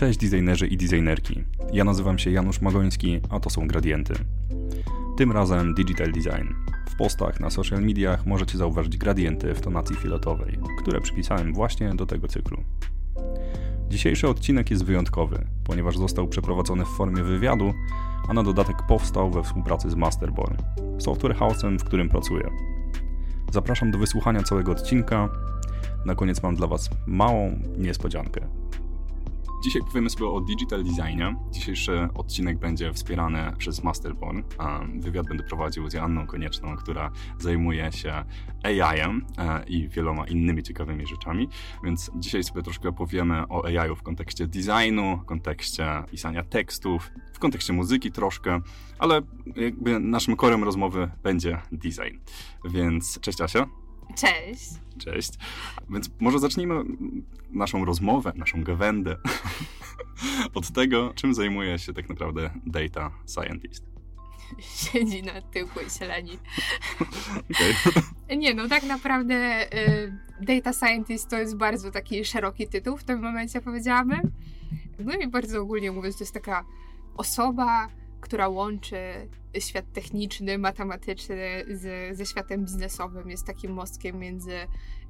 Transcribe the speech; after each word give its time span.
Cześć 0.00 0.18
designerzy 0.18 0.66
i 0.66 0.76
designerki. 0.76 1.44
Ja 1.72 1.84
nazywam 1.84 2.18
się 2.18 2.30
Janusz 2.30 2.60
Magoński, 2.60 3.20
a 3.30 3.40
to 3.40 3.50
są 3.50 3.66
Gradienty. 3.66 4.14
Tym 5.16 5.32
razem 5.32 5.74
Digital 5.74 6.12
Design. 6.12 6.48
W 6.88 6.96
postach 6.96 7.40
na 7.40 7.50
social 7.50 7.82
mediach 7.82 8.26
możecie 8.26 8.58
zauważyć 8.58 8.96
gradienty 8.96 9.54
w 9.54 9.60
tonacji 9.60 9.96
fioletowej, 9.96 10.58
które 10.82 11.00
przypisałem 11.00 11.54
właśnie 11.54 11.94
do 11.94 12.06
tego 12.06 12.28
cyklu. 12.28 12.58
Dzisiejszy 13.88 14.28
odcinek 14.28 14.70
jest 14.70 14.84
wyjątkowy, 14.84 15.46
ponieważ 15.64 15.98
został 15.98 16.28
przeprowadzony 16.28 16.84
w 16.84 16.88
formie 16.88 17.22
wywiadu, 17.22 17.74
a 18.28 18.32
na 18.34 18.42
dodatek 18.42 18.76
powstał 18.88 19.30
we 19.30 19.42
współpracy 19.42 19.90
z 19.90 19.94
Masterborn, 19.94 20.56
software 20.98 21.36
house'em, 21.36 21.78
w 21.78 21.84
którym 21.84 22.08
pracuję. 22.08 22.50
Zapraszam 23.52 23.90
do 23.90 23.98
wysłuchania 23.98 24.42
całego 24.42 24.72
odcinka. 24.72 25.28
Na 26.06 26.14
koniec 26.14 26.42
mam 26.42 26.56
dla 26.56 26.66
Was 26.66 26.90
małą 27.06 27.58
niespodziankę. 27.78 28.59
Dzisiaj 29.62 29.82
powiemy 29.82 30.10
sobie 30.10 30.26
o 30.26 30.40
digital 30.40 30.84
designie. 30.84 31.36
Dzisiejszy 31.50 32.08
odcinek 32.14 32.58
będzie 32.58 32.92
wspierany 32.92 33.52
przez 33.58 33.84
Masterborn. 33.84 34.42
Wywiad 35.00 35.26
będę 35.28 35.44
prowadził 35.44 35.90
z 35.90 35.92
Joanną 35.92 36.26
Konieczną, 36.26 36.76
która 36.76 37.10
zajmuje 37.38 37.92
się 37.92 38.24
AI-em 38.62 39.26
e, 39.38 39.64
i 39.64 39.88
wieloma 39.88 40.26
innymi 40.26 40.62
ciekawymi 40.62 41.06
rzeczami. 41.06 41.48
Więc 41.84 42.10
dzisiaj 42.14 42.44
sobie 42.44 42.62
troszkę 42.62 42.92
powiemy 42.92 43.48
o 43.48 43.64
AI-u 43.64 43.96
w 43.96 44.02
kontekście 44.02 44.46
designu, 44.46 45.20
w 45.22 45.24
kontekście 45.24 46.04
pisania 46.10 46.44
tekstów, 46.44 47.10
w 47.32 47.38
kontekście 47.38 47.72
muzyki 47.72 48.12
troszkę, 48.12 48.60
ale 48.98 49.22
jakby 49.56 50.00
naszym 50.00 50.36
korem 50.36 50.64
rozmowy 50.64 51.10
będzie 51.22 51.60
design. 51.72 52.18
Więc 52.64 53.20
cześć 53.20 53.40
Asia. 53.40 53.79
Cześć. 54.16 54.70
Cześć. 54.98 55.32
Więc 55.90 56.10
może 56.20 56.38
zacznijmy 56.38 56.74
naszą 57.50 57.84
rozmowę, 57.84 58.32
naszą 58.36 58.64
gawędę 58.64 59.16
od 60.54 60.70
tego, 60.70 61.12
czym 61.14 61.34
zajmuje 61.34 61.78
się 61.78 61.92
tak 61.92 62.08
naprawdę 62.08 62.50
data 62.66 63.10
scientist. 63.26 63.84
Siedzi 64.58 65.22
na 65.22 65.42
tyłku 65.42 65.80
i 65.86 65.90
się 65.90 66.04
leni. 66.06 66.38
Okay. 67.50 68.36
Nie 68.38 68.54
no, 68.54 68.68
tak 68.68 68.82
naprawdę 68.82 69.66
y, 69.74 70.18
data 70.40 70.72
scientist 70.72 71.30
to 71.30 71.38
jest 71.38 71.56
bardzo 71.56 71.90
taki 71.90 72.24
szeroki 72.24 72.68
tytuł 72.68 72.96
w 72.96 73.04
tym 73.04 73.20
momencie 73.20 73.60
powiedziałabym. 73.60 74.32
No 74.98 75.14
i 75.14 75.28
bardzo 75.28 75.60
ogólnie 75.60 75.92
mówiąc, 75.92 76.16
to 76.18 76.24
jest 76.24 76.34
taka 76.34 76.64
osoba, 77.16 77.88
która 78.20 78.48
łączy 78.48 79.28
świat 79.58 79.92
techniczny, 79.92 80.58
matematyczny 80.58 81.64
z, 81.68 82.16
ze 82.16 82.26
światem 82.26 82.64
biznesowym. 82.64 83.30
Jest 83.30 83.46
takim 83.46 83.72
mostkiem 83.72 84.18
między 84.18 84.52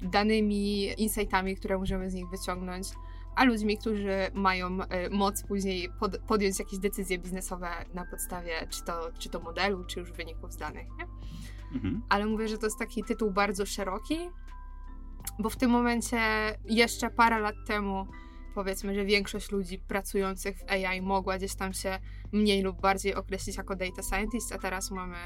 danymi, 0.01 1.01
insightami, 1.01 1.55
które 1.55 1.77
możemy 1.77 2.09
z 2.09 2.13
nich 2.13 2.29
wyciągnąć, 2.29 2.87
a 3.35 3.43
ludźmi, 3.43 3.77
którzy 3.77 4.31
mają 4.33 4.81
e, 4.81 5.09
moc 5.09 5.43
później 5.43 5.89
pod, 5.99 6.17
podjąć 6.17 6.59
jakieś 6.59 6.79
decyzje 6.79 7.19
biznesowe 7.19 7.69
na 7.93 8.05
podstawie 8.05 8.67
czy 8.69 8.83
to, 8.83 9.11
czy 9.19 9.29
to 9.29 9.39
modelu, 9.39 9.83
czy 9.83 9.99
już 9.99 10.11
wyników 10.11 10.53
z 10.53 10.57
danych. 10.57 10.87
Nie? 10.97 11.05
Mhm. 11.73 12.01
Ale 12.09 12.25
mówię, 12.25 12.47
że 12.47 12.57
to 12.57 12.65
jest 12.65 12.79
taki 12.79 13.03
tytuł 13.03 13.31
bardzo 13.31 13.65
szeroki, 13.65 14.17
bo 15.39 15.49
w 15.49 15.55
tym 15.55 15.71
momencie 15.71 16.19
jeszcze 16.65 17.09
parę 17.09 17.39
lat 17.39 17.55
temu 17.67 18.07
powiedzmy, 18.55 18.95
że 18.95 19.05
większość 19.05 19.51
ludzi 19.51 19.79
pracujących 19.79 20.57
w 20.57 20.71
AI 20.71 21.01
mogła 21.01 21.37
gdzieś 21.37 21.55
tam 21.55 21.73
się 21.73 21.99
mniej 22.31 22.63
lub 22.63 22.81
bardziej 22.81 23.15
określić 23.15 23.57
jako 23.57 23.75
data 23.75 24.03
scientist, 24.03 24.51
a 24.51 24.57
teraz 24.57 24.91
mamy 24.91 25.17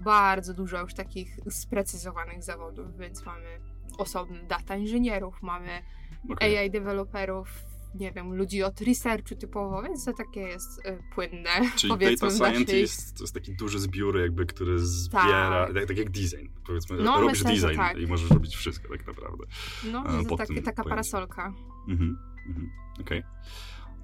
bardzo 0.00 0.54
dużo 0.54 0.80
już 0.80 0.94
takich 0.94 1.36
sprecyzowanych 1.50 2.42
zawodów, 2.42 2.96
więc 2.98 3.26
mamy 3.26 3.60
osobnych 3.98 4.46
data 4.46 4.76
inżynierów, 4.76 5.42
mamy 5.42 5.82
okay. 6.28 6.58
AI 6.58 6.70
deweloperów, 6.70 7.48
nie 7.94 8.12
wiem, 8.12 8.34
ludzi 8.34 8.62
od 8.62 8.80
researchu 8.80 9.34
typowo, 9.34 9.82
więc 9.82 10.04
to 10.04 10.12
takie 10.12 10.40
jest 10.40 10.86
y, 10.86 10.98
płynne. 11.14 11.50
Czyli 11.76 11.98
data 11.98 12.30
scientist 12.30 13.16
to 13.16 13.24
jest 13.24 13.34
taki 13.34 13.56
duży 13.56 13.78
zbiór 13.78 14.20
jakby, 14.20 14.46
który 14.46 14.78
zbiera, 14.78 15.66
tak, 15.66 15.74
tak, 15.74 15.86
tak 15.86 15.98
jak 15.98 16.10
design. 16.10 16.46
Powiedzmy, 16.66 16.96
no, 16.96 17.20
robisz 17.20 17.44
myślę, 17.44 17.68
design 17.68 17.80
tak. 17.80 17.98
i 17.98 18.06
możesz 18.06 18.30
robić 18.30 18.56
wszystko 18.56 18.88
tak 18.88 19.06
naprawdę. 19.06 19.44
No, 19.92 20.04
to 20.28 20.36
taki, 20.36 20.62
taka 20.62 20.84
parasolka. 20.84 21.52
Mhm. 21.88 22.18
Mhm. 22.48 22.70
Okej. 23.00 23.18
Okay. 23.18 23.30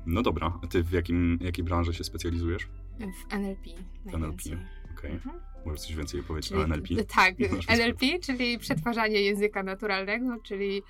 No 0.06 0.22
dobra, 0.22 0.58
a 0.62 0.66
ty 0.66 0.82
w 0.82 0.92
jakim, 0.92 1.38
jakiej 1.40 1.64
branży 1.64 1.94
się 1.94 2.04
specjalizujesz? 2.04 2.68
W 2.98 3.32
NLP. 3.32 3.70
NLP, 4.06 4.42
okej. 4.42 4.56
Okay. 4.98 5.10
Mhm. 5.10 5.40
Możesz 5.66 5.80
coś 5.80 5.94
więcej 5.96 6.22
powiedzieć 6.22 6.48
czyli, 6.48 6.60
o 6.60 6.64
NLP? 6.64 6.88
Tak, 7.14 7.34
NLP, 7.68 8.06
czyli 8.22 8.58
przetwarzanie 8.58 9.22
języka 9.22 9.62
naturalnego, 9.62 10.40
czyli 10.42 10.82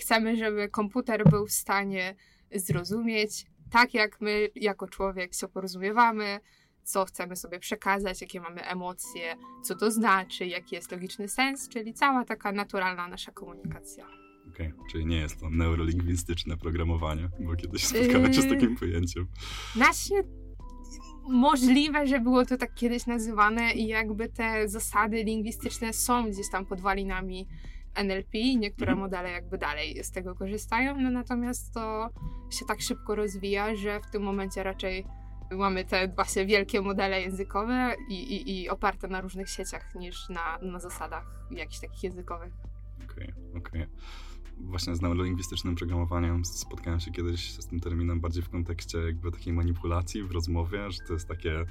chcemy, 0.00 0.36
żeby 0.36 0.68
komputer 0.68 1.30
był 1.30 1.46
w 1.46 1.52
stanie 1.52 2.14
zrozumieć 2.54 3.46
tak, 3.70 3.94
jak 3.94 4.20
my 4.20 4.48
jako 4.54 4.88
człowiek 4.88 5.34
się 5.34 5.48
porozumiewamy, 5.48 6.40
co 6.82 7.04
chcemy 7.04 7.36
sobie 7.36 7.58
przekazać, 7.58 8.20
jakie 8.20 8.40
mamy 8.40 8.62
emocje, 8.62 9.36
co 9.62 9.74
to 9.74 9.90
znaczy, 9.90 10.46
jaki 10.46 10.74
jest 10.74 10.92
logiczny 10.92 11.28
sens, 11.28 11.68
czyli 11.68 11.94
cała 11.94 12.24
taka 12.24 12.52
naturalna 12.52 13.08
nasza 13.08 13.32
komunikacja. 13.32 14.19
Okej, 14.54 14.66
okay. 14.66 14.90
czyli 14.90 15.06
nie 15.06 15.16
jest 15.16 15.40
to 15.40 15.50
neurolingwistyczne 15.50 16.56
programowanie, 16.56 17.28
bo 17.40 17.56
kiedyś 17.56 17.84
spotkałem 17.84 18.32
się 18.34 18.42
z 18.42 18.48
takim 18.48 18.76
pojęciem. 18.76 19.26
Właśnie 19.76 20.22
możliwe, 21.28 22.06
że 22.06 22.20
było 22.20 22.44
to 22.46 22.56
tak 22.56 22.74
kiedyś 22.74 23.06
nazywane 23.06 23.72
i 23.72 23.86
jakby 23.86 24.28
te 24.28 24.68
zasady 24.68 25.24
lingwistyczne 25.24 25.92
są 25.92 26.30
gdzieś 26.30 26.50
tam 26.50 26.66
podwalinami 26.66 27.48
NLP 27.94 28.38
i 28.38 28.58
niektóre 28.58 28.92
mhm. 28.92 28.98
modele 28.98 29.30
jakby 29.30 29.58
dalej 29.58 30.04
z 30.04 30.10
tego 30.10 30.34
korzystają, 30.34 31.00
no 31.00 31.10
natomiast 31.10 31.74
to 31.74 32.10
się 32.50 32.66
tak 32.66 32.80
szybko 32.80 33.14
rozwija, 33.14 33.76
że 33.76 34.00
w 34.00 34.10
tym 34.10 34.22
momencie 34.22 34.62
raczej 34.62 35.04
mamy 35.50 35.84
te 35.84 36.08
właśnie 36.08 36.46
wielkie 36.46 36.80
modele 36.80 37.20
językowe 37.20 37.94
i, 38.08 38.14
i, 38.14 38.60
i 38.60 38.68
oparte 38.68 39.08
na 39.08 39.20
różnych 39.20 39.50
sieciach 39.50 39.94
niż 39.94 40.28
na, 40.28 40.58
na 40.62 40.78
zasadach 40.78 41.24
jakichś 41.50 41.80
takich 41.80 42.02
językowych. 42.02 42.52
Okej, 43.04 43.32
okay, 43.32 43.60
okej. 43.60 43.82
Okay 43.82 43.88
właśnie 44.64 44.96
z 44.96 45.02
neurolingwistycznym 45.02 45.74
programowaniem 45.74 46.44
spotkałem 46.44 47.00
się 47.00 47.10
kiedyś 47.10 47.52
z 47.52 47.66
tym 47.66 47.80
terminem 47.80 48.20
bardziej 48.20 48.42
w 48.42 48.48
kontekście 48.48 48.98
jakby 48.98 49.32
takiej 49.32 49.52
manipulacji 49.52 50.22
w 50.22 50.30
rozmowie, 50.30 50.90
że 50.90 50.98
to 51.06 51.12
jest 51.12 51.28
takie, 51.28 51.64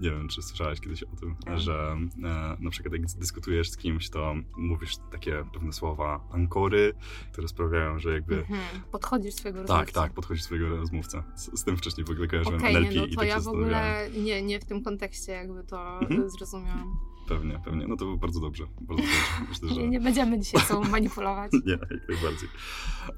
nie, 0.00 0.10
wiem, 0.10 0.28
czy 0.28 0.42
słyszałeś 0.42 0.80
kiedyś 0.80 1.02
o 1.02 1.16
tym, 1.20 1.36
tak. 1.44 1.58
że 1.58 1.96
e, 2.24 2.56
na 2.60 2.70
przykład 2.70 2.92
jak 2.92 3.02
dyskutujesz 3.02 3.70
z 3.70 3.76
kimś, 3.76 4.10
to 4.10 4.34
mówisz 4.56 4.96
takie 5.12 5.44
pewne 5.52 5.72
słowa 5.72 6.28
ankory, 6.30 6.94
które 7.32 7.48
sprawiają, 7.48 7.98
że 7.98 8.12
jakby... 8.12 8.38
Mhm. 8.38 8.60
Podchodzisz 8.92 9.34
swojego 9.34 9.62
rozmówcy. 9.62 9.84
Tak, 9.84 10.02
tak, 10.02 10.12
podchodzisz 10.12 10.42
swojego 10.42 10.68
rozmówcę. 10.68 11.22
Z, 11.36 11.60
z 11.60 11.64
tym 11.64 11.76
wcześniej 11.76 12.06
w 12.06 12.10
ogóle 12.10 12.26
kojarzyłem 12.26 12.58
okay, 12.60 12.70
NLP 12.70 12.94
nie, 12.94 13.00
no 13.00 13.06
to 13.06 13.12
i 13.12 13.16
tak 13.16 13.28
ja 13.28 13.40
w 13.40 13.48
ogóle 13.48 14.08
nie, 14.16 14.42
nie 14.42 14.60
w 14.60 14.64
tym 14.64 14.82
kontekście 14.82 15.32
jakby 15.32 15.64
to 15.64 16.00
mhm. 16.00 16.30
zrozumiałam. 16.30 17.15
Pewnie, 17.28 17.60
pewnie. 17.64 17.86
No 17.86 17.96
to 17.96 18.16
bardzo 18.16 18.40
dobrze. 18.40 18.66
Bardzo 18.80 19.02
dobrze. 19.02 19.46
Myślę, 19.48 19.68
że... 19.68 19.88
Nie 19.88 20.00
będziemy 20.00 20.40
dzisiaj 20.40 20.60
sobą 20.60 20.88
manipulować. 20.98 21.52
nie, 21.52 21.72
jak 21.72 22.08
najbardziej. 22.08 22.48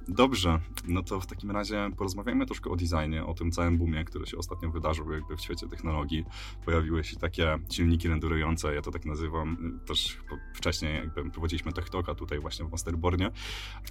Dobrze, 0.08 0.60
no 0.88 1.02
to 1.02 1.20
w 1.20 1.26
takim 1.26 1.50
razie 1.50 1.90
porozmawiajmy 1.96 2.46
troszkę 2.46 2.70
o 2.70 2.76
designie, 2.76 3.24
o 3.24 3.34
tym 3.34 3.50
całym 3.50 3.78
boomie, 3.78 4.04
który 4.04 4.26
się 4.26 4.38
ostatnio 4.38 4.70
wydarzył 4.70 5.12
jakby 5.12 5.36
w 5.36 5.40
świecie 5.40 5.68
technologii. 5.68 6.24
Pojawiły 6.64 7.04
się 7.04 7.16
takie 7.16 7.58
silniki 7.70 8.08
renderujące, 8.08 8.74
ja 8.74 8.82
to 8.82 8.90
tak 8.90 9.04
nazywam. 9.04 9.80
Też 9.86 10.18
wcześniej 10.54 10.94
jakby 10.94 11.30
prowadziliśmy 11.30 11.72
TechToka 11.72 12.14
tutaj 12.14 12.38
właśnie 12.40 12.64
w 12.64 12.70
Masterbornie 12.70 13.30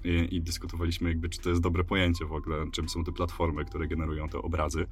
i, 0.04 0.36
i 0.36 0.42
dyskutowaliśmy 0.42 1.10
jakby, 1.10 1.30
czy 1.30 1.42
to 1.42 1.50
jest 1.50 1.62
dobre 1.62 1.84
pojęcie 1.84 2.26
w 2.26 2.34
ogóle, 2.34 2.66
czym 2.72 2.90
są 2.90 3.04
te 3.04 3.12
platformy, 3.12 3.66
które 3.66 3.88
generują 3.88 4.30
te 4.30 4.38
obrazy, 4.38 4.88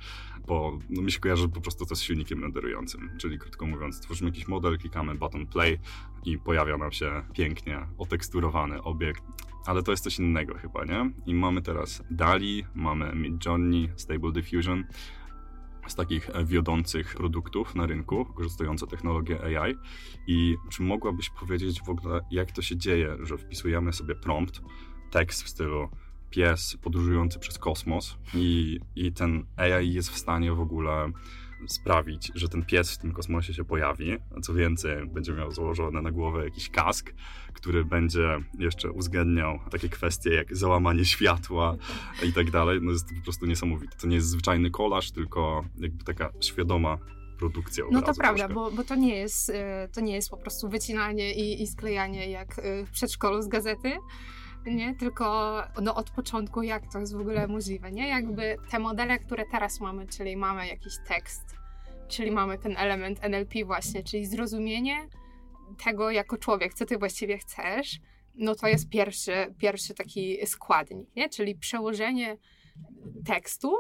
bo 0.47 0.79
no, 0.89 1.01
mi 1.01 1.11
się 1.11 1.19
kojarzy, 1.19 1.49
po 1.49 1.61
prostu 1.61 1.85
to 1.85 1.91
jest 1.91 2.03
silnikiem 2.03 2.41
renderującym, 2.41 3.09
czyli 3.17 3.39
krótko 3.39 3.65
mówiąc, 3.65 3.99
tworzymy 3.99 4.29
jakiś 4.29 4.47
model, 4.47 4.77
klikamy 4.77 5.14
button 5.17 5.47
play 5.47 5.79
i 6.25 6.37
pojawia 6.37 6.77
nam 6.77 6.91
się 6.91 7.23
pięknie 7.33 7.87
oteksturowany 7.97 8.83
obiekt. 8.83 9.23
Ale 9.65 9.83
to 9.83 9.91
jest 9.91 10.03
coś 10.03 10.19
innego 10.19 10.55
chyba, 10.55 10.85
nie? 10.85 11.11
I 11.25 11.33
mamy 11.33 11.61
teraz 11.61 12.03
DALI, 12.11 12.65
mamy 12.75 13.15
Midjourney, 13.15 13.89
Stable 13.95 14.31
Diffusion, 14.31 14.83
z 15.87 15.95
takich 15.95 16.29
wiodących 16.45 17.15
produktów 17.15 17.75
na 17.75 17.85
rynku, 17.85 18.25
korzystujące 18.25 18.87
technologię 18.87 19.59
AI. 19.59 19.75
I 20.27 20.55
czy 20.69 20.83
mogłabyś 20.83 21.29
powiedzieć 21.29 21.81
w 21.81 21.89
ogóle, 21.89 22.21
jak 22.31 22.51
to 22.51 22.61
się 22.61 22.77
dzieje, 22.77 23.17
że 23.19 23.37
wpisujemy 23.37 23.93
sobie 23.93 24.15
prompt, 24.15 24.61
tekst 25.11 25.43
w 25.43 25.49
stylu 25.49 25.89
pies 26.29 26.77
podróżujący 26.81 27.39
przez 27.39 27.59
kosmos 27.59 28.17
i, 28.33 28.79
i 28.95 29.11
ten 29.11 29.45
AI 29.57 29.93
jest 29.93 30.09
w 30.09 30.17
stanie 30.17 30.51
w 30.51 30.59
ogóle 30.59 31.11
sprawić, 31.67 32.31
że 32.35 32.49
ten 32.49 32.65
pies 32.65 32.91
w 32.91 32.97
tym 32.97 33.11
kosmosie 33.11 33.53
się 33.53 33.63
pojawi. 33.63 34.17
A 34.37 34.41
co 34.41 34.53
więcej, 34.53 35.07
będzie 35.07 35.33
miał 35.33 35.51
założony 35.51 36.01
na 36.01 36.11
głowę 36.11 36.43
jakiś 36.43 36.69
kask, 36.69 37.13
który 37.53 37.85
będzie 37.85 38.37
jeszcze 38.59 38.91
uwzględniał 38.91 39.59
takie 39.71 39.89
kwestie 39.89 40.33
jak 40.33 40.55
załamanie 40.55 41.05
światła 41.05 41.75
i 42.23 42.33
tak 42.33 42.51
dalej. 42.51 42.79
No 42.81 42.91
jest 42.91 43.09
to 43.09 43.15
po 43.15 43.21
prostu 43.21 43.45
niesamowite. 43.45 43.97
To 43.97 44.07
nie 44.07 44.15
jest 44.15 44.29
zwyczajny 44.29 44.71
kolaż, 44.71 45.11
tylko 45.11 45.65
jakby 45.77 46.03
taka 46.03 46.29
świadoma 46.41 46.97
produkcja 47.37 47.85
No 47.91 48.01
to 48.01 48.13
prawda, 48.13 48.49
bo, 48.49 48.71
bo 48.71 48.83
to, 48.83 48.95
nie 48.95 49.15
jest, 49.15 49.49
e, 49.49 49.89
to 49.93 50.01
nie 50.01 50.15
jest 50.15 50.29
po 50.29 50.37
prostu 50.37 50.69
wycinanie 50.69 51.33
i, 51.33 51.61
i 51.61 51.67
sklejanie 51.67 52.29
jak 52.29 52.59
e, 52.59 52.85
w 52.85 52.91
przedszkolu 52.91 53.41
z 53.41 53.47
gazety, 53.47 53.91
nie? 54.71 54.95
Tylko 54.95 55.57
no, 55.81 55.95
od 55.95 56.09
początku, 56.09 56.63
jak 56.63 56.91
to 56.91 56.99
jest 56.99 57.15
w 57.15 57.19
ogóle 57.19 57.47
możliwe, 57.47 57.91
nie? 57.91 58.07
Jakby 58.07 58.57
te 58.71 58.79
modele, 58.79 59.19
które 59.19 59.43
teraz 59.51 59.79
mamy, 59.79 60.07
czyli 60.07 60.37
mamy 60.37 60.67
jakiś 60.67 60.93
tekst, 61.07 61.55
czyli 62.07 62.31
mamy 62.31 62.57
ten 62.57 62.77
element 62.77 63.19
NLP 63.21 63.65
właśnie, 63.65 64.03
czyli 64.03 64.25
zrozumienie 64.25 65.07
tego 65.83 66.11
jako 66.11 66.37
człowiek, 66.37 66.73
co 66.73 66.85
ty 66.85 66.97
właściwie 66.97 67.37
chcesz, 67.37 67.99
no 68.35 68.55
to 68.55 68.67
jest 68.67 68.89
pierwszy, 68.89 69.55
pierwszy 69.57 69.93
taki 69.93 70.47
składnik, 70.47 71.15
nie? 71.15 71.29
Czyli 71.29 71.55
przełożenie 71.55 72.37
tekstu 73.25 73.75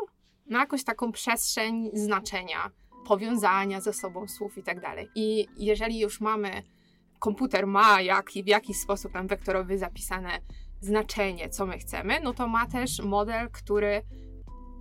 na 0.45 0.59
jakąś 0.59 0.83
taką 0.83 1.11
przestrzeń 1.11 1.89
znaczenia, 1.93 2.71
powiązania 3.07 3.81
ze 3.81 3.93
sobą 3.93 4.27
słów 4.27 4.57
i 4.57 4.63
tak 4.63 4.81
dalej. 4.81 5.09
I 5.15 5.47
jeżeli 5.57 5.99
już 5.99 6.21
mamy, 6.21 6.63
komputer 7.19 7.67
ma 7.67 8.01
jak 8.01 8.35
i 8.35 8.43
w 8.43 8.47
jakiś 8.47 8.77
sposób 8.77 9.13
tam 9.13 9.27
wektorowy 9.27 9.77
zapisane 9.77 10.39
znaczenie, 10.81 11.49
co 11.49 11.65
my 11.65 11.77
chcemy, 11.77 12.19
no 12.23 12.33
to 12.33 12.47
ma 12.47 12.65
też 12.65 12.99
model, 12.99 13.49
który 13.51 14.01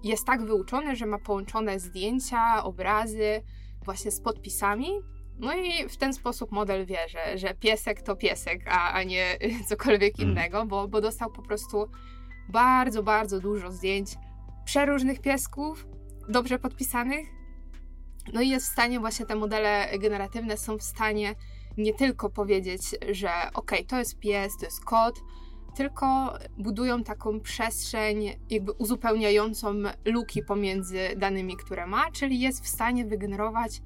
jest 0.05 0.27
tak 0.27 0.45
wyuczony, 0.45 0.97
że 0.97 1.07
ma 1.07 1.19
połączone 1.19 1.81
zdjęcia, 1.81 2.65
obrazy 2.65 3.43
właśnie 3.85 4.11
z 4.11 4.21
podpisami. 4.21 4.89
No 5.39 5.55
i 5.55 5.89
w 5.89 5.97
ten 5.97 6.15
sposób 6.15 6.53
model 6.53 6.87
wie, 6.87 6.99
że, 7.09 7.39
że 7.39 7.55
piesek 7.55 8.03
to 8.03 8.17
piesek, 8.17 8.65
a, 8.69 8.93
a 8.93 9.03
nie 9.03 9.39
cokolwiek 9.69 10.19
mm. 10.19 10.31
innego, 10.31 10.67
bo, 10.67 10.89
bo 10.89 11.01
dostał 11.01 11.31
po 11.31 11.43
prostu 11.43 11.91
bardzo, 12.49 13.03
bardzo 13.03 13.41
dużo 13.41 13.73
zdjęć 13.73 14.11
przeróżnych 14.65 15.21
piesków, 15.21 15.87
dobrze 16.29 16.59
podpisanych. 16.59 17.29
No 18.33 18.41
i 18.41 18.49
jest 18.49 18.67
w 18.67 18.73
stanie, 18.73 19.01
właśnie 19.01 19.27
te 19.27 19.35
modele 19.35 19.89
generatywne 19.99 20.57
są 20.57 20.79
w 20.79 20.83
stanie 20.83 21.35
nie 21.77 21.95
tylko 21.95 22.31
powiedzieć, 22.31 22.83
że 23.13 23.31
ok, 23.55 23.73
to 23.89 23.99
jest 23.99 24.19
pies, 24.19 24.57
to 24.59 24.65
jest 24.65 24.85
kot, 24.85 25.21
tylko 25.77 26.35
budują 26.59 27.03
taką 27.03 27.41
przestrzeń 27.41 28.25
jakby 28.51 28.73
uzupełniającą 28.73 29.75
luki 30.05 30.43
pomiędzy 30.43 30.99
danymi, 31.17 31.57
które 31.57 31.87
ma, 31.87 32.11
czyli 32.11 32.41
jest 32.41 32.65
w 32.65 32.69
stanie 32.69 33.05
wygenerować 33.05 33.83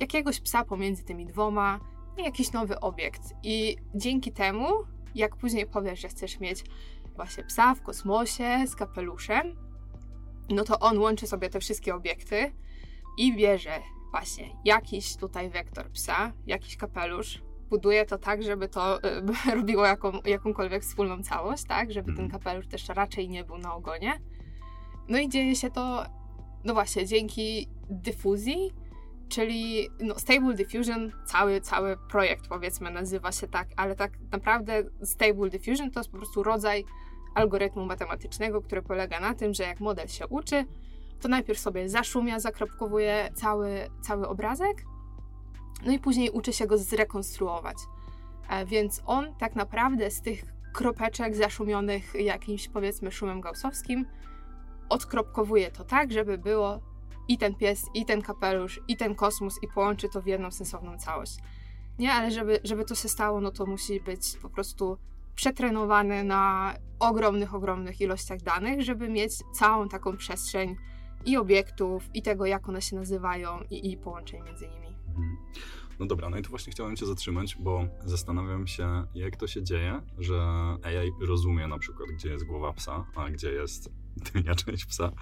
jakiegoś 0.00 0.40
psa 0.40 0.64
pomiędzy 0.64 1.04
tymi 1.04 1.26
dwoma 1.26 1.80
jakiś 2.18 2.52
nowy 2.52 2.80
obiekt. 2.80 3.22
I 3.42 3.76
dzięki 3.94 4.32
temu, 4.32 4.68
jak 5.14 5.36
później 5.36 5.66
powiesz, 5.66 6.00
że 6.00 6.08
chcesz 6.08 6.40
mieć 6.40 6.64
właśnie 7.16 7.44
psa 7.44 7.74
w 7.74 7.82
kosmosie 7.82 8.64
z 8.66 8.76
kapeluszem, 8.76 9.56
no 10.50 10.64
to 10.64 10.78
on 10.78 10.98
łączy 10.98 11.26
sobie 11.26 11.50
te 11.50 11.60
wszystkie 11.60 11.94
obiekty 11.94 12.52
i 13.18 13.36
bierze 13.36 13.80
właśnie 14.10 14.56
jakiś 14.64 15.16
tutaj 15.16 15.50
wektor 15.50 15.90
psa, 15.90 16.32
jakiś 16.46 16.76
kapelusz, 16.76 17.42
buduje 17.70 18.06
to 18.06 18.18
tak, 18.18 18.42
żeby 18.42 18.68
to 18.68 18.98
y, 18.98 19.54
robiło 19.56 19.86
jaką, 19.86 20.12
jakąkolwiek 20.24 20.82
wspólną 20.82 21.22
całość, 21.22 21.64
tak? 21.64 21.92
Żeby 21.92 22.12
ten 22.12 22.24
mhm. 22.24 22.30
kapelusz 22.30 22.66
też 22.66 22.88
raczej 22.88 23.28
nie 23.28 23.44
był 23.44 23.58
na 23.58 23.74
ogonie. 23.74 24.20
No 25.08 25.18
i 25.18 25.28
dzieje 25.28 25.56
się 25.56 25.70
to, 25.70 26.04
no 26.64 26.74
właśnie, 26.74 27.06
dzięki 27.06 27.68
dyfuzji, 27.90 28.72
czyli 29.28 29.88
no, 30.00 30.18
Stable 30.18 30.54
Diffusion, 30.54 31.12
cały, 31.26 31.60
cały 31.60 31.96
projekt 32.10 32.48
powiedzmy 32.48 32.90
nazywa 32.90 33.32
się 33.32 33.48
tak, 33.48 33.68
ale 33.76 33.96
tak 33.96 34.12
naprawdę 34.32 34.82
Stable 35.02 35.48
Diffusion 35.50 35.90
to 35.90 36.00
jest 36.00 36.10
po 36.10 36.16
prostu 36.16 36.42
rodzaj 36.42 36.84
algorytmu 37.34 37.86
matematycznego, 37.86 38.62
który 38.62 38.82
polega 38.82 39.20
na 39.20 39.34
tym, 39.34 39.54
że 39.54 39.62
jak 39.62 39.80
model 39.80 40.08
się 40.08 40.26
uczy, 40.26 40.64
to 41.20 41.28
najpierw 41.28 41.58
sobie 41.58 41.88
zaszumia, 41.88 42.40
zakropkowuje 42.40 43.30
cały, 43.34 43.70
cały 44.00 44.28
obrazek, 44.28 44.84
no 45.86 45.92
i 45.92 45.98
później 45.98 46.30
uczy 46.30 46.52
się 46.52 46.66
go 46.66 46.78
zrekonstruować. 46.78 47.76
E, 48.48 48.66
więc 48.66 49.02
on 49.06 49.34
tak 49.34 49.56
naprawdę 49.56 50.10
z 50.10 50.22
tych 50.22 50.44
kropeczek 50.74 51.36
zaszumionych 51.36 52.14
jakimś 52.14 52.68
powiedzmy 52.68 53.10
szumem 53.10 53.40
gaussowskim 53.40 54.06
odkropkowuje 54.88 55.70
to 55.70 55.84
tak, 55.84 56.12
żeby 56.12 56.38
było 56.38 56.80
i 57.28 57.38
ten 57.38 57.54
pies, 57.54 57.86
i 57.94 58.04
ten 58.04 58.22
kapelusz, 58.22 58.80
i 58.88 58.96
ten 58.96 59.14
kosmos 59.14 59.58
i 59.62 59.68
połączy 59.68 60.08
to 60.08 60.22
w 60.22 60.26
jedną 60.26 60.50
sensowną 60.50 60.98
całość. 60.98 61.36
Nie, 61.98 62.12
ale 62.12 62.30
żeby, 62.30 62.60
żeby 62.64 62.84
to 62.84 62.94
się 62.94 63.08
stało, 63.08 63.40
no 63.40 63.50
to 63.50 63.66
musi 63.66 64.00
być 64.00 64.36
po 64.42 64.50
prostu 64.50 64.98
przetrenowany 65.34 66.24
na 66.24 66.74
ogromnych, 66.98 67.54
ogromnych 67.54 68.00
ilościach 68.00 68.40
danych, 68.40 68.82
żeby 68.82 69.08
mieć 69.08 69.32
całą 69.52 69.88
taką 69.88 70.16
przestrzeń 70.16 70.76
i 71.24 71.36
obiektów, 71.36 72.08
i 72.14 72.22
tego, 72.22 72.46
jak 72.46 72.68
one 72.68 72.82
się 72.82 72.96
nazywają, 72.96 73.60
i, 73.70 73.92
i 73.92 73.96
połączeń 73.96 74.42
między 74.42 74.68
nimi. 74.68 74.97
Mhm. 75.18 75.36
No 75.98 76.06
dobra, 76.06 76.30
no 76.30 76.38
i 76.38 76.42
tu 76.42 76.50
właśnie 76.50 76.72
chciałem 76.72 76.96
cię 76.96 77.06
zatrzymać, 77.06 77.56
bo 77.60 77.88
zastanawiam 78.04 78.66
się, 78.66 79.06
jak 79.14 79.36
to 79.36 79.46
się 79.46 79.62
dzieje, 79.62 80.02
że 80.18 80.40
AI 80.82 81.12
rozumie 81.20 81.68
na 81.68 81.78
przykład, 81.78 82.08
gdzie 82.08 82.28
jest 82.28 82.44
głowa 82.44 82.72
psa, 82.72 83.06
a 83.14 83.30
gdzie 83.30 83.52
jest 83.52 83.90
tylnia 84.24 84.54
część 84.64 84.86
psa, 84.86 85.12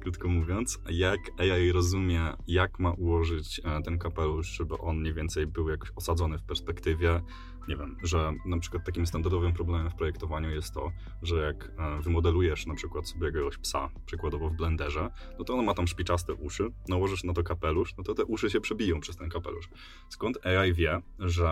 krótko 0.00 0.28
mówiąc. 0.28 0.78
Jak 0.90 1.20
AI 1.38 1.72
rozumie, 1.72 2.32
jak 2.46 2.78
ma 2.78 2.90
ułożyć 2.90 3.60
e, 3.64 3.82
ten 3.82 3.98
kapelusz, 3.98 4.46
żeby 4.46 4.78
on 4.78 5.00
mniej 5.00 5.14
więcej 5.14 5.46
był 5.46 5.68
jakoś 5.68 5.90
osadzony 5.96 6.38
w 6.38 6.42
perspektywie, 6.42 7.22
nie 7.68 7.76
wiem, 7.76 7.96
że 8.02 8.32
na 8.46 8.58
przykład 8.58 8.84
takim 8.84 9.06
standardowym 9.06 9.52
problemem 9.52 9.90
w 9.90 9.94
projektowaniu 9.94 10.50
jest 10.50 10.74
to, 10.74 10.92
że 11.22 11.36
jak 11.36 11.72
e, 11.78 12.02
wymodelujesz 12.02 12.66
na 12.66 12.74
przykład 12.74 13.08
sobie 13.08 13.26
jakiegoś 13.26 13.58
psa, 13.58 13.90
przykładowo 14.06 14.48
w 14.48 14.56
blenderze, 14.56 15.10
no 15.38 15.44
to 15.44 15.54
on 15.54 15.64
ma 15.64 15.74
tam 15.74 15.86
szpiczaste 15.86 16.34
uszy, 16.34 16.68
nałożysz 16.88 17.24
na 17.24 17.32
to 17.32 17.42
kapelusz, 17.42 17.94
no 17.98 18.04
to 18.04 18.14
te 18.14 18.24
uszy 18.24 18.50
się 18.50 18.60
przebiją 18.60 19.00
przez 19.00 19.16
ten 19.16 19.28
kapelusz. 19.28 19.68
Skąd 20.08 20.46
AI 20.46 20.72
wie, 20.72 21.02
że, 21.18 21.50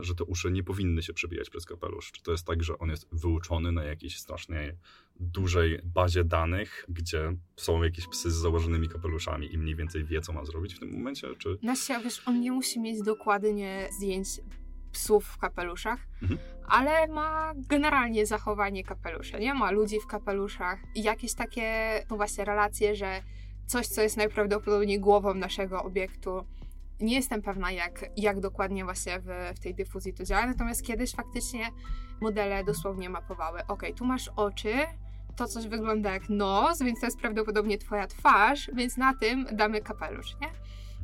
że 0.00 0.14
te 0.14 0.24
uszy 0.24 0.50
nie 0.50 0.62
powinny 0.62 1.02
się 1.02 1.12
przebijać 1.12 1.50
przez 1.50 1.66
kapelusz? 1.66 2.12
Czy 2.12 2.22
to 2.22 2.30
jest 2.30 2.46
tak, 2.46 2.62
że 2.62 2.78
on 2.78 2.90
jest 2.90 3.08
wyuczony 3.12 3.72
na 3.72 3.84
jakiejś 3.84 4.18
strasznej 4.18 4.72
dużej 5.20 5.80
bazie 5.84 6.24
danych, 6.24 6.86
gdzie 6.88 7.36
są 7.56 7.82
jakieś 7.82 8.08
psy 8.08 8.30
z 8.30 8.34
założonymi 8.34 8.88
kapeluszami 8.88 9.54
i 9.54 9.58
mniej 9.58 9.76
więcej 9.76 10.04
wie, 10.04 10.20
co 10.20 10.32
ma 10.32 10.44
zrobić 10.44 10.74
w 10.74 10.78
tym 10.78 10.92
momencie? 10.92 11.28
Czy... 11.38 11.58
Nasia, 11.62 12.00
wiesz, 12.00 12.22
on 12.26 12.40
nie 12.40 12.52
musi 12.52 12.80
mieć 12.80 13.02
dokładnie 13.02 13.88
zdjęć 13.92 14.28
psów 14.92 15.24
w 15.24 15.38
kapeluszach, 15.38 15.98
mhm. 16.22 16.40
ale 16.68 17.08
ma 17.08 17.52
generalnie 17.56 18.26
zachowanie 18.26 18.84
kapelusza, 18.84 19.38
nie? 19.38 19.54
Ma 19.54 19.70
ludzi 19.70 20.00
w 20.00 20.06
kapeluszach 20.06 20.78
i 20.94 21.02
jakieś 21.02 21.34
takie, 21.34 21.92
no 22.10 22.16
właśnie, 22.16 22.44
relacje, 22.44 22.96
że 22.96 23.22
coś, 23.66 23.86
co 23.86 24.02
jest 24.02 24.16
najprawdopodobniej 24.16 25.00
głową 25.00 25.34
naszego 25.34 25.82
obiektu, 25.82 26.44
nie 27.00 27.14
jestem 27.14 27.42
pewna, 27.42 27.72
jak, 27.72 28.04
jak 28.16 28.40
dokładnie 28.40 28.84
właśnie 28.84 29.20
w, 29.20 29.28
w 29.56 29.60
tej 29.60 29.74
dyfuzji 29.74 30.14
to 30.14 30.24
działa, 30.24 30.46
natomiast 30.46 30.86
kiedyś 30.86 31.14
faktycznie 31.14 31.70
modele 32.20 32.64
dosłownie 32.64 33.10
mapowały, 33.10 33.60
ok, 33.68 33.82
tu 33.96 34.04
masz 34.04 34.30
oczy, 34.36 34.72
to 35.36 35.46
coś 35.46 35.66
wygląda 35.66 36.12
jak 36.12 36.28
nos, 36.28 36.82
więc 36.82 37.00
to 37.00 37.06
jest 37.06 37.18
prawdopodobnie 37.18 37.78
twoja 37.78 38.06
twarz, 38.06 38.70
więc 38.74 38.96
na 38.96 39.14
tym 39.14 39.46
damy 39.52 39.80
kapelusz, 39.80 40.36
nie? 40.40 40.48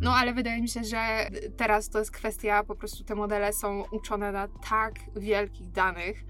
No 0.01 0.15
ale 0.15 0.35
wydaje 0.35 0.63
mi 0.63 0.69
się, 0.69 0.85
że 0.85 1.29
teraz 1.57 1.89
to 1.91 1.99
jest 1.99 2.11
kwestia, 2.11 2.65
po 2.65 2.75
prostu 2.75 3.05
te 3.05 3.15
modele 3.15 3.53
są 3.53 3.85
uczone 3.91 4.33
na 4.33 4.49
tak 4.49 4.95
wielkich 5.17 5.71
danych, 5.71 6.25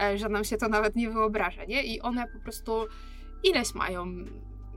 e, 0.00 0.18
że 0.18 0.28
nam 0.28 0.44
się 0.44 0.56
to 0.56 0.68
nawet 0.68 0.96
nie 0.96 1.10
wyobraża, 1.10 1.64
nie? 1.64 1.82
I 1.82 2.00
one 2.00 2.26
po 2.26 2.38
prostu 2.38 2.86
ileś 3.44 3.74
mają 3.74 4.06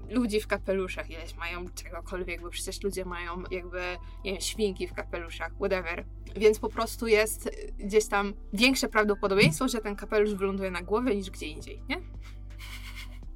ludzi 0.09 0.41
w 0.41 0.47
kapeluszach, 0.47 1.09
ileś 1.09 1.35
mają 1.35 1.65
czegokolwiek, 1.69 2.41
bo 2.41 2.49
przecież 2.49 2.83
ludzie 2.83 3.05
mają 3.05 3.43
jakby, 3.51 3.81
nie 4.25 4.31
wiem, 4.31 4.41
świnki 4.41 4.87
w 4.87 4.93
kapeluszach, 4.93 5.51
whatever. 5.55 6.05
Więc 6.35 6.59
po 6.59 6.69
prostu 6.69 7.07
jest 7.07 7.49
gdzieś 7.79 8.07
tam 8.07 8.33
większe 8.53 8.89
prawdopodobieństwo, 8.89 9.67
że 9.67 9.81
ten 9.81 9.95
kapelusz 9.95 10.35
wyląduje 10.35 10.71
na 10.71 10.81
głowie 10.81 11.15
niż 11.15 11.29
gdzie 11.29 11.47
indziej, 11.47 11.81
nie? 11.89 11.97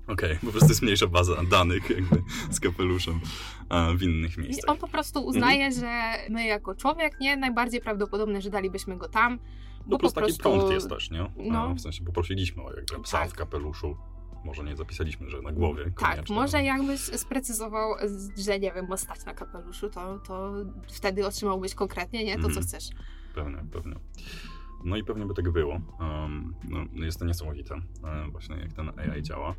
Okej, 0.08 0.32
okay, 0.32 0.46
po 0.46 0.52
prostu 0.52 0.70
jest 0.70 0.82
mniejsza 0.82 1.08
baza 1.08 1.44
danych 1.50 1.90
jakby 1.90 2.22
z 2.52 2.60
kapeluszem 2.60 3.20
w 3.98 4.04
innych 4.04 4.38
miejscach. 4.38 4.70
On 4.70 4.78
po 4.78 4.88
prostu 4.88 5.26
uznaje, 5.26 5.66
mhm. 5.66 5.74
że 5.74 6.14
my 6.34 6.46
jako 6.46 6.76
człowiek, 6.76 7.20
nie, 7.20 7.38
najbardziej 7.38 7.82
prawdopodobne, 7.82 8.42
że 8.42 8.50
dalibyśmy 8.50 8.98
go 8.98 9.10
tam, 9.10 9.40
bo 9.86 9.98
plus 9.98 10.14
po 10.14 10.22
taki 10.22 10.34
prostu... 10.34 10.44
prompt 10.44 10.74
jest 10.74 10.90
też, 10.90 11.12
nie? 11.12 11.32
No. 11.38 11.76
W 11.76 11.82
sensie 11.82 12.04
poprosiliśmy 12.04 12.64
o 12.64 12.74
jakby 12.74 13.00
psa 13.04 13.20
tak. 13.20 13.30
w 13.30 13.34
kapeluszu. 13.34 13.98
Może 14.46 14.64
nie 14.64 14.76
zapisaliśmy, 14.76 15.30
że 15.30 15.42
na 15.42 15.52
głowie. 15.52 15.92
Tak, 16.00 16.30
może 16.30 16.64
jakbyś 16.64 17.00
sprecyzował, 17.02 17.96
że 18.38 18.60
nie 18.60 18.72
wiem, 18.72 18.88
bo 18.88 18.98
stać 18.98 19.26
na 19.26 19.34
kapeluszu, 19.34 19.90
to, 19.90 20.20
to 20.20 20.54
wtedy 20.88 21.28
otrzymałbyś 21.28 21.76
konkretnie, 21.76 22.24
nie? 22.24 22.36
To, 22.36 22.42
co 22.42 22.48
mhm. 22.48 22.66
chcesz. 22.66 22.90
Pewnie, 23.36 23.58
pewnie. 23.72 23.96
No 24.86 24.98
i 24.98 25.04
pewnie 25.04 25.26
by 25.26 25.34
tak 25.34 25.52
było. 25.52 25.82
Um, 26.00 26.56
no, 26.70 27.06
jest 27.06 27.20
to 27.20 27.26
niesamowite, 27.26 27.74
um, 27.74 28.32
właśnie 28.32 28.56
jak 28.56 28.74
ten 28.74 28.92
AI 29.00 29.24
działa. 29.24 29.56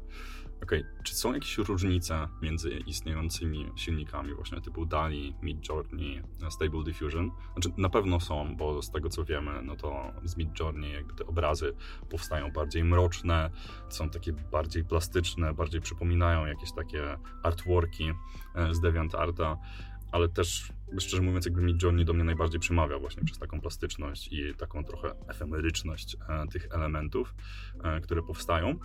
Okay. 0.63 0.85
czy 1.05 1.15
są 1.15 1.35
jakieś 1.35 1.59
różnice 1.59 2.29
między 2.43 2.71
istniejącymi 2.71 3.71
silnikami 3.77 4.35
właśnie 4.35 4.61
typu 4.61 4.87
DALI, 4.87 5.35
Midjourney, 5.43 6.23
Stable 6.51 6.85
Diffusion? 6.85 7.31
Znaczy 7.53 7.73
na 7.77 7.89
pewno 7.89 8.21
są, 8.21 8.57
bo 8.57 8.83
z 8.83 8.91
tego 8.91 9.09
co 9.09 9.25
wiemy, 9.25 9.63
no 9.63 9.77
to 9.77 10.13
z 10.25 10.37
Midjourney 10.37 10.93
jakby 10.93 11.15
te 11.15 11.27
obrazy 11.27 11.75
powstają 12.11 12.53
bardziej 12.53 12.85
mroczne, 12.85 13.51
są 13.89 14.11
takie 14.11 14.33
bardziej 14.33 14.85
plastyczne, 14.85 15.55
bardziej 15.55 15.81
przypominają 15.81 16.47
jakieś 16.47 16.73
takie 16.73 17.19
artworki 17.43 18.13
e, 18.55 18.75
z 18.75 18.81
DeviantArta. 18.81 19.57
Ale 20.13 20.29
też 20.29 20.73
szczerze 20.99 21.23
mówiąc, 21.23 21.45
jakby 21.45 21.63
mi 21.63 21.79
Johnny 21.83 22.05
do 22.05 22.13
mnie 22.13 22.25
najbardziej 22.25 22.61
przemawia 22.61 22.99
właśnie 22.99 23.25
przez 23.25 23.39
taką 23.39 23.61
plastyczność 23.61 24.29
i 24.33 24.55
taką 24.55 24.85
trochę 24.85 25.15
efemeryczność 25.29 26.17
e, 26.29 26.47
tych 26.47 26.69
elementów, 26.71 27.35
e, 27.85 28.01
które 28.01 28.23
powstają. 28.23 28.79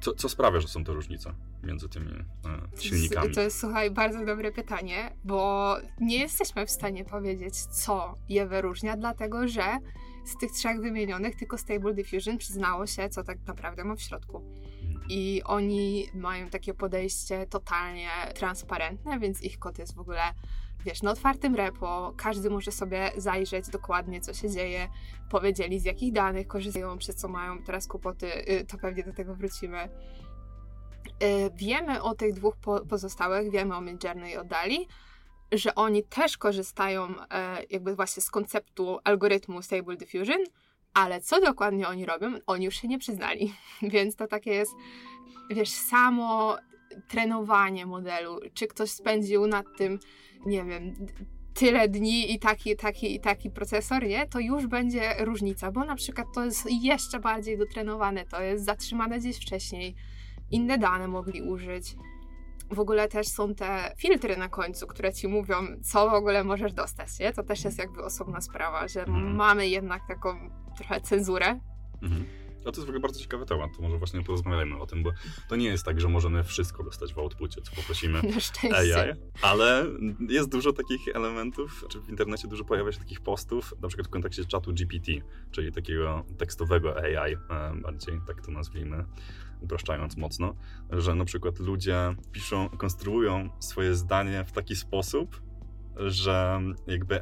Co, 0.00 0.14
co, 0.14 0.28
sprawia, 0.28 0.60
że 0.60 0.68
są 0.68 0.84
te 0.84 0.92
różnice 0.92 1.34
między 1.62 1.88
tymi 1.88 2.12
e, 2.12 2.80
silnikami? 2.80 3.34
To 3.34 3.40
jest, 3.40 3.60
słuchaj, 3.60 3.90
bardzo 3.90 4.26
dobre 4.26 4.52
pytanie, 4.52 5.16
bo 5.24 5.76
nie 6.00 6.18
jesteśmy 6.18 6.66
w 6.66 6.70
stanie 6.70 7.04
powiedzieć, 7.04 7.54
co 7.54 8.14
je 8.28 8.46
wyróżnia, 8.46 8.96
dlatego 8.96 9.48
że 9.48 9.78
z 10.24 10.36
tych 10.40 10.52
trzech 10.52 10.80
wymienionych 10.80 11.36
tylko 11.36 11.58
Stable 11.58 11.94
Diffusion 11.94 12.38
przyznało 12.38 12.86
się, 12.86 13.08
co 13.08 13.24
tak 13.24 13.38
naprawdę 13.46 13.84
ma 13.84 13.96
w 13.96 14.00
środku. 14.00 14.42
I 15.08 15.42
oni 15.44 16.08
mają 16.14 16.50
takie 16.50 16.74
podejście 16.74 17.46
totalnie 17.46 18.08
transparentne, 18.34 19.18
więc 19.18 19.42
ich 19.42 19.58
kod 19.58 19.78
jest 19.78 19.94
w 19.94 20.00
ogóle 20.00 20.34
wiesz, 20.84 21.02
na 21.02 21.10
otwartym 21.10 21.54
repo, 21.54 22.14
każdy 22.16 22.50
może 22.50 22.72
sobie 22.72 23.12
zajrzeć 23.16 23.68
dokładnie, 23.68 24.20
co 24.20 24.34
się 24.34 24.50
dzieje, 24.50 24.88
powiedzieli 25.30 25.80
z 25.80 25.84
jakich 25.84 26.12
danych 26.12 26.46
korzystają, 26.46 26.98
przez 26.98 27.16
co 27.16 27.28
mają 27.28 27.62
teraz 27.62 27.86
kłopoty, 27.86 28.50
y, 28.50 28.64
to 28.64 28.78
pewnie 28.78 29.04
do 29.04 29.12
tego 29.12 29.34
wrócimy. 29.34 29.88
Y, 31.22 31.50
wiemy 31.54 32.02
o 32.02 32.14
tych 32.14 32.32
dwóch 32.32 32.56
pozostałych, 32.88 33.50
wiemy 33.50 33.76
o 33.76 33.80
Midjourney 33.80 34.32
i 34.32 34.36
o 34.36 34.44
Dali, 34.44 34.88
że 35.52 35.74
oni 35.74 36.02
też 36.02 36.38
korzystają 36.38 37.14
e, 37.30 37.62
jakby 37.70 37.96
właśnie 37.96 38.22
z 38.22 38.30
konceptu 38.30 38.98
algorytmu 39.04 39.62
Stable 39.62 39.96
Diffusion, 39.96 40.44
ale 40.94 41.20
co 41.20 41.40
dokładnie 41.40 41.88
oni 41.88 42.06
robią, 42.06 42.32
oni 42.46 42.64
już 42.64 42.74
się 42.74 42.88
nie 42.88 42.98
przyznali. 42.98 43.54
Więc 43.92 44.16
to 44.16 44.26
takie 44.26 44.50
jest, 44.50 44.72
wiesz, 45.50 45.70
samo 45.70 46.56
trenowanie 47.08 47.86
modelu, 47.86 48.40
czy 48.54 48.66
ktoś 48.66 48.90
spędził 48.90 49.46
nad 49.46 49.66
tym, 49.78 49.98
nie 50.46 50.64
wiem, 50.64 50.94
tyle 51.54 51.88
dni 51.88 52.32
i 52.32 52.38
taki, 52.38 52.76
taki, 52.76 53.14
i 53.14 53.20
taki 53.20 53.50
procesor, 53.50 54.06
nie? 54.06 54.26
To 54.26 54.40
już 54.40 54.66
będzie 54.66 55.14
różnica, 55.18 55.72
bo 55.72 55.84
na 55.84 55.94
przykład 55.94 56.26
to 56.34 56.44
jest 56.44 56.68
jeszcze 56.70 57.20
bardziej 57.20 57.58
dotrenowane, 57.58 58.24
to 58.26 58.42
jest 58.42 58.64
zatrzymane 58.64 59.18
gdzieś 59.18 59.36
wcześniej, 59.36 59.94
inne 60.50 60.78
dane 60.78 61.08
mogli 61.08 61.42
użyć. 61.42 61.96
W 62.70 62.80
ogóle 62.80 63.08
też 63.08 63.28
są 63.28 63.54
te 63.54 63.94
filtry 63.98 64.36
na 64.36 64.48
końcu, 64.48 64.86
które 64.86 65.12
ci 65.12 65.28
mówią, 65.28 65.54
co 65.82 66.10
w 66.10 66.14
ogóle 66.14 66.44
możesz 66.44 66.72
dostać, 66.72 67.18
nie? 67.18 67.32
To 67.32 67.42
też 67.42 67.64
jest 67.64 67.78
jakby 67.78 68.04
osobna 68.04 68.40
sprawa, 68.40 68.88
że 68.88 69.00
mhm. 69.00 69.36
mamy 69.36 69.68
jednak 69.68 70.02
taką 70.08 70.50
trochę 70.74 71.00
cenzurę. 71.00 71.60
Mhm 72.02 72.44
no 72.64 72.72
to 72.72 72.76
jest 72.76 72.86
w 72.86 72.88
ogóle 72.88 73.00
bardzo 73.00 73.20
ciekawy 73.20 73.46
temat, 73.46 73.76
to 73.76 73.82
może 73.82 73.98
właśnie 73.98 74.22
porozmawiajmy 74.22 74.78
o 74.78 74.86
tym, 74.86 75.02
bo 75.02 75.12
to 75.48 75.56
nie 75.56 75.66
jest 75.66 75.84
tak, 75.84 76.00
że 76.00 76.08
możemy 76.08 76.44
wszystko 76.44 76.84
dostać 76.84 77.14
w 77.14 77.18
outpucie, 77.18 77.62
co 77.62 77.76
poprosimy 77.76 78.22
Na 78.70 78.76
AI, 78.76 79.14
ale 79.42 79.86
jest 80.28 80.50
dużo 80.50 80.72
takich 80.72 81.08
elementów, 81.14 81.84
czy 81.88 82.00
w 82.00 82.08
internecie 82.08 82.48
dużo 82.48 82.64
pojawia 82.64 82.92
się 82.92 82.98
takich 82.98 83.20
postów, 83.20 83.74
na 83.82 83.88
przykład 83.88 84.08
w 84.08 84.10
kontekście 84.10 84.44
czatu 84.44 84.72
GPT, 84.72 85.12
czyli 85.50 85.72
takiego 85.72 86.24
tekstowego 86.38 86.96
AI, 86.96 87.34
e, 87.34 87.38
bardziej 87.82 88.20
tak 88.26 88.40
to 88.40 88.52
nazwijmy, 88.52 89.04
upraszczając 89.60 90.16
mocno, 90.16 90.54
że 90.90 91.14
na 91.14 91.24
przykład 91.24 91.58
ludzie 91.58 92.14
piszą, 92.32 92.68
konstruują 92.68 93.48
swoje 93.60 93.94
zdanie 93.94 94.44
w 94.44 94.52
taki 94.52 94.76
sposób, 94.76 95.42
że 95.96 96.60
jakby 96.86 97.20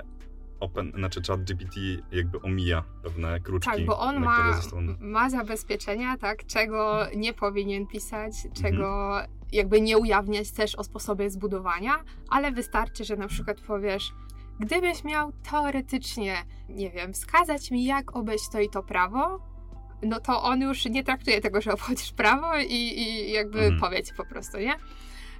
Open, 0.62 0.92
znaczy 0.96 1.22
ChatGPT 1.28 1.76
jakby 2.12 2.40
omija 2.40 2.84
pewne 3.02 3.40
kruczki. 3.40 3.70
Tak, 3.70 3.84
bo 3.84 3.98
on 3.98 4.20
ma, 4.20 4.60
ma 5.00 5.30
zabezpieczenia, 5.30 6.16
tak, 6.16 6.46
czego 6.46 7.06
nie 7.16 7.32
powinien 7.32 7.86
pisać, 7.86 8.32
czego 8.62 9.18
mhm. 9.18 9.30
jakby 9.52 9.80
nie 9.80 9.98
ujawniać 9.98 10.50
też 10.50 10.74
o 10.74 10.84
sposobie 10.84 11.30
zbudowania, 11.30 11.92
ale 12.28 12.52
wystarczy, 12.52 13.04
że 13.04 13.16
na 13.16 13.28
przykład 13.28 13.60
powiesz, 13.60 14.12
gdybyś 14.60 15.04
miał 15.04 15.32
teoretycznie, 15.50 16.36
nie 16.68 16.90
wiem, 16.90 17.12
wskazać 17.12 17.70
mi, 17.70 17.84
jak 17.84 18.16
obejść 18.16 18.44
to 18.52 18.60
i 18.60 18.68
to 18.68 18.82
prawo, 18.82 19.40
no 20.02 20.20
to 20.20 20.42
on 20.42 20.60
już 20.60 20.84
nie 20.84 21.04
traktuje 21.04 21.40
tego, 21.40 21.60
że 21.60 21.72
obchodzisz 21.72 22.12
prawo 22.12 22.58
i, 22.58 22.74
i 22.74 23.32
jakby 23.32 23.60
mhm. 23.60 23.80
powie 23.80 24.02
ci 24.02 24.14
po 24.14 24.24
prostu, 24.24 24.58
nie? 24.58 24.74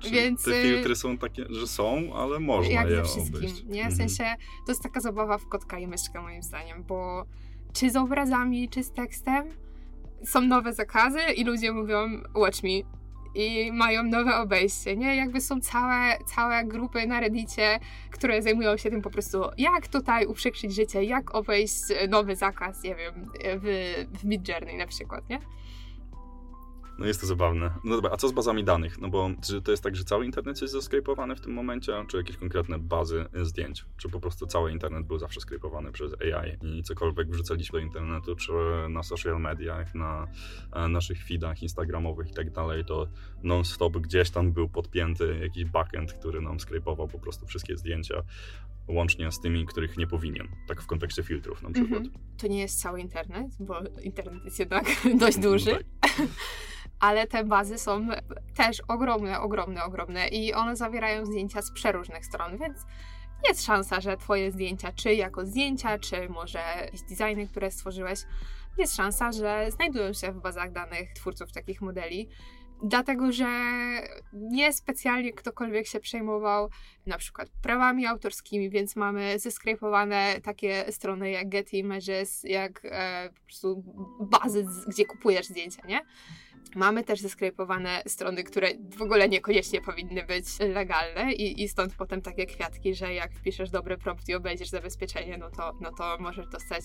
Czyli 0.03 0.15
Więc, 0.15 0.45
te 0.45 0.51
y, 0.51 0.63
filtry 0.63 0.97
są 0.97 1.19
takie, 1.19 1.45
że 1.51 1.67
są, 1.67 2.15
ale 2.15 2.41
można 2.41 2.73
jak 2.73 2.91
je 2.91 2.97
ze 2.97 3.05
wszystkim, 3.05 3.37
obejść. 3.37 3.65
nie? 3.65 3.83
W 3.83 3.93
mhm. 3.93 3.97
sensie 3.97 4.25
to 4.67 4.73
jest 4.73 4.83
taka 4.83 5.01
zabawa 5.01 5.39
w 5.39 5.49
kotka 5.49 5.79
i 5.79 5.87
myszkę 5.87 6.23
moim 6.23 6.43
zdaniem, 6.43 6.85
bo 6.85 7.25
czy 7.73 7.91
z 7.91 7.97
obrazami, 7.97 8.69
czy 8.69 8.85
z 8.85 8.93
tekstem 8.93 9.45
są 10.25 10.41
nowe 10.41 10.73
zakazy 10.73 11.21
i 11.37 11.45
ludzie 11.45 11.73
mówią 11.73 12.23
watch 12.35 12.63
me 12.63 12.71
i 13.35 13.73
mają 13.73 14.03
nowe 14.03 14.37
obejście, 14.37 14.97
nie? 14.97 15.17
Jakby 15.17 15.41
są 15.41 15.61
całe, 15.61 16.19
całe 16.35 16.65
grupy 16.65 17.07
na 17.07 17.21
reddicie, 17.21 17.81
które 18.11 18.43
zajmują 18.43 18.77
się 18.77 18.91
tym 18.91 19.03
po 19.03 19.11
prostu, 19.11 19.43
jak 19.59 19.89
tutaj 19.89 20.27
uprzykrzyć 20.27 20.75
życie, 20.75 21.05
jak 21.05 21.35
obejść 21.35 21.83
nowy 22.09 22.37
zakaz, 22.37 22.83
nie 22.83 22.95
wiem, 22.95 23.15
w, 23.45 23.95
w 24.19 24.25
Midjourney 24.25 24.77
na 24.77 24.87
przykład, 24.87 25.29
nie? 25.29 25.39
No 26.99 27.07
jest 27.07 27.21
to 27.21 27.27
zabawne. 27.27 27.75
No 27.85 27.97
dobra, 27.97 28.11
a 28.11 28.17
co 28.17 28.29
z 28.29 28.33
bazami 28.33 28.65
danych? 28.65 29.01
No 29.01 29.09
bo 29.09 29.31
czy 29.43 29.63
to 29.63 29.71
jest 29.71 29.83
tak, 29.83 29.97
że 29.97 30.05
cały 30.05 30.25
internet 30.25 30.63
jest 30.63 30.75
zaskrypowany 30.75 31.37
w 31.37 31.41
tym 31.41 31.53
momencie, 31.53 32.05
czy 32.09 32.17
jakieś 32.17 32.37
konkretne 32.37 32.79
bazy 32.79 33.25
zdjęć? 33.43 33.85
Czy 33.97 34.09
po 34.09 34.21
prostu 34.21 34.47
cały 34.47 34.73
internet 34.73 35.07
był 35.07 35.19
zawsze 35.19 35.41
skrypowany 35.41 35.93
przez 35.93 36.13
AI 36.21 36.59
i 36.63 36.83
cokolwiek 36.83 37.31
wrzucaliśmy 37.31 37.79
do 37.79 37.85
internetu, 37.85 38.37
czy 38.37 38.53
na 38.89 39.03
social 39.03 39.41
mediach, 39.41 39.95
na 39.95 40.27
e, 40.73 40.89
naszych 40.89 41.25
feedach 41.25 41.63
instagramowych 41.63 42.31
i 42.31 42.35
tak 42.35 42.51
dalej, 42.51 42.85
to 42.85 43.07
non-stop 43.43 43.93
gdzieś 43.93 44.31
tam 44.31 44.53
był 44.53 44.69
podpięty 44.69 45.39
jakiś 45.43 45.65
backend, 45.65 46.13
który 46.13 46.41
nam 46.41 46.61
skrypował 46.61 47.09
po 47.09 47.19
prostu 47.19 47.47
wszystkie 47.47 47.77
zdjęcia 47.77 48.23
łącznie 48.89 49.33
z 49.33 49.41
tymi, 49.41 49.67
których 49.67 49.97
nie 49.97 50.07
powinien, 50.07 50.49
tak 50.69 50.83
w 50.83 50.87
kontekście 50.87 51.23
filtrów 51.23 51.63
na 51.63 51.71
przykład. 51.71 52.01
Mm 52.01 52.13
-hmm. 52.13 52.19
To 52.39 52.47
nie 52.47 52.61
jest 52.61 52.81
cały 52.81 53.01
internet, 53.01 53.57
bo 53.61 53.75
internet 54.03 54.45
jest 54.45 54.59
jednak 54.59 54.85
dość 55.21 55.39
duży. 55.39 55.71
No 55.71 55.79
tak. 56.01 56.13
ale 57.03 57.27
te 57.27 57.45
bazy 57.45 57.79
są 57.79 58.09
też 58.57 58.83
ogromne, 58.89 59.41
ogromne, 59.41 59.85
ogromne 59.85 60.29
i 60.29 60.55
one 60.55 60.77
zawierają 60.77 61.27
zdjęcia 61.27 61.63
z 61.63 61.73
przeróżnych 61.73 62.27
stron, 62.27 62.59
więc 62.59 62.79
jest 63.49 63.65
szansa, 63.65 64.01
że 64.01 64.17
Twoje 64.17 64.53
zdjęcia, 64.53 64.93
czy 64.93 65.15
jako 65.15 65.47
zdjęcia, 65.47 65.99
czy 65.99 66.29
może 66.29 66.59
jakieś 66.59 67.03
designy, 67.03 67.49
które 67.49 67.71
stworzyłeś, 67.71 68.21
jest 68.79 68.97
szansa, 68.97 69.33
że 69.33 69.67
znajdują 69.71 70.13
się 70.13 70.33
w 70.33 70.41
bazach 70.41 70.73
danych 70.73 71.13
twórców 71.13 71.53
takich 71.53 71.81
modeli. 71.81 72.29
Dlatego, 72.83 73.33
że 73.33 73.49
nie 74.33 74.73
specjalnie 74.73 75.33
ktokolwiek 75.33 75.87
się 75.87 76.01
przejmował 76.01 76.71
na 77.07 77.19
przykład 77.19 77.49
prawami 77.63 78.07
autorskimi, 78.07 78.71
więc 78.71 78.97
mamy 78.97 79.39
zeskrypowane 79.39 80.41
takie 80.43 80.93
strony 80.93 81.31
jak 81.31 81.49
Getty 81.49 81.77
Images, 81.77 82.45
jak 82.45 82.81
e, 82.85 83.31
po 83.35 83.45
prostu 83.45 83.85
bazy, 84.21 84.67
gdzie 84.89 85.05
kupujesz 85.05 85.47
zdjęcia, 85.47 85.87
nie? 85.87 86.01
Mamy 86.75 87.05
też 87.05 87.21
zeskrypowane 87.21 88.03
strony, 88.07 88.45
które 88.45 88.69
w 88.97 89.03
ogóle 89.03 89.29
niekoniecznie 89.29 89.81
powinny 89.81 90.23
być 90.23 90.47
legalne 90.61 91.33
i, 91.33 91.63
i 91.63 91.69
stąd 91.69 91.95
potem 91.95 92.23
takie 92.23 92.47
kwiatki, 92.47 92.95
że 92.95 93.15
jak 93.15 93.33
wpiszesz 93.33 93.71
dobry 93.71 93.99
prompt 93.99 94.29
i 94.29 94.35
obejdziesz 94.35 94.69
zabezpieczenie, 94.69 95.39
no 95.39 95.51
to, 95.51 95.73
no 95.81 95.93
to 95.93 96.17
możesz 96.21 96.47
dostać 96.47 96.85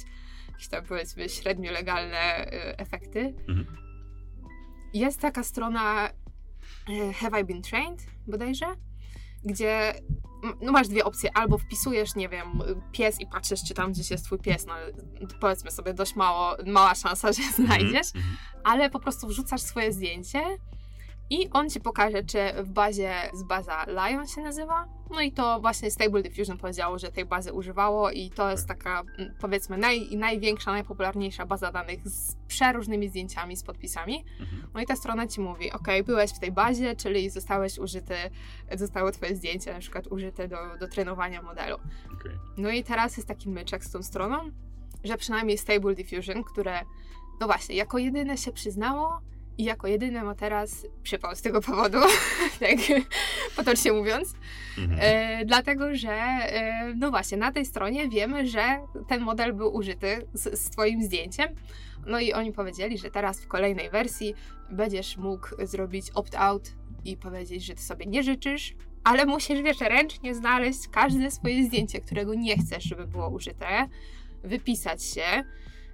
jakieś 0.52 0.68
tam 0.68 0.86
powiedzmy 0.86 1.30
średnio 1.30 1.72
legalne 1.72 2.48
y, 2.48 2.78
efekty. 2.78 3.34
Mhm. 3.50 3.78
Jest 4.94 5.22
taka 5.22 5.44
strona 5.44 6.10
y, 6.90 7.14
Have 7.14 7.42
I 7.42 7.44
Been 7.44 7.62
Trained 7.62 8.06
bodajże, 8.28 8.66
gdzie 9.48 9.94
no 10.62 10.72
masz 10.72 10.88
dwie 10.88 11.06
opcje, 11.06 11.38
albo 11.38 11.58
wpisujesz, 11.58 12.16
nie 12.16 12.30
wiem, 12.30 12.62
pies 12.92 13.22
i 13.22 13.28
patrzysz, 13.28 13.64
czy 13.68 13.74
tam 13.74 13.92
gdzieś 13.92 14.12
jest 14.12 14.26
twój 14.26 14.40
pies, 14.40 14.66
no 14.66 14.74
powiedzmy 15.40 15.72
sobie 15.72 15.94
dość 15.94 16.16
mało, 16.16 16.56
mała 16.66 16.96
szansa, 16.96 17.34
że 17.34 17.42
znajdziesz, 17.66 18.16
mm 18.16 18.28
-hmm. 18.28 18.60
ale 18.64 18.90
po 18.90 19.00
prostu 19.00 19.28
wrzucasz 19.28 19.62
swoje 19.62 19.94
zdjęcie 19.94 20.42
i 21.30 21.50
on 21.50 21.70
ci 21.70 21.80
pokaże, 21.80 22.24
czy 22.24 22.40
w 22.64 22.70
bazie 22.70 23.14
z 23.34 23.44
baza 23.44 23.86
Lion 23.86 24.28
się 24.28 24.42
nazywa. 24.42 24.86
No 25.12 25.22
i 25.22 25.32
to 25.32 25.60
właśnie 25.60 25.92
Stable 25.92 26.22
Diffusion 26.22 26.58
powiedziało, 26.58 27.00
że 27.00 27.12
tej 27.12 27.26
bazy 27.26 27.54
używało 27.54 28.12
i 28.12 28.30
to 28.30 28.52
jest 28.52 28.68
taka 28.68 29.04
mm, 29.18 29.34
powiedzmy 29.40 29.78
naj, 29.78 30.18
największa, 30.18 30.72
najpopularniejsza 30.72 31.46
baza 31.46 31.72
danych 31.72 32.08
z 32.08 32.36
przeróżnymi 32.48 33.10
zdjęciami, 33.10 33.58
z 33.58 33.64
podpisami. 33.64 34.26
Mhm. 34.40 34.68
No 34.74 34.82
i 34.82 34.86
ta 34.86 34.96
strona 34.96 35.28
ci 35.28 35.42
mówi, 35.42 35.72
ok, 35.72 35.88
byłeś 36.06 36.32
w 36.32 36.40
tej 36.40 36.52
bazie, 36.52 36.96
czyli 36.96 37.30
zostałeś 37.30 37.78
użyty, 37.78 38.16
zostało 38.76 39.12
twoje 39.12 39.36
zdjęcie 39.36 39.74
na 39.74 39.80
przykład 39.80 40.08
użyte 40.08 40.48
do, 40.48 40.58
do 40.80 40.88
trenowania 40.88 41.42
modelu. 41.42 41.76
Okay. 42.14 42.40
No 42.58 42.70
i 42.70 42.84
teraz 42.84 43.18
jest 43.18 43.28
taki 43.28 43.50
myczek 43.50 43.86
z 43.86 43.92
tą 43.92 44.04
stroną, 44.04 44.38
że 45.04 45.18
przynajmniej 45.18 45.58
Stable 45.58 45.96
Diffusion, 45.96 46.44
które 46.44 46.82
no 47.40 47.48
właśnie, 47.48 47.76
jako 47.76 47.98
jedyne 47.98 48.38
się 48.38 48.52
przyznało, 48.52 49.22
i 49.58 49.64
jako 49.64 49.88
jedyny 49.88 50.24
ma 50.24 50.36
teraz 50.36 50.88
przypał 51.04 51.36
z 51.36 51.42
tego 51.42 51.62
powodu, 51.62 51.98
tak 52.60 52.78
potocznie 53.56 53.94
mówiąc. 53.94 54.34
Mhm. 54.78 55.00
E, 55.02 55.46
dlatego, 55.46 55.96
że 55.96 56.12
e, 56.12 56.94
no 56.96 57.10
właśnie, 57.10 57.38
na 57.38 57.52
tej 57.52 57.66
stronie 57.66 58.10
wiemy, 58.10 58.48
że 58.48 58.80
ten 59.08 59.22
model 59.22 59.54
był 59.54 59.76
użyty 59.76 60.28
z, 60.34 60.60
z 60.60 60.70
Twoim 60.70 61.04
zdjęciem. 61.04 61.48
No 62.06 62.20
i 62.20 62.34
oni 62.34 62.54
powiedzieli, 62.54 62.98
że 62.98 63.12
teraz 63.12 63.42
w 63.42 63.48
kolejnej 63.48 63.90
wersji 63.90 64.34
będziesz 64.72 65.18
mógł 65.18 65.48
zrobić 65.64 66.12
opt-out 66.12 66.76
i 67.06 67.18
powiedzieć, 67.18 67.66
że 67.66 67.76
Ty 67.76 67.82
sobie 67.82 68.06
nie 68.06 68.24
życzysz, 68.24 68.76
ale 69.04 69.26
musisz, 69.26 69.62
wiesz, 69.62 69.82
ręcznie 69.82 70.36
znaleźć 70.36 70.88
każde 70.92 71.32
swoje 71.32 71.64
zdjęcie, 71.64 72.02
którego 72.02 72.34
nie 72.34 72.58
chcesz, 72.58 72.84
żeby 72.84 73.08
było 73.08 73.30
użyte, 73.30 73.88
wypisać 74.44 75.04
się, 75.04 75.44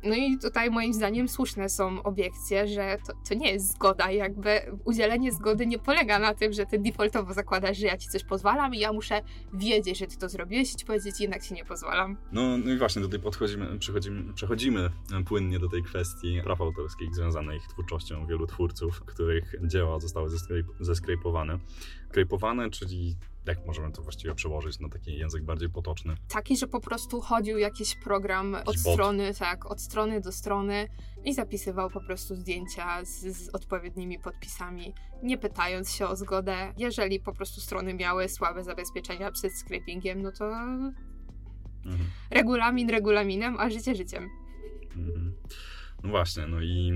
no 0.03 0.15
i 0.15 0.38
tutaj 0.38 0.72
moim 0.72 0.93
zdaniem 0.93 1.27
słuszne 1.27 1.69
są 1.69 2.03
obiekcje, 2.03 2.67
że 2.67 2.98
to, 3.07 3.13
to 3.29 3.33
nie 3.36 3.51
jest 3.51 3.74
zgoda. 3.74 4.12
Jakby 4.12 4.62
udzielenie 4.86 5.31
zgody 5.31 5.67
nie 5.67 5.79
polega 5.79 6.19
na 6.19 6.33
tym, 6.33 6.53
że 6.53 6.65
ty 6.65 6.79
defaultowo 6.79 7.33
zakładasz, 7.33 7.77
że 7.77 7.88
ja 7.88 7.98
ci 7.98 8.10
coś 8.10 8.24
pozwalam 8.24 8.75
i 8.75 8.79
ja 8.79 8.93
muszę 8.93 9.22
wiedzieć, 9.53 9.98
że 9.98 10.07
ty 10.07 10.17
to 10.17 10.29
zrobiłeś 10.29 10.74
i 10.74 10.75
ci 10.75 10.86
powiedzieć, 10.86 11.19
jednak 11.19 11.43
ci 11.43 11.53
nie 11.53 11.65
pozwalam. 11.65 12.17
No, 12.31 12.57
no 12.57 12.72
i 12.72 12.77
właśnie 12.77 13.01
tutaj 13.01 13.19
podchodzimy, 13.19 13.79
przechodzimy, 13.79 14.33
przechodzimy 14.33 14.89
płynnie 15.25 15.60
do 15.60 15.69
tej 15.69 15.83
kwestii 15.83 16.41
praw 16.43 16.62
autorskich 16.62 17.15
związanych 17.15 17.67
twórczością 17.67 18.27
wielu 18.27 18.48
twórców, 18.48 19.01
których 19.01 19.55
dzieła 19.63 20.00
zostały 20.00 20.29
zeskrypowane. 20.79 21.60
Skrypowane, 22.10 22.69
czyli 22.69 23.15
jak 23.47 23.65
możemy 23.65 23.91
to 23.91 24.01
właściwie 24.01 24.35
przełożyć 24.35 24.79
na 24.79 24.89
taki 24.89 25.17
język 25.17 25.43
bardziej 25.43 25.69
potoczny? 25.69 26.15
Taki, 26.27 26.57
że 26.57 26.67
po 26.67 26.79
prostu 26.79 27.21
chodził 27.21 27.57
jakiś 27.57 27.95
program 27.95 28.57
od 28.65 28.77
strony, 28.77 29.33
tak, 29.33 29.65
od 29.65 29.81
strony 29.81 30.21
do 30.21 30.31
strony 30.31 30.88
i 31.23 31.33
zapisywał 31.33 31.89
po 31.89 32.01
prostu 32.01 32.35
zdjęcia 32.35 33.05
z, 33.05 33.38
z, 33.38 33.50
odpowiednimi 33.50 34.19
podpisami, 34.19 34.93
nie 35.23 35.38
pytając 35.38 35.91
się 35.91 36.07
o 36.07 36.15
zgodę. 36.15 36.73
Jeżeli 36.77 37.19
po 37.19 37.33
prostu 37.33 37.62
strony 37.62 37.93
miały 37.93 38.29
słabe 38.29 38.63
zabezpieczenia 38.63 39.31
przed 39.31 39.53
scrapingiem, 39.53 40.21
no 40.21 40.31
to 40.31 40.45
mhm. 41.85 42.09
regulamin 42.31 42.89
regulaminem, 42.89 43.57
a 43.59 43.69
życie 43.69 43.95
życiem. 43.95 44.29
Mhm. 44.95 45.33
No 46.03 46.10
właśnie, 46.10 46.48
no 46.48 46.62
i 46.62 46.91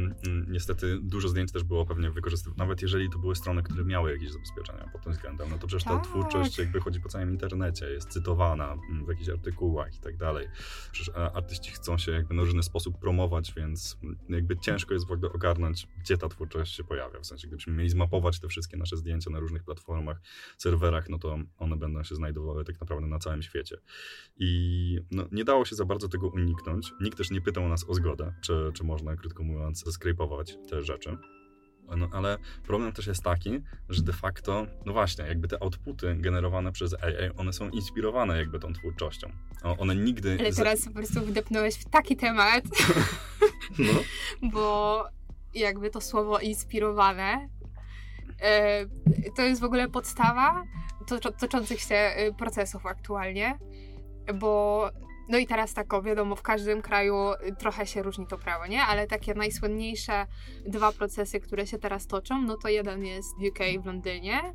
niestety 0.48 1.00
dużo 1.02 1.28
zdjęć 1.28 1.52
też 1.52 1.64
było 1.64 1.86
pewnie 1.86 2.12
wykorzystywane, 2.12 2.58
nawet 2.58 2.82
jeżeli 2.82 3.10
to 3.10 3.20
były 3.20 3.36
strony, 3.36 3.64
które 3.64 3.86
miały 3.86 4.12
jakieś 4.12 4.32
zabezpieczenia 4.32 4.90
pod 4.94 5.04
tym 5.04 5.14
względem, 5.14 5.50
no 5.50 5.58
to 5.58 5.68
przecież 5.68 5.84
tak. 5.84 5.94
ta 5.94 6.00
twórczość 6.00 6.58
jakby 6.58 6.80
chodzi 6.80 7.02
po 7.02 7.10
całym 7.10 7.32
internecie, 7.32 7.86
jest 7.86 8.10
cytowana 8.10 8.78
mm, 8.90 9.06
w 9.06 9.10
jakichś 9.10 9.30
artykułach 9.30 9.96
i 9.96 10.00
tak 10.00 10.18
dalej. 10.18 10.48
Przecież 10.92 11.16
e, 11.16 11.32
artyści 11.32 11.72
chcą 11.72 11.98
się 11.98 12.12
jakby 12.12 12.34
na 12.36 12.42
różny 12.42 12.64
sposób 12.64 13.00
promować, 13.00 13.54
więc 13.54 13.98
mm, 14.04 14.18
jakby 14.30 14.58
ciężko 14.58 14.94
jest 14.94 15.08
w 15.08 15.12
ogóle 15.12 15.32
ogarnąć, 15.32 15.88
gdzie 16.00 16.18
ta 16.18 16.30
twórczość 16.30 16.76
się 16.76 16.84
pojawia. 16.84 17.20
W 17.20 17.26
sensie, 17.26 17.48
gdybyśmy 17.48 17.74
mieli 17.74 17.90
zmapować 17.90 18.40
te 18.40 18.48
wszystkie 18.48 18.78
nasze 18.78 18.98
zdjęcia 18.98 19.30
na 19.30 19.40
różnych 19.40 19.64
platformach, 19.64 20.22
serwerach, 20.58 21.10
no 21.10 21.20
to 21.20 21.40
one 21.58 21.76
będą 21.76 22.04
się 22.04 22.16
znajdowały 22.16 22.64
tak 22.64 22.80
naprawdę 22.80 23.08
na 23.08 23.20
całym 23.20 23.42
świecie. 23.42 23.78
I 24.38 25.00
no, 25.12 25.28
nie 25.32 25.44
dało 25.44 25.66
się 25.66 25.76
za 25.76 25.86
bardzo 25.86 26.10
tego 26.10 26.28
uniknąć. 26.28 26.94
Nikt 27.02 27.18
też 27.18 27.32
nie 27.32 27.42
pytał 27.42 27.70
nas 27.70 27.90
o 27.90 27.94
zgodę, 27.94 28.34
czy, 28.42 28.72
czy 28.74 28.84
można, 28.98 29.16
krótko 29.16 29.44
mówiąc, 29.44 29.94
skrypować 29.94 30.58
te 30.70 30.84
rzeczy. 30.84 31.18
No, 31.98 32.10
ale 32.12 32.38
problem 32.64 32.92
też 32.92 33.08
jest 33.08 33.24
taki, 33.24 33.62
że 33.90 34.02
de 34.02 34.14
facto, 34.14 34.68
no 34.86 34.94
właśnie, 34.94 35.26
jakby 35.26 35.48
te 35.48 35.64
outputy 35.64 36.16
generowane 36.16 36.72
przez 36.72 36.94
AI, 36.94 37.30
one 37.38 37.54
są 37.54 37.70
inspirowane 37.70 38.38
jakby 38.38 38.60
tą 38.60 38.74
twórczością. 38.74 39.32
One 39.64 39.96
nigdy... 39.96 40.38
Ale 40.40 40.54
teraz 40.54 40.86
po 40.86 40.92
prostu 40.92 41.22
wdepnąłeś 41.22 41.76
w 41.76 41.90
taki 41.90 42.16
temat, 42.18 42.64
no. 43.80 43.94
bo 44.54 45.06
jakby 45.54 45.90
to 45.90 46.02
słowo 46.02 46.40
inspirowane 46.40 47.50
e, 48.42 48.86
to 49.36 49.42
jest 49.42 49.62
w 49.62 49.66
ogóle 49.66 49.90
podstawa 49.90 50.64
toczących 51.40 51.80
się 51.80 51.96
e, 51.96 52.34
procesów 52.34 52.86
aktualnie, 52.86 53.60
bo 54.36 54.90
no 55.30 55.38
i 55.38 55.48
teraz 55.48 55.74
tak, 55.74 55.94
o, 55.94 56.02
wiadomo, 56.02 56.36
w 56.36 56.42
każdym 56.42 56.82
kraju 56.82 57.16
y, 57.48 57.56
trochę 57.56 57.86
się 57.86 58.04
różni 58.04 58.28
to 58.28 58.38
prawo, 58.38 58.68
nie? 58.68 58.82
Ale 58.82 59.08
takie 59.08 59.34
najsłynniejsze 59.34 60.26
dwa 60.66 60.92
procesy, 60.92 61.40
które 61.40 61.68
się 61.68 61.78
teraz 61.78 62.08
toczą, 62.08 62.42
no 62.42 62.58
to 62.58 62.70
jeden 62.70 63.06
jest 63.06 63.36
w 63.38 63.44
UK 63.48 63.84
w 63.84 63.86
Londynie 63.86 64.54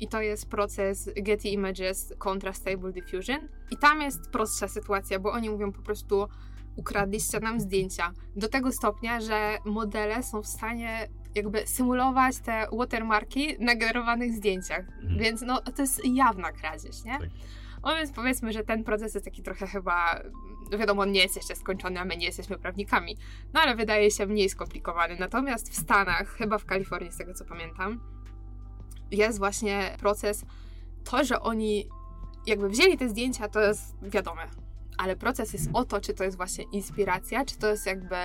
i 0.00 0.08
to 0.08 0.20
jest 0.20 0.48
proces 0.48 1.10
Getty 1.16 1.48
Images 1.48 2.14
kontra 2.18 2.52
Stable 2.52 2.92
Diffusion. 2.92 3.48
I 3.70 3.76
tam 3.76 4.02
jest 4.02 4.30
prostsza 4.30 4.68
sytuacja, 4.68 5.18
bo 5.18 5.32
oni 5.32 5.50
mówią 5.50 5.72
po 5.72 5.82
prostu 5.82 6.28
ukradliście 6.76 7.40
nam 7.40 7.60
zdjęcia. 7.60 8.12
Do 8.36 8.48
tego 8.48 8.72
stopnia, 8.72 9.20
że 9.20 9.58
modele 9.64 10.22
są 10.22 10.42
w 10.42 10.46
stanie 10.46 11.08
jakby 11.34 11.66
symulować 11.66 12.38
te 12.38 12.66
watermarki 12.72 13.56
na 13.58 13.74
generowanych 13.74 14.32
zdjęciach. 14.32 14.88
Mhm. 14.88 15.18
Więc 15.18 15.42
no 15.42 15.60
to 15.60 15.82
jest 15.82 16.00
jawna 16.04 16.52
kradzież, 16.52 17.04
nie? 17.04 17.18
Tak. 17.18 17.28
No 17.84 17.96
więc 17.96 18.12
powiedzmy, 18.12 18.52
że 18.52 18.64
ten 18.64 18.84
proces 18.84 19.14
jest 19.14 19.24
taki 19.24 19.42
trochę 19.42 19.66
chyba, 19.66 20.20
wiadomo, 20.78 21.02
on 21.02 21.12
nie 21.12 21.20
jest 21.20 21.36
jeszcze 21.36 21.56
skończony, 21.56 22.00
a 22.00 22.04
my 22.04 22.16
nie 22.16 22.26
jesteśmy 22.26 22.58
prawnikami, 22.58 23.16
no 23.54 23.60
ale 23.60 23.76
wydaje 23.76 24.10
się 24.10 24.26
mniej 24.26 24.48
skomplikowany. 24.48 25.16
Natomiast 25.18 25.72
w 25.72 25.76
Stanach, 25.76 26.28
chyba 26.28 26.58
w 26.58 26.64
Kalifornii, 26.64 27.12
z 27.12 27.16
tego 27.16 27.34
co 27.34 27.44
pamiętam, 27.44 28.00
jest 29.10 29.38
właśnie 29.38 29.96
proces, 30.00 30.44
to, 31.04 31.24
że 31.24 31.40
oni 31.40 31.88
jakby 32.46 32.68
wzięli 32.68 32.96
te 32.96 33.08
zdjęcia, 33.08 33.48
to 33.48 33.60
jest 33.60 33.94
wiadome, 34.02 34.42
ale 34.98 35.16
proces 35.16 35.52
jest 35.52 35.70
o 35.72 35.84
to, 35.84 36.00
czy 36.00 36.14
to 36.14 36.24
jest 36.24 36.36
właśnie 36.36 36.64
inspiracja, 36.64 37.44
czy 37.44 37.58
to 37.58 37.70
jest 37.70 37.86
jakby 37.86 38.16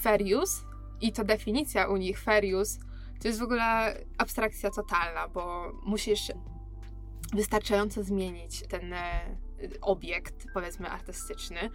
fair 0.00 0.22
use. 0.22 0.62
I 1.00 1.12
to 1.12 1.24
definicja 1.24 1.86
u 1.86 1.96
nich 1.96 2.20
fair 2.20 2.44
use 2.54 2.78
to 3.20 3.28
jest 3.28 3.40
w 3.40 3.42
ogóle 3.42 3.96
abstrakcja 4.18 4.70
totalna, 4.70 5.28
bo 5.28 5.72
musisz 5.86 6.32
wystarczająco 7.34 8.04
zmienić 8.04 8.62
ten 8.68 8.92
e, 8.92 9.36
obiekt, 9.80 10.46
powiedzmy 10.54 10.90
artystyczny. 10.90 11.70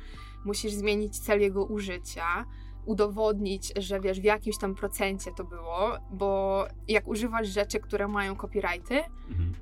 Musisz 0.46 0.74
zmienić 0.74 1.20
cel 1.20 1.42
jego 1.42 1.66
użycia, 1.66 2.46
udowodnić, 2.86 3.74
że 3.78 4.00
wiesz, 4.00 4.20
w 4.20 4.24
jakimś 4.24 4.58
tam 4.58 4.76
procencie 4.76 5.32
to 5.32 5.44
było, 5.44 5.98
bo 6.12 6.66
jak 6.88 7.08
używasz 7.08 7.48
rzeczy, 7.48 7.80
które 7.80 8.08
mają 8.08 8.36
copyrighty 8.36 9.04
mhm. 9.30 9.54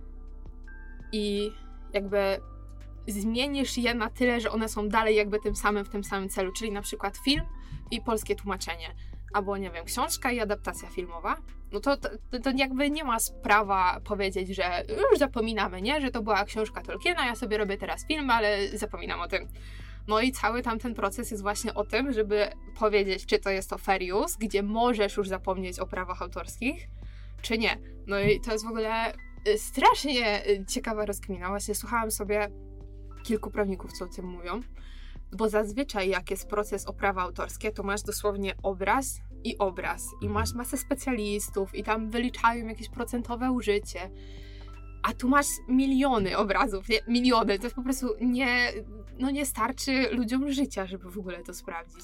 i 1.12 1.52
jakby 1.94 2.40
zmienisz 3.08 3.78
je 3.78 3.94
na 3.94 4.10
tyle, 4.10 4.42
że 4.42 4.52
one 4.52 4.70
są 4.70 4.90
dalej 4.90 5.16
jakby 5.16 5.40
tym 5.40 5.56
samym 5.56 5.86
w 5.86 5.90
tym 5.90 6.04
samym 6.04 6.30
celu, 6.30 6.52
czyli 6.52 6.72
na 6.72 6.82
przykład 6.82 7.18
film 7.18 7.46
i 7.92 8.02
polskie 8.02 8.36
tłumaczenie 8.36 8.96
albo 9.34 9.58
nie 9.58 9.72
wiem, 9.72 9.86
książka 9.86 10.32
i 10.32 10.40
adaptacja 10.40 10.90
filmowa, 10.90 11.38
no 11.72 11.80
to, 11.80 11.98
to, 11.98 12.10
to 12.44 12.52
jakby 12.56 12.92
nie 12.92 13.04
ma 13.04 13.20
sprawa 13.20 14.00
powiedzieć, 14.04 14.56
że 14.56 14.84
już 15.12 15.20
zapominamy, 15.20 15.82
nie? 15.82 16.02
Że 16.02 16.12
to 16.12 16.24
była 16.24 16.46
książka 16.46 16.82
Tolkiena, 16.82 17.26
ja 17.26 17.36
sobie 17.36 17.58
robię 17.58 17.78
teraz 17.78 18.06
film, 18.08 18.30
ale 18.30 18.78
zapominam 18.78 19.20
o 19.20 19.28
tym. 19.28 19.48
No 20.08 20.22
i 20.22 20.32
cały 20.32 20.62
tamten 20.62 20.94
proces 20.94 21.32
jest 21.32 21.44
właśnie 21.44 21.74
o 21.74 21.84
tym, 21.84 22.14
żeby 22.14 22.48
powiedzieć, 22.80 23.26
czy 23.26 23.40
to 23.40 23.50
jest 23.50 23.70
to 23.70 23.78
fair 23.78 24.02
use, 24.14 24.38
gdzie 24.40 24.64
możesz 24.64 25.18
już 25.18 25.28
zapomnieć 25.28 25.80
o 25.80 25.88
prawach 25.88 26.22
autorskich, 26.22 26.88
czy 27.42 27.58
nie. 27.58 27.78
No 28.08 28.20
i 28.20 28.42
to 28.42 28.52
jest 28.52 28.66
w 28.66 28.70
ogóle 28.70 29.14
y, 29.48 29.58
strasznie 29.58 30.48
y, 30.48 30.66
ciekawa 30.66 31.06
rozkmina. 31.06 31.50
Właśnie 31.50 31.76
słuchałam 31.76 32.12
sobie 32.12 32.48
kilku 33.24 33.52
prawników, 33.52 33.94
co 33.94 34.06
o 34.06 34.08
tym 34.08 34.26
mówią. 34.26 34.62
Bo 35.32 35.50
zazwyczaj, 35.50 36.10
jak 36.10 36.32
jest 36.32 36.50
proces 36.50 36.86
o 36.86 36.94
prawa 36.94 37.22
autorskie, 37.22 37.72
to 37.72 37.84
masz 37.84 38.02
dosłownie 38.02 38.54
obraz 38.64 39.22
i 39.44 39.58
obraz, 39.58 40.08
i 40.22 40.30
masz 40.30 40.50
mhm. 40.50 40.58
masę 40.58 40.78
specjalistów, 40.78 41.76
i 41.76 41.84
tam 41.84 42.10
wyliczają 42.10 42.68
jakieś 42.68 42.90
procentowe 42.90 43.52
użycie. 43.52 44.12
A 45.04 45.14
tu 45.14 45.30
masz 45.30 45.48
miliony 45.68 46.38
obrazów, 46.38 46.90
nie? 46.90 47.00
miliony. 47.08 47.58
To 47.60 47.64
jest 47.64 47.76
po 47.76 47.84
prostu 47.84 48.08
nie, 48.22 48.74
no 49.20 49.32
nie 49.32 49.46
starczy 49.46 50.16
ludziom 50.16 50.52
życia, 50.52 50.86
żeby 50.86 51.12
w 51.12 51.18
ogóle 51.18 51.44
to 51.44 51.54
sprawdzić. 51.54 52.04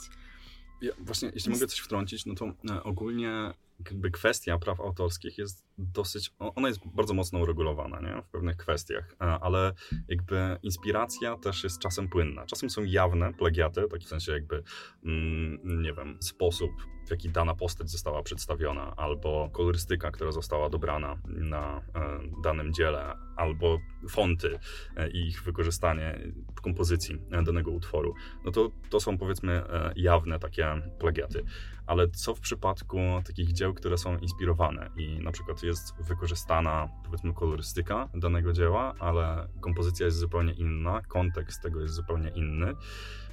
Ja 0.82 0.91
właśnie, 1.00 1.32
jeśli 1.34 1.52
mogę 1.52 1.67
coś 1.67 1.80
wtrącić, 1.80 2.26
no 2.26 2.36
to 2.36 2.45
e, 2.45 2.84
ogólnie 2.84 3.54
jakby 3.86 4.12
kwestia 4.12 4.58
praw 4.58 4.80
autorskich 4.80 5.38
jest 5.38 5.65
dosyć, 5.78 6.34
ona 6.39 6.67
jest 6.67 6.80
bardzo 6.86 7.13
mocno 7.13 7.39
uregulowana 7.39 8.02
nie? 8.02 8.21
w 8.21 8.28
pewnych 8.30 8.58
kwestiach, 8.58 9.15
e, 9.21 9.26
ale 9.26 9.73
jakby 10.08 10.58
inspiracja 10.63 11.38
też 11.38 11.63
jest 11.63 11.80
czasem 11.80 12.08
płynna. 12.08 12.45
Czasem 12.45 12.69
są 12.69 12.84
jawne 12.84 13.34
plagiaty, 13.34 13.82
w 13.82 13.91
takim 13.91 14.08
sensie 14.08 14.32
jakby, 14.32 14.63
mm, 15.06 15.82
nie 15.82 15.93
wiem, 15.93 16.17
sposób, 16.21 16.71
w 17.08 17.12
jaki 17.12 17.30
dana 17.30 17.56
postać 17.56 17.89
została 17.89 18.24
przedstawiona, 18.24 18.93
albo 18.96 19.50
kolorystyka, 19.54 20.12
która 20.12 20.32
została 20.32 20.70
dobrana 20.70 21.17
na 21.28 21.82
e, 21.96 22.20
danym 22.43 22.74
dziele, 22.74 23.13
albo 23.36 23.80
fonty 24.10 24.60
e, 24.96 25.10
i 25.10 25.28
ich 25.28 25.43
wykorzystanie 25.43 26.20
w 26.56 26.62
kompozycji 26.62 27.20
danego 27.46 27.72
utworu. 27.72 28.13
No 28.46 28.52
to, 28.52 28.72
to 28.89 29.00
są 29.00 29.17
powiedzmy 29.17 29.63
jawne 29.96 30.39
takie 30.39 30.82
plagiaty. 31.00 31.43
Ale 31.88 32.10
co 32.10 32.36
w 32.36 32.39
przypadku 32.39 32.97
takich 33.26 33.54
dzieł, 33.54 33.73
które 33.73 33.97
są 33.97 34.17
inspirowane 34.17 34.89
i 34.97 35.19
na 35.19 35.32
przykład 35.32 35.63
jest 35.63 35.93
wykorzystana, 36.00 36.89
powiedzmy, 37.06 37.34
kolorystyka 37.34 38.10
danego 38.13 38.54
dzieła, 38.54 38.93
ale 39.00 39.47
kompozycja 39.62 40.06
jest 40.06 40.17
zupełnie 40.17 40.54
inna, 40.54 41.02
kontekst 41.02 41.62
tego 41.62 41.82
jest 41.82 41.93
zupełnie 41.93 42.30
inny. 42.30 42.76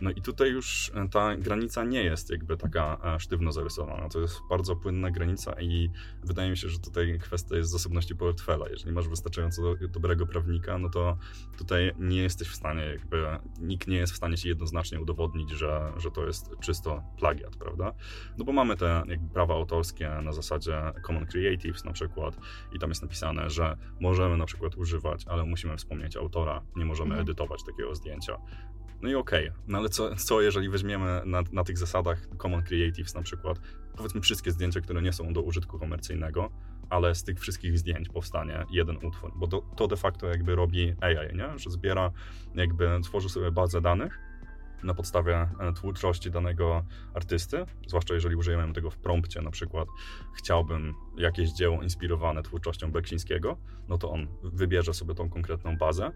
No 0.00 0.10
i 0.10 0.22
tutaj 0.22 0.50
już 0.50 0.92
ta 1.10 1.36
granica 1.36 1.84
nie 1.84 2.02
jest 2.02 2.30
jakby 2.30 2.56
taka 2.56 2.98
e, 3.04 3.20
sztywno 3.20 3.52
zarysowana. 3.52 4.08
To 4.08 4.20
jest 4.20 4.40
bardzo 4.50 4.76
płynna 4.76 5.10
granica 5.10 5.60
i 5.60 5.90
wydaje 6.24 6.50
mi 6.50 6.56
się, 6.56 6.68
że 6.68 6.78
tutaj 6.78 7.18
kwestia 7.18 7.56
jest 7.56 7.70
zasobności 7.70 8.16
portfela. 8.16 8.68
Jeżeli 8.68 8.92
masz 8.92 9.08
wystarczająco 9.08 9.62
dobrego 9.88 10.26
prawnika, 10.26 10.78
no 10.78 10.88
to 10.88 11.16
tutaj 11.58 11.94
nie 11.98 12.22
jesteś 12.22 12.48
w 12.48 12.54
stanie, 12.54 12.82
jakby 12.82 13.26
nikt 13.60 13.88
nie 13.88 13.96
jest 13.96 14.12
w 14.12 14.16
stanie 14.16 14.36
ci 14.36 14.48
jednoznacznie 14.48 15.00
udowodnić, 15.00 15.50
że, 15.50 15.92
że 15.96 16.10
to 16.10 16.26
jest 16.26 16.50
czysto 16.60 17.02
plagiat, 17.18 17.56
prawda? 17.56 17.94
No 18.38 18.43
bo 18.44 18.52
mamy 18.52 18.76
te 18.76 19.02
jakby 19.08 19.34
prawa 19.34 19.54
autorskie 19.54 20.10
na 20.22 20.32
zasadzie 20.32 20.92
Common 21.06 21.26
Creatives 21.26 21.84
na 21.84 21.92
przykład 21.92 22.36
i 22.72 22.78
tam 22.78 22.90
jest 22.90 23.02
napisane, 23.02 23.50
że 23.50 23.76
możemy 24.00 24.36
na 24.36 24.46
przykład 24.46 24.76
używać, 24.76 25.24
ale 25.26 25.44
musimy 25.44 25.76
wspomnieć 25.76 26.16
autora, 26.16 26.62
nie 26.76 26.84
możemy 26.84 27.10
mhm. 27.10 27.22
edytować 27.22 27.64
takiego 27.64 27.94
zdjęcia. 27.94 28.38
No 29.02 29.10
i 29.10 29.14
okej, 29.14 29.48
okay. 29.48 29.62
no 29.66 29.78
ale 29.78 29.88
co, 29.88 30.16
co 30.16 30.40
jeżeli 30.40 30.68
weźmiemy 30.68 31.22
na, 31.26 31.42
na 31.52 31.64
tych 31.64 31.78
zasadach 31.78 32.28
Common 32.42 32.62
Creatives 32.62 33.14
na 33.14 33.22
przykład, 33.22 33.60
powiedzmy 33.96 34.20
wszystkie 34.20 34.50
zdjęcia, 34.50 34.80
które 34.80 35.02
nie 35.02 35.12
są 35.12 35.32
do 35.32 35.42
użytku 35.42 35.78
komercyjnego, 35.78 36.50
ale 36.90 37.14
z 37.14 37.24
tych 37.24 37.40
wszystkich 37.40 37.78
zdjęć 37.78 38.08
powstanie 38.08 38.64
jeden 38.70 38.96
utwór, 38.96 39.32
bo 39.36 39.46
to, 39.46 39.62
to 39.76 39.88
de 39.88 39.96
facto 39.96 40.26
jakby 40.26 40.54
robi 40.54 40.94
AI, 41.00 41.36
nie? 41.36 41.58
że 41.58 41.70
zbiera, 41.70 42.10
jakby 42.54 43.00
tworzy 43.02 43.28
sobie 43.28 43.50
bazę 43.50 43.80
danych 43.80 44.18
na 44.84 44.94
podstawie 44.94 45.48
e, 45.60 45.72
twórczości 45.72 46.30
danego 46.30 46.84
artysty, 47.14 47.66
zwłaszcza 47.86 48.14
jeżeli 48.14 48.36
użyjemy 48.36 48.72
tego 48.72 48.90
w 48.90 48.96
prompcie, 48.96 49.42
na 49.42 49.50
przykład 49.50 49.88
chciałbym 50.36 50.94
jakieś 51.16 51.52
dzieło 51.52 51.82
inspirowane 51.82 52.42
twórczością 52.42 52.92
Beksińskiego, 52.92 53.56
no 53.88 53.98
to 53.98 54.10
on 54.10 54.26
wybierze 54.42 54.94
sobie 54.94 55.14
tą 55.14 55.30
konkretną 55.30 55.76
bazę, 55.76 56.12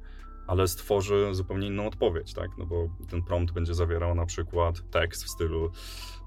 ale 0.46 0.68
stworzy 0.68 1.28
zupełnie 1.32 1.66
inną 1.66 1.86
odpowiedź, 1.86 2.34
tak? 2.34 2.50
No 2.58 2.66
bo 2.66 2.88
ten 3.10 3.22
prompt 3.22 3.54
będzie 3.54 3.74
zawierał 3.74 4.14
na 4.14 4.26
przykład 4.26 4.90
tekst 4.90 5.24
w 5.24 5.28
stylu, 5.28 5.70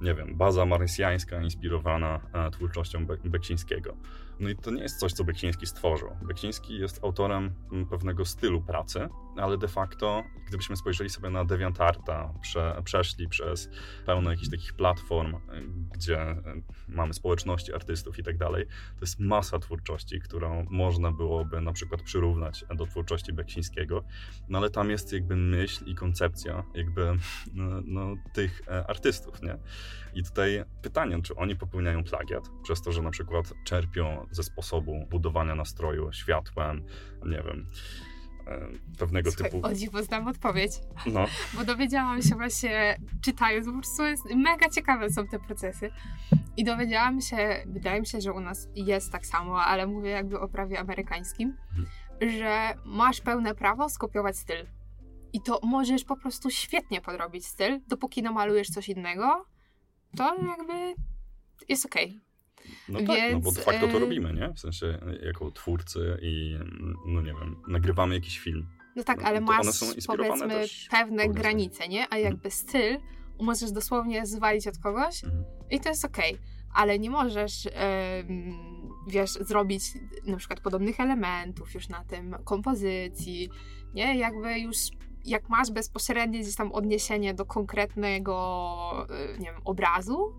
nie 0.01 0.13
wiem, 0.13 0.37
baza 0.37 0.65
marsjańska 0.65 1.41
inspirowana 1.41 2.19
e, 2.33 2.51
twórczością 2.51 3.05
Be 3.05 3.17
Beksińskiego. 3.17 3.97
No 4.41 4.49
i 4.49 4.55
to 4.55 4.71
nie 4.71 4.81
jest 4.81 4.99
coś, 4.99 5.13
co 5.13 5.23
Beksiński 5.23 5.65
stworzył. 5.65 6.09
Beksiński 6.21 6.79
jest 6.79 7.03
autorem 7.03 7.53
pewnego 7.89 8.25
stylu 8.25 8.61
pracy, 8.61 9.09
ale 9.37 9.57
de 9.57 9.67
facto, 9.67 10.23
gdybyśmy 10.47 10.75
spojrzeli 10.75 11.09
sobie 11.09 11.29
na 11.29 11.45
DeviantArta, 11.45 12.33
prze, 12.41 12.81
przeszli 12.83 13.27
przez 13.27 13.69
pełno 14.05 14.31
jakichś 14.31 14.49
takich 14.49 14.73
platform, 14.73 15.35
gdzie 15.93 16.21
e, 16.21 16.43
mamy 16.87 17.13
społeczności 17.13 17.73
artystów 17.73 18.19
i 18.19 18.23
tak 18.23 18.37
dalej, 18.37 18.65
to 18.65 19.01
jest 19.01 19.19
masa 19.19 19.59
twórczości, 19.59 20.19
którą 20.19 20.65
można 20.69 21.11
byłoby 21.11 21.61
na 21.61 21.73
przykład 21.73 22.01
przyrównać 22.01 22.65
do 22.75 22.85
twórczości 22.85 23.33
Beksińskiego, 23.33 24.03
no 24.49 24.57
ale 24.57 24.69
tam 24.69 24.89
jest 24.89 25.13
jakby 25.13 25.35
myśl 25.35 25.85
i 25.85 25.95
koncepcja 25.95 26.63
jakby 26.75 27.17
no, 27.53 27.81
no 27.85 28.15
tych 28.33 28.61
e, 28.67 28.87
artystów, 28.87 29.41
nie? 29.41 29.57
I 30.13 30.23
tutaj 30.23 30.63
pytanie, 30.81 31.21
czy 31.21 31.35
oni 31.35 31.55
popełniają 31.55 32.03
plagiat 32.03 32.49
przez 32.63 32.81
to, 32.81 32.91
że 32.91 33.01
na 33.01 33.11
przykład 33.11 33.53
czerpią 33.63 34.27
ze 34.31 34.43
sposobu 34.43 35.05
budowania 35.09 35.55
nastroju 35.55 36.11
światłem, 36.11 36.85
nie 37.25 37.43
wiem, 37.43 37.69
e, 38.47 38.97
pewnego 38.97 39.31
Słuchaj, 39.31 39.51
typu. 39.51 39.67
O 39.67 39.73
dziwo 39.73 40.03
znam 40.03 40.27
odpowiedź. 40.27 40.71
No. 41.05 41.25
Bo 41.57 41.63
dowiedziałam 41.63 42.21
się 42.21 42.35
właśnie, 42.35 42.97
czytając, 43.21 43.67
po 43.67 43.73
prostu 43.73 44.03
jest, 44.03 44.23
mega 44.35 44.69
ciekawe 44.69 45.09
są 45.09 45.27
te 45.27 45.39
procesy. 45.39 45.91
I 46.57 46.63
dowiedziałam 46.63 47.21
się, 47.21 47.63
wydaje 47.65 47.99
mi 47.99 48.07
się, 48.07 48.21
że 48.21 48.33
u 48.33 48.39
nas 48.39 48.67
jest 48.75 49.11
tak 49.11 49.25
samo, 49.25 49.63
ale 49.63 49.87
mówię 49.87 50.09
jakby 50.09 50.39
o 50.39 50.47
prawie 50.47 50.79
amerykańskim, 50.79 51.57
mhm. 51.69 51.87
że 52.39 52.73
masz 52.85 53.21
pełne 53.21 53.55
prawo 53.55 53.89
skopiować 53.89 54.37
styl. 54.37 54.65
I 55.33 55.41
to 55.41 55.59
możesz 55.63 56.03
po 56.03 56.17
prostu 56.17 56.49
świetnie 56.49 57.01
podrobić 57.01 57.45
styl, 57.45 57.79
dopóki 57.87 58.23
namalujesz 58.23 58.69
coś 58.69 58.89
innego, 58.89 59.45
to 60.17 60.35
jakby 60.57 61.03
jest 61.69 61.85
okej. 61.85 62.05
Okay. 62.07 62.31
No 62.89 62.99
Więc, 62.99 63.09
tak, 63.09 63.33
no 63.33 63.39
bo 63.39 63.51
de 63.51 63.61
facto 63.61 63.87
to 63.87 63.99
robimy, 63.99 64.33
nie? 64.33 64.53
W 64.53 64.59
sensie 64.59 64.99
jako 65.23 65.51
twórcy 65.51 66.17
i, 66.21 66.57
no 67.05 67.21
nie 67.21 67.33
wiem, 67.33 67.61
nagrywamy 67.67 68.15
jakiś 68.15 68.39
film. 68.39 68.67
No 68.95 69.03
tak, 69.03 69.23
ale 69.23 69.41
masz 69.41 69.79
powiedzmy 70.07 70.65
pewne 70.91 71.29
granice, 71.29 71.87
nie? 71.87 72.05
A 72.09 72.17
jakby 72.17 72.47
mhm. 72.47 72.51
styl 72.51 72.97
możesz 73.39 73.71
dosłownie 73.71 74.25
zwalić 74.25 74.67
od 74.67 74.77
kogoś 74.77 75.23
mhm. 75.23 75.43
i 75.69 75.79
to 75.79 75.89
jest 75.89 76.05
okej. 76.05 76.33
Okay. 76.33 76.45
Ale 76.73 76.99
nie 76.99 77.09
możesz, 77.09 77.65
yy, 77.65 77.71
wiesz, 79.07 79.31
zrobić 79.31 79.83
na 80.25 80.37
przykład 80.37 80.59
podobnych 80.59 80.99
elementów 80.99 81.73
już 81.73 81.89
na 81.89 82.03
tym, 82.03 82.35
kompozycji, 82.43 83.49
nie? 83.93 84.17
Jakby 84.17 84.59
już 84.59 84.77
jak 85.25 85.49
masz 85.49 85.71
bezpośrednie 85.71 86.39
gdzieś 86.39 86.55
tam 86.55 86.71
odniesienie 86.71 87.33
do 87.33 87.45
konkretnego, 87.45 89.07
y, 89.35 89.39
nie 89.39 89.51
wiem, 89.51 89.61
obrazu, 89.65 90.33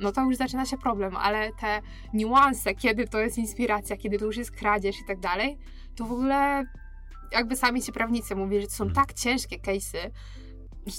no 0.00 0.12
to 0.12 0.24
już 0.24 0.36
zaczyna 0.36 0.66
się 0.66 0.78
problem, 0.78 1.16
ale 1.16 1.52
te 1.52 1.82
niuanse, 2.14 2.74
kiedy 2.74 3.08
to 3.08 3.20
jest 3.20 3.38
inspiracja, 3.38 3.96
kiedy 3.96 4.18
to 4.18 4.24
już 4.24 4.36
jest 4.36 4.50
kradzież 4.50 5.00
i 5.00 5.04
tak 5.04 5.20
dalej, 5.20 5.58
to 5.96 6.04
w 6.04 6.12
ogóle 6.12 6.64
jakby 7.32 7.56
sami 7.56 7.82
ci 7.82 7.92
prawnicy 7.92 8.36
mówili, 8.36 8.62
że 8.62 8.68
to 8.68 8.74
są 8.74 8.84
hmm. 8.84 8.94
tak 8.94 9.12
ciężkie 9.12 9.58
case'y, 9.58 10.10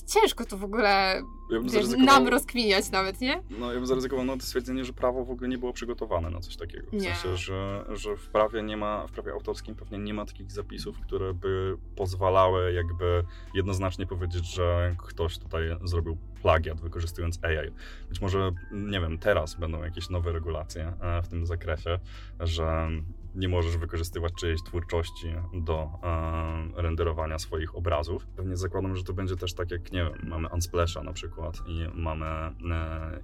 ciężko 0.07 0.45
to 0.45 0.57
w 0.57 0.63
ogóle 0.63 1.21
ja 1.51 1.59
wiesz, 1.59 1.89
nam 1.97 2.27
rozkminiać 2.27 2.91
nawet, 2.91 3.21
nie? 3.21 3.41
No 3.59 3.73
ja 3.73 3.79
bym 3.79 3.87
zaryzykował 3.87 4.25
no, 4.25 4.37
to 4.37 4.43
stwierdzenie, 4.43 4.85
że 4.85 4.93
prawo 4.93 5.25
w 5.25 5.31
ogóle 5.31 5.49
nie 5.49 5.57
było 5.57 5.73
przygotowane 5.73 6.29
na 6.29 6.39
coś 6.39 6.57
takiego. 6.57 6.87
W 6.89 6.93
nie. 6.93 7.01
sensie, 7.01 7.37
że, 7.37 7.85
że 7.93 8.17
w 8.17 8.27
prawie 8.29 8.63
nie 8.63 8.77
ma, 8.77 9.07
w 9.07 9.11
prawie 9.11 9.31
autorskim 9.31 9.75
pewnie 9.75 9.97
nie 9.97 10.13
ma 10.13 10.25
takich 10.25 10.51
zapisów, 10.51 10.99
które 10.99 11.33
by 11.33 11.77
pozwalały 11.95 12.73
jakby 12.73 13.23
jednoznacznie 13.53 14.05
powiedzieć, 14.05 14.55
że 14.55 14.95
ktoś 14.97 15.37
tutaj 15.37 15.63
zrobił 15.83 16.17
plagiat 16.41 16.81
wykorzystując 16.81 17.39
AI. 17.43 17.71
Być 18.09 18.21
może, 18.21 18.51
nie 18.71 18.99
wiem, 18.99 19.17
teraz 19.17 19.55
będą 19.55 19.83
jakieś 19.83 20.09
nowe 20.09 20.31
regulacje 20.31 20.93
e, 21.01 21.21
w 21.21 21.27
tym 21.27 21.45
zakresie, 21.45 21.99
że 22.39 22.89
nie 23.35 23.49
możesz 23.49 23.77
wykorzystywać 23.77 24.33
czyjejś 24.33 24.63
twórczości 24.63 25.33
do 25.53 25.89
e, 26.03 26.81
renderowania 26.81 27.39
swoich 27.39 27.75
obrazów. 27.75 28.27
Pewnie 28.35 28.57
zakładam, 28.57 28.95
że 28.95 29.03
to 29.03 29.13
będzie 29.13 29.35
też 29.35 29.53
tak 29.53 29.71
jak, 29.71 29.91
nie 29.91 30.03
wiem, 30.03 30.13
mamy 30.23 30.47
Unsplasha 30.49 31.03
na 31.03 31.13
przykład 31.13 31.40
i 31.67 31.87
mamy 31.93 32.25
e, 32.25 32.53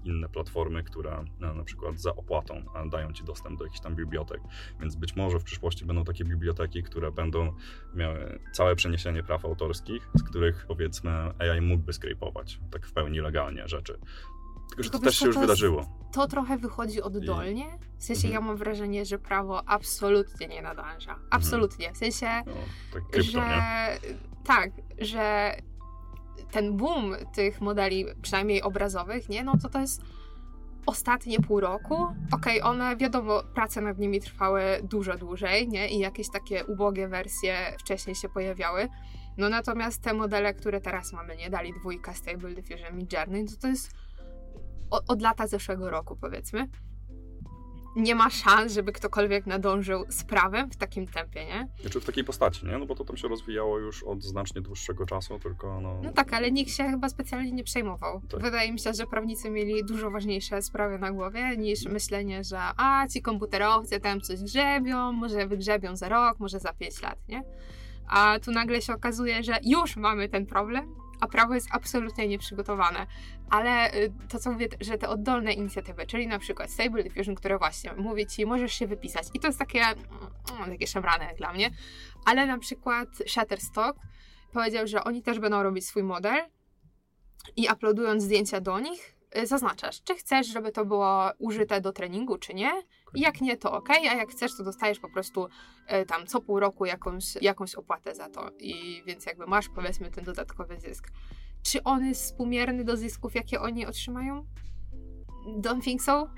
inne 0.04 0.30
platformy, 0.30 0.84
które 0.84 1.26
e, 1.42 1.54
na 1.54 1.64
przykład 1.64 2.00
za 2.00 2.16
opłatą 2.16 2.56
e, 2.56 2.90
dają 2.90 3.14
ci 3.14 3.24
dostęp 3.24 3.60
do 3.60 3.66
jakichś 3.66 3.82
tam 3.82 3.96
bibliotek, 3.96 4.42
więc 4.80 4.96
być 4.96 5.16
może 5.16 5.40
w 5.40 5.44
przyszłości 5.44 5.86
będą 5.86 6.04
takie 6.04 6.24
biblioteki, 6.24 6.84
które 6.84 7.12
będą 7.12 7.54
miały 7.96 8.40
całe 8.54 8.76
przeniesienie 8.76 9.24
praw 9.24 9.46
autorskich, 9.46 10.10
z 10.14 10.24
których 10.24 10.66
powiedzmy 10.68 11.12
AI 11.40 11.62
mógłby 11.62 11.94
skrypować 11.94 12.60
tak 12.72 12.88
w 12.88 12.94
pełni 12.94 13.20
legalnie 13.20 13.68
rzeczy. 13.68 14.00
Tylko, 14.70 14.84
że 14.84 14.90
to, 14.90 15.00
to 15.00 15.06
też 15.06 15.20
się 15.20 15.26
już 15.26 15.38
wydarzyło. 15.38 15.86
To 16.14 16.28
trochę 16.28 16.58
wychodzi 16.58 17.02
oddolnie. 17.02 17.66
W 17.98 18.04
sensie 18.04 18.28
mhm. 18.28 18.34
ja 18.34 18.48
mam 18.48 18.58
wrażenie, 18.58 19.06
że 19.06 19.20
prawo 19.20 19.70
absolutnie 19.70 20.48
nie 20.48 20.62
nadąża. 20.62 21.20
Absolutnie. 21.30 21.94
W 21.94 21.98
sensie, 21.98 22.28
no, 22.46 22.54
tak 22.94 23.04
krypto, 23.08 23.32
że 23.32 23.40
nie? 23.40 24.18
tak, 24.44 24.72
że 25.00 25.52
ten 26.52 26.78
boom 26.78 27.16
tych 27.36 27.62
modeli, 27.62 28.06
przynajmniej 28.22 28.62
obrazowych, 28.62 29.30
nie, 29.30 29.44
no 29.44 29.58
to 29.62 29.70
to 29.70 29.80
jest 29.80 30.02
ostatnie 30.86 31.40
pół 31.40 31.60
roku. 31.60 31.96
Okej, 32.32 32.62
okay, 32.62 32.72
one, 32.72 32.98
wiadomo, 32.98 33.44
prace 33.56 33.82
nad 33.82 33.98
nimi 33.98 34.20
trwały 34.20 34.62
dużo 34.84 35.18
dłużej, 35.18 35.68
nie, 35.68 35.90
i 35.90 36.00
jakieś 36.00 36.30
takie 36.30 36.66
ubogie 36.66 37.08
wersje 37.08 37.56
wcześniej 37.80 38.16
się 38.16 38.30
pojawiały. 38.30 38.88
No 39.38 39.50
natomiast 39.50 40.02
te 40.02 40.14
modele, 40.14 40.54
które 40.54 40.82
teraz 40.82 41.14
mamy, 41.14 41.36
nie, 41.38 41.50
dali 41.50 41.74
dwójka 41.74 42.14
Stable 42.14 42.54
Diffusion 42.54 42.98
Midjourney, 42.98 43.46
to 43.46 43.62
to 43.62 43.68
jest 43.68 43.92
od 44.90 45.22
lata 45.22 45.48
zeszłego 45.48 45.90
roku, 45.90 46.16
powiedzmy. 46.16 46.68
Nie 47.98 48.16
ma 48.16 48.30
szans, 48.30 48.74
żeby 48.74 48.92
ktokolwiek 48.92 49.46
nadążył 49.46 50.06
z 50.10 50.24
prawem 50.24 50.72
w 50.72 50.76
takim 50.76 51.08
tempie, 51.08 51.46
nie? 51.46 51.68
Znaczy 51.82 52.02
w 52.02 52.06
takiej 52.06 52.24
postaci, 52.24 52.66
nie? 52.66 52.78
No 52.78 52.86
bo 52.86 52.96
to 52.96 53.06
tam 53.06 53.18
się 53.18 53.28
rozwijało 53.28 53.80
już 53.80 54.04
od 54.04 54.24
znacznie 54.24 54.62
dłuższego 54.62 55.06
czasu, 55.06 55.40
tylko 55.40 55.82
no... 55.82 56.00
No 56.04 56.12
tak, 56.14 56.34
ale 56.34 56.52
nikt 56.52 56.72
się 56.72 56.84
chyba 56.84 57.10
specjalnie 57.10 57.52
nie 57.52 57.64
przejmował. 57.64 58.22
Tak. 58.30 58.42
Wydaje 58.42 58.72
mi 58.72 58.80
się, 58.80 58.94
że 58.94 59.08
prawnicy 59.08 59.50
mieli 59.50 59.86
dużo 59.86 60.12
ważniejsze 60.12 60.62
sprawy 60.62 61.00
na 61.00 61.12
głowie 61.12 61.58
niż 61.58 61.86
myślenie, 61.86 62.44
że 62.44 62.60
a, 62.60 63.08
ci 63.08 63.22
komputerowcy 63.22 64.00
tam 64.00 64.22
coś 64.22 64.44
grzebią, 64.44 65.12
może 65.12 65.48
wygrzebią 65.48 65.96
za 65.96 66.10
rok, 66.10 66.40
może 66.40 66.60
za 66.60 66.74
pięć 66.74 67.02
lat, 67.02 67.18
nie? 67.28 67.44
A 68.08 68.40
tu 68.40 68.52
nagle 68.52 68.82
się 68.82 68.94
okazuje, 68.94 69.44
że 69.44 69.58
już 69.64 69.96
mamy 69.96 70.30
ten 70.30 70.46
problem, 70.46 70.96
a 71.22 71.28
prawo 71.28 71.54
jest 71.54 71.68
absolutnie 71.72 72.28
nieprzygotowane. 72.28 73.08
Ale 73.50 73.94
y, 73.94 74.14
to, 74.30 74.40
co 74.40 74.52
mówię, 74.52 74.68
że 74.82 74.98
te 74.98 75.10
oddolne 75.10 75.54
inicjatywy, 75.54 76.06
czyli 76.06 76.28
na 76.28 76.40
przykład 76.40 76.72
Stable 76.72 77.04
Diffusion, 77.04 77.36
które 77.36 77.58
właśnie 77.58 77.94
mówi 77.94 78.28
ci, 78.28 78.46
możesz 78.46 78.74
się 78.74 78.88
wypisać. 78.88 79.28
I 79.34 79.40
to 79.40 79.48
jest 79.48 79.60
takie, 79.60 79.82
mm, 79.82 80.72
takie 80.72 80.88
szemrane 80.88 81.34
dla 81.38 81.54
mnie. 81.54 81.70
Ale 82.26 82.46
na 82.46 82.58
przykład 82.58 83.10
Shutterstock 83.28 84.00
powiedział, 84.54 84.88
że 84.88 85.04
oni 85.04 85.24
też 85.24 85.40
będą 85.40 85.64
robić 85.64 85.88
swój 85.88 86.04
model 86.04 86.42
i 87.56 87.68
uploadując 87.74 88.24
zdjęcia 88.24 88.62
do 88.62 88.80
nich, 88.80 89.17
zaznaczasz, 89.46 90.04
czy 90.04 90.16
chcesz, 90.16 90.48
żeby 90.48 90.72
to 90.72 90.86
było 90.86 91.32
użyte 91.38 91.82
do 91.82 91.92
treningu, 91.94 92.38
czy 92.38 92.54
nie. 92.54 92.72
Jak 93.14 93.42
nie, 93.42 93.58
to 93.58 93.72
ok, 93.72 93.90
a 93.90 94.16
jak 94.16 94.30
chcesz, 94.30 94.58
to 94.58 94.64
dostajesz 94.64 95.00
po 95.00 95.10
prostu 95.10 95.46
y, 95.46 96.06
tam 96.06 96.28
co 96.28 96.42
pół 96.42 96.60
roku 96.60 96.86
jakąś, 96.86 97.36
jakąś 97.42 97.76
opłatę 97.76 98.16
za 98.16 98.30
to. 98.30 98.52
I 98.60 99.04
więc 99.06 99.26
jakby 99.26 99.48
masz 99.48 99.70
powiedzmy 99.70 100.12
ten 100.12 100.24
dodatkowy 100.24 100.80
zysk. 100.80 101.12
Czy 101.64 101.84
on 101.84 102.06
jest 102.06 102.24
współmierny 102.24 102.84
do 102.84 102.98
zysków, 102.98 103.36
jakie 103.36 103.62
oni 103.62 103.86
otrzymają? 103.86 104.46
Don't 105.62 105.82
think 105.82 106.02
so. 106.02 106.30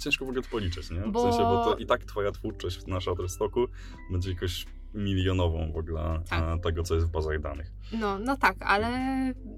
Ciężko 0.00 0.24
w 0.24 0.28
ogóle 0.28 0.42
to 0.42 0.50
policzyć, 0.50 0.90
nie? 0.90 1.00
W 1.00 1.10
bo... 1.10 1.22
sensie, 1.22 1.38
bo 1.38 1.64
to 1.64 1.76
i 1.76 1.86
tak 1.86 2.04
twoja 2.04 2.32
twórczość 2.32 2.86
na 2.86 3.00
Shutterstocku 3.00 3.66
będzie 4.10 4.30
jakoś 4.30 4.66
milionową 4.94 5.72
w 5.72 5.76
ogóle 5.76 6.22
tak. 6.30 6.62
tego, 6.62 6.82
co 6.82 6.94
jest 6.94 7.06
w 7.06 7.10
bazach 7.10 7.40
danych. 7.40 7.72
No, 7.92 8.18
no 8.18 8.36
tak, 8.36 8.56
ale 8.60 8.90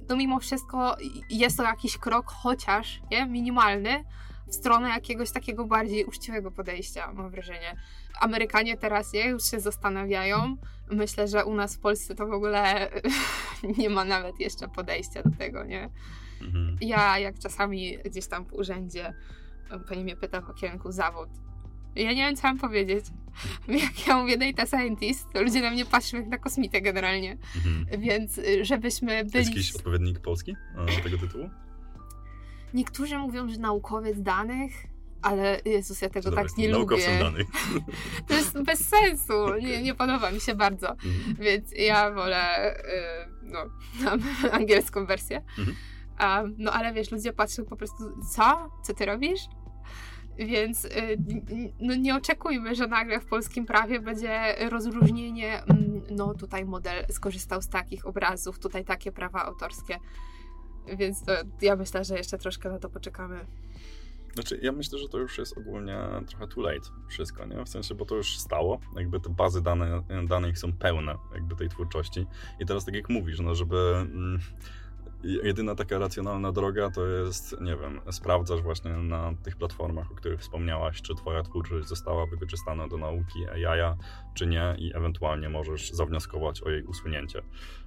no 0.08 0.16
mimo 0.16 0.40
wszystko 0.40 0.96
jest 1.30 1.56
to 1.56 1.62
jakiś 1.62 1.98
krok, 1.98 2.26
chociaż 2.26 3.00
nie, 3.10 3.26
minimalny, 3.26 4.04
w 4.46 4.54
stronę 4.54 4.88
jakiegoś 4.88 5.32
takiego 5.32 5.64
bardziej 5.64 6.04
uczciwego 6.04 6.50
podejścia, 6.50 7.12
mam 7.12 7.30
wrażenie. 7.30 7.76
Amerykanie 8.20 8.76
teraz 8.76 9.12
już 9.14 9.44
się 9.50 9.60
zastanawiają. 9.60 10.56
Myślę, 10.90 11.28
że 11.28 11.44
u 11.44 11.54
nas 11.54 11.76
w 11.76 11.80
Polsce 11.80 12.14
to 12.14 12.26
w 12.26 12.32
ogóle 12.32 12.90
nie 13.78 13.90
ma 13.90 14.04
nawet 14.04 14.40
jeszcze 14.40 14.68
podejścia 14.68 15.22
do 15.22 15.30
tego, 15.38 15.64
nie? 15.64 15.90
Mhm. 16.42 16.76
Ja 16.80 17.18
jak 17.18 17.38
czasami 17.38 17.98
gdzieś 18.04 18.26
tam 18.26 18.44
w 18.44 18.52
urzędzie 18.52 19.14
pani 19.88 20.04
mnie 20.04 20.16
pyta 20.16 20.40
w 20.40 20.50
okienku 20.50 20.92
zawód, 20.92 21.28
ja 21.96 22.12
nie 22.12 22.26
wiem, 22.26 22.36
co 22.36 22.42
mam 22.42 22.58
powiedzieć. 22.58 23.04
Jak 23.68 24.06
ja 24.06 24.18
mówię 24.18 24.38
data 24.38 24.66
scientist, 24.66 25.26
to 25.32 25.42
ludzie 25.42 25.60
na 25.60 25.70
mnie 25.70 25.86
patrzą 25.86 26.16
jak 26.16 26.26
na 26.26 26.38
kosmitę 26.38 26.80
generalnie. 26.80 27.36
Mhm. 27.56 28.00
Więc 28.02 28.38
y, 28.38 28.64
żebyśmy 28.64 29.24
byli... 29.24 29.38
Jest 29.38 29.50
jakiś 29.50 29.76
odpowiednik 29.76 30.20
polski 30.20 30.56
tego 31.02 31.18
tytułu? 31.18 31.50
Niektórzy 32.74 33.18
mówią, 33.18 33.48
że 33.48 33.58
naukowiec 33.58 34.22
danych, 34.22 34.72
ale 35.22 35.60
Jezus, 35.64 36.02
ja 36.02 36.08
tego 36.08 36.32
tak 36.32 36.56
nie 36.56 36.68
lubię. 36.68 37.18
danych. 37.20 37.46
To 38.28 38.34
jest 38.34 38.62
bez 38.62 38.88
sensu. 38.88 39.54
Nie, 39.60 39.82
nie 39.82 39.94
podoba 39.94 40.30
mi 40.30 40.40
się 40.40 40.54
bardzo. 40.54 40.90
Mhm. 40.90 41.36
Więc 41.38 41.72
ja 41.76 42.10
wolę 42.10 42.74
y, 42.76 42.82
no, 43.42 43.58
angielską 44.58 45.06
wersję. 45.06 45.42
Um, 46.20 46.54
no 46.58 46.72
ale 46.72 46.92
wiesz, 46.92 47.10
ludzie 47.10 47.32
patrzą 47.32 47.64
po 47.64 47.76
prostu, 47.76 48.04
co? 48.34 48.70
Co 48.82 48.94
ty 48.94 49.06
robisz? 49.06 49.40
Więc 50.38 50.84
y, 50.84 50.90
no 51.80 51.94
nie 51.94 52.16
oczekujmy, 52.16 52.74
że 52.74 52.86
nagle 52.86 53.20
w 53.20 53.26
polskim 53.26 53.66
prawie 53.66 54.00
będzie 54.00 54.54
rozróżnienie, 54.70 55.62
mm, 55.62 56.02
no 56.10 56.34
tutaj 56.34 56.64
model 56.64 57.04
skorzystał 57.10 57.62
z 57.62 57.68
takich 57.68 58.06
obrazów, 58.06 58.58
tutaj 58.58 58.84
takie 58.84 59.12
prawa 59.12 59.44
autorskie. 59.44 59.98
Więc 60.96 61.24
to, 61.24 61.32
ja 61.62 61.76
myślę, 61.76 62.04
że 62.04 62.16
jeszcze 62.16 62.38
troszkę 62.38 62.68
na 62.68 62.78
to 62.78 62.88
poczekamy. 62.88 63.40
Znaczy, 64.34 64.58
ja 64.62 64.72
myślę, 64.72 64.98
że 64.98 65.08
to 65.08 65.18
już 65.18 65.38
jest 65.38 65.58
ogólnie 65.58 65.98
trochę 66.26 66.48
too 66.48 66.62
late 66.62 66.90
wszystko, 67.08 67.46
nie? 67.46 67.64
W 67.64 67.68
sensie, 67.68 67.94
bo 67.94 68.04
to 68.04 68.16
już 68.16 68.38
stało, 68.38 68.80
jakby 68.96 69.20
te 69.20 69.30
bazy 69.30 69.62
dane, 69.62 70.02
danych 70.28 70.58
są 70.58 70.72
pełne 70.72 71.14
jakby 71.34 71.56
tej 71.56 71.68
twórczości 71.68 72.26
i 72.60 72.66
teraz 72.66 72.84
tak 72.84 72.94
jak 72.94 73.08
mówisz, 73.08 73.40
no 73.40 73.54
żeby... 73.54 73.96
Mm, 73.96 74.40
jedyna 75.24 75.74
taka 75.74 75.98
racjonalna 75.98 76.52
droga 76.52 76.90
to 76.90 77.06
jest, 77.06 77.60
nie 77.60 77.76
wiem, 77.76 78.00
sprawdzasz 78.10 78.62
właśnie 78.62 78.90
na 78.90 79.34
tych 79.42 79.56
platformach, 79.56 80.12
o 80.12 80.14
których 80.14 80.40
wspomniałaś, 80.40 81.02
czy 81.02 81.14
twoja 81.14 81.42
twórczość 81.42 81.88
została 81.88 82.26
wykorzystana 82.26 82.88
do 82.88 82.96
nauki 82.96 83.48
AI, 83.48 83.96
czy 84.34 84.46
nie 84.46 84.74
i 84.78 84.96
ewentualnie 84.96 85.48
możesz 85.48 85.90
zawnioskować 85.90 86.62
o 86.62 86.70
jej 86.70 86.82
usunięcie. 86.82 87.42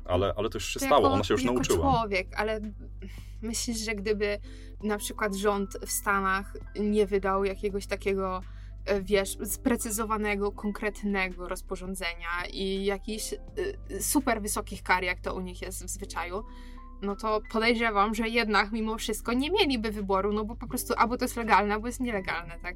Ale, 0.06 0.34
ale 0.38 0.50
to 0.50 0.58
już 0.58 0.65
się 0.65 0.80
to 0.80 0.86
stało, 0.86 1.02
jako, 1.02 1.13
ona 1.13 1.24
się 1.24 1.34
już 1.34 1.44
jako 1.44 1.54
nauczyła. 1.54 1.80
człowiek, 1.80 2.28
ale 2.36 2.62
myślisz, 3.42 3.78
że 3.78 3.96
gdyby 3.96 4.39
na 4.84 4.98
przykład 4.98 5.36
rząd 5.36 5.78
w 5.86 5.92
Stanach 5.92 6.58
nie 6.80 7.06
wydał 7.06 7.44
jakiegoś 7.44 7.88
takiego 7.88 8.42
e, 8.86 9.02
wiesz, 9.02 9.38
sprecyzowanego, 9.44 10.52
konkretnego 10.52 11.50
rozporządzenia 11.50 12.46
i 12.54 12.86
jakichś 12.86 13.34
e, 13.34 13.38
super 14.02 14.42
wysokich 14.42 14.84
kar, 14.84 15.04
jak 15.04 15.20
to 15.20 15.36
u 15.36 15.39
nich 15.39 15.62
jest 15.62 15.86
w 15.86 15.89
zwyczaju, 15.89 16.44
no 17.02 17.16
to 17.16 17.42
podejrzewam, 17.52 18.16
że 18.16 18.30
jednak 18.30 18.72
mimo 18.72 18.98
wszystko 18.98 19.34
nie 19.34 19.52
mieliby 19.52 19.92
wyboru, 19.92 20.34
no 20.34 20.46
bo 20.46 20.56
po 20.56 20.68
prostu 20.68 20.94
albo 20.98 21.18
to 21.18 21.26
jest 21.26 21.38
legalne, 21.38 21.74
albo 21.74 21.88
jest 21.88 22.00
nielegalne, 22.00 22.60
tak? 22.62 22.76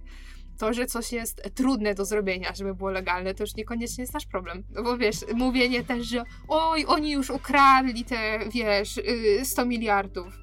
To, 0.60 0.74
że 0.74 0.86
coś 0.86 1.12
jest 1.12 1.42
trudne 1.56 1.94
do 1.96 2.06
zrobienia, 2.06 2.56
żeby 2.56 2.76
było 2.76 2.92
legalne, 2.92 3.34
to 3.34 3.44
już 3.44 3.56
niekoniecznie 3.56 4.02
jest 4.02 4.14
nasz 4.14 4.26
problem. 4.26 4.64
No 4.70 4.84
bo 4.84 4.98
wiesz, 4.98 5.18
mówienie 5.34 5.84
też, 5.84 6.08
że 6.08 6.24
oj, 6.48 6.86
oni 6.88 7.12
już 7.12 7.30
ukradli 7.30 8.06
te, 8.06 8.40
wiesz, 8.54 9.00
100 9.44 9.62
y, 9.62 9.66
miliardów. 9.66 10.34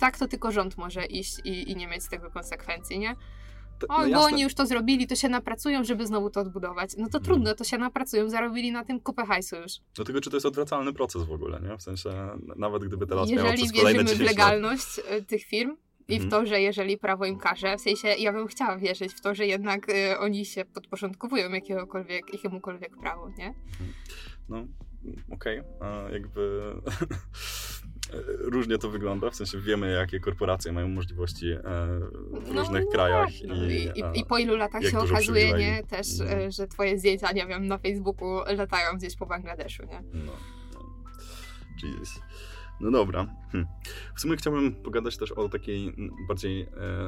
Tak 0.00 0.18
to 0.18 0.28
tylko 0.28 0.52
rząd 0.52 0.76
może 0.76 1.06
iść 1.06 1.38
i, 1.44 1.70
i 1.70 1.76
nie 1.76 1.86
mieć 1.86 2.02
z 2.02 2.08
tego 2.08 2.30
konsekwencji, 2.30 2.98
nie? 2.98 3.16
To, 3.78 3.86
o, 3.86 4.06
no 4.06 4.18
bo 4.18 4.24
oni 4.24 4.42
już 4.42 4.54
to 4.54 4.66
zrobili, 4.66 5.06
to 5.06 5.16
się 5.16 5.28
napracują, 5.28 5.84
żeby 5.84 6.06
znowu 6.06 6.30
to 6.30 6.40
odbudować. 6.40 6.90
No 6.98 7.08
to 7.08 7.20
trudno, 7.20 7.54
to 7.54 7.64
się 7.64 7.78
napracują, 7.78 8.30
zarobili 8.30 8.72
na 8.72 8.84
tym 8.84 9.00
kupę 9.00 9.26
hajsu 9.26 9.56
już. 9.56 9.72
Dlatego, 9.94 10.20
czy 10.20 10.30
to 10.30 10.36
jest 10.36 10.46
odwracalny 10.46 10.92
proces 10.92 11.22
w 11.22 11.32
ogóle, 11.32 11.60
nie? 11.60 11.78
W 11.78 11.82
sensie, 11.82 12.10
nawet 12.56 12.84
gdyby 12.84 13.06
teraz 13.06 13.30
Jeżeli 13.30 13.46
miało 13.46 13.56
przez 13.56 13.72
kolejne 13.72 14.04
wierzymy 14.04 14.24
w 14.24 14.28
legalność 14.28 14.96
lat... 14.96 15.06
E, 15.08 15.22
tych 15.22 15.44
firm 15.44 15.76
i 16.08 16.20
w 16.20 16.22
mhm. 16.22 16.30
to, 16.30 16.46
że 16.46 16.60
jeżeli 16.60 16.98
prawo 16.98 17.24
im 17.24 17.38
każe, 17.38 17.76
w 17.76 17.80
sensie 17.80 18.08
ja 18.08 18.32
bym 18.32 18.46
chciała 18.46 18.78
wierzyć 18.78 19.12
w 19.12 19.20
to, 19.20 19.34
że 19.34 19.46
jednak 19.46 19.88
y, 19.88 20.18
oni 20.18 20.44
się 20.44 20.64
podporządkują 20.64 21.50
jakiegokolwiek, 21.50 22.32
jakiemukolwiek 22.32 22.96
prawu, 22.96 23.28
nie? 23.28 23.46
Mhm. 23.46 23.92
No, 24.48 24.66
okej, 25.30 25.60
okay. 25.60 26.12
jakby 26.12 26.72
różnie 28.38 28.78
to 28.78 28.90
wygląda, 28.90 29.30
w 29.30 29.36
sensie 29.36 29.60
wiemy, 29.60 29.92
jakie 29.92 30.20
korporacje 30.20 30.72
mają 30.72 30.88
możliwości 30.88 31.50
e, 31.50 31.60
w 31.60 32.54
no, 32.54 32.60
różnych 32.60 32.84
no, 32.84 32.90
krajach. 32.90 33.28
Tak. 33.28 33.48
No, 33.48 33.54
i, 33.66 33.90
i, 33.94 34.20
I, 34.20 34.24
po 34.24 34.38
ilu 34.38 34.56
latach 34.56 34.82
się 34.84 34.98
okazuje, 34.98 35.52
nie, 35.52 35.82
też, 35.82 36.20
mm. 36.20 36.50
że 36.50 36.66
twoje 36.66 36.98
zdjęcia, 36.98 37.32
nie 37.32 37.46
wiem, 37.46 37.66
na 37.66 37.78
Facebooku 37.78 38.28
latają 38.56 38.96
gdzieś 38.96 39.16
po 39.16 39.26
Bangladeszu, 39.26 39.82
nie? 39.82 40.02
No, 40.12 40.32
no. 40.72 40.84
No 42.80 42.90
dobra. 42.90 43.26
Hm. 43.52 43.66
W 44.14 44.20
sumie 44.20 44.36
chciałbym 44.36 44.74
pogadać 44.74 45.16
też 45.16 45.32
o 45.32 45.48
takiej 45.48 45.94
bardziej 46.28 46.62
e, 46.62 46.66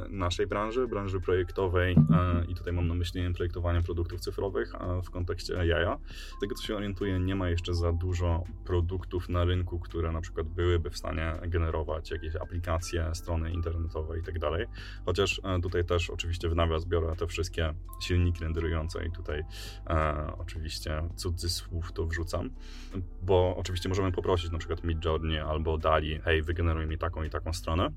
naszej 0.08 0.46
branży, 0.46 0.88
branży 0.88 1.20
projektowej 1.20 1.92
e, 1.94 2.44
i 2.48 2.54
tutaj 2.54 2.72
mam 2.72 2.88
na 2.88 2.94
myśli 2.94 3.34
projektowanie 3.34 3.82
produktów 3.82 4.20
cyfrowych 4.20 4.72
w 5.04 5.10
kontekście 5.10 5.54
jaja. 5.54 5.98
Z 6.36 6.40
tego 6.40 6.54
co 6.54 6.62
się 6.62 6.76
orientuję, 6.76 7.20
nie 7.20 7.34
ma 7.34 7.48
jeszcze 7.48 7.74
za 7.74 7.92
dużo 7.92 8.44
produktów 8.64 9.28
na 9.28 9.44
rynku, 9.44 9.78
które 9.78 10.12
na 10.12 10.20
przykład 10.20 10.46
byłyby 10.46 10.90
w 10.90 10.96
stanie 10.96 11.34
generować 11.48 12.10
jakieś 12.10 12.36
aplikacje, 12.36 13.10
strony 13.14 13.52
internetowe 13.52 14.18
i 14.18 14.22
tak 14.22 14.38
dalej. 14.38 14.66
Chociaż 15.04 15.40
e, 15.44 15.60
tutaj 15.60 15.84
też 15.84 16.10
oczywiście 16.10 16.48
w 16.48 16.54
nawias 16.54 16.84
biorę 16.84 17.16
te 17.16 17.26
wszystkie 17.26 17.74
silniki 18.02 18.40
renderujące 18.40 19.06
i 19.06 19.10
tutaj 19.10 19.44
oczywiście 20.38 21.02
cudzysłów 21.16 21.92
to 21.92 22.06
wrzucam, 22.06 22.50
bo 23.22 23.56
oczywiście 23.56 23.88
możemy 23.88 24.12
poprosić 24.12 24.50
na 24.50 24.58
przykład 24.58 24.84
Midjourney 24.84 25.38
albo 25.56 25.78
Dali, 25.78 26.20
hej, 26.24 26.42
wygeneruj 26.42 26.86
mi 26.86 26.98
taką 26.98 27.22
i 27.22 27.30
taką 27.30 27.52
stronę. 27.52 27.90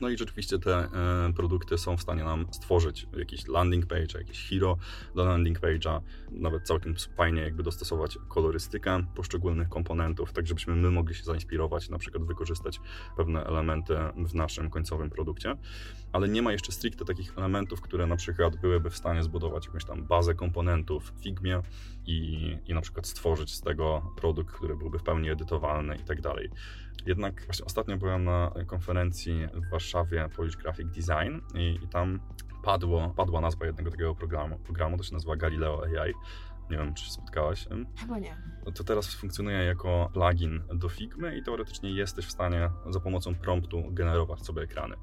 No 0.00 0.08
i 0.08 0.18
rzeczywiście 0.18 0.58
te 0.58 0.76
e, 0.76 1.32
produkty 1.36 1.78
są 1.78 1.96
w 1.96 2.02
stanie 2.02 2.24
nam 2.24 2.46
stworzyć 2.50 3.06
jakiś 3.18 3.48
landing 3.48 3.86
page, 3.86 4.18
jakiś 4.18 4.48
hero 4.48 4.76
do 5.14 5.24
landing 5.24 5.60
page'a, 5.60 6.00
nawet 6.30 6.66
całkiem 6.66 6.94
fajnie 7.16 7.42
jakby 7.42 7.62
dostosować 7.62 8.18
kolorystykę 8.28 9.04
poszczególnych 9.14 9.68
komponentów, 9.68 10.32
tak 10.32 10.46
żebyśmy 10.46 10.74
my 10.76 10.90
mogli 10.90 11.14
się 11.14 11.24
zainspirować, 11.24 11.88
na 11.88 11.98
przykład 11.98 12.24
wykorzystać 12.24 12.80
pewne 13.16 13.44
elementy 13.44 13.94
w 14.16 14.34
naszym 14.34 14.70
końcowym 14.70 15.10
produkcie, 15.10 15.56
ale 16.12 16.28
nie 16.28 16.42
ma 16.42 16.52
jeszcze 16.52 16.72
stricte 16.72 17.04
takich 17.04 17.38
elementów, 17.38 17.80
które 17.80 18.06
na 18.06 18.16
przykład 18.16 18.56
byłyby 18.56 18.90
w 18.90 18.96
stanie 18.96 19.22
zbudować 19.22 19.66
jakąś 19.66 19.84
tam 19.84 20.06
bazę 20.06 20.34
komponentów 20.34 21.12
w 21.16 21.22
Figmie 21.22 21.62
i, 22.06 22.58
i 22.66 22.74
na 22.74 22.80
przykład 22.80 23.06
stworzyć 23.06 23.54
z 23.54 23.60
tego 23.60 24.12
produkt, 24.16 24.54
który 24.54 24.76
byłby 24.76 24.98
w 24.98 25.02
pełni 25.02 25.30
edytowalny 25.30 25.96
i 25.96 26.04
tak 26.04 26.20
dalej. 26.20 26.50
Jednak 27.06 27.44
właśnie 27.44 27.64
ostatnio 27.64 27.96
byłem 27.96 28.24
na 28.24 28.52
konferencji 28.66 29.46
w 29.54 29.70
Warszawie 29.70 30.28
Polish 30.36 30.56
Graphic 30.56 30.86
Design 30.86 31.38
i, 31.54 31.78
i 31.84 31.88
tam 31.88 32.20
padło, 32.62 33.14
padła 33.16 33.40
nazwa 33.40 33.66
jednego 33.66 33.90
takiego 33.90 34.14
programu, 34.14 34.58
programu, 34.58 34.98
to 34.98 35.02
się 35.02 35.14
nazywa 35.14 35.36
Galileo 35.36 35.82
AI. 35.84 36.14
Nie 36.72 36.78
wiem, 36.78 36.94
czy 36.94 37.04
się 37.04 37.10
spotkałaś. 37.10 37.68
Chyba 38.00 38.18
nie. 38.18 38.36
No 38.66 38.72
to 38.72 38.84
teraz 38.84 39.14
funkcjonuje 39.14 39.56
jako 39.56 40.10
plugin 40.12 40.62
do 40.74 40.88
Figmy 40.88 41.36
i 41.38 41.42
teoretycznie 41.42 41.90
jesteś 41.90 42.26
w 42.26 42.30
stanie 42.30 42.70
za 42.90 43.00
pomocą 43.00 43.34
promptu 43.34 43.82
generować 43.90 44.46
sobie 44.46 44.62
ekrany. 44.62 44.96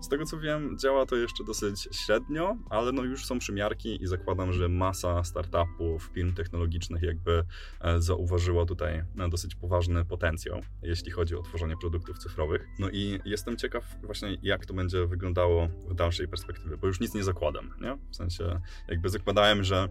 Z 0.00 0.08
tego 0.08 0.24
co 0.24 0.38
wiem, 0.38 0.78
działa 0.78 1.06
to 1.06 1.16
jeszcze 1.16 1.44
dosyć 1.44 1.88
średnio, 1.92 2.56
ale 2.70 2.92
no 2.92 3.02
już 3.04 3.26
są 3.26 3.38
przymiarki 3.38 4.02
i 4.02 4.06
zakładam, 4.06 4.52
że 4.52 4.68
masa 4.68 5.24
startupów, 5.24 6.10
firm 6.14 6.34
technologicznych 6.34 7.02
jakby 7.02 7.44
e, 7.80 8.00
zauważyła 8.00 8.66
tutaj 8.66 8.94
e, 9.18 9.28
dosyć 9.28 9.54
poważny 9.54 10.04
potencjał, 10.04 10.60
jeśli 10.82 11.10
chodzi 11.10 11.36
o 11.36 11.42
tworzenie 11.42 11.76
produktów 11.80 12.18
cyfrowych. 12.18 12.66
No 12.78 12.90
i 12.90 13.20
jestem 13.24 13.56
ciekaw 13.56 13.84
właśnie, 14.02 14.36
jak 14.42 14.66
to 14.66 14.74
będzie 14.74 15.06
wyglądało 15.06 15.68
w 15.88 15.94
dalszej 15.94 16.28
perspektywie, 16.28 16.76
bo 16.76 16.86
już 16.86 17.00
nic 17.00 17.14
nie 17.14 17.24
zakładam, 17.24 17.74
nie? 17.80 17.98
W 18.10 18.16
sensie 18.16 18.60
jakby 18.88 19.08
zakładałem, 19.08 19.64
że 19.64 19.88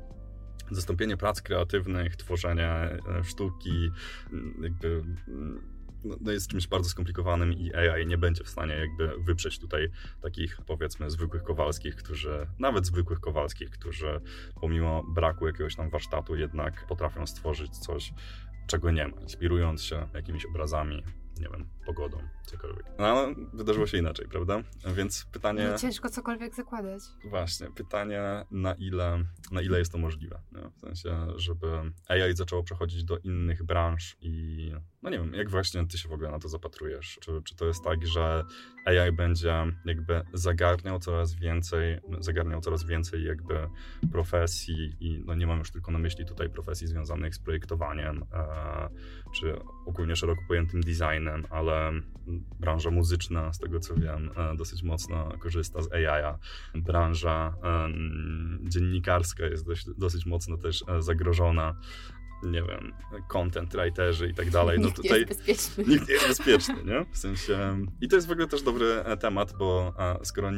zastąpienie 0.72 1.18
prac 1.18 1.42
kreatywnych, 1.42 2.16
tworzenie 2.16 2.68
e, 2.68 3.00
sztuki, 3.24 3.92
mm, 4.32 4.64
jakby 4.64 5.04
mm, 5.28 5.62
no, 6.04 6.32
jest 6.32 6.48
czymś 6.48 6.68
bardzo 6.68 6.90
skomplikowanym 6.90 7.54
i 7.54 7.74
AI 7.74 8.08
nie 8.08 8.18
będzie 8.18 8.44
w 8.44 8.50
stanie 8.50 8.74
jakby 8.74 9.24
wyprzeć 9.24 9.60
tutaj 9.60 9.90
takich 10.22 10.58
powiedzmy 10.68 11.10
zwykłych 11.10 11.44
Kowalskich, 11.44 11.96
którzy, 11.96 12.48
nawet 12.60 12.86
zwykłych 12.86 13.20
Kowalskich, 13.20 13.70
którzy 13.70 14.22
pomimo 14.62 15.04
braku 15.04 15.48
jakiegoś 15.48 15.76
tam 15.76 15.90
warsztatu 15.90 16.36
jednak 16.36 16.88
potrafią 16.88 17.28
stworzyć 17.28 17.78
coś, 17.78 18.14
czego 18.68 18.92
nie 18.92 19.08
ma, 19.08 19.22
inspirując 19.22 19.84
się 19.84 20.08
jakimiś 20.14 20.46
obrazami, 20.46 21.04
nie 21.40 21.50
wiem, 21.50 21.70
pogodą, 21.94 22.18
cokolwiek. 22.46 22.86
No 23.00 23.06
ale 23.06 23.36
wydarzyło 23.54 23.88
się 23.88 23.98
inaczej, 23.98 24.28
prawda? 24.28 24.62
Więc 24.96 25.26
pytanie... 25.26 25.68
No, 25.72 25.78
ciężko 25.78 26.10
cokolwiek 26.10 26.56
zakładać. 26.56 27.02
Właśnie, 27.26 27.68
pytanie 27.76 28.22
na 28.52 28.74
ile, 28.74 29.26
na 29.52 29.62
ile 29.62 29.80
jest 29.80 29.92
to 29.92 29.98
możliwe. 29.98 30.42
Nie? 30.52 30.70
W 30.70 30.80
sensie, 30.80 31.28
żeby 31.36 31.68
AI 32.08 32.34
zaczęło 32.34 32.64
przechodzić 32.64 33.04
do 33.04 33.18
innych 33.18 33.64
branż 33.64 34.18
i 34.22 34.72
no 35.02 35.10
nie 35.10 35.18
wiem, 35.20 35.34
jak 35.34 35.50
właśnie 35.50 35.88
ty 35.88 35.98
się 35.98 36.10
w 36.10 36.12
ogóle 36.12 36.32
na 36.32 36.40
to 36.40 36.50
zapatrujesz? 36.50 37.18
Czy, 37.22 37.42
czy 37.44 37.56
to 37.56 37.66
jest 37.66 37.84
tak, 37.84 38.08
że 38.08 38.44
AI 38.86 39.12
będzie 39.12 39.54
jakby 39.86 40.22
zagarniał 40.34 41.00
coraz 41.00 41.34
więcej, 41.34 42.00
zagarniał 42.20 42.62
coraz 42.62 42.84
więcej 42.84 43.24
jakby 43.24 43.70
profesji 44.12 44.96
i 45.00 45.24
no 45.26 45.36
nie 45.36 45.48
mam 45.48 45.60
już 45.60 45.72
tylko 45.72 45.92
na 45.92 46.00
myśli 46.00 46.26
tutaj 46.26 46.50
profesji 46.50 46.88
związanych 46.88 47.36
z 47.36 47.40
projektowaniem, 47.40 48.26
e, 48.34 48.90
czy 49.36 49.56
ogólnie 49.86 50.16
szeroko 50.16 50.42
pojętym 50.48 50.82
designem, 50.82 51.46
ale 51.50 51.79
branża 52.60 52.92
muzyczna, 52.92 53.54
z 53.54 53.60
tego 53.60 53.80
co 53.80 53.96
wiem, 53.96 54.32
e, 54.38 54.56
dosyć 54.56 54.84
mocno 54.84 55.38
korzysta 55.40 55.82
z 55.82 55.92
AI. 55.92 56.34
Branża 56.76 57.54
e, 57.64 57.90
dziennikarska 58.70 59.46
jest 59.46 59.66
dość, 59.66 59.86
dosyć 59.98 60.26
mocno 60.26 60.58
też 60.58 60.84
e, 60.88 61.02
zagrożona 61.02 61.76
nie 62.44 62.64
wiem, 62.64 62.94
content 63.28 63.76
writerzy 63.76 64.28
i 64.28 64.34
tak 64.34 64.50
dalej. 64.50 64.80
No 64.80 64.86
nikt 64.86 64.98
tutaj 64.98 65.12
nie 65.12 65.26
jest 65.28 65.46
bezpieczny. 65.46 65.84
Nikt 65.88 66.08
nie 66.08 66.14
jest 66.14 66.28
bezpieczny, 66.28 66.76
nie? 66.86 67.06
W 67.12 67.18
sensie... 67.18 67.86
I 68.02 68.08
to 68.08 68.16
jest 68.16 68.28
w 68.28 68.32
ogóle 68.32 68.48
też 68.48 68.62
dobry 68.62 69.04
temat, 69.20 69.54
bo 69.58 69.94
skoro 70.24 70.52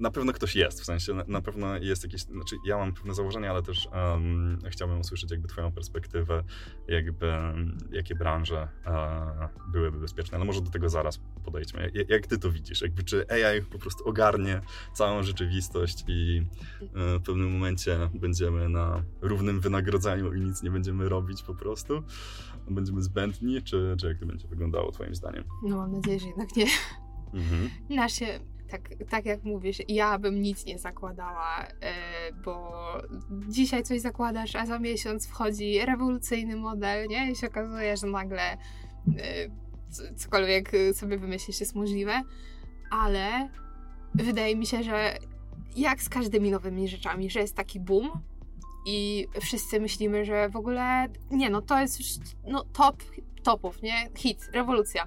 na 0.00 0.10
pewno 0.10 0.32
ktoś 0.32 0.56
jest, 0.56 0.80
w 0.80 0.84
sensie 0.84 1.14
na, 1.14 1.24
na, 1.28 1.40
pewno 1.40 1.76
jest 1.76 2.04
jakieś, 2.04 2.22
znaczy 2.22 2.56
ja 2.66 2.78
mam 2.78 2.92
pewne 2.92 3.14
założenia, 3.14 3.50
ale 3.50 3.62
też 3.62 3.88
um, 3.92 4.58
chciałbym 4.70 5.00
usłyszeć 5.00 5.30
jakby 5.30 5.48
twoją 5.48 5.72
perspektywę, 5.72 6.44
jakby 6.88 7.32
jakie 7.90 8.14
branże 8.14 8.68
uh, 8.86 9.72
byłyby 9.72 10.00
bezpieczne, 10.00 10.36
ale 10.36 10.44
może 10.44 10.60
do 10.60 10.70
tego 10.70 10.88
zaraz 10.88 11.20
podejdźmy. 11.44 11.90
Jak, 11.94 12.08
jak, 12.10 12.26
ty 12.26 12.38
to 12.38 12.50
widzisz? 12.50 12.82
Jakby 12.82 13.02
czy 13.02 13.26
AI 13.30 13.62
po 13.62 13.78
prostu 13.78 14.08
ogarnie 14.08 14.60
całą 14.94 15.22
rzeczywistość 15.22 16.04
i 16.06 16.42
uh, 16.80 16.88
w 16.94 17.22
pewnym 17.22 17.52
momencie 17.52 18.10
będziemy 18.14 18.68
na 18.68 19.02
równym 19.20 19.60
wynagrodzeniu 19.60 20.32
i 20.32 20.40
nic 20.40 20.62
nie 20.62 20.70
będziemy 20.70 21.08
robić 21.08 21.42
po 21.42 21.54
prostu? 21.54 22.02
Będziemy 22.70 23.02
zbędni, 23.02 23.62
czy, 23.62 23.96
czy 24.00 24.06
jak 24.06 24.18
to 24.18 24.26
będzie 24.26 24.48
wyglądało 24.48 24.92
twoim 24.92 25.14
zdaniem? 25.14 25.44
No 25.62 25.76
mam 25.76 25.92
nadzieję, 25.92 26.20
że 26.20 26.26
jednak 26.26 26.56
nie. 26.56 26.66
Mhm. 27.34 27.70
Nasze 27.90 28.40
tak, 28.70 28.88
tak 29.10 29.26
jak 29.26 29.44
mówisz, 29.44 29.78
ja 29.88 30.18
bym 30.18 30.42
nic 30.42 30.66
nie 30.66 30.78
zakładała, 30.78 31.66
e, 31.66 31.92
bo 32.44 32.72
dzisiaj 33.48 33.82
coś 33.82 34.00
zakładasz, 34.00 34.56
a 34.56 34.66
za 34.66 34.78
miesiąc 34.78 35.26
wchodzi 35.26 35.86
rewolucyjny 35.86 36.56
model, 36.56 37.08
nie? 37.08 37.30
I 37.30 37.36
się 37.36 37.46
okazuje, 37.46 37.96
że 37.96 38.06
nagle 38.06 38.42
e, 38.52 38.56
cokolwiek 40.16 40.72
sobie 40.92 41.18
wymyślisz 41.18 41.60
jest 41.60 41.74
możliwe, 41.74 42.22
ale 42.90 43.48
wydaje 44.14 44.56
mi 44.56 44.66
się, 44.66 44.82
że 44.82 45.18
jak 45.76 46.02
z 46.02 46.08
każdymi 46.08 46.50
nowymi 46.50 46.88
rzeczami, 46.88 47.30
że 47.30 47.40
jest 47.40 47.56
taki 47.56 47.80
boom 47.80 48.10
i 48.86 49.26
wszyscy 49.40 49.80
myślimy, 49.80 50.24
że 50.24 50.48
w 50.48 50.56
ogóle 50.56 51.06
nie, 51.30 51.50
no 51.50 51.62
to 51.62 51.80
jest 51.80 51.98
już 51.98 52.08
no, 52.46 52.64
top 52.64 53.02
topów, 53.42 53.82
nie? 53.82 54.08
Hit, 54.16 54.50
rewolucja 54.52 55.06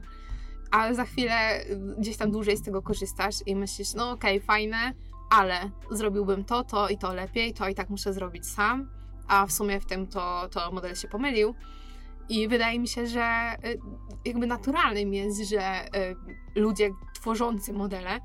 ale 0.71 0.95
za 0.95 1.05
chwilę 1.05 1.65
gdzieś 1.97 2.17
tam 2.17 2.31
dłużej 2.31 2.57
z 2.57 2.62
tego 2.62 2.81
korzystasz 2.81 3.36
i 3.45 3.55
myślisz, 3.55 3.93
no 3.93 4.12
okej, 4.12 4.38
okay, 4.38 4.47
fajne, 4.47 4.93
ale 5.29 5.69
zrobiłbym 5.91 6.43
to, 6.43 6.63
to 6.63 6.89
i 6.89 6.97
to 6.97 7.13
lepiej, 7.13 7.53
to 7.53 7.69
i 7.69 7.75
tak 7.75 7.89
muszę 7.89 8.13
zrobić 8.13 8.47
sam, 8.47 8.89
a 9.27 9.45
w 9.45 9.51
sumie 9.51 9.79
w 9.79 9.86
tym 9.86 10.07
to, 10.07 10.49
to 10.49 10.71
model 10.71 10.95
się 10.95 11.07
pomylił. 11.07 11.55
I 12.29 12.47
wydaje 12.47 12.79
mi 12.79 12.88
się, 12.88 13.07
że 13.07 13.55
y, 13.65 13.79
jakby 14.25 14.47
naturalnym 14.47 15.13
jest, 15.13 15.49
że 15.49 15.86
y, 15.86 16.15
ludzie 16.55 16.89
tworzący 17.13 17.73
modele 17.73 18.19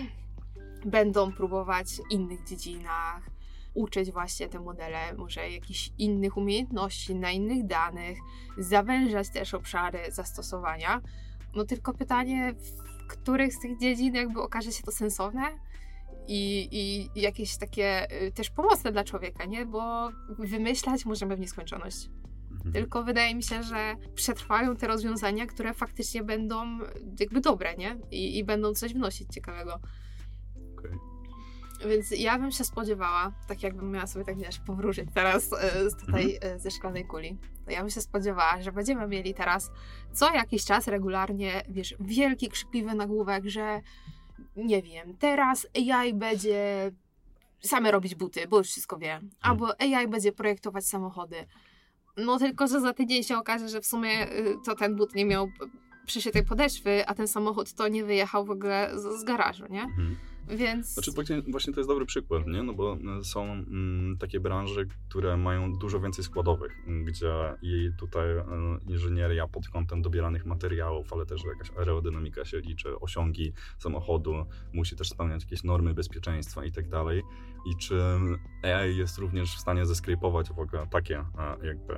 będą 0.84 1.32
próbować 1.32 1.86
w 1.88 2.12
innych 2.12 2.44
dziedzinach, 2.44 3.30
uczyć 3.74 4.12
właśnie 4.12 4.48
te 4.48 4.60
modele 4.60 5.14
może 5.14 5.50
jakichś 5.50 5.90
innych 5.98 6.36
umiejętności, 6.36 7.14
na 7.14 7.30
innych 7.30 7.66
danych, 7.66 8.18
zawężać 8.58 9.30
też 9.30 9.54
obszary 9.54 9.98
zastosowania, 10.08 11.00
no 11.56 11.64
tylko 11.64 11.94
pytanie, 11.94 12.54
w 12.54 13.06
których 13.08 13.54
z 13.54 13.60
tych 13.60 13.78
dziedzin 13.78 14.14
jakby 14.14 14.42
okaże 14.42 14.72
się 14.72 14.82
to 14.82 14.92
sensowne 14.92 15.42
i, 16.28 16.68
i 16.72 17.10
jakieś 17.20 17.56
takie 17.56 18.22
y, 18.22 18.32
też 18.32 18.50
pomocne 18.50 18.92
dla 18.92 19.04
człowieka, 19.04 19.44
nie? 19.44 19.66
Bo 19.66 20.10
wymyślać 20.38 21.04
możemy 21.04 21.36
w 21.36 21.40
nieskończoność. 21.40 22.10
Mhm. 22.52 22.72
Tylko 22.72 23.04
wydaje 23.04 23.34
mi 23.34 23.42
się, 23.42 23.62
że 23.62 23.94
przetrwają 24.14 24.76
te 24.76 24.86
rozwiązania, 24.86 25.46
które 25.46 25.74
faktycznie 25.74 26.22
będą 26.22 26.78
jakby 27.20 27.40
dobre, 27.40 27.76
nie? 27.76 27.98
I, 28.10 28.38
i 28.38 28.44
będą 28.44 28.74
coś 28.74 28.94
wnosić 28.94 29.28
ciekawego. 29.34 29.80
Okay. 30.78 30.98
Więc 31.88 32.10
ja 32.10 32.38
bym 32.38 32.50
się 32.50 32.64
spodziewała, 32.64 33.32
tak 33.48 33.62
jakbym 33.62 33.90
miała 33.90 34.06
sobie 34.06 34.24
tak 34.24 34.38
wiesz, 34.38 34.58
powróżyć 34.58 35.08
teraz 35.14 35.52
e, 35.52 35.90
z 35.90 35.96
tutaj 35.96 36.34
mhm. 36.34 36.56
E, 36.56 36.58
ze 36.58 36.70
szklanej 36.70 37.06
kuli, 37.06 37.38
to 37.64 37.70
ja 37.70 37.80
bym 37.80 37.90
się 37.90 38.00
spodziewała, 38.00 38.62
że 38.62 38.72
będziemy 38.72 39.08
mieli 39.08 39.34
teraz 39.34 39.70
co 40.12 40.34
jakiś 40.34 40.64
czas 40.64 40.88
regularnie, 40.88 41.62
wiesz, 41.68 41.94
wielki 42.00 42.48
krzykliwy 42.48 42.94
nagłówek, 42.94 43.44
że 43.46 43.80
nie 44.56 44.82
wiem, 44.82 45.16
teraz 45.18 45.66
AI 45.76 46.14
będzie 46.14 46.90
same 47.60 47.90
robić 47.90 48.14
buty, 48.14 48.46
bo 48.48 48.58
już 48.58 48.68
wszystko 48.68 48.98
wie, 48.98 49.12
mhm. 49.12 49.30
albo 49.40 49.80
AI 49.80 50.08
będzie 50.08 50.32
projektować 50.32 50.86
samochody. 50.86 51.46
No 52.16 52.38
tylko, 52.38 52.66
że 52.66 52.80
za 52.80 52.92
tydzień 52.92 53.22
się 53.22 53.36
okaże, 53.36 53.68
że 53.68 53.80
w 53.80 53.86
sumie 53.86 54.32
y, 54.32 54.56
to 54.64 54.74
ten 54.74 54.96
but 54.96 55.14
nie 55.14 55.24
miał 55.24 55.48
przyszytej 56.06 56.44
podeszwy, 56.44 57.06
a 57.06 57.14
ten 57.14 57.28
samochód 57.28 57.74
to 57.74 57.88
nie 57.88 58.04
wyjechał 58.04 58.44
w 58.44 58.50
ogóle 58.50 58.90
z, 58.94 59.20
z 59.20 59.24
garażu, 59.24 59.64
nie? 59.70 59.86
Więc... 60.48 60.94
Znaczy 60.94 61.10
właśnie 61.48 61.72
to 61.72 61.80
jest 61.80 61.90
dobry 61.90 62.06
przykład, 62.06 62.46
nie? 62.46 62.62
No 62.62 62.72
bo 62.72 62.96
e, 63.20 63.24
są 63.24 63.44
mm, 63.44 64.16
takie 64.18 64.40
branże, 64.40 64.84
które 65.08 65.36
mają 65.36 65.72
dużo 65.72 66.00
więcej 66.00 66.24
składowych, 66.24 66.72
gdzie 67.04 67.32
i 67.62 67.90
tutaj 67.98 68.30
e, 68.30 68.44
inżynieria 68.88 69.48
pod 69.48 69.68
kątem 69.68 70.02
dobieranych 70.02 70.46
materiałów, 70.46 71.12
ale 71.12 71.26
też 71.26 71.44
jakaś 71.44 71.70
aerodynamika 71.78 72.44
się 72.44 72.60
liczy, 72.60 73.00
osiągi 73.00 73.52
samochodu, 73.78 74.46
musi 74.72 74.96
też 74.96 75.08
spełniać 75.08 75.42
jakieś 75.42 75.64
normy 75.64 75.94
bezpieczeństwa 75.94 76.64
i 76.64 76.72
tak 76.72 76.88
dalej. 76.88 77.22
I 77.64 77.76
czy 77.76 78.02
AI 78.62 78.96
jest 78.96 79.18
również 79.18 79.56
w 79.56 79.60
stanie 79.60 79.86
zeskrypować 79.86 80.48
w 80.48 80.58
ogóle 80.58 80.86
takie 80.86 81.18
e, 81.18 81.66
jakby 81.66 81.94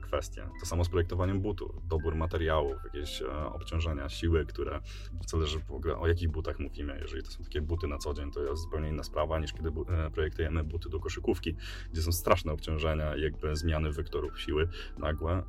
kwestie. 0.00 0.48
To 0.60 0.66
samo 0.66 0.84
z 0.84 0.88
projektowaniem 0.88 1.40
butów, 1.40 1.88
dobór 1.88 2.14
materiałów, 2.14 2.76
jakieś 2.84 3.22
obciążenia, 3.52 4.08
siły, 4.08 4.46
które 4.46 4.80
zależy 5.26 5.60
w 5.60 5.72
ogóle 5.72 5.98
o 5.98 6.08
jakich 6.08 6.30
butach 6.30 6.58
mówimy, 6.58 6.98
jeżeli 7.02 7.22
to 7.22 7.30
są 7.30 7.44
takie 7.44 7.60
buty 7.60 7.86
na 7.86 7.98
co 7.98 8.14
dzień 8.14 8.30
to 8.30 8.42
jest 8.42 8.62
zupełnie 8.62 8.88
inna 8.88 9.02
sprawa 9.02 9.38
niż 9.38 9.52
kiedy 9.52 9.68
e, 9.68 10.10
projektujemy 10.10 10.64
buty 10.64 10.88
do 10.88 11.00
koszykówki, 11.00 11.56
gdzie 11.92 12.02
są 12.02 12.12
straszne 12.12 12.52
obciążenia 12.52 13.16
jakby 13.16 13.56
zmiany 13.56 13.92
wektorów 13.92 14.40
siły 14.40 14.68
nagłe. 14.98 15.42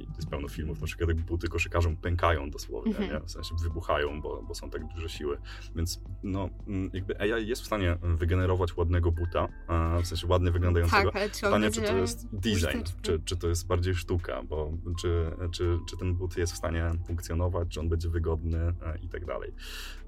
I 0.00 0.06
jest 0.16 0.28
pełno 0.30 0.48
filmów, 0.48 0.80
na 0.80 0.86
przykład 0.86 1.08
jak 1.08 1.18
buty 1.18 1.48
koszykarzom 1.48 1.96
pękają 1.96 2.50
dosłownie, 2.50 2.96
mm 2.96 3.08
-hmm. 3.08 3.12
nie? 3.12 3.20
w 3.20 3.30
sensie 3.30 3.54
wybuchają, 3.62 4.20
bo, 4.20 4.42
bo 4.42 4.54
są 4.54 4.70
tak 4.70 4.94
duże 4.94 5.08
siły. 5.08 5.38
Więc 5.76 6.02
no, 6.22 6.48
jakby 6.92 7.20
AI 7.20 7.48
jest 7.48 7.62
w 7.62 7.66
stanie 7.66 7.98
wygenerować 8.02 8.76
ładnego 8.76 9.09
buta, 9.12 9.48
w 10.02 10.06
sensie 10.06 10.26
ładnie 10.26 10.50
wyglądającego. 10.50 11.12
Tak, 11.12 11.32
Pytanie, 11.32 11.70
czy 11.70 11.82
to 11.82 11.96
jest 11.96 12.28
design, 12.32 12.78
czy, 13.02 13.20
czy 13.24 13.36
to 13.36 13.48
jest 13.48 13.66
bardziej 13.66 13.94
sztuka, 13.94 14.42
bo 14.42 14.72
czy, 15.00 15.30
czy, 15.52 15.78
czy 15.88 15.96
ten 15.96 16.14
but 16.14 16.36
jest 16.36 16.52
w 16.52 16.56
stanie 16.56 16.90
funkcjonować, 17.06 17.68
czy 17.68 17.80
on 17.80 17.88
będzie 17.88 18.08
wygodny 18.08 18.58
e, 18.58 18.98
i 19.02 19.08
tak 19.08 19.24
dalej. 19.24 19.52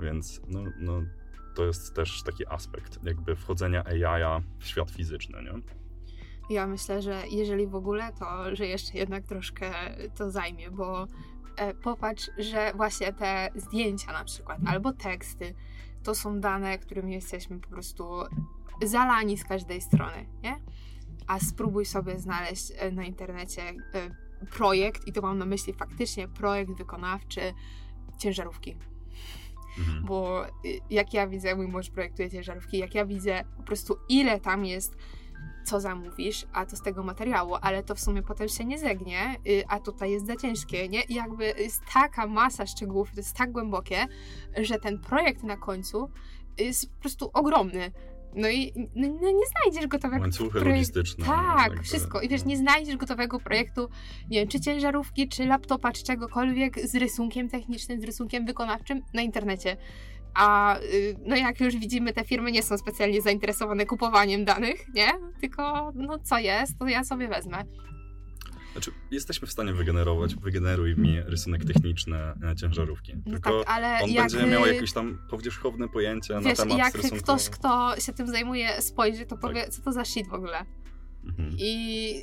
Więc 0.00 0.40
no, 0.48 0.64
no 0.80 1.02
to 1.54 1.64
jest 1.64 1.94
też 1.94 2.22
taki 2.22 2.46
aspekt 2.46 3.04
jakby 3.04 3.36
wchodzenia 3.36 3.84
AI 3.84 4.42
w 4.58 4.66
świat 4.66 4.90
fizyczny, 4.90 5.42
nie? 5.42 5.52
Ja 6.50 6.66
myślę, 6.66 7.02
że 7.02 7.22
jeżeli 7.30 7.66
w 7.66 7.74
ogóle, 7.74 8.12
to 8.18 8.56
że 8.56 8.66
jeszcze 8.66 8.98
jednak 8.98 9.24
troszkę 9.24 9.72
to 10.16 10.30
zajmie, 10.30 10.70
bo 10.70 11.06
e, 11.56 11.74
popatrz, 11.74 12.30
że 12.38 12.72
właśnie 12.76 13.12
te 13.12 13.50
zdjęcia 13.54 14.12
na 14.12 14.24
przykład, 14.24 14.58
albo 14.66 14.92
teksty, 14.92 15.54
to 16.02 16.14
są 16.14 16.40
dane, 16.40 16.78
którymi 16.78 17.12
jesteśmy 17.12 17.60
po 17.60 17.68
prostu 17.68 18.04
zalani 18.88 19.38
z 19.38 19.44
każdej 19.44 19.80
strony, 19.80 20.26
nie? 20.42 20.56
A 21.26 21.40
spróbuj 21.40 21.84
sobie 21.84 22.18
znaleźć 22.18 22.72
e, 22.76 22.90
na 22.90 23.04
internecie 23.04 23.62
e, 23.62 23.74
projekt, 24.46 25.06
i 25.06 25.12
to 25.12 25.22
mam 25.22 25.38
na 25.38 25.44
myśli 25.44 25.72
faktycznie 25.72 26.28
projekt 26.28 26.72
wykonawczy 26.72 27.40
ciężarówki 28.18 28.76
Mhm. 29.78 30.04
Bo 30.04 30.46
y, 30.46 30.50
jak 30.90 31.14
ja 31.14 31.26
widzę, 31.26 31.54
mój 31.54 31.68
mąż 31.68 31.90
projektuje 31.90 32.30
ciężarówki, 32.30 32.78
jak 32.78 32.94
ja 32.94 33.06
widzę 33.06 33.44
po 33.56 33.62
prostu 33.62 33.96
ile 34.08 34.40
tam 34.40 34.64
jest 34.64 34.96
co 35.64 35.80
zamówisz, 35.80 36.46
a 36.52 36.66
to 36.66 36.76
z 36.76 36.82
tego 36.82 37.02
materiału, 37.02 37.54
ale 37.60 37.82
to 37.82 37.94
w 37.94 38.00
sumie 38.00 38.22
potem 38.22 38.48
się 38.48 38.64
nie 38.64 38.78
zegnie, 38.78 39.36
y, 39.46 39.64
a 39.68 39.80
tutaj 39.80 40.10
jest 40.10 40.26
za 40.26 40.36
ciężkie, 40.36 40.88
nie? 40.88 41.02
I 41.02 41.14
jakby 41.14 41.44
jest 41.44 41.82
taka 41.94 42.26
masa 42.26 42.66
szczegółów, 42.66 43.10
to 43.10 43.16
jest 43.16 43.36
tak 43.36 43.52
głębokie, 43.52 44.06
że 44.56 44.78
ten 44.78 44.98
projekt 44.98 45.42
na 45.42 45.56
końcu 45.56 46.10
jest 46.58 46.90
po 46.94 47.00
prostu 47.00 47.30
ogromny. 47.32 47.92
No 48.34 48.48
i 48.48 48.72
no, 48.76 49.08
no 49.22 49.30
nie 49.30 49.46
znajdziesz 49.46 49.86
gotowego 49.86 50.22
Łańcuchy 50.22 50.50
projektu. 50.50 50.70
logistyczne. 50.70 51.24
Tak, 51.24 51.68
jakby, 51.68 51.82
wszystko. 51.82 52.20
I 52.20 52.28
wiesz, 52.28 52.42
no. 52.42 52.48
nie 52.48 52.56
znajdziesz 52.56 52.96
gotowego 52.96 53.40
projektu, 53.40 53.88
nie 54.30 54.40
wiem, 54.40 54.48
czy 54.48 54.60
ciężarówki, 54.60 55.28
czy 55.28 55.46
laptopa, 55.46 55.92
czy 55.92 56.04
czegokolwiek 56.04 56.88
z 56.88 56.94
rysunkiem 56.94 57.48
technicznym, 57.48 58.00
z 58.00 58.04
rysunkiem 58.04 58.46
wykonawczym 58.46 59.02
na 59.14 59.22
internecie. 59.22 59.76
A 60.34 60.78
y, 60.78 61.16
no 61.26 61.36
jak 61.36 61.60
już 61.60 61.76
widzimy, 61.76 62.12
te 62.12 62.24
firmy 62.24 62.52
nie 62.52 62.62
są 62.62 62.78
specjalnie 62.78 63.22
zainteresowane 63.22 63.86
kupowaniem 63.86 64.44
danych, 64.44 64.94
nie? 64.94 65.08
Tylko 65.40 65.92
no 65.94 66.18
co 66.18 66.38
jest, 66.38 66.78
to 66.78 66.88
ja 66.88 67.04
sobie 67.04 67.28
wezmę. 67.28 67.64
Znaczy, 68.72 68.90
jesteśmy 69.10 69.48
w 69.48 69.52
stanie 69.52 69.72
wygenerować, 69.72 70.34
wygeneruj 70.34 70.96
mi 70.96 71.20
rysunek 71.20 71.64
techniczny 71.64 72.16
e, 72.16 72.56
ciężarówki. 72.56 73.12
No 73.26 73.32
Tylko 73.32 73.58
tak, 73.64 73.70
ale 73.76 73.98
on 74.02 74.10
jak, 74.10 74.30
będzie 74.30 74.46
miał 74.46 74.64
y, 74.64 74.74
jakieś 74.74 74.92
tam 74.92 75.18
powierzchowne 75.30 75.88
pojęcie 75.88 76.34
Wiesz, 76.34 76.58
na 76.58 76.64
temat 76.64 76.78
jak 76.78 76.94
rysunku. 76.94 77.16
ktoś, 77.24 77.48
kto 77.50 78.00
się 78.00 78.12
tym 78.12 78.26
zajmuje, 78.26 78.82
spojrzy, 78.82 79.22
to 79.26 79.36
Tak. 79.36 79.40
powie, 79.40 79.68
co 79.68 79.82
to 79.82 79.92
za 79.92 80.04
shit 80.04 80.28
w 80.28 80.34
ogóle. 80.34 80.64
Mhm. 81.24 81.50
I 81.58 82.14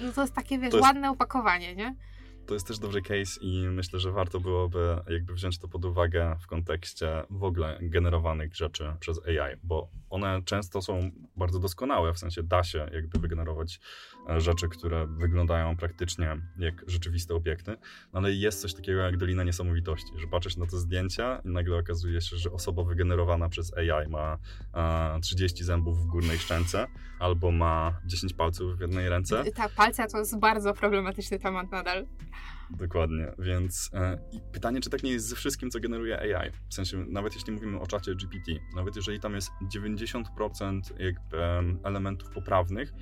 no 0.00 0.12
to 0.12 0.20
jest 0.20 0.34
takie, 0.34 0.58
wiesz, 0.58 0.72
jest- 0.72 0.86
ładne 0.86 1.10
opakowanie, 1.10 1.74
nie? 1.74 1.96
To 2.46 2.54
jest 2.54 2.66
też 2.66 2.78
dobry 2.78 3.02
case 3.02 3.40
i 3.40 3.68
myślę, 3.68 4.00
że 4.00 4.12
warto 4.12 4.40
byłoby 4.40 4.96
jakby 5.08 5.34
wziąć 5.34 5.58
to 5.58 5.68
pod 5.68 5.84
uwagę 5.84 6.36
w 6.40 6.46
kontekście 6.46 7.22
w 7.30 7.44
ogóle 7.44 7.78
generowanych 7.82 8.56
rzeczy 8.56 8.84
przez 9.00 9.20
AI, 9.26 9.56
bo 9.62 9.90
one 10.16 10.42
często 10.42 10.82
są 10.82 11.10
bardzo 11.36 11.58
doskonałe, 11.58 12.14
w 12.14 12.18
sensie 12.18 12.42
da 12.42 12.64
się 12.64 12.90
jakby 12.92 13.18
wygenerować 13.18 13.80
e, 14.28 14.40
rzeczy, 14.40 14.68
które 14.68 15.06
wyglądają 15.06 15.76
praktycznie 15.76 16.36
jak 16.58 16.84
rzeczywiste 16.86 17.34
obiekty, 17.34 17.76
no 18.12 18.18
ale 18.18 18.32
jest 18.32 18.60
coś 18.60 18.74
takiego 18.74 19.00
jak 19.00 19.16
Dolina 19.16 19.44
Niesamowitości, 19.44 20.12
że 20.16 20.26
patrzysz 20.26 20.56
na 20.56 20.66
to 20.66 20.78
zdjęcia 20.78 21.40
i 21.44 21.48
nagle 21.48 21.78
okazuje 21.78 22.20
się, 22.20 22.36
że 22.36 22.52
osoba 22.52 22.84
wygenerowana 22.84 23.48
przez 23.48 23.72
AI 23.76 24.08
ma 24.08 24.38
e, 24.74 25.20
30 25.20 25.64
zębów 25.64 25.98
w 25.98 26.06
górnej 26.06 26.38
szczęce 26.38 26.86
albo 27.18 27.50
ma 27.50 28.00
10 28.06 28.34
palców 28.34 28.78
w 28.78 28.80
jednej 28.80 29.08
ręce. 29.08 29.44
Tak, 29.44 29.72
palce 29.72 30.06
to 30.06 30.18
jest 30.18 30.38
bardzo 30.38 30.74
problematyczny 30.74 31.38
temat 31.38 31.70
nadal. 31.70 32.06
Dokładnie, 32.70 33.32
więc 33.38 33.90
e, 33.94 34.18
pytanie, 34.52 34.80
czy 34.80 34.90
tak 34.90 35.02
nie 35.02 35.10
jest 35.10 35.28
ze 35.28 35.36
wszystkim, 35.36 35.70
co 35.70 35.80
generuje 35.80 36.36
AI. 36.36 36.50
W 36.68 36.74
sensie, 36.74 37.04
nawet 37.08 37.34
jeśli 37.34 37.52
mówimy 37.52 37.80
o 37.80 37.86
czacie 37.86 38.14
GPT, 38.14 38.52
nawet 38.74 38.96
jeżeli 38.96 39.20
tam 39.20 39.34
jest 39.34 39.50
90% 39.74 40.80
jakby 40.98 41.42
em, 41.42 41.78
elementów 41.84 42.30
poprawnych, 42.30 42.92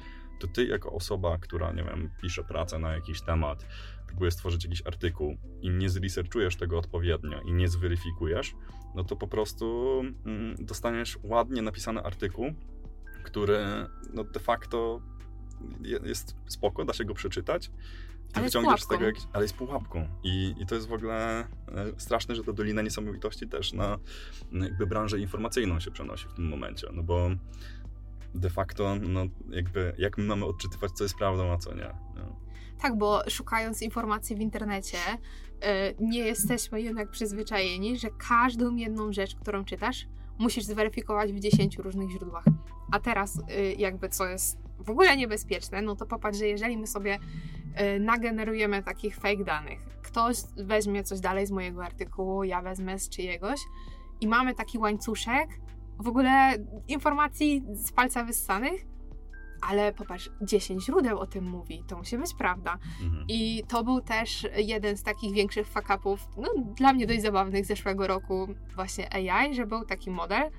to 0.41 0.47
ty 0.47 0.67
jako 0.67 0.93
osoba, 0.93 1.39
która, 1.39 1.73
nie 1.73 1.85
wiem, 1.85 2.11
pisze 2.23 2.45
pracę 2.45 2.79
na 2.79 2.93
jakiś 2.93 3.23
temat, 3.23 3.67
próbuje 4.07 4.31
stworzyć 4.31 4.65
jakiś 4.65 4.87
artykuł 4.87 5.37
i 5.63 5.71
nie 5.71 5.91
zresearchujesz 5.91 6.57
tego 6.57 6.79
odpowiednio 6.79 7.41
i 7.41 7.53
nie 7.53 7.69
zweryfikujesz, 7.69 8.55
no 8.95 9.05
to 9.05 9.17
po 9.17 9.29
prostu 9.29 10.01
mm, 10.27 10.57
dostaniesz 10.59 11.19
ładnie 11.23 11.63
napisany 11.63 12.03
artykuł, 12.03 12.55
który 13.23 13.59
no 14.15 14.25
de 14.25 14.41
facto 14.41 15.01
je- 15.83 16.01
jest 16.05 16.37
spoko, 16.49 16.85
da 16.85 16.93
się 16.93 17.05
go 17.05 17.15
przeczytać, 17.15 17.71
i 18.31 18.35
Ale 18.35 18.45
jest 18.45 18.57
wyciągniesz 18.57 18.83
z 18.83 18.87
tego 18.87 19.05
jakiś, 19.05 19.25
ale 19.33 19.45
jest 19.45 19.55
pułapką. 19.55 20.09
I, 20.23 20.55
I 20.59 20.67
to 20.67 20.75
jest 20.75 20.89
w 20.89 20.93
ogóle 20.93 21.41
e, 21.41 21.47
straszne, 21.97 22.35
że 22.35 22.45
ta 22.45 22.53
Dolina 22.53 22.83
Niesamowitości 22.83 23.49
też 23.49 23.73
na, 23.73 23.99
na 24.53 24.65
jakby 24.65 24.87
branżę 24.87 25.19
informacyjną 25.19 25.81
się 25.81 25.91
przenosi 25.91 26.29
w 26.29 26.33
tym 26.33 26.49
momencie, 26.49 26.87
no 26.93 27.03
bo 27.03 27.31
de 28.35 28.51
facto, 28.51 28.97
no 29.01 29.27
jakby, 29.51 29.95
jak 29.99 30.19
my 30.19 30.25
mamy 30.25 30.45
odczytywać, 30.45 30.93
co 30.93 31.05
jest 31.05 31.17
prawdą, 31.17 31.53
a 31.53 31.59
co 31.59 31.75
nie. 31.75 31.95
No. 32.17 32.37
Tak, 32.81 32.99
bo 32.99 33.23
szukając 33.29 33.83
informacji 33.83 34.37
w 34.37 34.41
internecie, 34.41 34.99
y, 35.19 35.95
nie 36.01 36.19
jesteśmy 36.19 36.83
jednak 36.83 37.11
przyzwyczajeni, 37.11 37.99
że 37.99 38.09
każdą 38.29 38.77
jedną 38.77 39.13
rzecz, 39.13 39.35
którą 39.35 39.65
czytasz, 39.65 40.07
musisz 40.39 40.65
zweryfikować 40.65 41.33
w 41.33 41.41
10 41.41 41.79
różnych 41.79 42.11
źródłach. 42.11 42.45
A 42.93 43.01
teraz, 43.01 43.39
y, 43.39 43.75
jakby 43.79 44.09
co 44.09 44.27
jest 44.27 44.64
w 44.79 44.91
ogóle 44.91 45.17
niebezpieczne, 45.17 45.83
no 45.83 45.97
to 45.97 46.07
popatrz, 46.07 46.39
że 46.39 46.47
jeżeli 46.47 46.77
my 46.77 46.87
sobie 46.87 47.19
y, 47.97 48.01
nagenerujemy 48.01 48.83
takich 48.83 49.17
fake 49.17 49.45
danych, 49.45 49.81
ktoś 50.03 50.37
weźmie 50.57 51.05
coś 51.05 51.21
dalej 51.21 51.47
z 51.47 51.51
mojego 51.51 51.85
artykułu, 51.85 52.45
ja 52.45 52.63
wezmę 52.63 52.99
z 52.99 53.09
czyjegoś 53.09 53.61
i 54.21 54.29
mamy 54.29 54.55
taki 54.55 54.79
łańcuszek 54.79 55.49
w 55.99 56.09
ogóle 56.09 56.55
informacji 56.89 57.65
z 57.73 57.93
palca 57.93 58.25
wyssanych, 58.25 58.87
ale 59.69 59.93
popatrz, 59.93 60.31
10 60.43 60.85
źródeł 60.85 61.19
o 61.19 61.27
tym 61.27 61.45
mówi, 61.45 61.85
to 61.89 61.97
musi 61.97 62.19
być 62.19 62.35
prawda. 62.35 62.79
Mhm. 63.03 63.25
I 63.29 63.63
to 63.69 63.85
był 63.85 64.01
też 64.01 64.47
jeden 64.57 64.97
z 64.97 65.03
takich 65.03 65.35
większych 65.35 65.67
fuck-upów, 65.67 66.29
no 66.37 66.49
dla 66.77 66.93
mnie 66.93 67.07
dość 67.07 67.23
zabawnych 67.23 67.67
zeszłego 67.67 68.07
roku 68.07 68.49
właśnie 68.75 69.15
AI, 69.15 69.55
że 69.55 69.67
był 69.67 69.85
taki 69.85 70.11
model, 70.11 70.51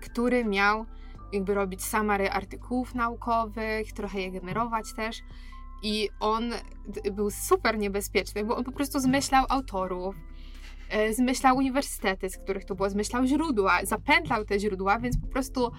który 0.00 0.44
miał 0.44 0.86
jakby 1.32 1.54
robić 1.54 1.84
summary 1.84 2.30
artykułów 2.30 2.94
naukowych, 2.94 3.92
trochę 3.92 4.20
je 4.20 4.30
generować 4.30 4.92
też 4.96 5.22
i 5.82 6.08
on 6.20 6.52
był 7.12 7.30
super 7.30 7.78
niebezpieczny, 7.78 8.44
bo 8.44 8.56
on 8.56 8.64
po 8.64 8.72
prostu 8.72 9.00
zmyślał 9.00 9.44
autorów, 9.48 10.16
e, 10.90 11.14
zmyślał 11.14 11.56
uniwersytety, 11.56 12.30
z 12.30 12.38
których 12.38 12.64
to 12.64 12.74
było, 12.74 12.90
zmyślał 12.90 13.26
źródła, 13.26 13.78
zapętlał 13.84 14.44
te 14.44 14.60
źródła, 14.60 14.98
więc 14.98 15.20
po 15.20 15.26
prostu 15.26 15.72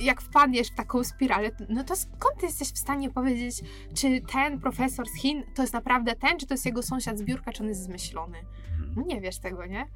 jak 0.00 0.22
wpadniesz 0.22 0.68
w 0.68 0.74
taką 0.74 1.04
spiralę, 1.04 1.50
no 1.68 1.84
to 1.84 1.96
skąd 1.96 2.36
ty 2.40 2.46
jesteś 2.46 2.68
w 2.68 2.78
stanie 2.78 3.10
powiedzieć, 3.10 3.60
czy 3.94 4.20
ten 4.32 4.60
profesor 4.60 5.08
z 5.08 5.14
Chin 5.14 5.42
to 5.54 5.62
jest 5.62 5.74
naprawdę 5.74 6.16
ten, 6.16 6.38
czy 6.38 6.46
to 6.46 6.54
jest 6.54 6.66
jego 6.66 6.82
sąsiad 6.82 7.18
z 7.18 7.22
biurka, 7.22 7.52
czy 7.52 7.62
on 7.62 7.68
jest 7.68 7.82
zmyślony? 7.82 8.38
Mhm. 8.38 8.92
No 8.96 9.02
nie 9.02 9.20
wiesz 9.20 9.38
tego, 9.38 9.66
nie? 9.66 9.86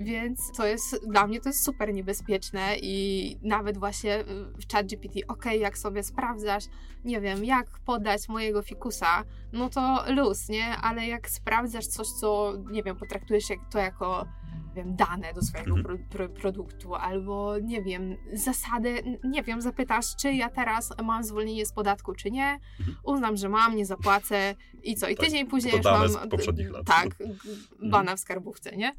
Więc 0.00 0.52
to 0.56 0.66
jest, 0.66 1.08
dla 1.08 1.26
mnie 1.26 1.40
to 1.40 1.48
jest 1.48 1.64
super 1.64 1.94
niebezpieczne 1.94 2.76
i 2.82 3.36
nawet 3.42 3.78
właśnie 3.78 4.24
w 4.68 4.72
chat 4.72 4.86
GPT, 4.86 5.18
ok, 5.28 5.44
jak 5.58 5.78
sobie 5.78 6.02
sprawdzasz, 6.02 6.64
nie 7.04 7.20
wiem, 7.20 7.44
jak 7.44 7.66
podać 7.86 8.28
mojego 8.28 8.62
fikusa, 8.62 9.24
no 9.52 9.68
to 9.68 10.04
luz, 10.08 10.48
nie? 10.48 10.66
Ale 10.76 11.06
jak 11.06 11.30
sprawdzasz 11.30 11.86
coś, 11.86 12.06
co, 12.08 12.52
nie 12.70 12.82
wiem, 12.82 12.96
potraktujesz 12.96 13.44
to 13.72 13.78
jako 13.78 14.26
wiem, 14.74 14.96
dane 14.96 15.32
do 15.34 15.42
swojego 15.42 15.76
Mhm. 15.76 15.84
pro, 15.84 16.08
pro, 16.10 16.28
produktu, 16.28 16.94
albo 16.94 17.58
nie 17.58 17.82
wiem, 17.82 18.16
zasady, 18.32 19.18
nie 19.24 19.42
wiem, 19.42 19.60
zapytasz, 19.60 20.16
czy 20.16 20.32
ja 20.32 20.48
teraz 20.50 20.92
mam 21.04 21.24
zwolnienie 21.24 21.66
z 21.66 21.72
podatku, 21.72 22.14
czy 22.14 22.30
nie, 22.30 22.58
Mhm. 22.80 22.96
uznam, 23.04 23.36
że 23.36 23.48
mam, 23.48 23.76
nie 23.76 23.86
zapłacę 23.86 24.54
i 24.82 24.94
co, 24.94 25.08
i 25.08 25.16
Tak, 25.16 25.26
tydzień 25.26 25.46
później 25.46 25.72
to 25.72 25.76
już 25.78 25.86
mam... 25.86 26.08
z 26.08 26.30
poprzednich 26.30 26.70
lat. 26.70 26.86
Tak, 26.86 27.06
Mhm. 27.20 27.90
bana 27.90 28.16
w 28.16 28.20
skarbówce, 28.20 28.76
nie? 28.76 28.92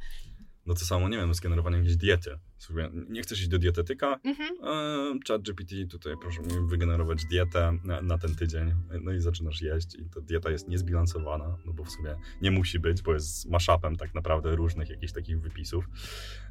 No 0.66 0.74
to 0.74 0.86
samo, 0.86 1.09
nie 1.09 1.18
wiem, 1.18 1.34
z 1.34 1.39
generowaniem 1.39 1.80
jakiejś 1.80 1.97
diety. 1.97 2.39
Sobie, 2.57 2.89
nie 3.09 3.22
chcesz 3.22 3.39
iść 3.39 3.47
do 3.47 3.57
dietetyka? 3.57 4.20
Mhm. 4.24 4.49
E, 4.64 5.20
Chat 5.28 5.41
GPT, 5.41 5.76
tutaj 5.89 6.14
proszę 6.22 6.41
mi 6.41 6.68
wygenerować 6.70 7.26
dietę 7.26 7.78
na, 7.84 8.01
na 8.01 8.18
ten 8.18 8.36
tydzień. 8.36 8.74
No 9.01 9.12
i 9.12 9.20
zaczynasz 9.20 9.62
jeść 9.62 9.95
i 9.95 10.09
ta 10.09 10.22
dieta 10.22 10.49
jest 10.49 10.68
niezbilansowana, 10.68 11.57
no 11.66 11.74
bo 11.74 11.84
w 11.84 11.91
sumie 11.91 12.16
nie 12.41 12.51
musi 12.51 12.80
być, 12.80 13.01
bo 13.01 13.14
jest 13.14 13.49
mashupem 13.49 13.95
tak 13.95 14.14
naprawdę 14.14 14.55
różnych 14.55 14.89
jakichś 14.89 15.14
takich 15.14 15.41
wypisów. 15.41 15.86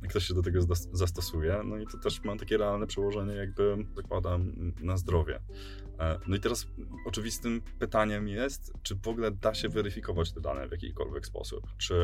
Ktoś 0.08 0.26
się 0.26 0.34
do 0.34 0.42
tego 0.42 0.60
zastosuje, 0.92 1.62
no 1.64 1.78
i 1.78 1.86
to 1.86 1.98
też 1.98 2.24
ma 2.24 2.36
takie 2.36 2.56
realne 2.56 2.86
przełożenie 2.86 3.34
jakby, 3.34 3.76
zakładam, 3.96 4.52
na 4.80 4.96
zdrowie. 4.96 5.40
E, 6.00 6.18
No 6.26 6.36
i 6.36 6.40
teraz 6.40 6.66
oczywistym 7.06 7.62
pytaniem 7.78 8.28
jest, 8.28 8.72
czy 8.82 8.94
w 8.94 9.08
ogóle 9.08 9.30
da 9.30 9.54
się 9.54 9.68
weryfikować 9.68 10.32
te 10.32 10.40
dane 10.40 10.68
w 10.68 10.72
jakikolwiek 10.72 11.26
sposób? 11.26 11.66
Czy, 11.78 11.94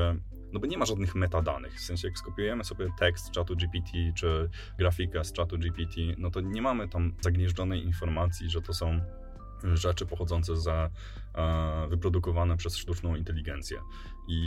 no 0.53 0.61
bo 0.61 0.67
nie 0.67 0.79
ma 0.79 0.87
żadnych 0.87 1.15
metadanych, 1.15 1.75
w 1.75 1.81
sensie 1.81 2.09
jak 2.09 2.19
skopiujemy 2.19 2.65
sobie 2.65 2.89
tekst 2.99 3.27
z 3.27 3.31
czatu 3.31 3.57
GPT, 3.57 3.93
czy 4.15 4.49
grafikę 4.79 5.25
z 5.25 5.33
czatu 5.33 5.59
GPT, 5.59 6.01
no 6.19 6.31
to 6.31 6.41
nie 6.41 6.63
mamy 6.63 6.89
tam 6.89 7.15
zagnieżdżonej 7.21 7.85
informacji, 7.85 8.51
że 8.51 8.63
to 8.63 8.75
są 8.75 9.01
rzeczy 9.75 10.07
pochodzące 10.07 10.57
za 10.57 10.91
e, 11.35 11.87
wyprodukowane 11.89 12.57
przez 12.57 12.77
sztuczną 12.77 13.17
inteligencję. 13.17 13.79
I 14.29 14.43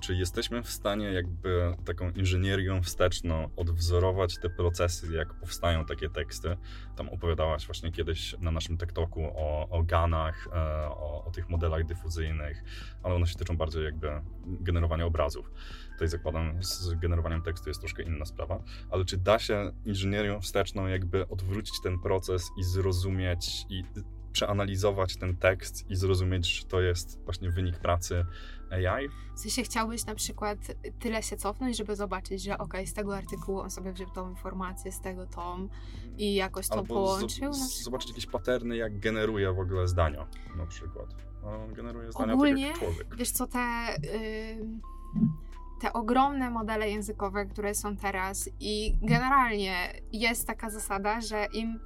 czy 0.00 0.14
jesteśmy 0.14 0.62
w 0.62 0.70
stanie 0.70 1.12
jakby 1.12 1.74
taką 1.84 2.10
inżynierią 2.10 2.82
wsteczną 2.82 3.50
odwzorować 3.56 4.38
te 4.38 4.50
procesy, 4.50 5.12
jak 5.12 5.34
powstają 5.34 5.84
takie 5.84 6.10
teksty? 6.10 6.56
Tam 6.96 7.08
opowiadałaś 7.08 7.66
właśnie 7.66 7.92
kiedyś 7.92 8.36
na 8.40 8.50
naszym 8.50 8.78
TikToku 8.78 9.24
o, 9.24 9.68
o 9.68 9.82
ganach, 9.82 10.48
e, 10.52 10.88
o, 10.88 11.24
o 11.24 11.30
tych 11.30 11.48
modelach 11.48 11.84
dyfuzyjnych, 11.84 12.62
ale 13.02 13.14
one 13.14 13.26
się 13.26 13.38
tyczą 13.38 13.56
bardziej 13.56 13.84
jakby 13.84 14.08
generowania 14.44 15.04
obrazów. 15.06 15.50
Tutaj 15.92 16.08
zakładam, 16.08 16.62
z 16.62 16.94
generowaniem 16.94 17.42
tekstu 17.42 17.70
jest 17.70 17.80
troszkę 17.80 18.02
inna 18.02 18.24
sprawa, 18.24 18.62
ale 18.90 19.04
czy 19.04 19.16
da 19.16 19.38
się 19.38 19.72
inżynierią 19.84 20.40
wsteczną 20.40 20.86
jakby 20.86 21.28
odwrócić 21.28 21.80
ten 21.82 21.98
proces 21.98 22.50
i 22.58 22.64
zrozumieć 22.64 23.66
i 23.70 23.84
przeanalizować 24.32 25.16
ten 25.16 25.36
tekst 25.36 25.90
i 25.90 25.96
zrozumieć, 25.96 26.58
że 26.58 26.64
to 26.64 26.80
jest 26.80 27.24
właśnie 27.24 27.50
wynik 27.50 27.78
pracy 27.78 28.26
AI? 28.70 29.08
W 29.36 29.40
sensie 29.40 29.62
chciałbyś 29.62 30.06
na 30.06 30.14
przykład 30.14 30.58
tyle 31.00 31.22
się 31.22 31.36
cofnąć, 31.36 31.76
żeby 31.76 31.96
zobaczyć, 31.96 32.42
że 32.42 32.58
okej, 32.58 32.86
z 32.86 32.94
tego 32.94 33.16
artykułu 33.16 33.60
on 33.60 33.70
sobie 33.70 33.92
wziął 33.92 34.10
tą 34.10 34.30
informację, 34.30 34.92
z 34.92 35.00
tego 35.00 35.26
tom 35.26 35.68
i 36.18 36.34
jakoś 36.34 36.68
to 36.68 36.74
Albo 36.74 36.94
połączył. 36.94 37.28
przykład. 37.28 37.54
zobaczyć 37.56 38.08
jakieś 38.08 38.26
paterny, 38.26 38.76
jak 38.76 38.98
generuje 38.98 39.52
w 39.52 39.58
ogóle 39.58 39.88
zdania 39.88 40.26
na 40.56 40.66
przykład. 40.66 41.14
A 41.44 41.46
On 41.46 41.74
generuje 41.74 42.12
zdania 42.12 42.34
Ogólnie, 42.34 42.72
tak 42.72 42.82
jak 42.82 42.90
człowiek. 42.90 43.16
Wiesz 43.16 43.30
co, 43.30 43.46
te... 43.46 43.58
ym, 44.60 44.80
te 45.80 45.92
ogromne 45.92 46.50
modele 46.50 46.90
językowe, 46.90 47.46
które 47.46 47.74
są 47.74 47.96
teraz 47.96 48.50
i 48.60 48.98
generalnie 49.02 49.92
jest 50.12 50.46
taka 50.46 50.70
zasada, 50.70 51.20
że 51.20 51.46
im 51.52 51.80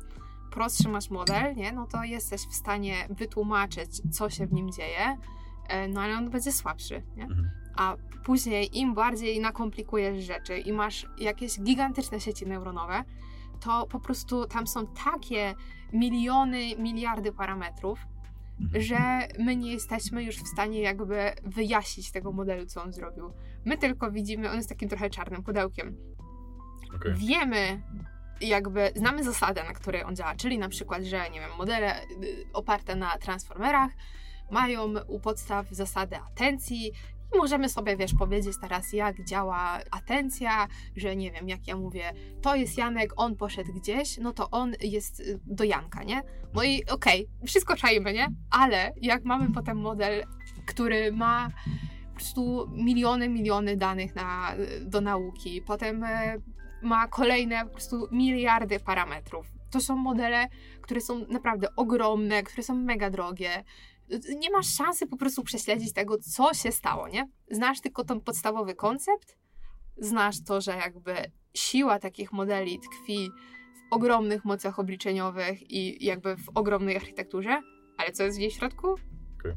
prostszy 0.54 0.88
masz 0.88 1.10
model, 1.10 1.56
nie, 1.56 1.72
no 1.72 1.86
to 1.86 2.04
jesteś 2.04 2.40
w 2.40 2.54
stanie 2.54 2.94
wytłumaczyć, 3.10 3.90
co 4.12 4.30
się 4.30 4.46
w 4.46 4.52
nim 4.52 4.72
dzieje, 4.72 5.18
e, 5.68 5.88
no 5.88 6.00
ale 6.00 6.16
on 6.16 6.30
będzie 6.30 6.52
słabszy, 6.52 7.02
nie? 7.16 7.22
Mhm. 7.22 7.50
A 7.76 7.96
później 8.24 8.78
im 8.78 8.94
bardziej 8.94 9.40
nakomplikujesz 9.40 10.24
rzeczy 10.24 10.58
i 10.58 10.72
masz 10.72 11.06
jakieś 11.18 11.60
gigantyczne 11.60 12.20
sieci 12.20 12.46
neuronowe, 12.46 13.04
to 13.60 13.86
po 13.86 14.00
prostu 14.00 14.46
tam 14.46 14.66
są 14.66 14.86
takie 14.86 15.54
miliony, 15.92 16.76
miliardy 16.78 17.32
parametrów, 17.32 17.98
mhm. 18.60 18.82
że 18.82 18.98
my 19.38 19.56
nie 19.56 19.72
jesteśmy 19.72 20.24
już 20.24 20.36
w 20.36 20.48
stanie 20.48 20.80
jakby 20.80 21.32
wyjaśnić 21.44 22.12
tego 22.12 22.32
modelu, 22.32 22.66
co 22.66 22.82
on 22.82 22.92
zrobił. 22.92 23.32
My 23.64 23.78
tylko 23.78 24.10
widzimy, 24.10 24.50
on 24.50 24.56
jest 24.56 24.68
takim 24.68 24.88
trochę 24.88 25.10
czarnym 25.10 25.42
pudełkiem. 25.42 25.96
Okay. 26.96 27.14
Wiemy, 27.14 27.82
jakby 28.48 28.92
znamy 28.96 29.24
zasadę, 29.24 29.64
na 29.64 29.72
której 29.72 30.04
on 30.04 30.16
działa, 30.16 30.34
czyli 30.34 30.58
na 30.58 30.68
przykład, 30.68 31.02
że 31.02 31.30
nie 31.30 31.40
wiem, 31.40 31.50
modele 31.58 32.02
y, 32.02 32.06
oparte 32.52 32.96
na 32.96 33.18
transformerach 33.18 33.90
mają 34.50 34.94
u 35.08 35.20
podstaw 35.20 35.66
zasadę 35.70 36.20
atencji 36.20 36.92
i 37.34 37.38
możemy 37.38 37.68
sobie, 37.68 37.96
wiesz, 37.96 38.14
powiedzieć 38.14 38.56
teraz, 38.60 38.92
jak 38.92 39.24
działa 39.24 39.78
atencja, 39.90 40.66
że 40.96 41.16
nie 41.16 41.32
wiem, 41.32 41.48
jak 41.48 41.66
ja 41.66 41.76
mówię, 41.76 42.12
to 42.42 42.56
jest 42.56 42.78
Janek, 42.78 43.12
on 43.16 43.36
poszedł 43.36 43.72
gdzieś, 43.72 44.18
no 44.18 44.32
to 44.32 44.50
on 44.50 44.72
jest 44.80 45.20
y, 45.20 45.40
do 45.46 45.64
Janka, 45.64 46.02
nie? 46.02 46.22
No 46.54 46.62
i 46.62 46.86
okej, 46.86 47.26
okay, 47.26 47.46
wszystko 47.46 47.76
czajmy, 47.76 48.12
nie? 48.12 48.26
Ale 48.50 48.92
jak 49.00 49.24
mamy 49.24 49.52
potem 49.52 49.78
model, 49.78 50.24
który 50.66 51.12
ma 51.12 51.48
po 52.08 52.14
prostu 52.14 52.70
miliony, 52.72 53.28
miliony 53.28 53.76
danych 53.76 54.14
na, 54.14 54.54
do 54.80 55.00
nauki, 55.00 55.62
potem 55.62 56.04
e, 56.04 56.36
ma 56.84 57.08
kolejne 57.08 57.64
po 57.64 57.70
prostu 57.70 58.08
miliardy 58.12 58.80
parametrów. 58.80 59.46
To 59.70 59.80
są 59.80 59.96
modele, 59.96 60.48
które 60.80 61.00
są 61.00 61.26
naprawdę 61.26 61.76
ogromne, 61.76 62.42
które 62.42 62.62
są 62.62 62.74
mega 62.74 63.10
drogie. 63.10 63.64
Nie 64.38 64.50
masz 64.50 64.66
szansy 64.66 65.06
po 65.06 65.16
prostu 65.16 65.42
prześledzić 65.42 65.92
tego, 65.92 66.18
co 66.18 66.54
się 66.54 66.72
stało, 66.72 67.08
nie? 67.08 67.28
Znasz 67.50 67.80
tylko 67.80 68.04
ten 68.04 68.20
podstawowy 68.20 68.74
koncept, 68.74 69.38
znasz 69.96 70.44
to, 70.44 70.60
że 70.60 70.72
jakby 70.72 71.14
siła 71.54 71.98
takich 71.98 72.32
modeli 72.32 72.78
tkwi 72.78 73.30
w 73.74 73.94
ogromnych 73.94 74.44
mocach 74.44 74.78
obliczeniowych 74.78 75.70
i 75.70 76.04
jakby 76.04 76.36
w 76.36 76.48
ogromnej 76.54 76.96
architekturze, 76.96 77.62
ale 77.96 78.12
co 78.12 78.22
jest 78.22 78.38
w 78.38 78.40
jej 78.40 78.50
środku? 78.50 78.86
Okay. 79.40 79.56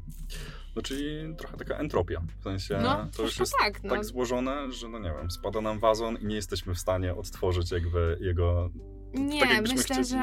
No 0.78 0.84
czyli 0.84 1.36
trochę 1.38 1.58
taka 1.58 1.76
entropia. 1.76 2.22
W 2.40 2.44
sensie 2.44 2.80
no, 2.84 3.08
to 3.18 3.24
już 3.24 3.40
jest 3.40 3.54
tak, 3.60 3.84
no. 3.84 3.90
tak 3.90 4.06
złożone, 4.06 4.72
że 4.72 4.90
no 4.90 5.00
nie 5.00 5.14
wiem, 5.20 5.32
spada 5.32 5.62
nam 5.62 5.80
wazon 5.80 6.18
i 6.18 6.26
nie 6.26 6.36
jesteśmy 6.36 6.74
w 6.74 6.80
stanie 6.80 7.16
odtworzyć 7.16 7.72
jakby 7.72 8.18
jego 8.22 8.70
nie, 9.14 9.42
tak 9.42 9.62
myślę, 9.62 9.84
chcieli... 9.84 10.06
że 10.06 10.20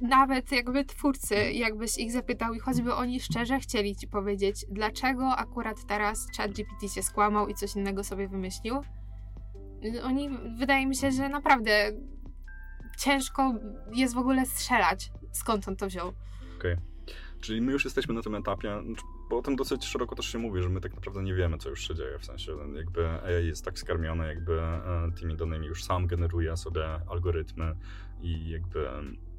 nawet 0.00 0.52
jakby 0.52 0.84
twórcy, 0.84 1.34
jakbyś 1.52 1.98
ich 1.98 2.12
zapytał 2.12 2.54
i 2.54 2.58
choćby 2.58 2.94
oni 2.94 3.20
szczerze 3.20 3.58
chcieli 3.58 3.96
ci 3.96 4.08
powiedzieć, 4.08 4.66
dlaczego 4.70 5.36
akurat 5.36 5.86
teraz 5.86 6.26
ChatGPT 6.36 6.94
się 6.94 7.02
skłamał 7.02 7.48
i 7.48 7.54
coś 7.54 7.76
innego 7.76 8.04
sobie 8.04 8.28
wymyślił, 8.28 8.82
oni, 10.04 10.30
wydaje 10.58 10.86
mi 10.86 10.96
się, 10.96 11.10
że 11.12 11.28
naprawdę 11.28 11.92
ciężko 12.98 13.54
jest 13.94 14.14
w 14.14 14.18
ogóle 14.18 14.46
strzelać, 14.46 15.10
skąd 15.32 15.68
on 15.68 15.76
to 15.76 15.86
wziął. 15.86 16.08
Okej. 16.58 16.72
Okay. 16.72 16.95
Czyli 17.40 17.60
my 17.60 17.72
już 17.72 17.84
jesteśmy 17.84 18.14
na 18.14 18.22
tym 18.22 18.34
etapie, 18.34 18.82
bo 19.30 19.38
o 19.38 19.42
tym 19.42 19.56
dosyć 19.56 19.84
szeroko 19.84 20.16
też 20.16 20.26
się 20.26 20.38
mówi, 20.38 20.62
że 20.62 20.68
my 20.68 20.80
tak 20.80 20.94
naprawdę 20.94 21.22
nie 21.22 21.34
wiemy, 21.34 21.58
co 21.58 21.68
już 21.68 21.88
się 21.88 21.94
dzieje, 21.94 22.18
w 22.18 22.24
sensie 22.24 22.52
jakby 22.76 23.08
AI 23.08 23.46
jest 23.46 23.64
tak 23.64 23.78
skarmione, 23.78 24.26
jakby 24.26 24.60
e, 24.60 25.10
tymi 25.20 25.36
danymi 25.36 25.66
już 25.66 25.84
sam 25.84 26.06
generuje 26.06 26.56
sobie 26.56 26.84
algorytmy 27.10 27.76
i 28.22 28.50
jakby 28.50 28.88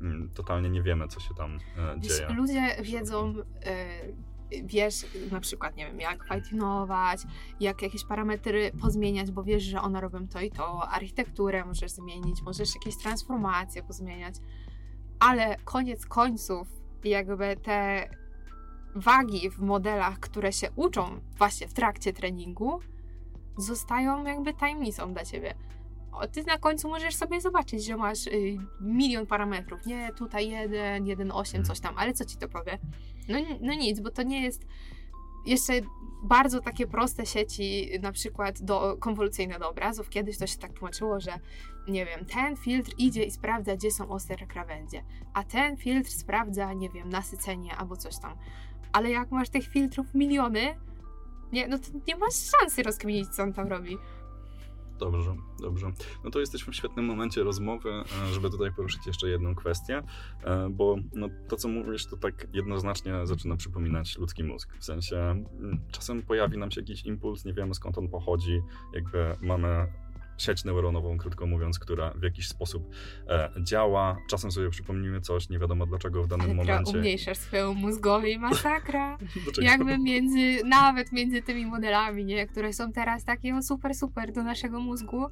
mm, 0.01 0.29
totalnie 0.33 0.69
nie 0.69 0.81
wiemy, 0.81 1.07
co 1.07 1.19
się 1.19 1.35
tam 1.35 1.57
e, 1.77 1.99
dzieje. 1.99 2.27
Ludzie 2.29 2.75
wiedzą, 2.83 3.33
e, 3.65 4.63
wiesz 4.63 5.05
na 5.31 5.39
przykład, 5.39 5.75
nie 5.75 5.85
wiem, 5.85 5.99
jak 5.99 6.27
fine-tunować, 6.27 7.23
jak 7.59 7.81
jakieś 7.81 8.05
parametry 8.05 8.71
pozmieniać, 8.81 9.31
bo 9.31 9.43
wiesz, 9.43 9.63
że 9.63 9.81
one 9.81 10.01
robią 10.01 10.27
to 10.27 10.41
i 10.41 10.51
to, 10.51 10.89
architekturę 10.89 11.65
możesz 11.65 11.91
zmienić, 11.91 12.41
możesz 12.41 12.75
jakieś 12.75 12.97
transformacje 12.97 13.83
pozmieniać, 13.83 14.35
ale 15.19 15.55
koniec 15.65 16.05
końców 16.05 16.76
jakby 17.05 17.57
te 17.63 18.09
wagi 18.95 19.49
w 19.49 19.59
modelach, 19.59 20.19
które 20.19 20.53
się 20.53 20.67
uczą 20.75 21.19
właśnie 21.37 21.67
w 21.67 21.73
trakcie 21.73 22.13
treningu, 22.13 22.79
zostają 23.57 24.25
jakby 24.25 24.53
tajemnicą 24.53 25.13
dla 25.13 25.25
ciebie. 25.25 25.53
O, 26.11 26.27
ty 26.27 26.43
na 26.43 26.57
końcu 26.57 26.89
możesz 26.89 27.15
sobie 27.15 27.41
zobaczyć, 27.41 27.85
że 27.85 27.97
masz 27.97 28.27
y, 28.27 28.57
milion 28.81 29.25
parametrów. 29.25 29.85
Nie, 29.85 30.11
tutaj 30.17 30.49
jeden, 30.49 31.07
jeden, 31.07 31.31
osiem, 31.31 31.63
coś 31.63 31.79
tam, 31.79 31.97
ale 31.97 32.13
co 32.13 32.25
ci 32.25 32.37
to 32.37 32.47
powie? 32.49 32.77
No, 33.29 33.39
no 33.61 33.73
nic, 33.73 33.99
bo 33.99 34.11
to 34.11 34.23
nie 34.23 34.43
jest 34.43 34.65
jeszcze 35.47 35.73
bardzo 36.23 36.61
takie 36.61 36.87
proste 36.87 37.25
sieci, 37.25 37.89
na 38.01 38.11
przykład 38.11 38.61
do, 38.61 38.97
konwolucyjne 38.99 39.59
do 39.59 39.69
obrazów. 39.69 40.09
Kiedyś 40.09 40.37
to 40.37 40.47
się 40.47 40.57
tak 40.57 40.73
tłumaczyło, 40.73 41.19
że 41.19 41.39
nie 41.87 42.05
wiem, 42.05 42.25
ten 42.25 42.55
filtr 42.55 42.91
idzie 42.97 43.23
i 43.23 43.31
sprawdza, 43.31 43.75
gdzie 43.75 43.91
są 43.91 44.09
ostre 44.09 44.47
krawędzie, 44.47 45.03
a 45.33 45.43
ten 45.43 45.77
filtr 45.77 46.11
sprawdza, 46.11 46.73
nie 46.73 46.89
wiem, 46.89 47.09
nasycenie 47.09 47.75
albo 47.75 47.95
coś 47.95 48.19
tam. 48.19 48.37
Ale 48.93 49.09
jak 49.09 49.31
masz 49.31 49.49
tych 49.49 49.67
filtrów 49.67 50.13
miliony, 50.13 50.75
nie, 51.51 51.67
no 51.67 51.77
to 51.77 51.85
nie 52.07 52.15
masz 52.15 52.33
szansy 52.33 52.83
rozkminić, 52.83 53.29
co 53.29 53.43
on 53.43 53.53
tam 53.53 53.67
robi. 53.67 53.97
Dobrze, 54.99 55.35
dobrze. 55.59 55.91
No 56.23 56.31
to 56.31 56.39
jesteśmy 56.39 56.73
w 56.73 56.75
świetnym 56.75 57.05
momencie 57.05 57.43
rozmowy, 57.43 57.89
e, 57.89 58.33
żeby 58.33 58.49
tutaj 58.49 58.71
poruszyć 58.71 59.07
jeszcze 59.07 59.29
jedną 59.29 59.55
kwestię, 59.55 60.03
e, 60.43 60.69
bo 60.69 60.95
no, 61.13 61.29
to, 61.47 61.55
co 61.55 61.67
mówisz, 61.67 62.05
to 62.05 62.17
tak 62.17 62.47
jednoznacznie 62.53 63.25
zaczyna 63.25 63.55
przypominać 63.55 64.17
ludzki 64.17 64.43
mózg. 64.43 64.77
W 64.79 64.85
sensie 64.85 65.17
mm, 65.17 65.79
czasem 65.91 66.21
pojawi 66.21 66.57
nam 66.57 66.71
się 66.71 66.81
jakiś 66.81 67.05
impuls, 67.05 67.45
nie 67.45 67.53
wiemy 67.53 67.73
skąd 67.73 67.97
on 67.97 68.07
pochodzi, 68.07 68.61
jakby 68.93 69.35
mamy 69.41 69.87
sieć 70.37 70.63
neuronową, 70.63 71.17
krótko 71.17 71.47
mówiąc, 71.47 71.79
która 71.79 72.11
w 72.11 72.23
jakiś 72.23 72.47
sposób 72.47 72.89
e, 73.27 73.49
działa. 73.61 74.17
Czasem 74.29 74.51
sobie 74.51 74.69
przypomnimy 74.69 75.21
coś, 75.21 75.49
nie 75.49 75.59
wiadomo 75.59 75.85
dlaczego 75.85 76.23
w 76.23 76.27
danym 76.27 76.45
Ale 76.45 76.55
momencie. 76.55 76.97
umniejszasz 76.97 77.37
swoją 77.37 77.73
mózgowi, 77.73 78.39
masakra. 78.39 79.17
Jakby 79.61 79.97
między, 79.97 80.65
nawet 80.65 81.11
między 81.11 81.41
tymi 81.41 81.65
modelami, 81.65 82.25
nie, 82.25 82.47
które 82.47 82.73
są 82.73 82.91
teraz 82.91 83.23
takie 83.25 83.61
super, 83.61 83.95
super 83.95 84.31
do 84.31 84.43
naszego 84.43 84.79
mózgu, 84.79 85.25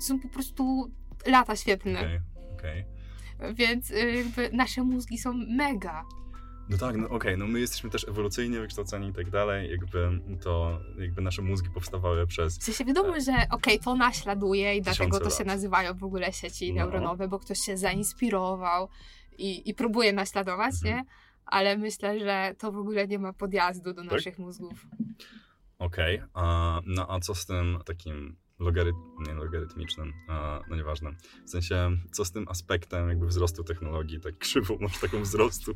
są 0.00 0.20
po 0.20 0.28
prostu 0.28 0.92
lata 1.26 1.56
świetlne. 1.56 1.98
Okay, 1.98 2.22
okay. 2.54 3.54
Więc 3.54 3.90
y, 3.90 4.12
jakby 4.12 4.50
nasze 4.52 4.82
mózgi 4.82 5.18
są 5.18 5.32
mega. 5.48 6.04
No 6.72 6.78
tak, 6.78 6.96
no 6.96 7.06
okej, 7.06 7.16
okay, 7.16 7.36
no 7.36 7.46
my 7.46 7.60
jesteśmy 7.60 7.90
też 7.90 8.08
ewolucyjnie 8.08 8.60
wykształceni 8.60 9.08
i 9.08 9.12
tak 9.12 9.30
dalej, 9.30 9.70
jakby 9.70 10.20
to, 10.40 10.80
jakby 10.98 11.22
nasze 11.22 11.42
mózgi 11.42 11.70
powstawały 11.70 12.26
przez... 12.26 12.58
W 12.58 12.62
sensie 12.62 12.84
wiadomo, 12.84 13.16
e, 13.16 13.20
że 13.20 13.32
okej, 13.32 13.48
okay, 13.50 13.78
to 13.78 13.94
naśladuje 13.94 14.76
i 14.76 14.82
dlatego 14.82 15.18
to 15.18 15.24
lat. 15.24 15.38
się 15.38 15.44
nazywają 15.44 15.94
w 15.94 16.04
ogóle 16.04 16.32
sieci 16.32 16.74
no. 16.74 16.80
neuronowe, 16.80 17.28
bo 17.28 17.38
ktoś 17.38 17.58
się 17.58 17.76
zainspirował 17.76 18.88
i, 19.38 19.70
i 19.70 19.74
próbuje 19.74 20.12
naśladować, 20.12 20.74
mhm. 20.74 20.96
nie? 20.96 21.04
Ale 21.46 21.78
myślę, 21.78 22.20
że 22.20 22.54
to 22.58 22.72
w 22.72 22.76
ogóle 22.76 23.08
nie 23.08 23.18
ma 23.18 23.32
podjazdu 23.32 23.92
do 23.92 24.02
tak? 24.02 24.12
naszych 24.12 24.38
mózgów. 24.38 24.86
Okej, 25.78 26.22
okay. 26.34 26.82
no 26.86 27.06
a 27.08 27.20
co 27.20 27.34
z 27.34 27.46
tym 27.46 27.78
takim 27.84 28.36
logaryt, 28.62 28.96
nie 29.26 29.34
logarytmicznym, 29.34 30.12
no 30.70 30.76
nieważne. 30.76 31.10
W 31.46 31.50
sensie, 31.50 31.90
co 32.12 32.24
z 32.24 32.32
tym 32.32 32.48
aspektem 32.48 33.08
jakby 33.08 33.26
wzrostu 33.26 33.64
technologii, 33.64 34.20
tak 34.20 34.38
krzywą 34.44 34.78
masz 34.80 35.00
taką 35.00 35.22
wzrostu. 35.22 35.72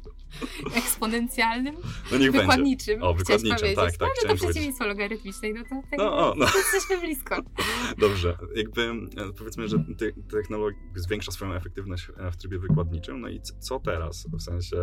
Eksponencjalnym? 0.74 1.76
No 2.12 2.18
niech 2.18 2.32
wykładniczym. 2.32 2.94
Będzie. 2.94 3.08
O, 3.08 3.14
wykładniczym, 3.14 3.74
tak, 3.76 3.96
tak. 3.96 4.10
No 4.22 4.28
to 4.28 4.34
przeciwieństwo 4.34 4.86
logarytmicznej, 4.86 5.54
no 5.54 5.62
to 5.62 5.82
tak, 5.90 5.98
no, 5.98 6.32
o, 6.32 6.34
no. 6.36 6.46
jesteśmy 6.56 7.00
blisko. 7.00 7.36
Dobrze, 7.98 8.38
jakby 8.56 8.82
e, 8.82 9.32
powiedzmy, 9.38 9.68
że 9.68 9.78
te, 9.78 10.12
technologia 10.30 10.78
zwiększa 10.94 11.32
swoją 11.32 11.52
efektywność 11.52 12.08
w 12.32 12.36
trybie 12.36 12.58
wykładniczym, 12.58 13.20
no 13.20 13.28
i 13.28 13.40
co 13.60 13.80
teraz? 13.80 14.26
W 14.32 14.42
sensie, 14.42 14.76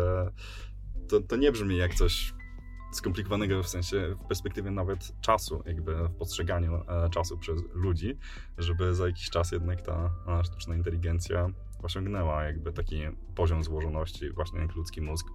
to, 1.08 1.20
to 1.20 1.36
nie 1.36 1.52
brzmi 1.52 1.76
jak 1.76 1.94
coś 1.94 2.34
skomplikowanego 2.96 3.62
w 3.62 3.68
sensie 3.68 4.16
w 4.24 4.26
perspektywie 4.26 4.70
nawet 4.70 5.20
czasu, 5.20 5.62
jakby 5.66 6.08
w 6.08 6.14
postrzeganiu 6.14 6.74
e, 6.74 7.10
czasu 7.10 7.38
przez 7.38 7.62
ludzi, 7.74 8.18
żeby 8.58 8.94
za 8.94 9.06
jakiś 9.06 9.30
czas 9.30 9.52
jednak 9.52 9.82
ta 9.82 10.10
sztuczna 10.44 10.74
inteligencja 10.74 11.48
osiągnęła 11.82 12.44
jakby 12.44 12.72
taki 12.72 13.00
poziom 13.34 13.64
złożoności 13.64 14.30
właśnie 14.30 14.60
jak 14.60 14.74
ludzki 14.74 15.00
mózg, 15.00 15.26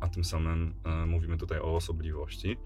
a 0.00 0.08
tym 0.08 0.24
samym 0.24 0.74
e, 0.84 1.06
mówimy 1.06 1.36
tutaj 1.36 1.58
o 1.58 1.76
osobliwości 1.76 2.56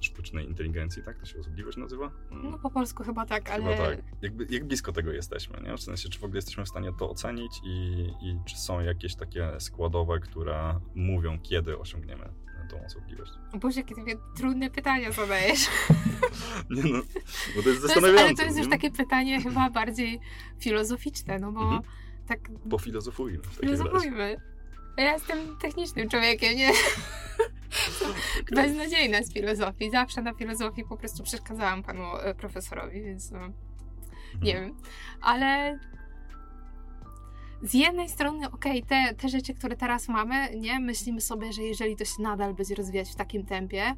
sztucznej 0.00 0.46
inteligencji, 0.46 1.02
tak? 1.02 1.18
To 1.18 1.26
się 1.26 1.38
osobliwość 1.38 1.76
nazywa? 1.76 2.10
No 2.30 2.58
po 2.58 2.70
polsku 2.70 3.04
chyba 3.04 3.26
tak, 3.26 3.50
ale... 3.50 3.76
Chyba 3.76 3.76
tak. 3.76 3.98
Jakby, 4.22 4.46
jak 4.50 4.64
blisko 4.64 4.92
tego 4.92 5.12
jesteśmy, 5.12 5.60
nie? 5.60 5.76
W 5.76 5.80
sensie, 5.80 6.08
czy 6.08 6.18
w 6.18 6.24
ogóle 6.24 6.38
jesteśmy 6.38 6.64
w 6.64 6.68
stanie 6.68 6.92
to 6.98 7.10
ocenić 7.10 7.52
i, 7.64 8.06
i 8.22 8.38
czy 8.44 8.58
są 8.58 8.80
jakieś 8.80 9.14
takie 9.14 9.60
składowe, 9.60 10.20
które 10.20 10.80
mówią, 10.94 11.38
kiedy 11.42 11.78
osiągniemy 11.78 12.32
tą 12.70 12.84
osobliwość? 12.84 13.32
Boże, 13.60 13.80
jakie 13.80 13.94
ty 13.94 14.18
trudne 14.36 14.70
pytania 14.70 15.12
zadajesz. 15.12 15.68
nie 16.70 16.82
no, 16.82 17.02
bo 17.56 17.62
to 17.62 17.68
jest 17.68 17.80
zastanawiające. 17.80 18.24
ale 18.24 18.34
to 18.34 18.42
jest 18.42 18.58
już 18.58 18.68
takie 18.68 18.90
pytanie 18.90 19.42
chyba 19.42 19.70
bardziej 19.70 20.20
filozoficzne, 20.58 21.38
no 21.38 21.52
bo 21.52 21.62
mhm. 21.62 21.82
tak... 22.28 22.38
Pofilozofujmy. 22.70 23.42
Filozofujmy. 23.60 24.36
Ja 24.96 25.12
jestem 25.12 25.56
technicznym 25.56 26.08
człowiekiem, 26.08 26.56
nie? 26.56 26.70
Beznadziejna 28.56 29.22
z 29.22 29.32
filozofii. 29.32 29.90
Zawsze 29.90 30.22
na 30.22 30.34
filozofii 30.34 30.84
po 30.84 30.96
prostu 30.96 31.22
przeszkadzałam 31.22 31.82
panu 31.82 32.16
e, 32.16 32.34
profesorowi, 32.34 33.02
więc 33.02 33.30
no, 33.30 33.38
nie 34.42 34.56
mhm. 34.56 34.74
wiem. 34.74 34.82
Ale 35.20 35.78
z 37.62 37.74
jednej 37.74 38.08
strony, 38.08 38.50
okej, 38.50 38.82
okay, 38.82 38.88
te, 38.88 39.14
te 39.14 39.28
rzeczy, 39.28 39.54
które 39.54 39.76
teraz 39.76 40.08
mamy, 40.08 40.56
nie, 40.56 40.80
myślimy 40.80 41.20
sobie, 41.20 41.52
że 41.52 41.62
jeżeli 41.62 41.96
to 41.96 42.04
się 42.04 42.22
nadal 42.22 42.54
będzie 42.54 42.74
rozwijać 42.74 43.10
w 43.10 43.14
takim 43.14 43.46
tempie, 43.46 43.94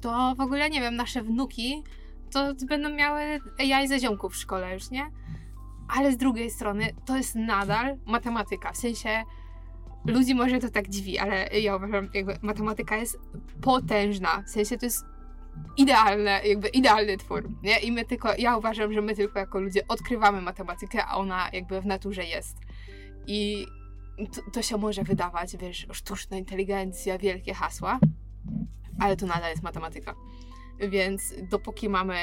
to 0.00 0.34
w 0.36 0.40
ogóle, 0.40 0.70
nie 0.70 0.80
wiem, 0.80 0.96
nasze 0.96 1.22
wnuki 1.22 1.84
to 2.30 2.54
będą 2.68 2.88
miały 2.88 3.40
AI 3.58 3.88
ze 3.88 3.98
ziomków 3.98 4.32
w 4.32 4.36
szkole 4.36 4.74
już, 4.74 4.90
nie? 4.90 5.10
Ale 5.88 6.12
z 6.12 6.16
drugiej 6.16 6.50
strony, 6.50 6.94
to 7.04 7.16
jest 7.16 7.34
nadal 7.34 7.96
matematyka, 8.06 8.72
w 8.72 8.76
sensie 8.76 9.22
ludzi 10.04 10.34
może 10.34 10.58
to 10.58 10.68
tak 10.68 10.88
dziwi, 10.88 11.18
ale 11.18 11.60
ja 11.60 11.76
uważam, 11.76 12.08
jakby 12.14 12.38
matematyka 12.42 12.96
jest 12.96 13.18
potężna, 13.62 14.42
w 14.46 14.50
sensie 14.50 14.78
to 14.78 14.86
jest 14.86 15.04
idealne, 15.76 16.40
jakby 16.44 16.68
idealny 16.68 17.16
twór, 17.16 17.48
nie? 17.62 17.78
I 17.78 17.92
my 17.92 18.04
tylko, 18.04 18.28
ja 18.38 18.56
uważam, 18.56 18.92
że 18.92 19.00
my 19.00 19.14
tylko 19.14 19.38
jako 19.38 19.60
ludzie 19.60 19.88
odkrywamy 19.88 20.40
matematykę, 20.40 21.04
a 21.06 21.16
ona 21.16 21.48
jakby 21.52 21.80
w 21.80 21.86
naturze 21.86 22.24
jest. 22.24 22.56
I 23.26 23.66
to, 24.32 24.50
to 24.52 24.62
się 24.62 24.76
może 24.76 25.02
wydawać, 25.02 25.56
wiesz, 25.56 25.86
sztuczna 25.92 26.36
inteligencja, 26.36 27.18
wielkie 27.18 27.54
hasła, 27.54 27.98
ale 28.98 29.16
to 29.16 29.26
nadal 29.26 29.50
jest 29.50 29.62
matematyka. 29.62 30.14
Więc 30.88 31.34
dopóki 31.50 31.88
mamy 31.88 32.16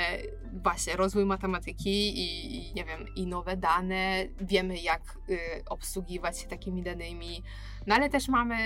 właśnie 0.64 0.96
rozwój 0.96 1.26
matematyki 1.26 2.14
i, 2.20 2.74
nie 2.74 2.86
wiem, 2.86 3.06
i 3.16 3.28
nowe 3.28 3.58
dane, 3.58 4.26
wiemy 4.42 4.78
jak 4.78 5.02
y, 5.30 5.40
obsługiwać 5.70 6.40
się 6.40 6.48
takimi 6.48 6.84
danymi, 6.84 7.44
no 7.88 7.96
ale 7.96 8.10
też 8.10 8.28
mamy, 8.28 8.58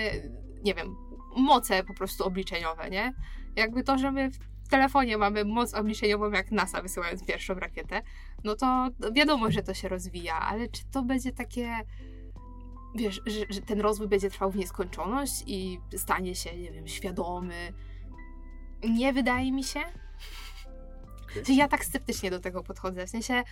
nie 0.64 0.74
wiem, 0.74 0.96
moce 1.36 1.84
po 1.84 1.94
prostu 1.94 2.24
obliczeniowe, 2.24 2.90
nie? 2.90 3.14
Jakby 3.56 3.82
to, 3.82 3.98
że 3.98 4.12
my 4.12 4.30
w 4.64 4.68
telefonie 4.68 5.18
mamy 5.18 5.44
moc 5.44 5.74
obliczeniową 5.74 6.30
jak 6.30 6.50
NASA 6.50 6.82
wysyłając 6.82 7.26
pierwszą 7.26 7.54
rakietę, 7.54 8.02
no 8.44 8.54
to 8.54 8.88
wiadomo, 9.12 9.50
że 9.50 9.62
to 9.62 9.74
się 9.74 9.88
rozwija, 9.88 10.40
ale 10.40 10.68
czy 10.68 10.82
to 10.92 11.02
będzie 11.02 11.32
takie 11.32 11.76
wiesz, 12.94 13.20
że, 13.26 13.40
że, 13.50 13.60
ten 13.60 13.80
rozwój 13.80 14.08
będzie 14.08 14.30
trwał 14.30 14.50
w 14.50 14.56
nieskończoność 14.56 15.32
i 15.46 15.80
stanie 15.96 16.34
się, 16.34 16.56
nie 16.56 16.72
wiem, 16.72 16.88
świadomy. 16.88 17.72
Nie 18.88 19.12
wydaje 19.12 19.52
mi 19.52 19.64
się. 19.64 19.80
Okay. 21.40 21.54
Ja 21.54 21.68
tak 21.68 21.84
sceptycznie 21.84 22.30
do 22.30 22.40
tego 22.40 22.62
podchodzę. 22.62 23.06
W 23.06 23.10
sensie 23.10 23.42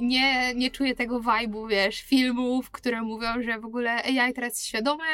nie, 0.00 0.54
nie 0.54 0.70
czuję 0.70 0.94
tego 0.94 1.20
vibe'u, 1.20 1.68
wiesz, 1.68 2.00
filmów, 2.00 2.70
które 2.70 3.02
mówią, 3.02 3.42
że 3.42 3.60
w 3.60 3.64
ogóle 3.64 4.04
AI 4.04 4.32
teraz 4.34 4.52
jest 4.52 4.66
świadome 4.66 5.04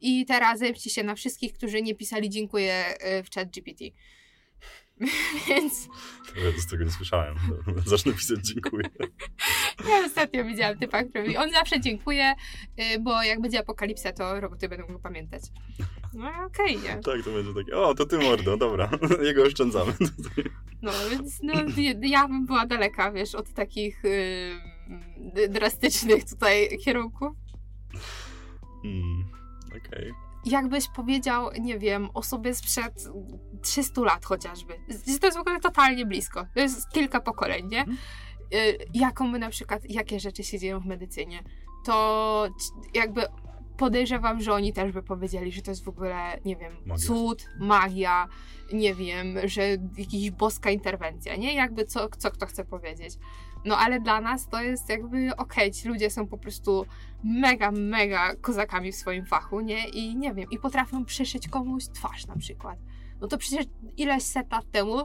i 0.00 0.26
teraz 0.26 0.58
zemści 0.58 0.90
się 0.90 1.02
na 1.02 1.14
wszystkich, 1.14 1.52
którzy 1.52 1.82
nie 1.82 1.94
pisali 1.94 2.30
dziękuję 2.30 2.84
y, 3.18 3.22
w 3.22 3.30
chat 3.34 3.50
GPT. 3.50 3.84
Więc. 5.48 5.88
Ja 6.36 6.60
z 6.60 6.66
tego 6.66 6.84
nie 6.84 6.90
słyszałem. 6.90 7.36
Zacznę 7.86 8.12
pisać 8.12 8.46
dziękuję. 8.46 8.84
Ja 9.88 10.06
ostatnio 10.06 10.44
widziałam 10.44 10.78
typa, 10.78 11.04
który 11.04 11.24
mówi, 11.24 11.36
on 11.36 11.50
zawsze 11.52 11.80
dziękuję, 11.80 12.34
y, 12.94 13.00
bo 13.00 13.22
jak 13.22 13.40
będzie 13.40 13.60
apokalipsa, 13.60 14.12
to 14.12 14.40
roboty 14.40 14.68
będą 14.68 14.86
go 14.86 14.98
pamiętać. 14.98 15.42
No 16.14 16.28
okej, 16.28 16.76
okay, 16.76 16.96
nie? 16.96 17.02
Tak, 17.02 17.22
to 17.24 17.30
będzie 17.30 17.54
takie, 17.54 17.76
o, 17.76 17.94
to 17.94 18.06
ty 18.06 18.18
mordo, 18.18 18.56
dobra, 18.56 18.90
jego 19.22 19.42
oszczędzamy. 19.42 19.92
No, 20.82 20.92
więc 21.10 21.42
no, 21.42 21.52
ja 22.02 22.28
bym 22.28 22.46
była 22.46 22.66
daleka, 22.66 23.12
wiesz, 23.12 23.34
od 23.34 23.52
takich 23.52 24.02
yy, 25.34 25.48
drastycznych 25.48 26.24
tutaj 26.24 26.78
kierunków. 26.84 27.32
Hmm, 28.82 29.24
okej. 29.68 30.10
Okay 30.10 30.31
jakbyś 30.44 30.88
powiedział, 30.88 31.50
nie 31.60 31.78
wiem, 31.78 32.08
osobie 32.14 32.54
sprzed 32.54 33.08
300 33.62 34.00
lat 34.00 34.24
chociażby. 34.24 34.74
To 35.20 35.26
jest 35.26 35.38
w 35.38 35.40
ogóle 35.40 35.60
totalnie 35.60 36.06
blisko. 36.06 36.46
To 36.54 36.60
jest 36.60 36.90
kilka 36.90 37.20
pokoleń, 37.20 37.68
nie? 37.68 37.80
Mhm. 37.80 37.98
Y, 38.54 38.78
jaką 38.94 39.28
my 39.28 39.38
na 39.38 39.48
przykład, 39.48 39.82
jakie 39.88 40.20
rzeczy 40.20 40.44
się 40.44 40.58
dzieją 40.58 40.80
w 40.80 40.86
medycynie, 40.86 41.42
to 41.84 42.48
jakby 42.94 43.22
podejrzewam, 43.76 44.40
że 44.40 44.52
oni 44.52 44.72
też 44.72 44.92
by 44.92 45.02
powiedzieli, 45.02 45.52
że 45.52 45.62
to 45.62 45.70
jest 45.70 45.84
w 45.84 45.88
ogóle, 45.88 46.38
nie 46.44 46.56
wiem, 46.56 46.72
magia. 46.86 47.06
cud, 47.06 47.48
magia, 47.60 48.28
nie 48.72 48.94
wiem, 48.94 49.36
że 49.44 49.62
jakaś 49.98 50.30
boska 50.30 50.70
interwencja, 50.70 51.36
nie? 51.36 51.54
Jakby 51.54 51.84
co, 51.84 52.08
co 52.18 52.30
kto 52.30 52.46
chce 52.46 52.64
powiedzieć. 52.64 53.14
No 53.64 53.78
ale 53.78 54.00
dla 54.00 54.20
nas 54.20 54.48
to 54.48 54.62
jest 54.62 54.88
jakby 54.88 55.36
okej, 55.36 55.36
okay, 55.36 55.70
ci 55.70 55.88
ludzie 55.88 56.10
są 56.10 56.26
po 56.26 56.38
prostu 56.38 56.86
mega, 57.24 57.70
mega 57.70 58.36
kozakami 58.36 58.92
w 58.92 58.96
swoim 58.96 59.26
fachu, 59.26 59.60
nie? 59.60 59.88
I 59.88 60.16
nie 60.16 60.34
wiem, 60.34 60.50
i 60.50 60.58
potrafią 60.58 61.04
przyszyć 61.04 61.48
komuś 61.48 61.84
twarz 61.84 62.26
na 62.26 62.36
przykład. 62.36 62.78
No 63.20 63.28
to 63.28 63.38
przecież 63.38 63.66
ileś 63.96 64.22
set 64.22 64.52
lat 64.52 64.70
temu 64.70 64.98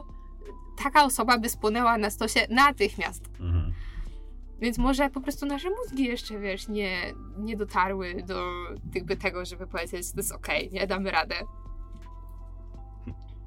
taka 0.84 1.04
osoba 1.04 1.38
by 1.38 1.48
spłynęła 1.48 1.98
na 1.98 2.10
stosie 2.10 2.40
natychmiast. 2.50 3.24
Mhm. 3.40 3.72
Więc 4.60 4.78
może 4.78 5.10
po 5.10 5.20
prostu 5.20 5.46
nasze 5.46 5.68
mózgi 5.70 6.04
jeszcze, 6.04 6.38
wiesz, 6.38 6.68
nie, 6.68 7.14
nie 7.38 7.56
dotarły 7.56 8.22
do 8.26 8.52
jakby 8.94 9.16
tego, 9.16 9.44
żeby 9.44 9.66
powiedzieć, 9.66 10.12
to 10.12 10.16
jest 10.16 10.32
okej, 10.32 10.68
okay, 10.68 10.80
nie, 10.80 10.86
damy 10.86 11.10
radę. 11.10 11.34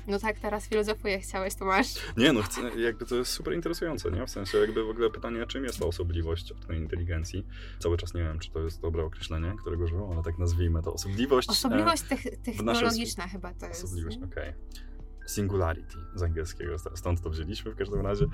No 0.07 0.19
tak, 0.19 0.39
teraz 0.39 0.67
filozofuję, 0.67 1.19
chciałeś, 1.19 1.55
to 1.55 1.65
masz. 1.65 1.87
Nie, 2.17 2.33
no 2.33 2.41
chcę, 2.41 2.61
jakby 2.79 3.05
to 3.05 3.15
jest 3.15 3.31
super 3.31 3.53
interesujące, 3.53 4.11
nie? 4.11 4.25
W 4.25 4.29
sensie 4.29 4.57
jakby 4.57 4.83
w 4.83 4.89
ogóle 4.89 5.09
pytanie, 5.09 5.45
czym 5.47 5.63
jest 5.63 5.79
ta 5.79 5.85
osobliwość 5.85 6.53
tej 6.67 6.77
inteligencji. 6.77 7.45
Cały 7.79 7.97
czas 7.97 8.13
nie 8.13 8.23
wiem, 8.23 8.39
czy 8.39 8.51
to 8.51 8.59
jest 8.59 8.81
dobre 8.81 9.03
określenie, 9.03 9.53
którego 9.61 9.83
używam, 9.83 10.11
ale 10.11 10.23
tak 10.23 10.37
nazwijmy 10.37 10.83
to. 10.83 10.93
Osobliwość. 10.93 11.49
Osobliwość 11.49 12.03
e, 12.09 12.37
technologiczna 12.37 13.27
chyba 13.27 13.53
to 13.53 13.67
jest. 13.67 13.83
Osobliwość, 13.83 14.17
okej. 14.17 14.49
Okay 14.49 14.90
singularity 15.33 15.97
z 16.15 16.23
angielskiego, 16.23 16.75
stąd 16.95 17.21
to 17.21 17.29
wzięliśmy 17.29 17.71
w 17.71 17.75
każdym 17.75 18.01
razie, 18.01 18.25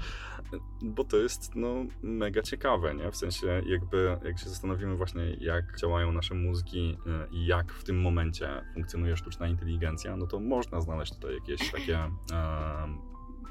bo 0.82 1.04
to 1.04 1.18
jest 1.18 1.56
no, 1.56 1.86
mega 2.02 2.42
ciekawe, 2.42 2.96
nie? 2.96 3.12
W 3.12 3.18
sensie 3.18 3.62
jakby, 3.66 4.18
jak 4.24 4.40
się 4.40 4.50
zastanowimy 4.50 4.96
właśnie, 4.96 5.38
jak 5.40 5.78
działają 5.80 6.12
nasze 6.12 6.36
mózgi 6.36 6.98
e, 7.08 7.28
i 7.32 7.46
jak 7.46 7.74
w 7.74 7.84
tym 7.84 8.02
momencie 8.02 8.62
funkcjonuje 8.74 9.18
sztuczna 9.18 9.48
inteligencja, 9.48 10.18
no 10.18 10.28
to 10.28 10.40
można 10.40 10.82
znaleźć 10.82 11.14
tutaj 11.14 11.36
jakieś 11.36 11.72
takie 11.72 12.00
um, 12.00 13.02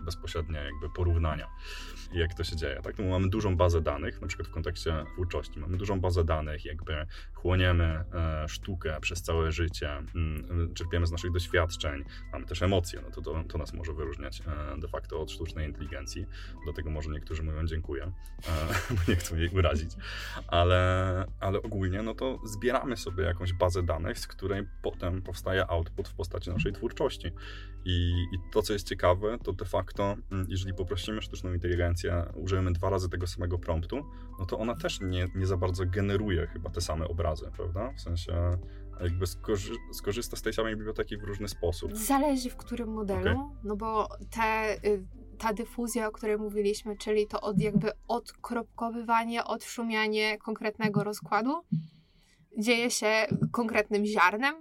bezpośrednie 0.05 0.59
jakby 0.59 0.91
porównania 0.91 1.49
jak 2.13 2.35
to 2.35 2.45
się 2.45 2.57
dzieje. 2.57 2.81
Tak? 2.83 2.99
No, 2.99 3.05
mamy 3.05 3.29
dużą 3.29 3.57
bazę 3.57 3.81
danych, 3.81 4.21
na 4.21 4.27
przykład 4.27 4.49
w 4.49 4.51
kontekście 4.51 5.05
twórczości. 5.13 5.61
Mamy 5.61 5.77
dużą 5.77 6.01
bazę 6.01 6.25
danych, 6.25 6.65
jakby 6.65 7.07
chłoniemy 7.35 7.85
e, 7.85 8.49
sztukę 8.49 9.01
przez 9.01 9.23
całe 9.23 9.53
życie, 9.53 9.91
mm, 9.91 10.75
czerpiemy 10.75 11.07
z 11.07 11.13
naszych 11.13 11.33
doświadczeń, 11.33 12.05
mamy 12.33 12.47
też 12.47 12.63
emocje, 12.63 13.01
no 13.03 13.11
to, 13.11 13.21
to, 13.21 13.45
to 13.49 13.59
nas 13.59 13.73
może 13.73 13.93
wyróżniać 13.93 14.41
e, 14.41 14.81
de 14.81 14.89
facto 14.89 15.21
od 15.21 15.31
sztucznej 15.31 15.67
inteligencji. 15.67 16.27
Dlatego 16.65 16.91
może 16.91 17.11
niektórzy 17.11 17.43
mówią 17.43 17.67
dziękuję, 17.67 18.03
e, 18.05 18.13
bo 18.95 19.13
nie 19.13 19.17
chcą 19.17 19.37
jej 19.37 19.49
urazić. 19.49 19.91
Ale, 20.47 21.25
ale 21.41 21.63
ogólnie 21.63 22.03
no 22.03 22.15
to 22.15 22.39
zbieramy 22.45 22.97
sobie 22.97 23.25
jakąś 23.25 23.53
bazę 23.53 23.83
danych, 23.83 24.19
z 24.19 24.27
której 24.27 24.67
potem 24.83 25.23
powstaje 25.23 25.67
output 25.67 26.09
w 26.09 26.15
postaci 26.15 26.51
naszej 26.51 26.73
twórczości. 26.73 27.33
I, 27.85 28.27
I 28.33 28.39
to, 28.53 28.63
co 28.63 28.73
jest 28.73 28.89
ciekawe, 28.89 29.39
to 29.45 29.53
de 29.53 29.65
facto, 29.65 30.17
mm, 30.33 30.47
jeżeli 30.49 30.75
poprosimy 30.75 31.23
sztuczną 31.23 31.53
inteligencję, 31.53 31.96
użyjemy 32.35 32.73
dwa 32.73 32.91
razy 32.91 33.09
tego 33.09 33.27
samego 33.27 33.59
promptu, 33.59 34.05
no 34.39 34.47
to 34.47 34.59
ona 34.59 34.75
też 34.75 35.01
nie, 35.01 35.29
nie 35.35 35.47
za 35.47 35.57
bardzo 35.57 35.85
generuje 35.87 36.47
chyba 36.47 36.71
te 36.71 36.81
same 36.81 37.09
obrazy, 37.09 37.51
prawda? 37.57 37.93
W 37.93 38.01
sensie 38.01 38.59
jakby 39.01 39.27
skorzy 39.27 39.75
skorzysta 39.93 40.37
z 40.37 40.43
tej 40.43 40.53
samej 40.53 40.77
biblioteki 40.77 41.17
w 41.17 41.23
różny 41.23 41.49
sposób. 41.49 41.97
Zależy 41.97 42.51
w 42.51 42.57
którym 42.57 42.89
modelu, 42.89 43.21
okay. 43.21 43.59
no 43.65 43.77
bo 43.77 44.09
te, 44.31 44.77
y, 44.85 45.05
ta 45.39 45.53
dyfuzja, 45.53 46.09
o 46.09 46.13
której 46.13 46.39
mówiliśmy, 46.39 46.97
czyli 46.97 47.27
to 47.27 47.41
od 47.41 47.61
jakby 47.61 47.91
odkropkowywanie, 48.09 49.45
odszumianie 49.45 50.39
konkretnego 50.39 51.05
rozkładu, 51.05 51.53
dzieje 52.59 52.91
się 52.91 53.27
konkretnym 53.53 54.07
ziarnem, 54.07 54.55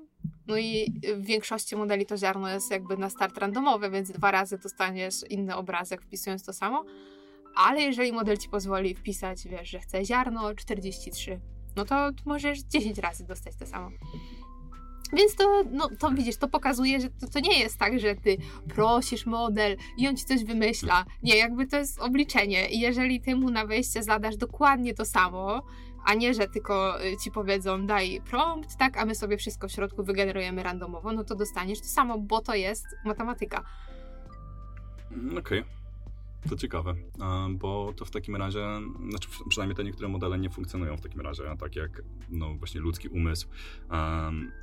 no 0.47 0.57
i 0.57 0.93
w 1.15 1.25
większości 1.25 1.75
modeli 1.75 2.05
to 2.05 2.17
ziarno 2.17 2.49
jest 2.49 2.71
jakby 2.71 2.97
na 2.97 3.09
start 3.09 3.37
randomowy, 3.37 3.89
więc 3.89 4.11
dwa 4.11 4.31
razy 4.31 4.57
dostaniesz 4.57 5.15
inny 5.29 5.55
obrazek 5.55 6.01
wpisując 6.01 6.45
to 6.45 6.53
samo. 6.53 6.85
Ale 7.55 7.81
jeżeli 7.81 8.13
model 8.13 8.37
ci 8.37 8.49
pozwoli 8.49 8.95
wpisać, 8.95 9.47
wiesz, 9.47 9.69
że 9.69 9.79
chce 9.79 10.05
ziarno 10.05 10.55
43, 10.55 11.39
no 11.75 11.85
to 11.85 12.09
możesz 12.25 12.59
10 12.59 12.97
razy 12.97 13.25
dostać 13.25 13.55
to 13.55 13.65
samo. 13.65 13.89
Więc 15.13 15.35
to, 15.35 15.63
no, 15.71 15.89
to 15.99 16.11
widzisz, 16.11 16.37
to 16.37 16.47
pokazuje, 16.47 17.01
że 17.01 17.09
to, 17.09 17.27
to 17.27 17.39
nie 17.39 17.59
jest 17.59 17.77
tak, 17.77 17.99
że 17.99 18.15
ty 18.15 18.37
prosisz 18.67 19.25
model 19.25 19.77
i 19.97 20.07
on 20.07 20.17
ci 20.17 20.25
coś 20.25 20.43
wymyśla. 20.43 21.05
Nie, 21.23 21.37
jakby 21.37 21.67
to 21.67 21.77
jest 21.77 21.99
obliczenie. 21.99 22.69
I 22.69 22.79
jeżeli 22.79 23.21
ty 23.21 23.35
mu 23.35 23.49
na 23.49 23.65
wejście 23.65 24.03
zadasz 24.03 24.37
dokładnie 24.37 24.93
to 24.93 25.05
samo, 25.05 25.61
a 26.05 26.13
nie, 26.13 26.33
że 26.33 26.47
tylko 26.47 27.05
y, 27.05 27.17
ci 27.23 27.31
powiedzą 27.31 27.85
daj 27.85 28.21
prompt, 28.29 28.77
tak, 28.77 28.97
a 28.97 29.05
my 29.05 29.15
sobie 29.15 29.37
wszystko 29.37 29.67
w 29.67 29.71
środku 29.71 30.03
wygenerujemy 30.03 30.63
randomowo, 30.63 31.11
no 31.11 31.23
to 31.23 31.35
dostaniesz 31.35 31.81
to 31.81 31.87
samo, 31.87 32.19
bo 32.19 32.41
to 32.41 32.55
jest 32.55 32.85
matematyka. 33.05 33.63
Mm, 35.11 35.37
okej. 35.37 35.59
Okay. 35.59 35.84
To 36.49 36.55
ciekawe, 36.55 36.95
bo 37.49 37.93
to 37.95 38.05
w 38.05 38.11
takim 38.11 38.35
razie, 38.35 38.65
znaczy 39.09 39.29
przynajmniej 39.49 39.75
te 39.75 39.83
niektóre 39.83 40.07
modele 40.07 40.39
nie 40.39 40.49
funkcjonują 40.49 40.97
w 40.97 41.01
takim 41.01 41.21
razie, 41.21 41.43
tak 41.59 41.75
jak 41.75 42.01
no 42.29 42.55
właśnie 42.55 42.81
ludzki 42.81 43.07
umysł. 43.07 43.47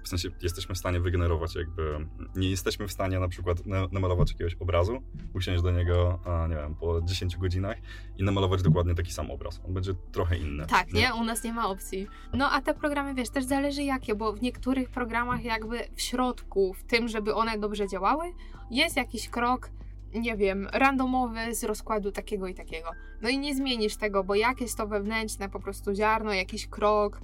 W 0.04 0.08
sensie 0.08 0.28
jesteśmy 0.42 0.74
w 0.74 0.78
stanie 0.78 1.00
wygenerować 1.00 1.54
jakby, 1.54 2.06
nie 2.36 2.50
jesteśmy 2.50 2.88
w 2.88 2.92
stanie 2.92 3.18
na 3.18 3.28
przykład 3.28 3.62
namalować 3.92 4.30
jakiegoś 4.32 4.54
obrazu, 4.54 5.02
usiąść 5.34 5.62
do 5.62 5.70
niego, 5.70 6.18
nie 6.48 6.56
wiem, 6.56 6.74
po 6.74 7.02
10 7.02 7.36
godzinach 7.36 7.76
i 8.18 8.22
namalować 8.22 8.62
dokładnie 8.62 8.94
taki 8.94 9.12
sam 9.12 9.30
obraz. 9.30 9.60
On 9.66 9.74
będzie 9.74 9.94
trochę 10.12 10.38
inny. 10.38 10.66
Tak, 10.66 10.92
nie? 10.92 11.00
nie? 11.00 11.14
U 11.14 11.24
nas 11.24 11.44
nie 11.44 11.52
ma 11.52 11.68
opcji. 11.68 12.06
No 12.32 12.50
a 12.50 12.60
te 12.60 12.74
programy, 12.74 13.14
wiesz, 13.14 13.30
też 13.30 13.44
zależy 13.44 13.82
jakie, 13.82 14.14
bo 14.14 14.32
w 14.32 14.42
niektórych 14.42 14.90
programach 14.90 15.44
jakby 15.44 15.78
w 15.94 16.00
środku, 16.00 16.74
w 16.74 16.84
tym, 16.84 17.08
żeby 17.08 17.34
one 17.34 17.58
dobrze 17.58 17.88
działały, 17.88 18.24
jest 18.70 18.96
jakiś 18.96 19.28
krok 19.28 19.70
nie 20.14 20.36
wiem, 20.36 20.68
randomowy 20.72 21.54
z 21.54 21.64
rozkładu 21.64 22.12
takiego 22.12 22.46
i 22.46 22.54
takiego. 22.54 22.90
No 23.22 23.28
i 23.28 23.38
nie 23.38 23.54
zmienisz 23.54 23.96
tego, 23.96 24.24
bo 24.24 24.34
jakieś 24.34 24.74
to 24.74 24.86
wewnętrzne 24.86 25.48
po 25.48 25.60
prostu 25.60 25.94
ziarno, 25.94 26.32
jakiś 26.32 26.66
krok, 26.66 27.20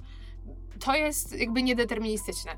to 0.79 0.95
jest 0.95 1.39
jakby 1.39 1.63
niedeterministyczne. 1.63 2.51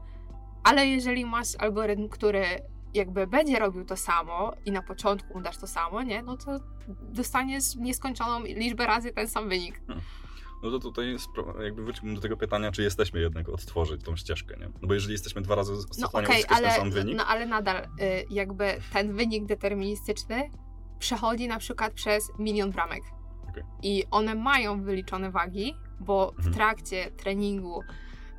Ale 0.64 0.88
jeżeli 0.88 1.26
masz 1.26 1.56
algorytm, 1.60 2.10
który 2.10 2.46
jakby 2.94 3.28
będzie 3.28 3.60
robił 3.60 3.86
to 3.86 3.98
samo 3.98 4.54
i 4.66 4.72
na 4.72 4.82
początku 4.82 5.42
dasz 5.42 5.58
to 5.58 5.68
samo, 5.68 6.04
nie, 6.04 6.22
no 6.22 6.38
to 6.38 6.60
dostaniesz 6.88 7.76
nieskończoną 7.76 8.44
liczbę 8.44 8.86
razy 8.86 9.12
ten 9.12 9.28
sam 9.28 9.50
wynik. 9.50 9.82
No 10.64 10.72
to 10.72 10.80
tutaj 10.80 11.16
jakby 11.64 11.84
wróćmy 11.84 12.16
do 12.16 12.22
tego 12.22 12.38
pytania, 12.38 12.72
czy 12.72 12.82
jesteśmy 12.84 13.20
jednak 13.20 13.50
odtworzyć 13.50 14.04
tą 14.04 14.16
ścieżkę, 14.16 14.58
nie? 14.60 14.66
No 14.82 14.88
bo 14.88 14.94
jeżeli 14.94 15.14
jesteśmy 15.14 15.42
dwa 15.42 15.56
razy 15.56 15.74
no 16.00 16.08
okay, 16.08 16.42
ale, 16.50 16.68
ten 16.68 16.78
sam 16.78 16.92
wynik... 16.92 17.18
No 17.18 17.26
ale 17.26 17.46
nadal 17.46 17.84
y, 17.84 17.88
jakby 18.30 18.66
ten 18.94 19.16
wynik 19.16 19.46
deterministyczny 19.46 20.50
przechodzi 21.00 21.48
na 21.48 21.60
przykład 21.60 21.94
przez 21.94 22.32
milion 22.40 22.72
bramek. 22.72 23.04
Okay. 23.50 23.64
I 23.84 24.04
one 24.12 24.36
mają 24.36 24.84
wyliczone 24.84 25.32
wagi, 25.32 25.76
bo 26.00 26.32
w 26.32 26.38
mhm. 26.38 26.54
trakcie 26.54 27.12
treningu 27.12 27.84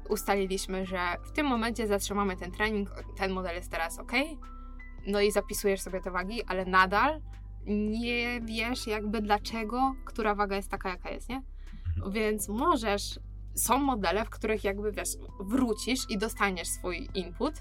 ustaliliśmy, 0.09 0.87
że 0.87 0.99
w 1.25 1.33
tym 1.33 1.47
momencie 1.47 1.87
zatrzymamy 1.87 2.37
ten 2.37 2.53
trening, 2.53 2.91
ten 3.17 3.33
model 3.33 3.55
jest 3.55 3.71
teraz 3.71 3.99
ok, 3.99 4.13
no 5.07 5.21
i 5.21 5.33
zapisujesz 5.33 5.81
sobie 5.81 6.01
te 6.01 6.11
wagi, 6.11 6.43
ale 6.47 6.65
nadal 6.65 7.21
nie 7.67 8.41
wiesz 8.41 8.87
jakby 8.87 9.21
dlaczego, 9.21 9.95
która 10.05 10.35
waga 10.35 10.57
jest 10.57 10.71
taka, 10.71 10.89
jaka 10.89 11.11
jest, 11.11 11.29
nie? 11.29 11.43
Więc 12.11 12.49
możesz, 12.49 13.21
są 13.55 13.79
modele, 13.79 14.25
w 14.25 14.31
których 14.31 14.65
jakby 14.65 14.93
wiesz, 14.93 15.09
wrócisz 15.41 16.01
i 16.11 16.19
dostaniesz 16.19 16.69
swój 16.69 17.09
input, 17.15 17.55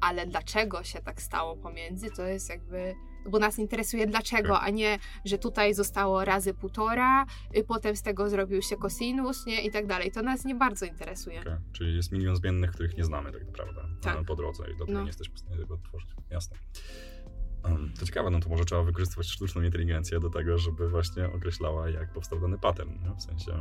ale 0.00 0.26
dlaczego 0.26 0.84
się 0.84 1.00
tak 1.00 1.22
stało 1.22 1.56
pomiędzy, 1.56 2.10
to 2.10 2.22
jest 2.22 2.50
jakby 2.50 2.94
bo 3.30 3.38
nas 3.38 3.58
interesuje 3.58 4.06
dlaczego, 4.06 4.54
okay. 4.54 4.66
a 4.66 4.70
nie, 4.70 4.98
że 5.24 5.38
tutaj 5.38 5.74
zostało 5.74 6.24
razy 6.24 6.54
półtora, 6.54 7.26
y, 7.56 7.64
potem 7.64 7.96
z 7.96 8.02
tego 8.02 8.30
zrobił 8.30 8.62
się 8.62 8.76
kosinus, 8.76 9.46
nie, 9.46 9.62
i 9.62 9.70
tak 9.70 9.86
dalej. 9.86 10.10
To 10.12 10.22
nas 10.22 10.44
nie 10.44 10.54
bardzo 10.54 10.86
interesuje. 10.86 11.40
Okay. 11.40 11.60
Czyli 11.72 11.96
jest 11.96 12.12
milion 12.12 12.36
zmiennych, 12.36 12.70
których 12.70 12.96
nie 12.96 13.04
znamy 13.04 13.32
tak 13.32 13.46
naprawdę 13.46 13.80
tak. 14.02 14.24
po 14.24 14.36
drodze 14.36 14.64
i 14.64 14.76
dlatego 14.76 14.92
no. 14.92 15.00
nie 15.00 15.06
jesteśmy 15.06 15.34
w 15.34 15.38
stanie 15.38 15.56
tego 15.56 15.74
odtworzyć. 15.74 16.10
Jasne. 16.30 16.56
To 18.00 18.06
ciekawe, 18.06 18.30
no 18.30 18.40
to 18.40 18.48
może 18.48 18.64
trzeba 18.64 18.82
wykorzystywać 18.82 19.26
sztuczną 19.26 19.62
inteligencję 19.62 20.20
do 20.20 20.30
tego, 20.30 20.58
żeby 20.58 20.88
właśnie 20.88 21.26
określała, 21.26 21.90
jak 21.90 22.12
powstał 22.12 22.40
dany 22.40 22.58
pattern, 22.58 22.90
w 23.18 23.22
sensie... 23.22 23.52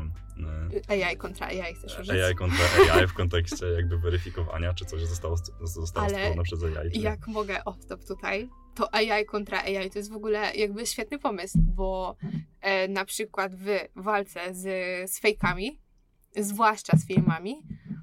E, 0.89 1.07
AI 1.07 1.17
kontra 1.17 1.47
AI 1.47 1.73
chcesz 1.75 1.99
użyć? 1.99 2.09
AI 2.09 2.35
kontra 2.35 2.65
AI 2.93 3.07
w 3.07 3.13
kontekście 3.13 3.65
jakby 3.65 3.97
weryfikowania, 3.97 4.73
czy 4.73 4.85
coś 4.85 5.01
zostało, 5.01 5.37
zostało 5.63 6.09
stworzone 6.09 6.43
przez 6.43 6.63
AI. 6.63 6.91
Czy... 6.91 6.99
jak 6.99 7.27
mogę 7.27 7.57
off-top 7.65 8.07
tutaj, 8.07 8.49
to 8.75 8.93
AI 8.93 9.25
kontra 9.25 9.59
AI 9.63 9.89
to 9.89 9.99
jest 9.99 10.11
w 10.11 10.15
ogóle 10.15 10.55
jakby 10.55 10.85
świetny 10.85 11.19
pomysł, 11.19 11.57
bo 11.61 12.15
e, 12.61 12.87
na 12.87 13.05
przykład 13.05 13.55
w 13.55 13.67
walce 13.95 14.53
z, 14.53 14.63
z 15.11 15.19
fejkami, 15.19 15.79
zwłaszcza 16.35 16.97
z 16.97 17.07
filmami, 17.07 17.55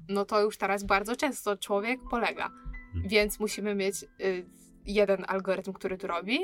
no 0.09 0.25
to 0.25 0.41
już 0.41 0.57
teraz 0.57 0.83
bardzo 0.83 1.15
często 1.15 1.57
człowiek 1.57 1.99
polega, 2.09 2.49
hmm. 2.93 3.09
więc 3.09 3.39
musimy 3.39 3.75
mieć... 3.75 4.03
Y, 4.03 4.62
jeden 4.85 5.25
algorytm, 5.27 5.73
który 5.73 5.97
tu 5.97 6.07
robi, 6.07 6.39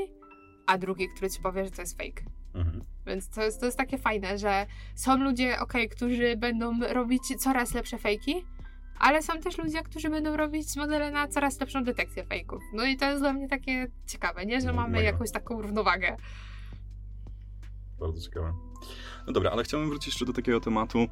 a 0.68 0.78
drugi, 0.78 1.10
który 1.10 1.30
ci 1.30 1.42
powie, 1.42 1.66
że 1.66 1.72
to 1.72 1.82
jest 1.82 1.98
fake. 1.98 2.24
Mhm. 2.54 2.84
Więc 3.06 3.30
to 3.30 3.44
jest, 3.44 3.60
to 3.60 3.66
jest 3.66 3.78
takie 3.78 3.98
fajne, 3.98 4.38
że 4.38 4.66
są 4.96 5.18
ludzie, 5.18 5.60
ok, 5.60 5.74
którzy 5.92 6.38
będą 6.38 6.80
robić 6.94 7.24
coraz 7.40 7.74
lepsze 7.74 7.98
fejki, 7.98 8.46
ale 9.00 9.22
są 9.22 9.40
też 9.40 9.58
ludzie, 9.58 9.84
którzy 9.84 10.10
będą 10.10 10.38
robić 10.38 10.76
modele 10.76 11.12
na 11.12 11.28
coraz 11.28 11.60
lepszą 11.60 11.84
detekcję 11.84 12.26
fejków. 12.26 12.64
No 12.74 12.86
i 12.86 12.98
to 12.98 13.10
jest 13.10 13.22
dla 13.22 13.34
mnie 13.34 13.48
takie 13.48 13.88
ciekawe, 14.08 14.46
nie? 14.46 14.62
Że 14.62 14.68
no, 14.68 14.74
mamy 14.74 15.04
jakąś 15.04 15.32
taką 15.32 15.62
równowagę. 15.62 16.16
Bardzo 18.00 18.22
ciekawe. 18.22 18.69
No 19.28 19.34
dobra, 19.34 19.52
ale 19.52 19.64
chciałbym 19.64 19.90
wrócić 19.90 20.08
jeszcze 20.08 20.26
do 20.26 20.34
takiego 20.34 20.60
tematu, 20.60 21.08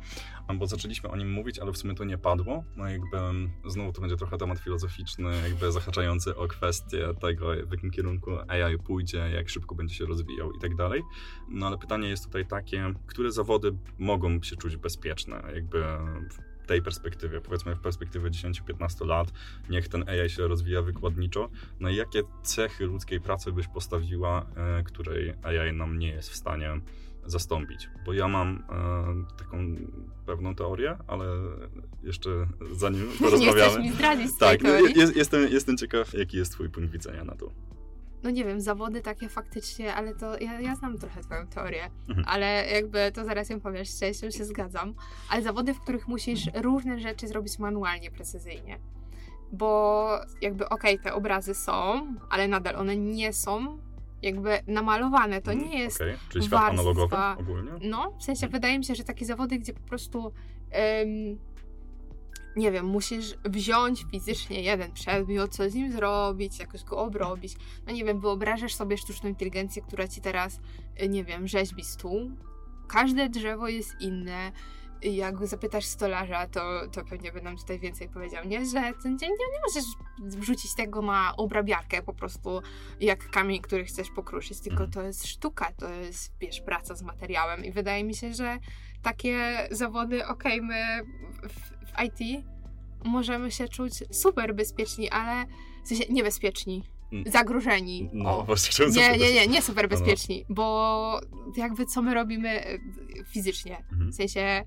bo 0.56 0.68
zaczęliśmy 0.68 1.10
o 1.10 1.16
nim 1.16 1.32
mówić, 1.32 1.60
ale 1.60 1.72
w 1.72 1.78
sumie 1.78 1.96
to 1.96 2.04
nie 2.04 2.18
padło. 2.18 2.64
No 2.76 2.90
jakby 2.90 3.18
znowu 3.66 3.94
to 3.94 4.02
będzie 4.02 4.16
trochę 4.18 4.38
temat 4.38 4.60
filozoficzny, 4.60 5.42
jakby 5.44 5.72
zahaczający 5.72 6.36
o 6.36 6.48
kwestię 6.48 7.08
tego, 7.22 7.48
w 7.68 7.72
jakim 7.72 7.92
kierunku 7.92 8.32
AI 8.48 8.78
pójdzie, 8.78 9.18
jak 9.18 9.50
szybko 9.50 9.76
będzie 9.76 9.96
się 9.96 10.06
rozwijał 10.06 10.52
i 10.52 10.60
tak 10.60 10.76
dalej. 10.76 11.04
No 11.50 11.68
ale 11.68 11.78
pytanie 11.78 12.10
jest 12.10 12.26
tutaj 12.26 12.46
takie, 12.46 12.94
które 13.08 13.32
zawody 13.32 13.76
mogą 14.00 14.42
się 14.42 14.56
czuć 14.56 14.78
bezpieczne, 14.78 15.44
jakby 15.56 15.84
w 16.30 16.68
tej 16.68 16.82
perspektywie, 16.82 17.42
powiedzmy 17.42 17.76
w 17.76 17.80
perspektywie 17.80 18.30
10-15 18.30 19.06
lat, 19.06 19.32
niech 19.70 19.88
ten 19.88 20.10
AI 20.10 20.30
się 20.30 20.48
rozwija 20.48 20.82
wykładniczo, 20.82 21.50
no 21.80 21.90
i 21.90 21.96
jakie 21.96 22.24
cechy 22.44 22.86
ludzkiej 22.86 23.22
pracy 23.22 23.52
byś 23.52 23.68
postawiła, 23.68 24.46
e, 24.56 24.84
której 24.84 25.34
AI 25.44 25.74
nam 25.74 26.00
nie 26.00 26.10
jest 26.10 26.30
w 26.30 26.36
stanie 26.36 26.82
zastąpić. 27.28 27.90
Bo 28.06 28.14
ja 28.14 28.28
mam 28.28 28.64
e, 28.70 29.38
taką 29.38 29.58
pewną 30.26 30.56
teorię, 30.56 30.98
ale 31.08 31.26
jeszcze 32.04 32.30
zanim 32.72 33.08
porozmawiamy. 33.20 33.60
Nie 33.60 33.70
chcesz 33.70 33.84
mi 33.84 33.92
zdradzić 33.92 34.32
Tak, 34.40 34.60
jest, 34.96 35.16
jestem, 35.16 35.48
jestem 35.50 35.78
ciekaw, 35.78 36.14
jaki 36.14 36.38
jest 36.38 36.52
twój 36.52 36.70
punkt 36.70 36.92
widzenia 36.92 37.24
na 37.24 37.36
to. 37.36 37.52
No 38.24 38.30
nie 38.30 38.46
wiem, 38.46 38.62
zawody 38.62 39.02
takie 39.02 39.30
faktycznie, 39.30 39.96
ale 39.96 40.16
to 40.16 40.40
ja, 40.40 40.62
ja 40.62 40.76
znam 40.76 40.98
trochę 40.98 41.22
twoją 41.22 41.48
teorię, 41.48 41.90
mhm. 42.10 42.28
ale 42.30 42.68
jakby 42.72 43.12
to 43.14 43.26
zaraz 43.26 43.50
ją 43.50 43.60
powiesz, 43.60 43.90
z 43.90 44.00
częścią 44.00 44.32
się 44.32 44.46
zgadzam, 44.46 44.94
ale 45.30 45.42
zawody, 45.42 45.74
w 45.74 45.80
których 45.80 46.08
musisz 46.08 46.42
różne 46.54 47.00
rzeczy 47.00 47.28
zrobić 47.28 47.60
manualnie, 47.60 48.12
precyzyjnie. 48.12 48.80
Bo 49.52 50.10
jakby 50.42 50.70
okej, 50.70 50.94
okay, 50.94 51.04
te 51.04 51.14
obrazy 51.14 51.54
są, 51.54 52.08
ale 52.30 52.48
nadal 52.48 52.76
one 52.76 52.98
nie 52.98 53.34
są 53.34 53.78
jakby 54.22 54.60
namalowane. 54.68 55.42
To 55.42 55.52
mm, 55.52 55.70
nie 55.70 55.80
jest. 55.80 56.02
Okay. 56.02 56.18
Czyli 56.30 56.46
świat 56.46 56.60
warstwa. 56.60 56.82
analogowy 56.82 57.16
ogólnie? 57.40 57.72
No, 57.82 58.14
w 58.20 58.24
sensie 58.24 58.48
wydaje 58.48 58.78
mi 58.80 58.86
się, 58.86 58.96
że 58.96 59.04
takie 59.04 59.26
zawody, 59.26 59.58
gdzie 59.58 59.74
po 59.74 59.88
prostu. 59.88 60.20
Um, 60.22 61.40
nie 62.56 62.72
wiem, 62.72 62.86
musisz 62.86 63.36
wziąć 63.46 64.06
fizycznie 64.12 64.62
jeden 64.62 64.92
przedmiot, 64.92 65.56
co 65.56 65.70
z 65.70 65.74
nim 65.74 65.92
zrobić, 65.92 66.60
jakoś 66.60 66.84
go 66.84 66.98
obrobić. 66.98 67.54
No 67.88 67.94
nie 67.94 68.06
wiem, 68.06 68.20
wyobrażasz 68.20 68.76
sobie 68.76 68.98
sztuczną 68.98 69.30
inteligencję, 69.30 69.82
która 69.82 70.08
ci 70.08 70.22
teraz, 70.22 70.60
y, 71.02 71.10
nie 71.10 71.24
wiem, 71.24 71.48
rzeźbi 71.48 71.84
stół. 71.84 72.32
Każde 72.88 73.30
drzewo 73.30 73.68
jest 73.68 74.02
inne, 74.02 74.52
jak 75.02 75.48
zapytasz 75.48 75.86
stolarza, 75.86 76.48
to, 76.48 76.62
to 76.92 77.06
pewnie 77.06 77.32
by 77.32 77.42
nam 77.42 77.58
tutaj 77.58 77.80
więcej 77.80 78.10
powiedział, 78.10 78.46
nie? 78.46 78.66
Że 78.66 78.94
ten 79.04 79.20
dzień 79.20 79.30
nie, 79.30 79.46
nie 79.54 79.60
możesz 79.68 79.86
wrzucić 80.40 80.76
tego 80.76 81.02
na 81.02 81.36
obrabiarkę 81.38 82.02
po 82.04 82.14
prostu 82.14 82.62
jak 83.00 83.30
kamień, 83.30 83.62
który 83.62 83.86
chcesz 83.86 84.10
pokruszyć, 84.10 84.60
tylko 84.60 84.84
mhm. 84.84 84.92
to 84.92 85.02
jest 85.02 85.28
sztuka, 85.28 85.72
to 85.78 85.90
jest, 85.90 86.34
wiesz, 86.40 86.62
praca 86.62 86.96
z 86.96 87.02
materiałem 87.02 87.66
i 87.66 87.72
wydaje 87.72 88.04
mi 88.04 88.16
się, 88.16 88.34
że 88.34 88.58
takie 89.02 89.68
zawody, 89.72 90.26
okej, 90.26 90.60
okay, 90.62 90.68
my 90.68 91.04
w, 91.50 91.60
w 91.92 92.04
IT 92.04 92.46
możemy 93.06 93.52
się 93.52 93.68
czuć 93.68 93.94
super 94.12 94.56
bezpieczni, 94.56 95.10
ale 95.10 95.46
w 95.84 95.88
sensie 95.88 96.04
niebezpieczni, 96.10 96.84
mm. 97.12 97.32
zagrożeni. 97.32 98.10
No, 98.14 98.40
o. 98.40 98.44
właśnie 98.44 98.86
Nie, 98.86 99.18
nie, 99.18 99.34
nie, 99.34 99.48
nie 99.48 99.62
super 99.62 99.90
bezpieczni, 99.90 100.38
no, 100.38 100.46
no. 100.50 100.56
bo 100.56 101.20
jakby 101.56 101.86
co 101.86 102.02
my 102.02 102.14
robimy 102.14 102.80
fizycznie, 103.26 103.78
mhm. 103.92 104.12
w 104.12 104.16
sensie 104.16 104.64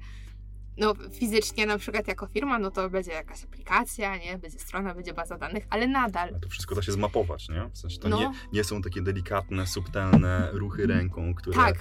no 0.80 0.94
fizycznie 1.12 1.66
na 1.66 1.78
przykład 1.78 2.08
jako 2.08 2.26
firma, 2.26 2.58
no 2.58 2.70
to 2.70 2.90
będzie 2.90 3.12
jakaś 3.12 3.44
aplikacja, 3.44 4.16
nie? 4.16 4.38
Będzie 4.38 4.58
strona, 4.58 4.94
będzie 4.94 5.14
baza 5.14 5.38
danych, 5.38 5.66
ale 5.70 5.86
nadal. 5.86 6.40
To 6.40 6.48
wszystko 6.48 6.74
da 6.74 6.82
się 6.82 6.92
zmapować, 6.92 7.48
nie? 7.48 7.70
W 7.72 7.78
sensie 7.78 7.98
to 7.98 8.08
no. 8.08 8.18
nie, 8.18 8.32
nie 8.52 8.64
są 8.64 8.82
takie 8.82 9.02
delikatne, 9.02 9.66
subtelne 9.66 10.48
ruchy 10.52 10.86
ręką, 10.86 11.34
które... 11.34 11.56
Tak, 11.56 11.76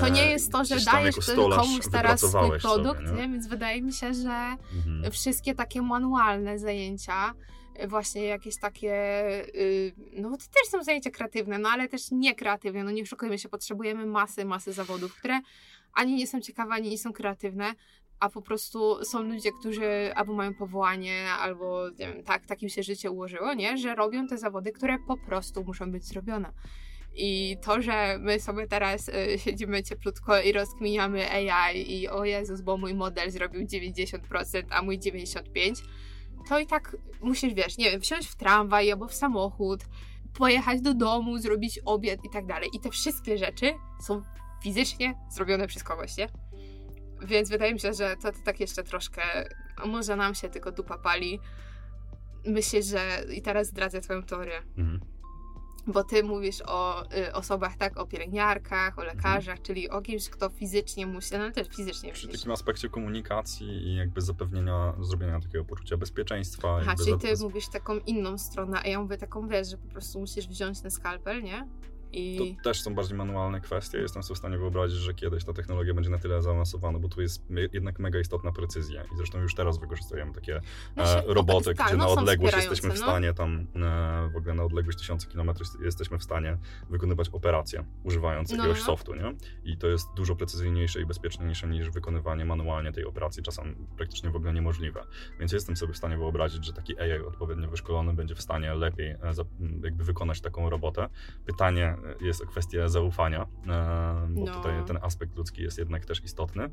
to 0.00 0.08
nie 0.08 0.26
jest 0.26 0.52
to, 0.52 0.64
że 0.64 0.76
dajesz 0.80 1.16
komuś 1.36 1.84
teraz 1.92 2.20
swój 2.20 2.60
produkt, 2.60 3.00
sobie, 3.00 3.12
nie? 3.12 3.26
nie? 3.26 3.32
Więc 3.32 3.46
wydaje 3.46 3.82
mi 3.82 3.92
się, 3.92 4.14
że 4.14 4.56
mhm. 4.76 5.12
wszystkie 5.12 5.54
takie 5.54 5.82
manualne 5.82 6.58
zajęcia 6.58 7.34
właśnie 7.88 8.24
jakieś 8.24 8.56
takie, 8.56 8.94
y, 9.54 9.92
no 10.12 10.30
to 10.30 10.36
też 10.36 10.70
są 10.70 10.84
zajęcia 10.84 11.10
kreatywne, 11.10 11.58
no 11.58 11.68
ale 11.68 11.88
też 11.88 12.10
nie 12.10 12.34
kreatywne, 12.34 12.84
no 12.84 12.90
nie 12.90 13.02
oszukujmy 13.02 13.38
się, 13.38 13.48
potrzebujemy 13.48 14.06
masy, 14.06 14.44
masy 14.44 14.72
zawodów, 14.72 15.14
które 15.14 15.40
ani 15.92 16.14
nie 16.14 16.26
są 16.26 16.40
ciekawe, 16.40 16.72
ani 16.72 16.90
nie 16.90 16.98
są 16.98 17.12
kreatywne, 17.12 17.74
a 18.20 18.28
po 18.28 18.42
prostu 18.42 19.04
są 19.04 19.22
ludzie, 19.22 19.50
którzy 19.52 20.14
albo 20.14 20.34
mają 20.34 20.54
powołanie, 20.54 21.28
albo 21.40 21.90
nie 21.90 22.12
wiem, 22.12 22.22
tak, 22.22 22.46
tak 22.46 22.62
im 22.62 22.68
się 22.68 22.82
życie 22.82 23.10
ułożyło, 23.10 23.54
nie? 23.54 23.78
Że 23.78 23.94
robią 23.94 24.26
te 24.26 24.38
zawody, 24.38 24.72
które 24.72 24.98
po 24.98 25.16
prostu 25.16 25.64
muszą 25.64 25.92
być 25.92 26.04
zrobione. 26.04 26.52
I 27.14 27.56
to, 27.62 27.82
że 27.82 28.18
my 28.20 28.40
sobie 28.40 28.66
teraz 28.66 29.08
y, 29.08 29.38
siedzimy 29.38 29.82
cieplutko 29.82 30.40
i 30.40 30.52
rozkminiamy 30.52 31.30
AI 31.30 31.92
i 31.92 32.08
o 32.08 32.24
Jezus, 32.24 32.60
bo 32.60 32.76
mój 32.76 32.94
model 32.94 33.30
zrobił 33.30 33.66
90%, 33.66 34.62
a 34.70 34.82
mój 34.82 34.98
95%, 34.98 35.74
to 36.48 36.58
i 36.58 36.66
tak 36.66 36.96
musisz, 37.20 37.54
wiesz, 37.54 37.78
nie 37.78 37.90
wiem, 37.90 38.00
wsiąść 38.00 38.28
w 38.28 38.36
tramwaj 38.36 38.92
albo 38.92 39.08
w 39.08 39.14
samochód, 39.14 39.80
pojechać 40.38 40.80
do 40.80 40.94
domu, 40.94 41.38
zrobić 41.38 41.80
obiad 41.84 42.24
i 42.24 42.30
tak 42.30 42.46
dalej. 42.46 42.70
I 42.72 42.80
te 42.80 42.90
wszystkie 42.90 43.38
rzeczy 43.38 43.72
są 44.00 44.22
fizycznie 44.62 45.14
zrobione 45.30 45.66
przez 45.66 45.84
kogoś, 45.84 46.16
nie? 46.16 46.28
Więc 47.22 47.50
wydaje 47.50 47.74
mi 47.74 47.80
się, 47.80 47.94
że 47.94 48.16
to, 48.22 48.32
to 48.32 48.38
tak 48.44 48.60
jeszcze 48.60 48.82
troszkę, 48.82 49.22
może 49.86 50.16
nam 50.16 50.34
się 50.34 50.48
tylko 50.48 50.72
dupa 50.72 50.98
pali. 50.98 51.40
Myślę, 52.46 52.82
że 52.82 53.24
i 53.32 53.42
teraz 53.42 53.66
zdradzę 53.66 54.00
twoją 54.00 54.22
teorię. 54.22 54.62
Mhm 54.78 55.00
bo 55.86 56.04
ty 56.04 56.24
mówisz 56.24 56.62
o 56.66 57.04
y, 57.16 57.32
osobach, 57.32 57.76
tak, 57.76 57.98
o 57.98 58.06
pielęgniarkach, 58.06 58.98
o 58.98 59.04
lekarzach, 59.04 59.58
mhm. 59.58 59.62
czyli 59.62 59.90
o 59.90 60.02
kimś, 60.02 60.28
kto 60.28 60.48
fizycznie 60.48 61.06
musi, 61.06 61.38
no 61.38 61.50
też 61.50 61.68
fizycznie 61.68 62.12
Przy 62.12 62.28
takim 62.28 62.50
aspekcie 62.50 62.88
komunikacji 62.88 63.68
i 63.68 63.96
jakby 63.96 64.20
zapewnienia, 64.20 64.94
zrobienia 65.00 65.40
takiego 65.40 65.64
poczucia 65.64 65.96
bezpieczeństwa. 65.96 66.78
Aha, 66.80 66.94
czyli 67.04 67.18
ty 67.18 67.42
mówisz 67.42 67.68
taką 67.68 67.98
inną 67.98 68.38
stronę, 68.38 68.80
a 68.84 68.88
ja 68.88 69.00
mówię 69.00 69.16
taką, 69.16 69.48
wiesz, 69.48 69.70
że 69.70 69.76
po 69.76 69.88
prostu 69.88 70.20
musisz 70.20 70.48
wziąć 70.48 70.80
ten 70.80 70.90
skalpel, 70.90 71.42
nie? 71.42 71.68
I... 72.12 72.38
To 72.38 72.62
też 72.62 72.82
są 72.82 72.94
bardziej 72.94 73.16
manualne 73.16 73.60
kwestie. 73.60 73.98
Jestem 73.98 74.22
sobie 74.22 74.34
w 74.34 74.38
stanie 74.38 74.58
wyobrazić, 74.58 74.98
że 74.98 75.14
kiedyś 75.14 75.44
ta 75.44 75.52
technologia 75.52 75.94
będzie 75.94 76.10
na 76.10 76.18
tyle 76.18 76.42
zaawansowana, 76.42 76.98
bo 76.98 77.08
tu 77.08 77.22
jest 77.22 77.42
jednak 77.72 77.98
mega 77.98 78.20
istotna 78.20 78.52
precyzja. 78.52 79.04
I 79.04 79.16
zresztą 79.16 79.40
już 79.40 79.54
teraz 79.54 79.78
wykorzystujemy 79.78 80.32
takie 80.32 80.60
no 80.96 81.04
e, 81.04 81.22
roboty, 81.26 81.74
tak, 81.74 81.86
gdzie 81.86 81.96
no, 81.96 82.04
na 82.04 82.10
odległość 82.10 82.56
jesteśmy 82.56 82.90
w 82.90 83.00
no. 83.00 83.06
stanie 83.06 83.34
tam 83.34 83.66
e, 83.76 84.30
w 84.32 84.36
ogóle 84.36 84.54
na 84.54 84.64
odległość 84.64 84.98
tysiące 84.98 85.26
kilometrów 85.26 85.68
jesteśmy 85.84 86.18
w 86.18 86.24
stanie 86.24 86.58
wykonywać 86.90 87.28
operacje, 87.28 87.84
używając 88.04 88.50
no, 88.50 88.56
jakiegoś 88.56 88.78
no. 88.78 88.84
softu, 88.84 89.14
nie? 89.14 89.34
I 89.64 89.76
to 89.76 89.86
jest 89.86 90.08
dużo 90.16 90.36
precyzyjniejsze 90.36 91.00
i 91.00 91.06
bezpieczniejsze 91.06 91.66
niż 91.66 91.90
wykonywanie 91.90 92.44
manualnie 92.44 92.92
tej 92.92 93.04
operacji, 93.04 93.42
czasem 93.42 93.86
praktycznie 93.96 94.30
w 94.30 94.36
ogóle 94.36 94.52
niemożliwe. 94.52 95.04
Więc 95.38 95.52
jestem 95.52 95.76
sobie 95.76 95.92
w 95.92 95.96
stanie 95.96 96.16
wyobrazić, 96.16 96.66
że 96.66 96.72
taki 96.72 96.98
AI 96.98 97.20
odpowiednio 97.20 97.68
wyszkolony 97.68 98.14
będzie 98.14 98.34
w 98.34 98.42
stanie 98.42 98.74
lepiej 98.74 99.10
e, 99.10 99.18
jakby 99.84 100.04
wykonać 100.04 100.40
taką 100.40 100.70
robotę. 100.70 101.08
Pytanie, 101.46 101.96
jest 102.20 102.46
kwestia 102.46 102.88
zaufania, 102.88 103.42
e, 103.42 104.28
bo 104.30 104.44
no. 104.44 104.54
tutaj 104.54 104.84
ten 104.86 104.98
aspekt 105.02 105.36
ludzki 105.36 105.62
jest 105.62 105.78
jednak 105.78 106.06
też 106.06 106.24
istotny. 106.24 106.70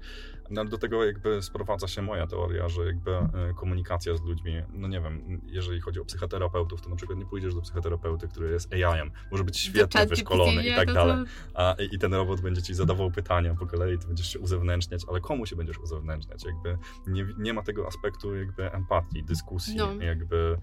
No, 0.49 0.61
ale 0.61 0.69
do 0.69 0.77
tego 0.77 1.05
jakby 1.05 1.41
sprowadza 1.41 1.87
się 1.87 2.01
moja 2.01 2.27
teoria, 2.27 2.69
że 2.69 2.85
jakby 2.85 3.11
e, 3.11 3.27
komunikacja 3.55 4.17
z 4.17 4.21
ludźmi, 4.21 4.61
no 4.73 4.87
nie 4.87 5.01
wiem, 5.01 5.41
jeżeli 5.45 5.81
chodzi 5.81 5.99
o 5.99 6.05
psychoterapeutów, 6.05 6.81
to 6.81 6.89
na 6.89 6.95
przykład 6.95 7.19
nie 7.19 7.25
pójdziesz 7.25 7.55
do 7.55 7.61
psychoterapeuty, 7.61 8.27
który 8.27 8.51
jest 8.51 8.73
AI-em, 8.73 9.11
może 9.31 9.43
być 9.43 9.57
świetnie 9.57 10.05
wyszkolony 10.05 10.67
i 10.67 10.75
tak 10.75 10.93
dalej, 10.93 11.25
a, 11.53 11.75
i 11.91 11.99
ten 11.99 12.13
robot 12.13 12.41
będzie 12.41 12.61
ci 12.61 12.73
zadawał 12.73 13.11
pytania 13.11 13.55
po 13.55 13.65
kolei, 13.65 13.97
ty 13.97 14.07
będziesz 14.07 14.33
się 14.33 14.39
uzewnętrzniać, 14.39 15.01
ale 15.09 15.19
komu 15.19 15.45
się 15.45 15.55
będziesz 15.55 15.77
uzewnętrzniać? 15.77 16.45
Jakby 16.45 16.77
nie, 17.07 17.27
nie 17.37 17.53
ma 17.53 17.63
tego 17.63 17.87
aspektu 17.87 18.35
jakby 18.35 18.71
empatii, 18.71 19.23
dyskusji, 19.23 19.75
no. 19.75 19.93
jakby 19.93 20.57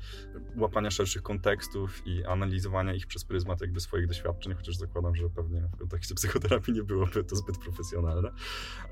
łapania 0.56 0.90
szerszych 0.90 1.22
kontekstów 1.22 2.06
i 2.06 2.24
analizowania 2.24 2.94
ich 2.94 3.06
przez 3.06 3.24
pryzmat 3.24 3.60
jakby 3.60 3.80
swoich 3.80 4.06
doświadczeń, 4.06 4.53
chociaż 4.54 4.76
zakładam, 4.76 5.16
że 5.16 5.30
pewnie 5.30 5.60
w 5.60 5.76
kontekście 5.76 6.14
psychoterapii 6.14 6.74
nie 6.74 6.82
byłoby 6.82 7.24
to 7.24 7.36
zbyt 7.36 7.58
profesjonalne, 7.58 8.30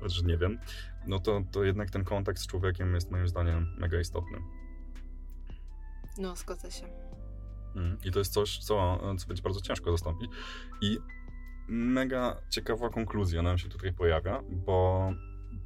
że 0.05 0.23
nie 0.23 0.37
wiem, 0.37 0.59
no 1.07 1.19
to, 1.19 1.43
to 1.51 1.63
jednak 1.63 1.91
ten 1.91 2.03
kontakt 2.03 2.39
z 2.39 2.47
człowiekiem 2.47 2.95
jest 2.95 3.11
moim 3.11 3.27
zdaniem 3.27 3.75
mega 3.77 3.99
istotny. 3.99 4.37
No, 6.17 6.35
zgodzę 6.35 6.71
się. 6.71 6.85
Mm, 7.75 7.97
I 8.05 8.11
to 8.11 8.19
jest 8.19 8.33
coś, 8.33 8.57
co, 8.57 8.99
co 9.17 9.27
będzie 9.27 9.43
bardzo 9.43 9.61
ciężko 9.61 9.91
zastąpić. 9.91 10.31
I 10.81 10.97
mega 11.67 12.41
ciekawa 12.49 12.89
konkluzja 12.89 13.41
nam 13.41 13.57
się 13.57 13.69
tutaj 13.69 13.93
pojawia, 13.93 14.41
bo 14.49 15.09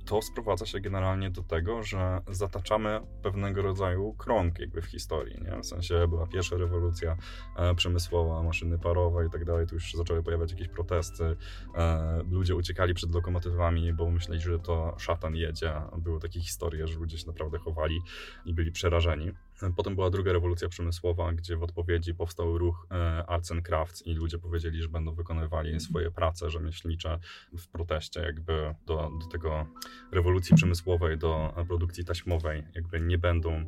to 0.07 0.21
sprowadza 0.21 0.65
się 0.65 0.79
generalnie 0.79 1.29
do 1.29 1.43
tego, 1.43 1.83
że 1.83 2.21
zataczamy 2.29 3.01
pewnego 3.23 3.61
rodzaju 3.61 4.13
krąg 4.13 4.59
jakby 4.59 4.81
w 4.81 4.85
historii, 4.85 5.41
nie? 5.41 5.61
W 5.61 5.65
sensie 5.65 6.07
była 6.07 6.27
pierwsza 6.27 6.57
rewolucja 6.57 7.17
e, 7.55 7.75
przemysłowa, 7.75 8.43
maszyny 8.43 8.79
parowe 8.79 9.25
i 9.25 9.29
tak 9.29 9.45
dalej, 9.45 9.67
tu 9.67 9.75
już 9.75 9.93
zaczęły 9.93 10.23
pojawiać 10.23 10.51
jakieś 10.51 10.67
protesty, 10.67 11.35
e, 11.75 12.23
ludzie 12.31 12.55
uciekali 12.55 12.93
przed 12.93 13.11
lokomotywami, 13.11 13.93
bo 13.93 14.11
myśleli, 14.11 14.41
że 14.41 14.59
to 14.59 14.95
szatan 14.97 15.35
jedzie. 15.35 15.73
Były 15.97 16.19
takie 16.19 16.41
historie, 16.41 16.87
że 16.87 16.99
ludzie 16.99 17.17
się 17.17 17.27
naprawdę 17.27 17.57
chowali 17.57 18.01
i 18.45 18.53
byli 18.53 18.71
przerażeni. 18.71 19.31
Potem 19.75 19.95
była 19.95 20.09
druga 20.09 20.33
rewolucja 20.33 20.69
przemysłowa, 20.69 21.33
gdzie 21.33 21.57
w 21.57 21.63
odpowiedzi 21.63 22.15
powstał 22.15 22.57
ruch 22.57 22.87
e, 22.91 23.25
Arts 23.27 23.51
and 23.51 23.65
Crafts 23.65 24.07
i 24.07 24.13
ludzie 24.13 24.39
powiedzieli, 24.39 24.81
że 24.81 24.89
będą 24.89 25.15
wykonywali 25.15 25.69
mhm. 25.69 25.79
swoje 25.79 26.11
prace 26.11 26.49
rzemieślnicze 26.49 27.19
w 27.57 27.67
proteście 27.67 28.19
jakby 28.19 28.75
do, 28.85 29.11
do 29.21 29.27
tego 29.31 29.67
rewolucji 30.11 30.55
przemysłowej, 30.55 31.17
do 31.17 31.53
produkcji 31.67 32.05
taśmowej, 32.05 32.63
jakby 32.75 33.01
nie 33.01 33.17
będą 33.17 33.65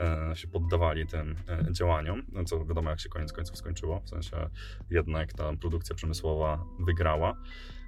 e, 0.00 0.36
się 0.36 0.48
poddawali 0.48 1.06
tym 1.06 1.36
e, 1.48 1.72
działaniom, 1.72 2.22
no 2.32 2.44
co 2.44 2.64
wiadomo 2.64 2.90
jak 2.90 3.00
się 3.00 3.08
koniec 3.08 3.32
końców 3.32 3.56
skończyło, 3.56 4.00
w 4.00 4.08
sensie 4.08 4.50
jednak 4.90 5.32
ta 5.32 5.56
produkcja 5.56 5.94
przemysłowa 5.96 6.64
wygrała. 6.80 7.36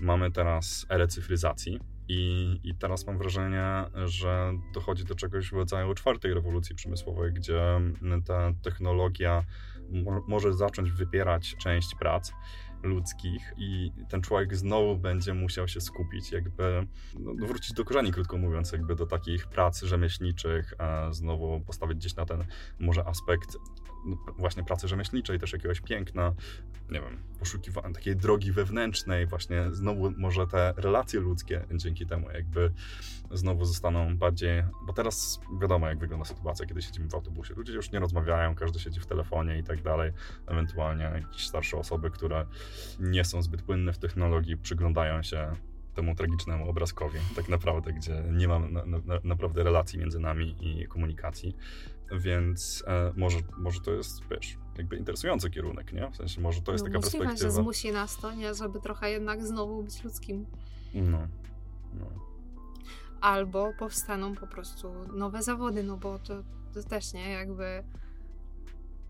Mamy 0.01 0.33
teraz 0.33 0.87
erę 0.91 1.09
cyfryzacji, 1.09 1.81
i, 2.13 2.61
I 2.65 2.75
teraz 2.75 3.07
mam 3.07 3.19
wrażenie, 3.19 3.85
że 4.05 4.53
dochodzi 4.75 5.05
do 5.05 5.15
czegoś 5.15 5.51
w 5.51 5.53
rodzaju 5.53 5.95
czwartej 5.95 6.35
rewolucji 6.35 6.75
przemysłowej, 6.75 7.33
gdzie 7.33 7.81
ta 8.27 8.53
technologia 8.63 9.45
mo 9.91 10.25
może 10.29 10.53
zacząć 10.53 10.93
wypierać 10.93 11.57
część 11.57 11.95
prac 11.95 12.33
ludzkich 12.83 13.53
i 13.59 13.93
ten 14.09 14.23
człowiek 14.23 14.57
znowu 14.57 14.97
będzie 14.97 15.35
musiał 15.35 15.69
się 15.69 15.81
skupić, 15.81 16.33
jakby 16.33 16.87
no, 17.19 17.47
wrócić 17.47 17.73
do 17.73 17.85
korzeni, 17.85 18.13
krótko 18.13 18.39
mówiąc, 18.39 18.73
jakby 18.73 18.95
do 18.95 19.07
takich 19.07 19.47
prac 19.47 19.83
rzemieślniczych, 19.83 20.75
a 20.79 21.13
znowu 21.13 21.61
postawić 21.61 21.99
gdzieś 21.99 22.17
na 22.17 22.27
ten 22.27 22.45
może 22.79 23.07
aspekt 23.07 23.57
właśnie 24.39 24.65
pracy 24.65 24.89
rzemieślniczej, 24.89 25.39
też 25.39 25.53
jakiegoś 25.53 25.81
piękna, 25.81 26.35
nie 26.91 27.01
wiem, 27.01 27.19
poszukiwania 27.39 27.95
takiej 27.95 28.17
drogi 28.17 28.53
wewnętrznej, 28.53 29.27
właśnie 29.27 29.71
znowu 29.73 30.11
może 30.11 30.47
te 30.47 30.75
relacje 30.77 31.21
ludzkie 31.21 31.65
dzięki 31.75 32.07
temu 32.07 32.31
jakby 32.31 32.73
znowu 33.31 33.65
zostaną 33.65 34.17
bardziej, 34.17 34.65
bo 34.87 34.93
teraz 34.93 35.41
wiadomo 35.61 35.89
jak 35.89 35.99
wygląda 35.99 36.25
sytuacja, 36.25 36.67
kiedy 36.67 36.83
siedzimy 36.83 37.09
w 37.09 37.15
autobusie, 37.15 37.55
ludzie 37.55 37.73
już 37.73 37.93
nie 37.93 38.01
rozmawiają, 38.01 38.55
każdy 38.55 38.79
siedzi 38.79 39.01
w 39.01 39.07
telefonie 39.07 39.59
i 39.59 39.65
tak 39.65 39.83
dalej, 39.83 40.13
ewentualnie 40.47 41.05
jakieś 41.05 41.47
starsze 41.47 41.77
osoby, 41.77 42.11
które 42.11 42.47
nie 42.99 43.25
są 43.25 43.43
zbyt 43.43 43.63
płynne 43.63 43.93
w 43.93 43.99
technologii, 43.99 44.57
przyglądają 44.57 45.23
się 45.23 45.57
temu 45.95 46.15
tragicznemu 46.15 46.69
obrazkowi, 46.69 47.19
tak 47.37 47.49
naprawdę, 47.49 47.93
gdzie 47.93 48.23
nie 48.33 48.49
ma 48.49 48.59
na, 48.59 48.85
na, 48.87 49.21
naprawdę 49.25 49.65
relacji 49.65 49.99
między 49.99 50.19
nami 50.19 50.57
i 50.61 50.87
komunikacji. 50.89 51.57
Więc 52.13 52.85
e, 52.87 53.13
może, 53.17 53.39
może 53.59 53.81
to 53.81 53.93
jest, 53.93 54.21
wiesz, 54.31 54.59
jakby 54.79 54.97
interesujący 54.97 55.51
kierunek, 55.51 55.93
nie? 55.93 56.11
W 56.11 56.17
sensie 56.17 56.41
może 56.41 56.63
to 56.63 56.73
jest 56.73 56.85
no, 56.85 56.91
taka 56.91 56.99
możliwe, 56.99 57.25
perspektywa. 57.25 57.57
że 57.57 57.63
zmusi 57.63 57.93
nas 57.93 58.17
to, 58.17 58.35
nie? 58.35 58.55
Żeby 58.55 58.81
trochę 58.81 59.11
jednak 59.11 59.47
znowu 59.47 59.83
być 59.83 60.05
ludzkim. 60.05 60.47
No. 60.95 61.29
no. 61.95 62.07
Albo 63.21 63.73
powstaną 63.79 64.35
po 64.35 64.47
prostu 64.47 64.93
nowe 65.17 65.43
zawody, 65.43 65.83
no 65.83 65.97
bo 65.97 66.19
to, 66.19 66.43
to 66.75 66.83
też, 66.83 67.13
nie? 67.13 67.31
Jakby 67.31 67.85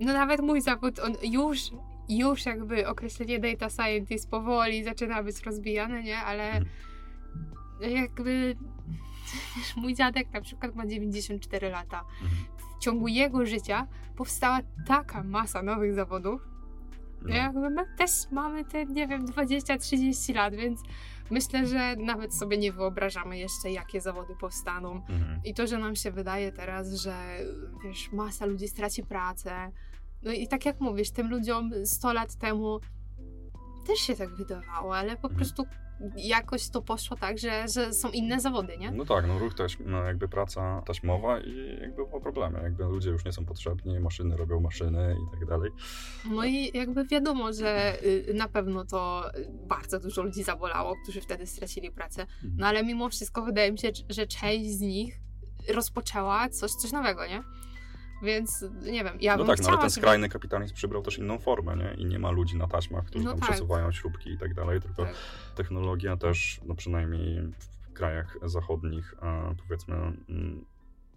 no 0.01 0.13
nawet 0.13 0.41
mój 0.41 0.61
zawód, 0.61 0.99
on 0.99 1.15
już, 1.23 1.61
już 2.09 2.47
jakby 2.47 2.89
określenie 2.89 3.39
data 3.39 3.71
scientist 3.71 4.31
powoli 4.31 4.85
zaczyna 4.85 5.23
być 5.23 5.43
rozbijane, 5.43 6.03
nie? 6.03 6.19
Ale 6.19 6.53
mhm. 6.53 6.67
jakby 7.81 8.57
mój 9.77 9.95
dziadek 9.95 10.33
na 10.33 10.41
przykład 10.41 10.75
ma 10.75 10.87
94 10.87 11.71
lata. 11.71 12.05
W 12.81 12.83
ciągu 12.83 13.09
jego 13.09 13.47
życia 13.47 13.87
powstała 14.17 14.59
taka 14.87 15.23
masa 15.23 15.63
nowych 15.63 15.95
zawodów. 15.95 16.49
No. 17.23 17.35
Jakby 17.35 17.71
my 17.71 17.87
też 17.99 18.11
mamy 18.31 18.65
te, 18.65 18.87
nie 18.87 19.09
wiem, 19.09 19.27
20-30 19.27 20.35
lat, 20.35 20.55
więc 20.55 20.81
myślę, 21.31 21.67
że 21.67 21.97
nawet 21.97 22.35
sobie 22.35 22.59
nie 22.59 22.73
wyobrażamy 22.73 23.39
jeszcze, 23.39 23.71
jakie 23.71 24.01
zawody 24.01 24.35
powstaną. 24.41 24.93
Mhm. 24.93 25.41
I 25.45 25.55
to, 25.55 25.67
że 25.67 25.79
nam 25.79 25.97
się 25.97 26.11
wydaje 26.11 26.53
teraz, 26.53 26.93
że 26.93 27.15
wiesz, 27.85 28.13
masa 28.13 28.47
ludzi 28.47 28.69
straci 28.69 29.03
pracę. 29.03 29.73
No 30.23 30.33
i 30.33 30.49
tak 30.49 30.67
jak 30.67 30.81
mówisz, 30.81 31.11
tym 31.11 31.31
ludziom 31.31 31.71
100 31.85 32.13
lat 32.13 32.37
temu 32.37 32.81
też 33.87 33.99
się 33.99 34.17
tak 34.17 34.31
wydawało, 34.31 34.97
ale 34.97 35.17
po 35.17 35.29
mhm. 35.29 35.37
prostu 35.37 35.65
jakoś 36.17 36.69
to 36.69 36.83
poszło 36.83 37.17
tak, 37.17 37.39
że, 37.39 37.69
że 37.69 37.93
są 37.93 38.11
inne 38.11 38.41
zawody, 38.41 38.79
nie? 38.79 38.91
No 38.91 39.05
tak, 39.05 39.27
no 39.27 39.39
ruch 39.39 39.55
taś, 39.55 39.77
no 39.87 40.05
jakby 40.05 40.29
praca 40.29 40.83
taśmowa 40.87 41.41
i 41.41 41.79
jakby 41.81 42.07
po 42.07 42.21
problemie, 42.21 42.59
jakby 42.63 42.85
ludzie 42.85 43.11
już 43.11 43.25
nie 43.25 43.33
są 43.33 43.45
potrzebni, 43.45 44.01
maszyny 44.01 44.37
robią 44.37 44.61
maszyny 44.61 45.17
i 45.27 45.39
tak 45.39 45.49
dalej. 45.49 45.71
No 46.31 46.45
i 46.45 46.71
jakby 46.75 47.05
wiadomo, 47.05 47.53
że 47.53 48.03
y, 48.05 48.35
na 48.35 48.49
pewno 48.49 48.85
to 48.85 49.31
bardzo 49.69 50.01
dużo 50.01 50.23
ludzi 50.23 50.43
zabolało, 50.43 50.97
którzy 51.03 51.21
wtedy 51.21 51.47
stracili 51.47 51.91
pracę, 51.91 52.23
mhm. 52.23 52.55
no 52.57 52.67
ale 52.67 52.85
mimo 52.85 53.09
wszystko 53.09 53.43
wydaje 53.43 53.73
mi 53.73 53.79
się, 53.79 53.91
że 54.09 54.27
część 54.27 54.71
z 54.71 54.81
nich 54.81 55.21
rozpoczęła 55.69 56.49
coś, 56.49 56.71
coś 56.71 56.93
nowego, 56.93 57.27
nie? 57.27 57.43
Więc 58.23 58.65
nie 58.83 59.05
wiem, 59.05 59.19
ja 59.21 59.37
No 59.37 59.45
bym 59.45 59.57
tak, 59.57 59.63
no 59.65 59.69
ale 59.69 59.79
ten 59.79 59.91
żeby... 59.91 60.01
skrajny 60.01 60.29
kapitalizm 60.29 60.75
przybrał 60.75 61.03
też 61.03 61.19
inną 61.19 61.39
formę, 61.39 61.77
nie? 61.77 61.95
I 61.95 62.05
nie 62.07 62.19
ma 62.19 62.31
ludzi 62.31 62.57
na 62.57 62.67
taśmach, 62.69 63.05
którzy 63.05 63.25
No 63.25 63.31
tam 63.31 63.41
tak. 63.41 63.49
przesuwają 63.49 63.93
śrubki 63.93 64.31
i 64.31 64.39
tak 64.39 64.55
dalej, 64.55 64.81
tylko 64.81 65.05
Tak. 65.05 65.15
technologia 65.55 66.17
też, 66.17 66.61
no 66.65 66.75
przynajmniej 66.75 67.43
w 67.59 67.93
krajach 67.93 68.37
zachodnich, 68.43 69.15
e, 69.23 69.55
powiedzmy, 69.63 69.95
mm, 69.97 70.65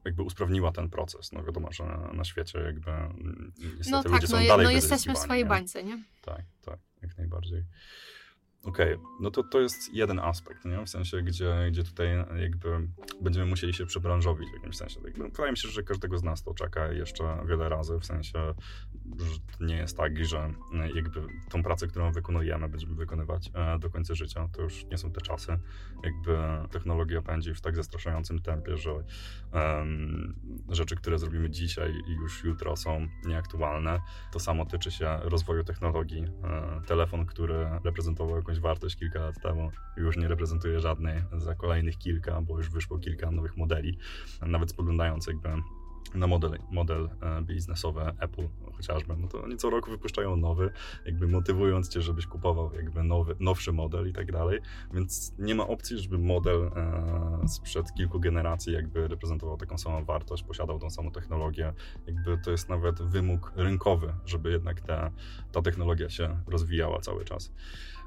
jakby 0.05 0.23
usprawniła 0.23 0.71
ten 0.71 0.89
proces. 0.89 1.31
No 1.31 1.43
wiadomo, 1.43 1.71
że 1.71 1.83
na 2.13 2.23
świecie 2.23 2.59
jakby 2.59 2.91
mm, 2.91 3.53
niestety 3.77 3.91
No 3.91 3.97
ludzie 3.97 4.27
tak, 4.27 4.27
są 4.27 4.39
no, 4.39 4.47
dalej 4.47 4.65
no 4.65 4.71
jesteśmy 4.71 5.13
w 5.13 5.17
swojej 5.17 5.43
nie? 5.43 5.49
bańce, 5.49 5.83
nie? 5.83 6.03
Tak, 6.21 6.41
tak, 6.65 6.79
jak 7.01 7.17
najbardziej. 7.17 7.63
Okej, 8.63 8.97
no 9.19 9.31
to 9.31 9.43
to 9.43 9.59
jest 9.59 9.93
jeden 9.93 10.19
aspekt, 10.19 10.65
nie? 10.65 10.85
W 10.85 10.89
sensie, 10.89 11.21
gdzie, 11.21 11.67
gdzie 11.71 11.83
tutaj 11.83 12.07
jakby 12.41 12.87
będziemy 13.21 13.45
musieli 13.45 13.73
się 13.73 13.85
przebranżowić 13.85 14.49
w 14.49 14.53
jakimś 14.53 14.77
sensie. 14.77 14.99
Jakby, 15.03 15.23
wydaje 15.23 15.51
mi 15.51 15.57
się, 15.57 15.69
że 15.69 15.83
każdego 15.83 16.17
z 16.17 16.23
nas 16.23 16.43
to 16.43 16.53
czeka 16.53 16.87
jeszcze 16.87 17.37
wiele 17.45 17.69
razy, 17.69 17.99
w 17.99 18.05
sensie, 18.05 18.53
że 19.19 19.65
nie 19.65 19.75
jest 19.75 19.97
tak, 19.97 20.25
że 20.25 20.53
jakby 20.95 21.21
tą 21.49 21.63
pracę, 21.63 21.87
którą 21.87 22.11
wykonujemy, 22.11 22.69
będziemy 22.69 22.95
wykonywać 22.95 23.51
e, 23.53 23.79
do 23.79 23.89
końca 23.89 24.13
życia. 24.13 24.47
To 24.53 24.61
już 24.61 24.85
nie 24.85 24.97
są 24.97 25.11
te 25.11 25.21
czasy. 25.21 25.59
Jakby 26.03 26.37
technologia 26.71 27.21
pędzi 27.21 27.53
w 27.53 27.61
tak 27.61 27.75
zastraszającym 27.75 28.39
tempie, 28.39 28.77
że 28.77 28.91
em, 29.51 30.35
rzeczy, 30.69 30.95
które 30.95 31.19
zrobimy 31.19 31.49
dzisiaj 31.49 31.93
i 32.07 32.13
już 32.13 32.43
jutro 32.43 32.75
są 32.75 33.07
nieaktualne. 33.25 33.99
To 34.31 34.39
samo 34.39 34.65
tyczy 34.65 34.91
się 34.91 35.19
rozwoju 35.23 35.63
technologii. 35.63 36.25
E, 36.43 36.81
Telefon, 36.87 37.25
który 37.25 37.67
reprezentował 37.83 38.43
jakąś 38.53 38.63
wartość 38.63 38.95
kilka 38.95 39.19
lat 39.19 39.41
temu, 39.41 39.71
już 39.97 40.17
nie 40.17 40.27
reprezentuje 40.27 40.79
żadnej 40.79 41.21
za 41.37 41.55
kolejnych 41.55 41.97
kilka, 41.97 42.41
bo 42.41 42.57
już 42.57 42.69
wyszło 42.69 42.99
kilka 42.99 43.31
nowych 43.31 43.57
modeli. 43.57 43.97
Nawet 44.41 44.69
spoglądając 44.69 45.27
jakby 45.27 45.49
na 46.15 46.27
model, 46.27 46.59
model 46.71 47.09
e, 47.21 47.41
biznesowy 47.41 48.01
Apple 48.19 48.47
chociażby, 48.73 49.15
no 49.17 49.27
to 49.27 49.43
oni 49.43 49.57
co 49.57 49.69
roku 49.69 49.91
wypuszczają 49.91 50.35
nowy, 50.35 50.71
jakby 51.05 51.27
motywując 51.27 51.89
cię, 51.89 52.01
żebyś 52.01 52.27
kupował 52.27 52.73
jakby 52.73 53.03
nowy, 53.03 53.35
nowszy 53.39 53.71
model 53.71 54.09
i 54.09 54.13
tak 54.13 54.31
dalej, 54.31 54.59
więc 54.93 55.33
nie 55.39 55.55
ma 55.55 55.67
opcji, 55.67 55.97
żeby 55.97 56.17
model 56.17 56.71
e, 56.75 57.47
sprzed 57.47 57.93
kilku 57.93 58.19
generacji 58.19 58.73
jakby 58.73 59.07
reprezentował 59.07 59.57
taką 59.57 59.77
samą 59.77 60.05
wartość, 60.05 60.43
posiadał 60.43 60.79
tą 60.79 60.89
samą 60.89 61.11
technologię, 61.11 61.73
jakby 62.07 62.37
to 62.37 62.51
jest 62.51 62.69
nawet 62.69 63.01
wymóg 63.01 63.51
rynkowy, 63.55 64.13
żeby 64.25 64.51
jednak 64.51 64.81
ta, 64.81 65.11
ta 65.51 65.61
technologia 65.61 66.09
się 66.09 66.37
rozwijała 66.47 66.99
cały 66.99 67.25
czas. 67.25 67.53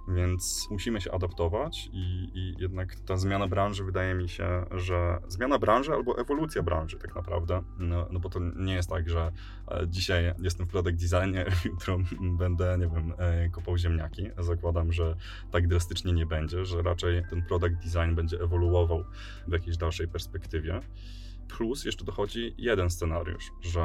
Więc 0.08 0.68
musimy 0.70 1.00
się 1.00 1.12
adaptować 1.12 1.88
i, 1.92 2.30
i 2.34 2.54
jednak 2.58 3.00
ta 3.00 3.16
zmiana 3.16 3.48
branży 3.48 3.84
wydaje 3.84 4.14
mi 4.14 4.28
się, 4.28 4.66
że 4.70 5.18
zmiana 5.28 5.58
branży 5.58 5.92
albo 5.92 6.18
ewolucja 6.18 6.62
branży 6.62 6.98
tak 6.98 7.14
naprawdę, 7.14 7.62
no, 7.78 8.08
no 8.10 8.20
bo 8.20 8.28
to 8.28 8.40
nie 8.56 8.74
jest 8.74 8.90
tak, 8.90 9.08
że 9.08 9.32
e, 9.68 9.88
dzisiaj 9.88 10.34
jestem 10.38 10.66
w 10.66 10.70
product 10.70 11.10
designie, 11.10 11.44
jutro 11.72 11.98
będę, 12.20 12.78
nie 12.78 12.88
wiem, 12.88 13.14
e, 13.18 13.48
kopał 13.48 13.78
ziemniaki. 13.78 14.30
Zakładam, 14.38 14.92
że 14.92 15.16
tak 15.50 15.68
drastycznie 15.68 16.12
nie 16.12 16.26
będzie, 16.26 16.64
że 16.64 16.82
raczej 16.82 17.22
ten 17.30 17.42
product 17.42 17.76
design 17.76 18.14
będzie 18.14 18.40
ewoluował 18.40 19.04
w 19.48 19.52
jakiejś 19.52 19.76
dalszej 19.76 20.08
perspektywie. 20.08 20.80
Plus 21.48 21.84
jeszcze 21.84 22.04
dochodzi 22.04 22.54
jeden 22.58 22.90
scenariusz, 22.90 23.52
że, 23.60 23.80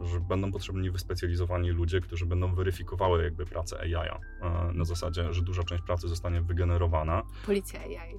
że 0.00 0.20
będą 0.20 0.52
potrzebni 0.52 0.90
wyspecjalizowani 0.90 1.70
ludzie, 1.70 2.00
którzy 2.00 2.26
będą 2.26 2.54
weryfikowały 2.54 3.22
jakby 3.24 3.46
pracę 3.46 3.80
AI. 3.80 3.94
e, 4.42 4.72
Na 4.74 4.84
zasadzie, 4.84 5.32
że 5.32 5.42
duża 5.42 5.62
część 5.62 5.82
pracy 5.84 6.08
zostanie 6.08 6.42
wygenerowana. 6.42 7.22
Policja 7.46 7.80
AI. 7.80 8.14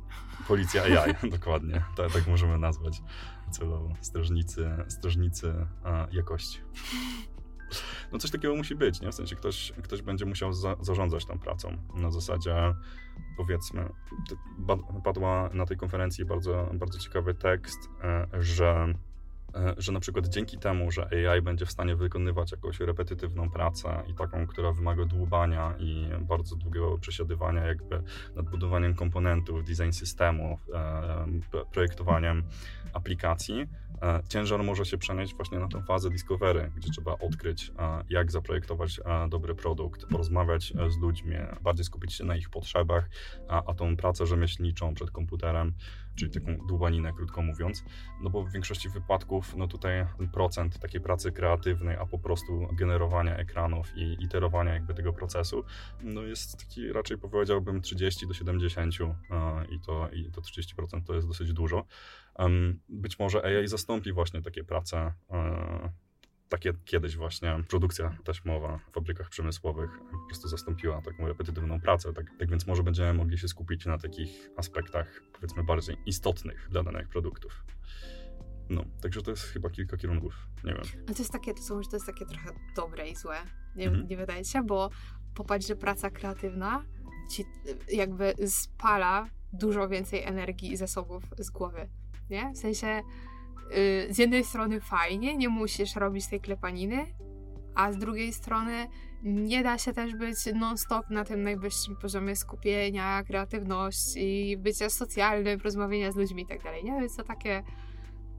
Policja 0.48 0.84
AI, 0.84 1.14
dokładnie. 1.38 1.84
Tak, 1.98 2.12
tak 2.12 2.28
możemy 2.28 2.58
nazwać 2.58 3.02
celowo. 3.52 3.94
Strażnicy, 4.02 4.70
strażnicy 4.88 5.68
e, 5.86 6.08
jakości. 6.12 6.60
No 8.12 8.20
coś 8.20 8.32
takiego 8.32 8.56
musi 8.56 8.76
być, 8.76 9.02
nie? 9.02 9.12
W 9.12 9.16
sensie 9.16 9.36
ktoś, 9.36 9.74
ktoś 9.84 10.02
będzie 10.02 10.26
musiał 10.26 10.54
za, 10.54 10.76
zarządzać 10.82 11.26
tą 11.26 11.40
pracą. 11.40 11.78
Na 11.96 12.12
zasadzie, 12.12 12.56
powiedzmy, 13.38 13.90
padła 15.04 15.50
na 15.54 15.66
tej 15.66 15.78
konferencji 15.78 16.26
bardzo, 16.26 16.70
bardzo 16.74 17.00
ciekawy 17.00 17.34
tekst, 17.34 17.80
e, 18.04 18.28
że 18.40 18.94
że 19.78 19.92
na 19.92 20.00
przykład 20.00 20.28
dzięki 20.28 20.58
temu, 20.58 20.92
że 20.92 21.08
AI 21.08 21.42
będzie 21.42 21.66
w 21.66 21.72
stanie 21.72 21.96
wykonywać 21.96 22.52
jakąś 22.52 22.80
repetytywną 22.80 23.50
pracę 23.50 24.04
i 24.08 24.14
taką, 24.14 24.48
która 24.48 24.72
wymaga 24.72 25.06
dłubania 25.06 25.76
i 25.80 26.10
bardzo 26.22 26.56
długiego 26.56 26.98
przesiadywania 26.98 27.66
jakby 27.66 28.04
nad 28.36 28.50
budowaniem 28.50 28.96
komponentów, 28.96 29.64
design 29.64 29.92
systemów, 29.92 30.60
e, 30.74 31.66
projektowaniem 31.72 32.44
aplikacji, 32.94 33.68
e, 34.02 34.24
ciężar 34.30 34.64
może 34.64 34.86
się 34.86 34.98
przenieść 34.98 35.36
właśnie 35.36 35.60
na 35.60 35.68
tę 35.68 35.84
fazę 35.84 36.10
discovery, 36.10 36.72
gdzie 36.76 36.92
trzeba 36.92 37.12
odkryć, 37.12 37.72
e, 37.80 38.04
jak 38.10 38.32
zaprojektować 38.32 39.00
e, 39.00 39.30
dobry 39.30 39.56
produkt, 39.56 40.06
porozmawiać 40.06 40.74
e, 40.80 40.90
z 40.92 40.98
ludźmi, 40.98 41.36
bardziej 41.62 41.86
skupić 41.86 42.14
się 42.14 42.24
na 42.24 42.36
ich 42.36 42.50
potrzebach, 42.50 43.10
a, 43.48 43.64
a 43.66 43.74
tą 43.74 43.98
pracę 43.98 44.26
rzemieślniczą 44.26 44.94
przed 44.94 45.12
komputerem, 45.12 45.74
czyli 46.20 46.32
taką 46.32 46.58
dłubaninę, 46.68 47.14
krótko 47.14 47.42
mówiąc, 47.42 47.84
no 48.22 48.30
bo 48.30 48.44
w 48.44 48.52
większości 48.52 48.90
wypadków, 48.90 49.56
no 49.56 49.68
tutaj 49.68 50.06
procent 50.34 50.80
takiej 50.80 51.02
pracy 51.02 51.32
kreatywnej, 51.32 51.98
a 51.98 52.06
po 52.06 52.20
prostu 52.20 52.68
generowania 52.74 53.38
ekranów 53.38 53.98
i 53.98 54.24
iterowania 54.24 54.74
jakby 54.74 54.94
tego 54.94 55.14
procesu, 55.14 55.64
no 56.04 56.22
jest 56.22 56.60
taki 56.60 56.94
raczej 56.94 57.18
powiedziałbym 57.18 57.82
30 57.82 58.28
do 58.28 58.34
70 58.34 58.96
e, 59.02 59.66
i 59.70 59.80
to, 59.80 60.10
i 60.10 60.32
to 60.32 60.42
30% 60.42 61.04
to 61.06 61.14
jest 61.14 61.28
dosyć 61.28 61.54
dużo. 61.54 61.86
Być 62.90 63.20
może 63.20 63.44
AI 63.44 63.68
zastąpi 63.68 64.12
właśnie 64.12 64.42
takie 64.42 64.64
prace, 64.64 65.14
e, 65.30 65.92
takie 66.50 66.74
kiedyś 66.86 67.18
właśnie 67.18 67.64
produkcja 67.70 68.18
taśmowa 68.24 68.78
w 68.78 68.94
fabrykach 68.94 69.30
przemysłowych 69.30 69.90
po 70.12 70.28
prostu 70.28 70.48
zastąpiła 70.48 71.02
taką 71.02 71.28
repetytywną 71.28 71.82
pracę. 71.82 72.14
Tak, 72.14 72.26
tak 72.40 72.50
więc 72.50 72.68
może 72.68 72.84
będziemy 72.84 73.14
mogli 73.14 73.38
się 73.38 73.48
skupić 73.48 73.86
na 73.86 73.98
takich 73.98 74.50
aspektach, 74.58 75.22
powiedzmy, 75.34 75.64
bardziej 75.64 75.98
istotnych 76.06 76.68
dla 76.72 76.84
danych 76.84 77.10
produktów. 77.10 77.64
No, 78.70 78.84
także 79.02 79.22
to 79.22 79.32
jest 79.32 79.44
chyba 79.44 79.70
kilka 79.70 79.98
kierunków. 79.98 80.34
Nie 80.64 80.74
wiem. 80.74 80.84
Ale 81.08 81.16
to 81.16 81.22
jest 81.22 81.32
takie, 81.32 81.54
to 81.54 81.62
są, 81.62 81.82
to 81.82 81.96
jest 81.96 82.06
takie 82.06 82.26
trochę 82.26 82.50
dobre 82.76 83.10
i 83.10 83.16
złe. 83.16 83.38
Nie, 83.76 83.88
Mhm. 83.88 84.08
nie 84.08 84.18
wydaje 84.18 84.46
się, 84.46 84.64
bo 84.64 84.90
popatrz, 85.36 85.68
że 85.68 85.76
praca 85.76 86.10
kreatywna 86.10 86.86
ci 87.32 87.46
jakby 87.92 88.34
spala 88.48 89.30
dużo 89.54 89.90
więcej 89.90 90.24
energii 90.24 90.72
i 90.72 90.78
zasobów 90.78 91.24
z 91.38 91.50
głowy, 91.50 91.90
nie? 92.30 92.52
W 92.54 92.58
sensie 92.58 93.02
z 94.10 94.18
jednej 94.18 94.44
strony 94.44 94.82
fajnie, 94.82 95.38
nie 95.38 95.50
musisz 95.50 95.96
robić 95.96 96.28
tej 96.28 96.42
klepaniny, 96.42 97.06
a 97.76 97.92
z 97.92 97.98
drugiej 97.98 98.34
strony 98.34 98.88
nie 99.24 99.64
da 99.64 99.78
się 99.78 99.94
też 99.94 100.16
być 100.16 100.38
non-stop 100.56 101.10
na 101.10 101.26
tym 101.26 101.44
najwyższym 101.44 101.96
poziomie 101.96 102.36
skupienia, 102.36 103.24
kreatywności, 103.24 104.58
bycia 104.58 104.90
socjalnym, 104.90 105.60
rozmawiania 105.60 106.12
z 106.12 106.16
ludźmi 106.16 106.44
i 106.44 106.46
tak 106.46 106.60
nie? 106.84 107.00
Więc 107.00 107.16
to 107.16 107.24
takie 107.24 107.64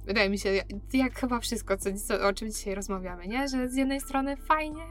wydaje 0.05 0.31
mi 0.31 0.39
się, 0.39 0.53
jak- 0.93 1.19
chyba 1.19 1.41
wszystko, 1.41 1.77
co, 1.77 1.91
o 2.29 2.33
czym 2.33 2.51
dzisiaj 2.51 2.75
rozmawiamy, 2.75 3.27
nie? 3.27 3.49
Że 3.49 3.69
z 3.69 3.77
jednej 3.77 4.01
strony 4.01 4.37
fajnie, 4.37 4.85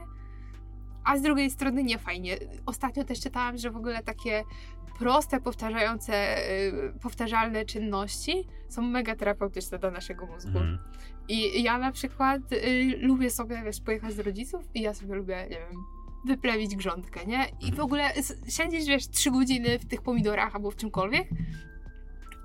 a 1.04 1.16
z 1.18 1.22
drugiej 1.22 1.50
strony 1.50 1.84
nie 1.84 1.98
fajnie. 1.98 2.36
Ostatnio 2.66 3.04
też 3.04 3.20
czytałam, 3.20 3.58
że 3.58 3.70
w 3.70 3.76
ogóle 3.76 4.02
takie 4.02 4.42
proste, 5.00 5.40
powtarzające, 5.40 6.38
y, 6.50 6.92
powtarzalne 7.02 7.64
czynności 7.64 8.44
są 8.68 8.82
mega 8.82 9.16
terapeutyczne 9.16 9.78
dla 9.78 9.90
naszego 9.90 10.26
mózgu. 10.26 10.58
Mhm. 10.58 10.78
I 11.28 11.62
ja 11.62 11.78
na 11.78 11.92
przykład 11.92 12.52
y, 12.52 12.96
lubię 13.00 13.30
sobie, 13.30 13.62
wiesz, 13.64 13.80
pojechać 13.80 14.14
do 14.14 14.22
rodziców 14.22 14.64
i 14.74 14.80
ja 14.82 14.94
sobie 14.94 15.14
lubię, 15.14 15.42
nie 15.50 15.58
wiem, 15.58 15.84
wyplewić 16.26 16.76
grządkę, 16.76 17.26
nie? 17.26 17.44
I 17.60 17.64
w 17.66 17.68
Mhm. 17.68 17.80
ogóle 17.80 18.04
s- 18.14 18.36
siedzisz, 18.48 18.86
wiesz, 18.86 19.08
trzy 19.08 19.30
godziny 19.30 19.78
w 19.78 19.86
tych 19.86 20.02
pomidorach 20.02 20.54
albo 20.54 20.70
w 20.70 20.76
czymkolwiek 20.76 21.28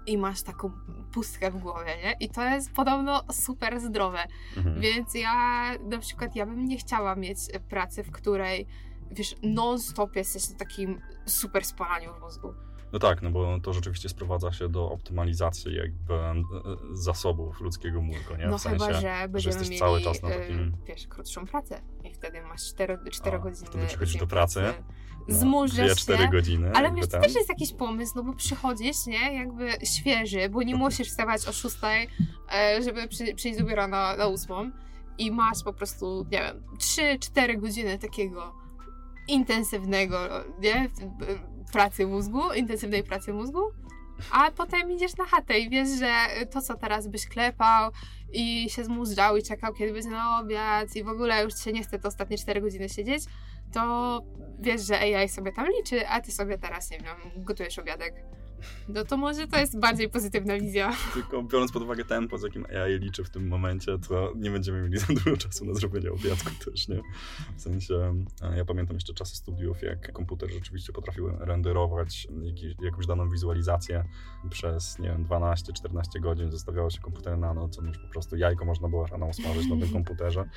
i 0.08 0.18
masz 0.18 0.42
taką 0.44 0.72
pustkę 1.14 1.52
w 1.52 1.58
głowie, 1.58 1.92
nie? 2.04 2.16
I 2.20 2.30
to 2.30 2.44
jest 2.50 2.72
podobno 2.74 3.24
super 3.32 3.80
zdrowe. 3.80 4.20
Mhm. 4.58 4.82
Więc 4.82 5.16
ja 5.16 5.34
na 5.90 5.98
przykład, 6.00 6.36
ja 6.36 6.46
bym 6.46 6.66
nie 6.66 6.78
chciała 6.78 7.16
mieć 7.16 7.38
pracy, 7.70 8.04
w 8.04 8.12
której 8.12 8.68
wiesz, 9.12 9.36
non-stop 9.44 10.16
jesteś 10.16 10.50
na 10.50 10.56
takim 10.56 11.02
super 11.26 11.66
spalaniu 11.66 12.14
w 12.14 12.22
mózgu. 12.22 12.54
No 12.94 13.00
tak, 13.00 13.22
no 13.22 13.32
bo 13.32 13.60
to 13.60 13.74
rzeczywiście 13.74 14.10
sprowadza 14.10 14.52
się 14.52 14.70
do 14.70 14.92
optymalizacji 14.92 15.76
jakby 15.76 16.14
e, 16.14 16.36
zasobów 16.94 17.62
ludzkiego 17.62 18.02
mózgu, 18.02 18.36
nie? 18.36 18.48
No 18.48 18.58
w 18.58 18.62
sensie, 18.62 18.86
chyba, 18.86 19.02
że 19.02 19.28
będziemy 19.30 19.54
jesteś 19.54 19.70
mieli, 19.70 19.80
cały 19.80 20.02
czas 20.02 20.22
na 20.22 20.30
e, 20.30 20.40
takim... 20.40 20.78
wiesz, 20.88 21.08
krótszą 21.08 21.46
pracę 21.46 21.82
i 22.04 22.14
wtedy 22.14 22.42
masz 22.42 22.70
4, 22.70 22.98
4 23.12 23.38
A, 23.38 23.40
godziny. 23.40 23.68
wtedy 23.68 23.88
przychodzisz 23.88 24.18
do 24.18 24.28
pracy, 24.28 24.62
No, 25.28 25.36
Zmurzesz 25.36 26.06
się. 26.06 26.14
2-4 26.14 26.32
godziny. 26.32 26.72
Ale 26.74 26.92
wiesz, 26.92 27.08
to 27.08 27.20
też 27.20 27.36
jest 27.36 27.50
jakiś 27.50 27.74
pomysł, 27.74 28.14
no 28.16 28.24
bo 28.24 28.34
przychodzisz, 28.34 29.06
nie, 29.08 29.34
jakby 29.34 29.72
świeży, 29.84 30.50
bo 30.50 30.64
nie 30.64 30.76
musisz 30.76 31.08
wstawać 31.08 31.48
o 31.48 31.54
6, 31.54 31.76
e, 32.56 32.82
żeby 32.84 33.08
przy, 33.08 33.36
przyjść 33.36 33.60
do 33.60 33.66
biura 33.66 33.88
na, 33.88 34.16
na 34.18 34.26
8 34.28 34.74
i 35.18 35.32
masz 35.32 35.64
po 35.64 35.74
prostu, 35.74 36.26
nie 36.32 36.40
wiem, 36.40 36.64
3-4 36.78 37.60
godziny 37.62 38.00
takiego 38.00 38.65
intensywnego, 39.28 40.18
nie, 40.60 40.90
pracy 41.72 42.08
mózgu, 42.08 42.54
intensywnej 42.54 43.04
pracy 43.04 43.34
mózgu, 43.34 43.60
a 44.32 44.52
potem 44.52 44.92
idziesz 44.92 45.18
na 45.18 45.26
chatę 45.26 45.60
i 45.60 45.70
wiesz, 45.70 45.90
że 46.00 46.28
to, 46.52 46.62
co 46.62 46.74
teraz 46.74 47.08
byś 47.08 47.28
klepał 47.28 47.92
i 48.34 48.70
się 48.70 48.84
zmużdżał 48.84 49.38
i 49.38 49.44
czekał, 49.44 49.74
kiedy 49.74 49.94
będzie 49.94 50.10
na 50.10 50.40
obiad 50.40 50.96
i 50.96 51.04
w 51.04 51.08
ogóle 51.08 51.44
już 51.44 51.64
się 51.64 51.74
nie 51.74 51.84
chce 51.84 52.00
te 52.00 52.08
ostatnie 52.08 52.38
4 52.38 52.62
godziny 52.62 52.90
siedzieć, 52.90 53.24
to 53.74 54.22
wiesz, 54.60 54.88
że 54.88 55.00
AI 55.00 55.30
sobie 55.30 55.52
tam 55.52 55.68
liczy, 55.78 56.08
a 56.08 56.22
ty 56.22 56.32
sobie 56.32 56.58
teraz, 56.58 56.92
nie 56.92 56.98
wiem, 56.98 57.44
gotujesz 57.44 57.80
obiadek. 57.80 58.14
No 58.90 59.06
to 59.06 59.18
może 59.18 59.48
to 59.48 59.58
jest 59.58 59.80
bardziej 59.80 60.10
pozytywna 60.10 60.60
wizja. 60.60 60.94
Tylko 61.14 61.44
biorąc 61.44 61.72
pod 61.72 61.84
uwagę 61.84 62.06
tempo, 62.06 62.38
z 62.38 62.44
jakim 62.44 62.66
AI 62.66 63.00
liczy 63.00 63.24
w 63.24 63.30
tym 63.30 63.48
momencie, 63.48 64.00
to 64.08 64.34
nie 64.36 64.52
będziemy 64.52 64.82
mieli 64.82 64.98
za 65.08 65.08
dużo 65.08 65.38
czasu 65.38 65.66
na 65.66 65.74
zrobienie 65.74 66.12
obiadku 66.12 66.50
też, 66.66 66.88
nie? 66.88 67.02
W 67.58 67.62
sensie, 67.62 68.26
ja 68.56 68.66
pamiętam 68.66 68.96
jeszcze 68.96 69.14
czasy 69.14 69.36
studiów, 69.36 69.82
jak 69.82 70.12
komputer 70.14 70.52
rzeczywiście 70.52 70.94
potrafił 70.94 71.30
renderować 71.40 72.28
jakiś, 72.42 72.76
jakąś 72.82 73.08
daną 73.08 73.30
wizualizację 73.30 74.06
przez, 74.50 75.00
nie 75.00 75.10
wiem, 75.10 75.26
12-14 75.26 76.20
godzin, 76.20 76.52
zostawiało 76.52 76.90
się 76.90 77.02
komputer 77.02 77.38
na 77.38 77.54
noc, 77.54 77.80
on 77.80 77.88
już 77.88 77.98
po 77.98 78.08
prostu 78.08 78.36
jajko 78.36 78.66
można 78.66 78.88
było 78.88 79.08
rano 79.08 79.26
usmażyć 79.26 79.68
na 79.68 79.78
tym 79.78 79.94
komputerze, 80.00 80.50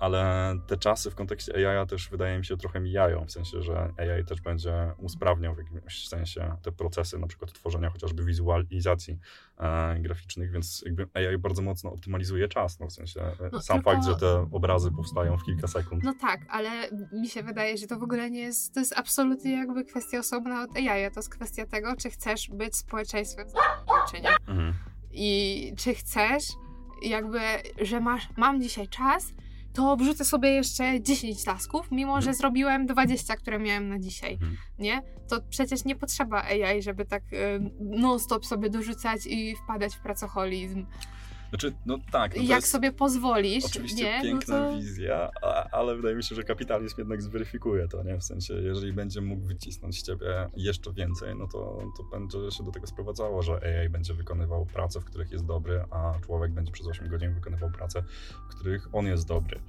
ale 0.00 0.52
te 0.66 0.76
czasy 0.76 1.10
w 1.10 1.14
kontekście 1.14 1.70
AI 1.70 1.86
też 1.86 2.08
wydaje 2.08 2.38
mi 2.38 2.44
się 2.44 2.56
trochę 2.56 2.80
mijają, 2.80 3.26
w 3.26 3.32
sensie, 3.32 3.62
że 3.62 3.92
AI 3.96 4.24
też 4.24 4.40
będzie 4.40 4.92
usprawniał 4.98 5.54
w 5.54 5.58
jakimś 5.58 6.08
sensie 6.08 6.56
te 6.62 6.72
procesy, 6.72 7.18
na 7.18 7.26
przykład 7.26 7.55
tworzenia 7.58 7.90
chociażby 7.90 8.24
wizualizacji 8.24 9.18
e, 9.58 9.98
graficznych, 10.00 10.50
więc 10.50 10.82
jakby 10.86 11.08
AI 11.14 11.38
bardzo 11.38 11.62
mocno 11.62 11.92
optymalizuje 11.92 12.48
czas, 12.48 12.80
no 12.80 12.86
w 12.86 12.92
sensie 12.92 13.20
e, 13.22 13.32
No, 13.52 13.60
sam 13.62 13.76
tylko- 13.76 13.90
fakt, 13.90 14.04
że 14.06 14.16
te 14.16 14.48
obrazy 14.52 14.90
powstają 14.90 15.38
w 15.38 15.44
kilka 15.44 15.66
sekund. 15.68 16.02
No 16.04 16.14
tak, 16.20 16.40
ale 16.48 16.70
mi 17.12 17.28
się 17.28 17.42
wydaje, 17.42 17.76
że 17.78 17.86
to 17.86 17.98
w 17.98 18.02
ogóle 18.02 18.30
nie 18.30 18.40
jest, 18.40 18.74
to 18.74 18.80
jest 18.80 18.92
absolutnie 18.98 19.52
jakby 19.52 19.84
kwestia 19.84 20.18
osobna 20.18 20.62
od 20.62 20.76
AI, 20.76 21.10
to 21.10 21.18
jest 21.20 21.30
kwestia 21.30 21.66
tego, 21.66 21.96
czy 21.96 22.10
chcesz 22.10 22.48
być 22.50 22.76
społeczeństwem, 22.76 23.46
czy 24.10 24.20
nie. 24.20 24.30
Mhm. 24.48 24.74
I 25.12 25.72
czy 25.78 25.94
chcesz, 25.94 26.44
jakby, 27.02 27.40
że 27.80 28.00
masz, 28.00 28.28
mam 28.36 28.62
dzisiaj 28.62 28.88
czas, 28.88 29.32
to 29.76 29.96
wrzucę 29.96 30.24
sobie 30.24 30.48
jeszcze 30.48 31.00
10 31.00 31.44
tasków, 31.44 31.90
mimo 31.90 32.12
że 32.12 32.18
Mhm. 32.18 32.34
zrobiłem 32.36 32.86
20, 32.86 33.36
które 33.36 33.58
miałem 33.58 33.88
na 33.88 33.98
dzisiaj, 33.98 34.32
Mhm. 34.32 34.56
nie? 34.78 35.02
To 35.28 35.40
przecież 35.50 35.84
nie 35.84 35.96
potrzeba 35.96 36.42
AI, 36.42 36.82
żeby 36.82 37.04
tak 37.04 37.22
y, 37.32 37.70
non-stop 37.80 38.46
sobie 38.46 38.70
dorzucać 38.70 39.20
i 39.26 39.56
wpadać 39.64 39.96
w 39.96 40.00
pracoholizm. 40.00 40.86
Znaczy, 41.48 41.72
no 41.86 41.98
tak, 42.12 42.36
no 42.36 42.42
Jak 42.42 42.50
jest 42.50 42.70
sobie 42.70 42.92
pozwolisz, 42.92 43.64
oczywiście 43.64 44.04
nie? 44.04 44.22
piękna 44.22 44.60
no 44.60 44.70
to... 44.70 44.76
wizja, 44.76 45.30
a, 45.42 45.70
ale 45.70 45.96
wydaje 45.96 46.16
mi 46.16 46.24
się, 46.24 46.34
że 46.34 46.42
kapitalizm 46.42 46.94
jednak 46.98 47.22
zweryfikuje 47.22 47.88
to, 47.88 48.02
nie? 48.02 48.18
W 48.18 48.24
sensie, 48.24 48.54
jeżeli 48.54 48.92
będzie 48.92 49.20
mógł 49.20 49.46
wycisnąć 49.46 50.00
z 50.00 50.02
ciebie 50.02 50.48
jeszcze 50.56 50.92
więcej, 50.92 51.36
no 51.36 51.46
to, 51.46 51.78
to 51.96 52.02
będzie 52.02 52.50
się 52.50 52.64
do 52.64 52.70
tego 52.70 52.86
sprowadzało, 52.86 53.42
że 53.42 53.80
AI 53.82 53.88
będzie 53.88 54.14
wykonywał 54.14 54.66
prace, 54.66 55.00
w 55.00 55.04
których 55.04 55.30
jest 55.30 55.44
dobry, 55.44 55.84
a 55.90 56.14
człowiek 56.26 56.52
będzie 56.52 56.72
przez 56.72 56.86
8 56.86 57.08
godzin 57.08 57.34
wykonywał 57.34 57.70
prace, 57.70 58.02
w 58.50 58.54
których 58.54 58.88
on 58.94 59.06
jest 59.06 59.28
dobry. 59.28 59.60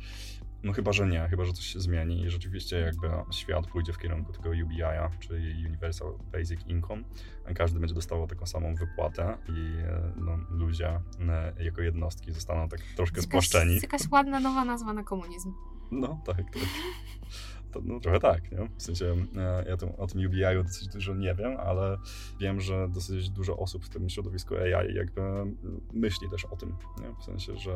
No 0.64 0.74
chyba, 0.74 0.94
że 0.94 1.08
nie, 1.08 1.28
chyba, 1.30 1.46
że 1.46 1.54
coś 1.54 1.66
się 1.66 1.80
zmieni 1.80 2.22
i 2.22 2.30
rzeczywiście 2.30 2.80
jakby 2.80 3.10
świat 3.32 3.68
pójdzie 3.68 3.94
w 3.94 3.98
kierunku 3.98 4.34
tego 4.34 4.50
UBI-a, 4.50 5.10
czyli 5.20 5.66
Universal 5.66 6.14
Basic 6.32 6.60
Income. 6.68 7.04
Każdy 7.56 7.80
będzie 7.80 7.96
dostawał 7.96 8.28
taką 8.28 8.46
samą 8.46 8.76
wypłatę 8.76 9.38
i 9.50 9.78
e, 9.78 10.12
no, 10.16 10.38
ludzie 10.50 11.00
e, 11.30 11.64
jako 11.64 11.82
jednostki 11.82 12.32
zostaną 12.32 12.70
tak 12.70 12.80
troszkę 12.96 13.22
spłaszczeni. 13.22 13.80
jakaś 13.82 14.02
ładna 14.12 14.40
nowa 14.40 14.66
nazwa 14.66 14.94
na 14.94 15.04
komunizm. 15.04 15.54
No 15.92 16.22
tak, 16.26 16.38
tak. 16.38 16.64
To, 17.78 17.84
no, 17.86 18.00
trochę 18.00 18.20
tak, 18.20 18.52
nie? 18.52 18.70
W 18.78 18.84
sensie 18.84 19.16
e, 19.38 19.66
ja 19.68 19.78
o 19.98 20.08
tym 20.08 20.26
UBI-u 20.26 20.64
dosyć 20.64 20.88
dużo 20.88 21.16
nie 21.16 21.36
wiem, 21.36 21.58
ale 21.58 21.98
wiem, 22.40 22.62
że 22.62 22.90
dosyć 22.90 23.30
dużo 23.30 23.58
osób 23.58 23.86
w 23.86 23.90
tym 23.90 24.10
środowisku 24.10 24.56
AI 24.56 24.96
jakby 24.96 25.22
myśli 25.94 26.30
też 26.30 26.46
o 26.46 26.56
tym, 26.56 26.76
nie? 27.02 27.16
W 27.22 27.24
sensie, 27.24 27.58
że, 27.58 27.76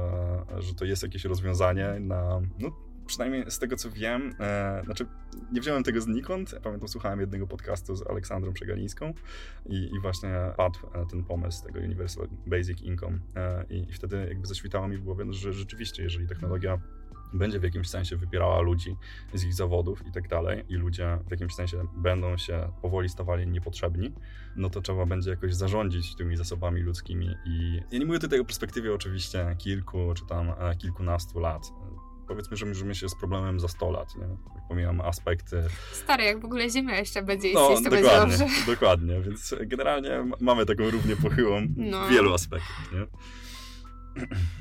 że 0.59 0.73
to 0.73 0.85
jest 0.85 1.03
jakieś 1.03 1.25
rozwiązanie 1.25 1.99
na, 1.99 2.41
no 2.59 2.71
przynajmniej 3.05 3.51
z 3.51 3.59
tego 3.59 3.75
co 3.75 3.91
wiem, 3.91 4.35
e, 4.39 4.81
znaczy 4.85 5.05
nie 5.51 5.61
wziąłem 5.61 5.83
tego 5.83 6.01
znikąd, 6.01 6.55
pamiętam 6.63 6.87
słuchałem 6.87 7.19
jednego 7.19 7.47
podcastu 7.47 7.95
z 7.95 8.07
Aleksandrą 8.07 8.53
Przegalińską 8.53 9.13
i, 9.65 9.89
i 9.95 9.99
właśnie 10.01 10.35
padł 10.57 10.79
e, 10.93 11.05
ten 11.05 11.23
pomysł 11.23 11.65
tego 11.65 11.79
Universal 11.79 12.27
Basic 12.47 12.81
Income 12.81 13.19
e, 13.35 13.65
i, 13.69 13.89
i 13.89 13.93
wtedy 13.93 14.25
jakby 14.29 14.47
zaświtało 14.47 14.87
mi 14.87 14.97
w 14.97 15.03
głowie, 15.03 15.25
no, 15.25 15.33
że 15.33 15.53
rzeczywiście 15.53 16.03
jeżeli 16.03 16.27
technologia 16.27 16.79
będzie 17.33 17.59
w 17.59 17.63
jakimś 17.63 17.89
sensie 17.89 18.15
wypierała 18.15 18.61
ludzi 18.61 18.95
z 19.33 19.43
ich 19.43 19.53
zawodów 19.53 20.07
i 20.07 20.11
tak 20.11 20.27
dalej, 20.27 20.63
i 20.69 20.75
ludzie 20.75 21.19
w 21.27 21.31
jakimś 21.31 21.55
sensie 21.55 21.87
będą 21.97 22.37
się 22.37 22.71
powoli 22.81 23.09
stawali 23.09 23.47
niepotrzebni, 23.47 24.11
no 24.55 24.69
to 24.69 24.81
trzeba 24.81 25.05
będzie 25.05 25.29
jakoś 25.29 25.53
zarządzić 25.55 26.15
tymi 26.15 26.37
zasobami 26.37 26.81
ludzkimi. 26.81 27.35
I 27.45 27.81
ja 27.91 27.99
nie 27.99 28.05
mówię 28.05 28.19
tutaj 28.19 28.39
o 28.39 28.45
perspektywie 28.45 28.93
oczywiście 28.93 29.55
kilku 29.57 30.13
czy 30.13 30.25
tam 30.25 30.49
e, 30.59 30.75
kilkunastu 30.75 31.39
lat. 31.39 31.63
Powiedzmy, 32.27 32.57
że 32.57 32.65
mierzymy 32.65 32.95
się 32.95 33.09
z 33.09 33.15
problemem 33.15 33.59
za 33.59 33.67
100 33.67 33.91
lat, 33.91 34.15
nie? 34.15 34.25
Pomijam 34.67 35.01
aspekty. 35.01 35.63
Stary, 35.91 36.23
jak 36.23 36.41
w 36.41 36.45
ogóle 36.45 36.69
Ziemia 36.69 36.95
jeszcze 36.99 37.23
będzie 37.23 37.53
No, 37.53 37.61
istnieć, 37.69 37.83
to 37.83 37.89
będzie 37.89 38.09
dokładnie, 38.09 38.37
dobrze. 38.37 38.65
dokładnie. 38.73 39.21
Więc 39.21 39.55
generalnie 39.65 40.25
mamy 40.39 40.65
taką 40.65 40.89
równie 40.89 41.15
pochyłą 41.15 41.67
No. 41.75 42.07
w 42.07 42.09
wielu 42.09 42.33
aspektach, 42.33 42.91
nie? 42.93 43.07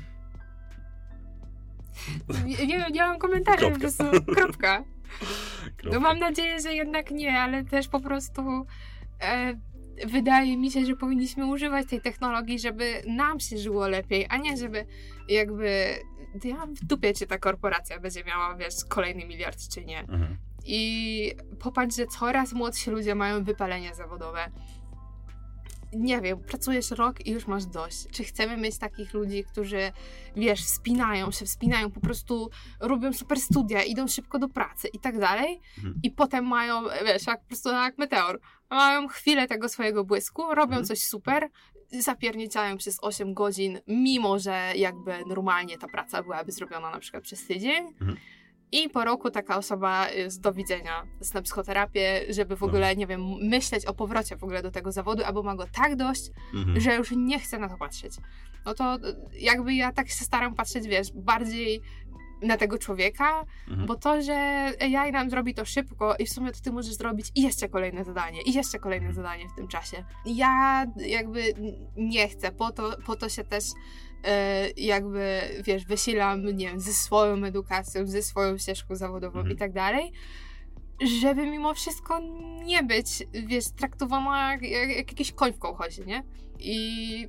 Nie, 2.45 2.67
nie, 2.67 2.85
nie 2.91 3.01
mam 3.01 3.19
komentarzy, 3.19 3.71
po 3.71 3.79
prostu 3.79 4.03
kropka. 4.35 4.83
No 5.83 5.99
mam 5.99 6.19
nadzieję, 6.19 6.61
że 6.61 6.73
jednak 6.73 7.11
nie, 7.11 7.39
ale 7.39 7.63
też 7.63 7.87
po 7.87 7.99
prostu 7.99 8.41
e, 9.21 9.53
wydaje 10.05 10.57
mi 10.57 10.71
się, 10.71 10.85
że 10.85 10.95
powinniśmy 10.95 11.45
używać 11.45 11.87
tej 11.87 12.01
technologii, 12.01 12.59
żeby 12.59 13.01
nam 13.07 13.39
się 13.39 13.57
żyło 13.57 13.87
lepiej, 13.87 14.25
a 14.29 14.37
nie 14.37 14.57
żeby 14.57 14.85
jakby 15.29 15.95
ja 16.43 16.65
w 16.65 16.85
dupie, 16.85 17.13
czy 17.13 17.27
ta 17.27 17.37
korporacja 17.37 17.99
będzie 17.99 18.23
miała, 18.23 18.55
wiesz, 18.55 18.73
kolejny 18.89 19.25
miliard, 19.25 19.57
czy 19.73 19.85
nie. 19.85 19.99
Mhm. 19.99 20.37
I 20.65 21.31
popatrz, 21.59 21.95
że 21.95 22.07
coraz 22.07 22.53
młodsi 22.53 22.89
ludzie 22.89 23.15
mają 23.15 23.43
wypalenie 23.43 23.95
zawodowe. 23.95 24.51
Nie 25.93 26.21
wiem, 26.21 26.39
pracujesz 26.39 26.91
rok 26.91 27.25
i 27.25 27.31
już 27.31 27.47
masz 27.47 27.65
dość. 27.65 28.07
Czy 28.11 28.23
chcemy 28.23 28.57
mieć 28.57 28.77
takich 28.77 29.13
ludzi, 29.13 29.43
którzy, 29.43 29.91
wiesz, 30.35 30.61
wspinają 30.63 31.31
się, 31.31 31.45
wspinają, 31.45 31.91
po 31.91 31.99
prostu 31.99 32.49
robią 32.79 33.13
super 33.13 33.39
studia, 33.39 33.83
idą 33.83 34.07
szybko 34.07 34.39
do 34.39 34.49
pracy 34.49 34.87
i 34.87 34.99
tak 34.99 35.19
dalej, 35.19 35.59
Mhm. 35.77 35.95
i 36.03 36.11
potem 36.11 36.45
mają, 36.45 36.81
wiesz, 37.05 37.27
jak 37.27 37.41
po 37.41 37.47
prostu 37.47 37.69
jak 37.69 37.97
meteor, 37.97 38.39
mają 38.69 39.07
chwilę 39.07 39.47
tego 39.47 39.69
swojego 39.69 40.03
błysku, 40.03 40.41
robią 40.41 40.61
Mhm. 40.63 40.85
coś 40.85 41.03
super, 41.03 41.49
zapierniczają 41.99 42.77
przez 42.77 42.97
8 43.01 43.33
godzin, 43.33 43.79
mimo 43.87 44.39
że 44.39 44.73
jakby 44.75 45.25
normalnie 45.27 45.77
ta 45.77 45.87
praca 45.87 46.23
byłaby 46.23 46.51
zrobiona 46.51 46.91
na 46.91 46.99
przykład 46.99 47.23
przez 47.23 47.47
tydzień. 47.47 47.87
Mhm. 47.87 48.17
I 48.71 48.89
po 48.89 49.03
roku 49.05 49.31
taka 49.31 49.57
osoba 49.57 50.09
jest 50.09 50.41
do 50.41 50.53
widzenia, 50.53 51.03
jest 51.19 51.33
na 51.33 51.41
psychoterapię, 51.41 52.21
żeby 52.29 52.55
w 52.55 52.61
No. 52.61 52.67
ogóle, 52.67 52.95
nie 52.95 53.07
wiem, 53.07 53.21
myśleć 53.41 53.85
o 53.85 53.93
powrocie 53.93 54.37
w 54.37 54.43
ogóle 54.43 54.61
do 54.61 54.71
tego 54.71 54.91
zawodu, 54.91 55.23
albo 55.23 55.43
ma 55.43 55.55
go 55.55 55.65
tak 55.73 55.95
dość, 55.95 56.21
Mhm. 56.53 56.79
że 56.79 56.95
już 56.95 57.11
nie 57.11 57.39
chce 57.39 57.59
na 57.59 57.69
to 57.69 57.77
patrzeć. 57.77 58.13
No 58.65 58.73
to 58.73 58.95
y, 58.95 58.99
jakby 59.39 59.73
ja 59.73 59.91
tak 59.91 60.07
się 60.09 60.25
staram 60.25 60.55
patrzeć, 60.55 60.87
wiesz, 60.87 61.07
bardziej 61.15 61.81
na 62.41 62.57
tego 62.57 62.77
człowieka, 62.77 63.45
Mhm. 63.67 63.87
bo 63.87 63.95
to, 63.95 64.21
że 64.21 64.33
AI 64.81 65.11
nam 65.11 65.29
zrobi 65.29 65.53
to 65.53 65.65
szybko 65.65 66.15
i 66.19 66.25
w 66.25 66.29
sumie 66.29 66.51
to 66.51 66.59
ty 66.63 66.71
możesz 66.71 66.93
zrobić 66.93 67.31
i 67.35 67.41
jeszcze 67.41 67.69
kolejne 67.69 68.03
zadanie, 68.03 68.41
i 68.41 68.53
jeszcze 68.53 68.79
kolejne 68.79 69.07
Mhm. 69.07 69.15
zadanie 69.25 69.49
w 69.49 69.55
tym 69.55 69.67
czasie. 69.67 70.05
Ja 70.25 70.85
jakby 70.97 71.43
nie 71.97 72.27
chcę, 72.27 72.51
po 72.51 72.71
to, 72.71 72.97
po 73.05 73.15
to 73.15 73.29
się 73.29 73.43
też 73.43 73.63
jakby, 74.77 75.41
wiesz, 75.63 75.85
wysilam, 75.85 76.45
nie 76.45 76.67
wiem, 76.67 76.79
ze 76.79 76.93
swoją 76.93 77.43
edukacją, 77.45 78.07
ze 78.07 78.21
swoją 78.23 78.57
ścieżką 78.57 78.95
zawodową 78.95 79.39
Mhm. 79.39 79.55
i 79.55 79.59
tak 79.59 79.71
dalej, 79.71 80.11
żeby 81.21 81.45
mimo 81.47 81.73
wszystko 81.73 82.19
nie 82.65 82.83
być, 82.83 83.07
wiesz, 83.47 83.65
traktowana 83.71 84.51
jak, 84.51 84.61
jak, 84.61 84.89
jak 84.89 85.11
jakiś 85.11 85.31
koń 85.31 85.53
w 85.53 85.59
kołchozie, 85.59 86.05
nie? 86.05 86.23
I 86.59 87.27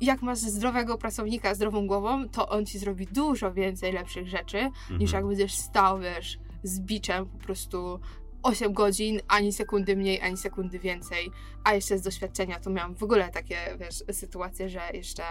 jak 0.00 0.22
masz 0.22 0.38
zdrowego 0.38 0.98
pracownika, 0.98 1.54
zdrową 1.54 1.86
głową, 1.86 2.28
to 2.28 2.48
on 2.48 2.66
ci 2.66 2.78
zrobi 2.78 3.06
dużo 3.06 3.52
więcej 3.52 3.92
lepszych 3.92 4.28
rzeczy, 4.28 4.58
niż 4.90 4.90
Mhm. 4.90 5.10
jak 5.12 5.26
będziesz 5.26 5.54
stał, 5.54 5.98
wiesz, 6.00 6.38
z 6.62 6.80
biczem 6.80 7.26
po 7.26 7.38
prostu 7.38 8.00
8 8.42 8.72
godzin, 8.72 9.20
ani 9.28 9.52
sekundy 9.52 9.96
mniej, 9.96 10.20
ani 10.20 10.36
sekundy 10.36 10.78
więcej, 10.78 11.30
a 11.64 11.74
jeszcze 11.74 11.98
z 11.98 12.02
doświadczenia 12.02 12.60
to 12.60 12.70
miałam 12.70 12.94
w 12.94 13.02
ogóle 13.02 13.28
takie, 13.28 13.56
wiesz, 13.80 14.04
sytuacje, 14.12 14.68
że 14.68 14.80
jeszcze, 14.94 15.22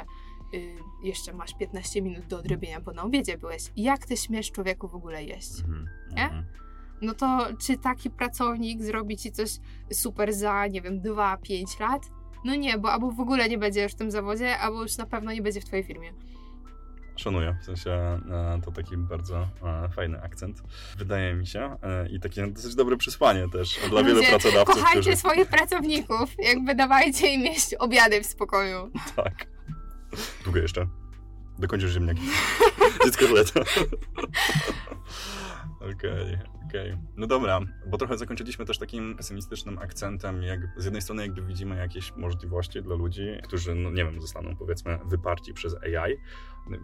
y, 0.54 0.76
jeszcze 1.04 1.34
masz 1.34 1.54
15 1.54 2.02
minut 2.02 2.26
do 2.26 2.38
odrobienia, 2.38 2.82
bo 2.82 2.92
na 2.92 3.04
obiedzie 3.04 3.38
byłeś. 3.38 3.64
Jak 3.76 4.06
ty 4.06 4.18
śmiesz 4.18 4.52
człowieku 4.52 4.88
w 4.88 4.96
ogóle 4.96 5.24
jeść? 5.24 5.60
Mhm, 5.60 5.88
Nie? 6.12 6.24
mhm. 6.24 6.46
No 7.02 7.14
to 7.14 7.48
czy 7.60 7.78
taki 7.78 8.10
pracownik 8.10 8.84
zrobi 8.84 9.18
ci 9.18 9.32
coś 9.32 9.50
super 9.92 10.34
za, 10.34 10.68
nie 10.68 10.82
wiem, 10.82 11.02
2-5 11.02 11.80
lat? 11.80 12.10
No 12.46 12.56
nie, 12.56 12.78
bo 12.78 12.92
albo 12.92 13.12
w 13.12 13.20
ogóle 13.20 13.50
nie 13.50 13.58
będzie 13.58 13.84
już 13.84 13.92
w 13.92 13.96
tym 13.96 14.12
zawodzie, 14.12 14.58
albo 14.58 14.82
już 14.82 14.98
na 14.98 15.06
pewno 15.06 15.32
nie 15.32 15.42
będzie 15.42 15.62
w 15.62 15.66
twojej 15.66 15.86
firmie. 15.86 16.14
Szanuję, 17.18 17.58
w 17.62 17.66
sensie 17.66 17.92
e, 17.92 18.62
to 18.66 18.72
taki 18.72 18.98
bardzo 18.98 19.48
e, 19.64 19.90
fajny 19.90 20.22
akcent, 20.22 20.64
wydaje 20.98 21.34
mi 21.34 21.48
się, 21.48 21.78
e, 21.84 22.10
i 22.10 22.20
takie 22.20 22.48
dosyć 22.48 22.76
dobre 22.76 22.98
przesłanie 22.98 23.50
też 23.52 23.80
dla 23.90 24.04
wielu 24.04 24.16
Ludzie, 24.16 24.30
pracodawców, 24.30 24.76
Kochajcie 24.76 25.02
którzy... 25.02 25.18
swoich 25.18 25.48
pracowników, 25.48 26.36
jakby 26.40 26.76
dawajcie 26.76 27.34
im 27.34 27.42
jeść 27.46 27.74
obiady 27.74 28.22
w 28.22 28.26
spokoju. 28.26 28.92
Tak. 29.16 29.48
Długo 30.44 30.60
jeszcze. 30.60 30.88
Dokończysz 31.60 31.94
ziemniaki. 31.94 32.22
Dziecko 33.06 33.26
lata. 33.36 33.60
Okej, 35.96 36.38
okej. 36.68 36.98
No 37.18 37.28
dobra, 37.28 37.60
bo 37.88 37.98
trochę 37.98 38.18
zakończyliśmy 38.18 38.66
też 38.66 38.78
takim 38.78 39.16
pesymistycznym 39.18 39.80
akcentem, 39.80 40.44
jak 40.44 40.60
z 40.78 40.86
jednej 40.86 41.02
strony 41.02 41.22
jakby 41.22 41.42
widzimy 41.42 41.78
jakieś 41.78 42.16
możliwości 42.16 42.82
dla 42.82 42.96
ludzi, 42.96 43.28
którzy, 43.44 43.76
no 43.76 43.90
nie 43.90 44.06
wiem, 44.06 44.22
zostaną 44.22 44.56
powiedzmy 44.56 45.00
wyparci 45.06 45.54
przez 45.54 45.76
AI, 45.76 46.18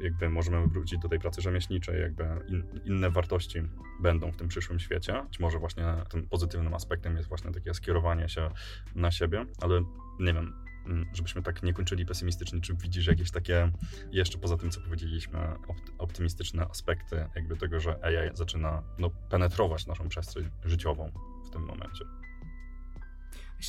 jakby 0.03 0.29
możemy 0.29 0.67
wrócić 0.67 0.99
do 0.99 1.09
tej 1.09 1.19
pracy 1.19 1.41
rzemieślniczej, 1.41 2.01
jakby 2.01 2.23
in, 2.47 2.63
inne 2.85 3.09
wartości 3.09 3.61
będą 4.01 4.31
w 4.31 4.37
tym 4.37 4.47
przyszłym 4.47 4.79
świecie. 4.79 5.23
Być 5.23 5.39
może 5.39 5.59
właśnie 5.59 5.85
tym 6.09 6.27
pozytywnym 6.29 6.73
aspektem 6.73 7.17
jest 7.17 7.29
właśnie 7.29 7.51
takie 7.51 7.73
skierowanie 7.73 8.29
się 8.29 8.49
na 8.95 9.11
siebie, 9.11 9.45
ale 9.61 9.83
nie 10.19 10.33
wiem, 10.33 10.53
mm, 10.85 11.05
żebyśmy 11.13 11.43
tak 11.43 11.63
nie 11.63 11.73
kończyli 11.73 12.05
pesymistycznie, 12.05 12.61
czy 12.61 12.73
widzisz 12.75 13.07
jakieś 13.07 13.31
takie, 13.31 13.71
jeszcze 14.11 14.37
poza 14.37 14.57
tym, 14.57 14.71
co 14.71 14.81
powiedzieliśmy, 14.81 15.39
opt- 15.39 15.91
optymistyczne 15.97 16.67
aspekty 16.69 17.29
jakby 17.35 17.57
tego, 17.57 17.79
że 17.79 18.05
AI 18.05 18.29
zaczyna 18.33 18.83
no, 18.99 19.09
penetrować 19.09 19.87
naszą 19.87 20.09
przestrzeń 20.09 20.49
życiową 20.65 21.11
w 21.45 21.49
tym 21.49 21.61
momencie. 21.61 22.22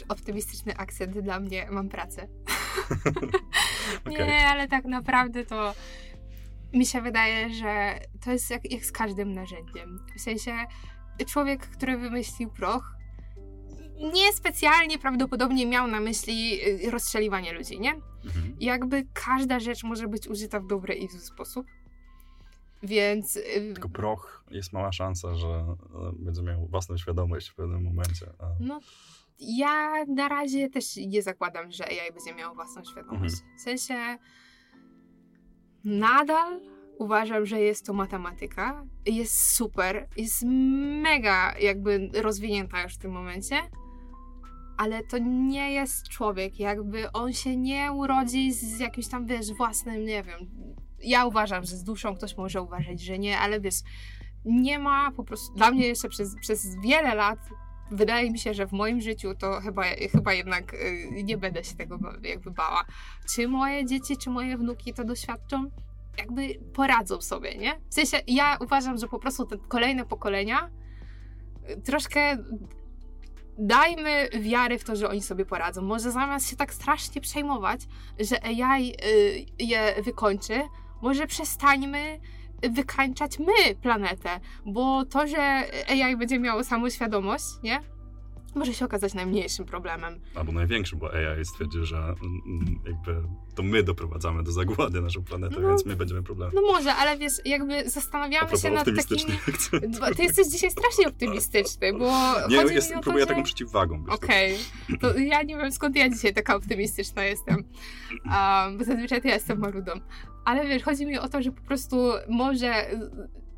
Optymistyczny 0.02 0.76
akcent 0.76 1.18
dla 1.18 1.40
mnie, 1.40 1.66
mam 1.70 1.88
pracę. 1.88 2.28
Okej. 4.06 4.26
Nie, 4.26 4.48
ale 4.48 4.68
tak 4.68 4.84
naprawdę 4.84 5.44
to 5.44 5.74
mi 6.72 6.86
się 6.86 7.00
wydaje, 7.00 7.54
że 7.54 8.00
to 8.24 8.32
jest 8.32 8.50
jak, 8.50 8.72
jak 8.72 8.84
z 8.84 8.92
każdym 8.92 9.32
narzędziem. 9.32 10.06
W 10.16 10.20
sensie 10.20 10.52
człowiek, 11.26 11.66
który 11.66 11.98
wymyślił 11.98 12.50
proch, 12.50 12.94
niespecjalnie 14.14 14.98
prawdopodobnie 14.98 15.66
miał 15.66 15.86
na 15.86 16.00
myśli 16.00 16.60
y, 16.86 16.90
rozstrzeliwanie 16.90 17.52
ludzi, 17.52 17.80
nie? 17.80 17.94
Mhm. 18.24 18.56
Jakby 18.60 19.06
każda 19.12 19.60
rzecz 19.60 19.84
może 19.84 20.08
być 20.08 20.28
użyta 20.28 20.60
w 20.60 20.66
dobry 20.66 20.94
i 20.94 21.08
zły 21.08 21.20
sposób. 21.20 21.66
Więc 22.82 23.36
y, 23.36 23.42
Tylko 23.74 23.88
proch, 23.88 24.44
jest 24.50 24.72
mała 24.72 24.92
szansa, 24.92 25.34
że 25.34 25.48
e, 25.48 25.76
będzie 26.18 26.42
miał 26.42 26.66
własną 26.66 26.96
świadomość 26.96 27.48
w 27.48 27.54
pewnym 27.54 27.82
momencie. 27.82 28.26
A... 28.38 28.46
No, 28.60 28.80
ja 29.38 30.04
na 30.08 30.28
razie 30.28 30.70
też 30.70 30.96
nie 30.96 31.22
zakładam, 31.22 31.70
że 31.70 31.86
AI 31.86 32.12
będzie 32.14 32.34
miał 32.34 32.54
własną 32.54 32.84
świadomość. 32.84 33.34
W 33.58 33.60
sensie 33.60 34.18
nadal 35.84 36.60
uważam, 36.98 37.46
że 37.46 37.60
jest 37.60 37.86
to 37.86 37.92
matematyka. 37.92 38.84
Jest 39.06 39.56
super, 39.56 40.08
jest 40.16 40.42
mega 41.02 41.54
jakby 41.60 42.10
rozwinięta 42.14 42.82
już 42.82 42.94
w 42.94 42.98
tym 42.98 43.12
momencie. 43.12 43.56
Ale 44.76 45.04
to 45.04 45.18
nie 45.18 45.72
jest 45.72 46.08
człowiek, 46.08 46.58
jakby 46.58 47.12
on 47.12 47.32
się 47.32 47.56
nie 47.56 47.92
urodzi 47.92 48.52
z 48.52 48.78
jakimś 48.78 49.08
tam, 49.08 49.26
wiesz, 49.26 49.52
własnym, 49.52 50.04
nie 50.04 50.22
wiem. 50.22 50.38
Ja 51.02 51.26
uważam, 51.26 51.64
że 51.64 51.76
z 51.76 51.84
duszą 51.84 52.14
ktoś 52.16 52.36
może 52.36 52.62
uważać, 52.62 53.00
że 53.00 53.18
nie, 53.18 53.38
ale 53.38 53.60
wiesz, 53.60 53.74
nie 54.44 54.78
ma 54.78 55.12
po 55.12 55.24
prostu, 55.24 55.54
dla 55.54 55.70
mnie 55.70 55.86
jeszcze 55.86 56.08
przez, 56.08 56.36
przez 56.40 56.80
wiele 56.80 57.14
lat 57.14 57.38
wydaje 57.90 58.30
mi 58.30 58.38
się, 58.38 58.54
że 58.54 58.66
w 58.66 58.72
moim 58.72 59.00
życiu 59.00 59.34
to 59.34 59.60
chyba, 59.60 59.82
chyba 60.12 60.32
jednak 60.32 60.74
y, 60.74 61.22
nie 61.24 61.38
będę 61.38 61.64
się 61.64 61.76
tego 61.76 61.98
jakby 62.22 62.50
bała. 62.50 62.84
Czy 63.34 63.48
moje 63.48 63.86
dzieci, 63.86 64.16
czy 64.16 64.30
moje 64.30 64.58
wnuki 64.58 64.94
to 64.94 65.04
doświadczą? 65.04 65.70
Jakby 66.18 66.54
poradzą 66.72 67.20
sobie, 67.20 67.54
nie? 67.54 67.80
W 67.90 67.94
sensie 67.94 68.20
ja 68.26 68.58
uważam, 68.60 68.98
że 68.98 69.08
po 69.08 69.18
prostu 69.18 69.46
te 69.46 69.58
kolejne 69.58 70.04
pokolenia 70.04 70.70
y, 71.70 71.80
troszkę 71.80 72.38
dajmy 73.58 74.28
wiary 74.40 74.78
w 74.78 74.84
to, 74.84 74.96
że 74.96 75.08
oni 75.08 75.22
sobie 75.22 75.44
poradzą. 75.46 75.82
Może 75.82 76.10
zamiast 76.10 76.50
się 76.50 76.56
tak 76.56 76.74
strasznie 76.74 77.20
przejmować, 77.20 77.80
że 78.18 78.44
AI 78.44 78.90
y, 78.90 79.46
je 79.58 79.94
wykończy, 80.02 80.62
może 81.02 81.26
przestańmy 81.26 82.20
wykańczać 82.70 83.38
my 83.38 83.74
planetę, 83.82 84.40
bo 84.66 85.04
to, 85.04 85.26
że 85.26 85.64
AI 85.90 86.16
będzie 86.16 86.38
miało 86.38 86.64
samoświadomość, 86.64 87.44
nie? 87.62 87.93
Może 88.54 88.74
się 88.74 88.84
okazać 88.84 89.14
najmniejszym 89.14 89.64
problemem. 89.64 90.20
Albo 90.34 90.52
największy, 90.52 90.96
bo 90.96 91.14
AI 91.14 91.44
stwierdzi, 91.44 91.78
że 91.82 91.96
mm, 91.96 92.80
jakby 92.86 93.22
to 93.54 93.62
my 93.62 93.82
doprowadzamy 93.82 94.42
do 94.42 94.52
zagłady 94.52 95.00
naszą 95.00 95.24
planetę, 95.24 95.60
No. 95.60 95.68
więc 95.68 95.86
my 95.86 95.96
będziemy 95.96 96.22
problemem. 96.22 96.54
No 96.54 96.62
może, 96.62 96.94
ale 96.94 97.18
wiesz, 97.18 97.32
jakby 97.44 97.90
zastanawiamy 97.90 98.56
się 98.56 98.70
nad 98.70 98.86
takimi... 98.96 99.32
Ty 100.16 100.22
jesteś 100.22 100.46
dzisiaj 100.48 100.70
strasznie 100.70 101.08
optymistyczny, 101.08 101.92
bo 101.92 102.10
Nie, 102.48 102.56
chodzi 102.62 102.74
jest, 102.74 102.90
mi 102.90 102.96
o 102.96 102.98
to, 102.98 103.02
próbuję 103.02 103.22
że... 103.24 103.28
taką 103.28 103.42
przeciwwagą 103.42 104.02
być. 104.02 104.14
Okej, 104.14 104.58
to 105.00 105.18
ja 105.18 105.42
nie 105.42 105.56
wiem 105.56 105.72
skąd 105.72 105.96
ja 105.96 106.08
dzisiaj 106.08 106.34
taka 106.34 106.56
optymistyczna 106.56 107.24
jestem, 107.24 107.56
um, 107.56 108.78
bo 108.78 108.84
zazwyczaj 108.84 109.22
to 109.22 109.28
ja 109.28 109.34
jestem 109.34 109.58
marudą. 109.58 109.92
Ale 110.44 110.66
wiesz, 110.66 110.82
chodzi 110.82 111.06
mi 111.06 111.18
o 111.18 111.28
to, 111.28 111.42
że 111.42 111.52
po 111.52 111.62
prostu 111.62 111.96
może 112.28 112.92
y, 112.92 113.00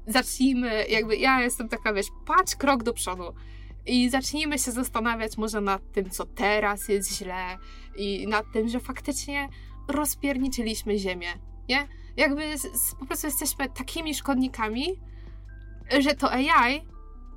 zacznijmy, 0.06 0.86
jakby 0.89 1.16
ja 1.16 1.43
jestem 1.43 1.68
taka, 1.68 1.93
wiesz, 1.93 2.06
patrz 2.27 2.56
krok 2.56 2.82
do 2.82 2.93
przodu 2.93 3.35
i 3.86 4.10
zacznijmy 4.10 4.58
się 4.58 4.72
zastanawiać 4.72 5.36
może 5.38 5.60
nad 5.60 5.92
tym, 5.92 6.10
co 6.10 6.26
teraz 6.26 6.88
jest 6.88 7.18
źle 7.18 7.58
i 7.96 8.26
nad 8.28 8.52
tym, 8.52 8.68
że 8.68 8.80
faktycznie 8.80 9.48
rozpierniczyliśmy 9.88 10.98
ziemię, 10.98 11.28
nie? 11.68 11.88
Jakby 12.16 12.58
z, 12.58 12.94
po 12.98 13.06
prostu 13.06 13.26
jesteśmy 13.26 13.68
takimi 13.68 14.14
szkodnikami, 14.14 14.86
że 16.00 16.14
to 16.14 16.32
AI 16.32 16.80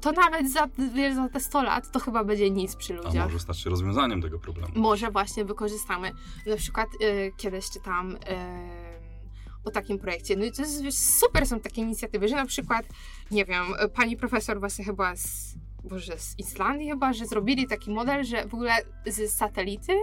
to 0.01 0.11
nawet 0.11 0.51
za, 0.51 0.67
wiesz, 0.95 1.15
za 1.15 1.29
te 1.29 1.39
100 1.39 1.63
lat 1.63 1.91
to 1.91 1.99
chyba 1.99 2.23
będzie 2.23 2.49
nic 2.49 2.75
przy 2.75 2.93
A 2.93 2.97
ludziach. 2.97 3.25
może 3.25 3.39
stać 3.39 3.59
się 3.59 3.69
rozwiązaniem 3.69 4.21
tego 4.21 4.39
problemu. 4.39 4.73
Może 4.75 5.11
właśnie 5.11 5.45
wykorzystamy. 5.45 6.11
Na 6.45 6.55
przykład 6.55 6.87
y, 7.03 7.31
kiedyś 7.37 7.69
czytam 7.69 8.15
y, 8.15 8.17
o 9.65 9.71
takim 9.71 9.99
projekcie. 9.99 10.35
No 10.35 10.45
i 10.45 10.51
to 10.51 10.61
jest 10.61 10.83
wiesz, 10.83 10.95
super 10.95 11.47
są 11.47 11.59
takie 11.59 11.81
inicjatywy, 11.81 12.27
że 12.27 12.35
na 12.35 12.45
przykład, 12.45 12.85
nie 13.31 13.45
wiem, 13.45 13.63
pani 13.93 14.17
profesor 14.17 14.59
właśnie 14.59 14.85
chyba 14.85 15.15
z, 15.15 15.55
Boże, 15.83 16.17
z 16.17 16.39
Islandii 16.39 16.89
chyba, 16.89 17.13
że 17.13 17.25
zrobili 17.25 17.67
taki 17.67 17.91
model, 17.91 18.23
że 18.23 18.47
w 18.47 18.53
ogóle 18.53 18.73
z 19.05 19.31
satelity 19.31 19.93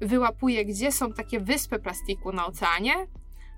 wyłapuje, 0.00 0.64
gdzie 0.64 0.92
są 0.92 1.12
takie 1.12 1.40
wyspy 1.40 1.78
plastiku 1.78 2.32
na 2.32 2.46
oceanie. 2.46 2.94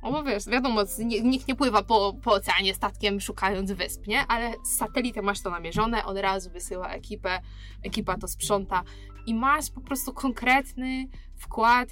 No 0.02 0.12
bo 0.12 0.22
wiesz, 0.22 0.46
wiadomo, 0.46 0.82
nikt 1.22 1.48
nie 1.48 1.54
pływa 1.54 1.82
po, 1.82 2.14
po 2.22 2.32
oceanie 2.32 2.74
statkiem 2.74 3.20
szukając 3.20 3.72
wysp, 3.72 4.06
nie? 4.06 4.26
Ale 4.26 4.52
z 4.64 4.76
satelitem 4.76 5.24
masz 5.24 5.40
to 5.40 5.50
namierzone, 5.50 6.04
od 6.04 6.18
razu 6.18 6.50
wysyła 6.50 6.88
ekipę, 6.88 7.40
ekipa 7.82 8.18
to 8.18 8.28
sprząta 8.28 8.82
i 9.26 9.34
masz 9.34 9.70
po 9.70 9.80
prostu 9.80 10.12
konkretny 10.12 11.08
wkład, 11.36 11.88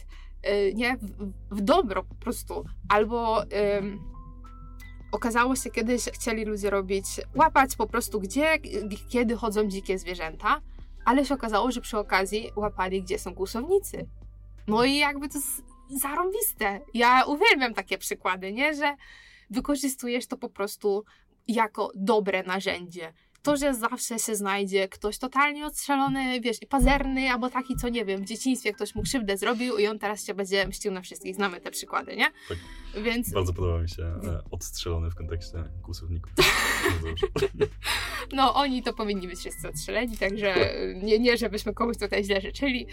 y, 0.47 0.73
nie? 0.75 0.97
W, 0.97 1.33
w 1.51 1.61
dobro 1.61 2.03
po 2.03 2.15
prostu. 2.15 2.65
Albo 2.89 3.43
ym, 3.43 4.12
okazało 5.13 5.57
się 5.57 5.71
kiedyś, 5.71 6.05
chcieli 6.05 6.45
ludzie 6.45 6.71
robić, 6.71 7.07
łapać 7.35 7.77
po 7.77 7.87
prostu 7.87 8.21
gdzie, 8.21 8.59
kiedy 9.09 9.37
chodzą 9.37 9.69
dzikie 9.69 9.99
zwierzęta, 9.99 10.61
ale 11.05 11.25
się 11.25 11.35
okazało, 11.35 11.73
że 11.73 11.81
przy 11.81 11.99
okazji 11.99 12.51
łapali, 12.57 13.03
gdzie 13.03 13.19
są 13.19 13.35
kłusownicy. 13.35 14.07
No 14.67 14.85
i 14.85 14.97
jakby 14.97 15.29
to 15.29 15.39
zarąbiste. 16.01 16.81
Ja 16.95 17.25
uwielbiam 17.25 17.75
takie 17.75 17.99
przykłady, 17.99 18.53
nie? 18.53 18.75
Że 18.75 18.97
wykorzystujesz 19.51 20.27
to 20.27 20.37
po 20.37 20.49
prostu 20.49 21.05
jako 21.49 21.91
dobre 21.95 22.43
narzędzie. 22.43 23.13
To, 23.43 23.57
że 23.57 23.75
zawsze 23.75 24.19
się 24.19 24.37
znajdzie 24.37 24.89
ktoś 24.89 25.19
totalnie 25.19 25.67
odstrzelony, 25.67 26.41
wiesz, 26.41 26.63
i 26.63 26.67
pazerny, 26.67 27.31
albo 27.31 27.51
taki, 27.51 27.77
co 27.77 27.89
nie 27.89 28.05
wiem, 28.05 28.23
w 28.23 28.25
dzieciństwie 28.25 28.73
ktoś 28.73 28.95
mu 28.95 29.03
krzywdę 29.03 29.37
zrobił 29.37 29.79
i 29.79 29.87
on 29.87 29.99
teraz 29.99 30.27
się 30.27 30.35
będzie 30.35 30.67
mścił 30.67 30.93
na 30.93 31.01
wszystkich. 31.01 31.35
Znamy 31.35 31.61
te 31.61 31.71
przykłady, 31.71 32.17
nie? 32.17 32.27
Tak. 32.49 32.59
Więc 33.03 33.33
Bardzo 33.33 33.53
podoba 33.53 33.83
mi 33.83 33.89
się 33.89 34.03
e, 34.03 34.43
odstrzelony 34.51 35.11
w 35.11 35.15
kontekście 35.15 35.65
kłusowników. 35.83 36.33
No, 38.33 38.55
oni 38.55 38.83
to 38.83 38.93
powinni 38.93 39.29
być 39.29 39.39
wszyscy 39.39 39.69
odstrzeleni, 39.69 40.17
także 40.17 40.55
nie, 41.03 41.19
nie 41.19 41.37
żebyśmy 41.37 41.75
komuś 41.75 41.99
tutaj 41.99 42.25
źle 42.25 42.41
życzyli. 42.41 42.87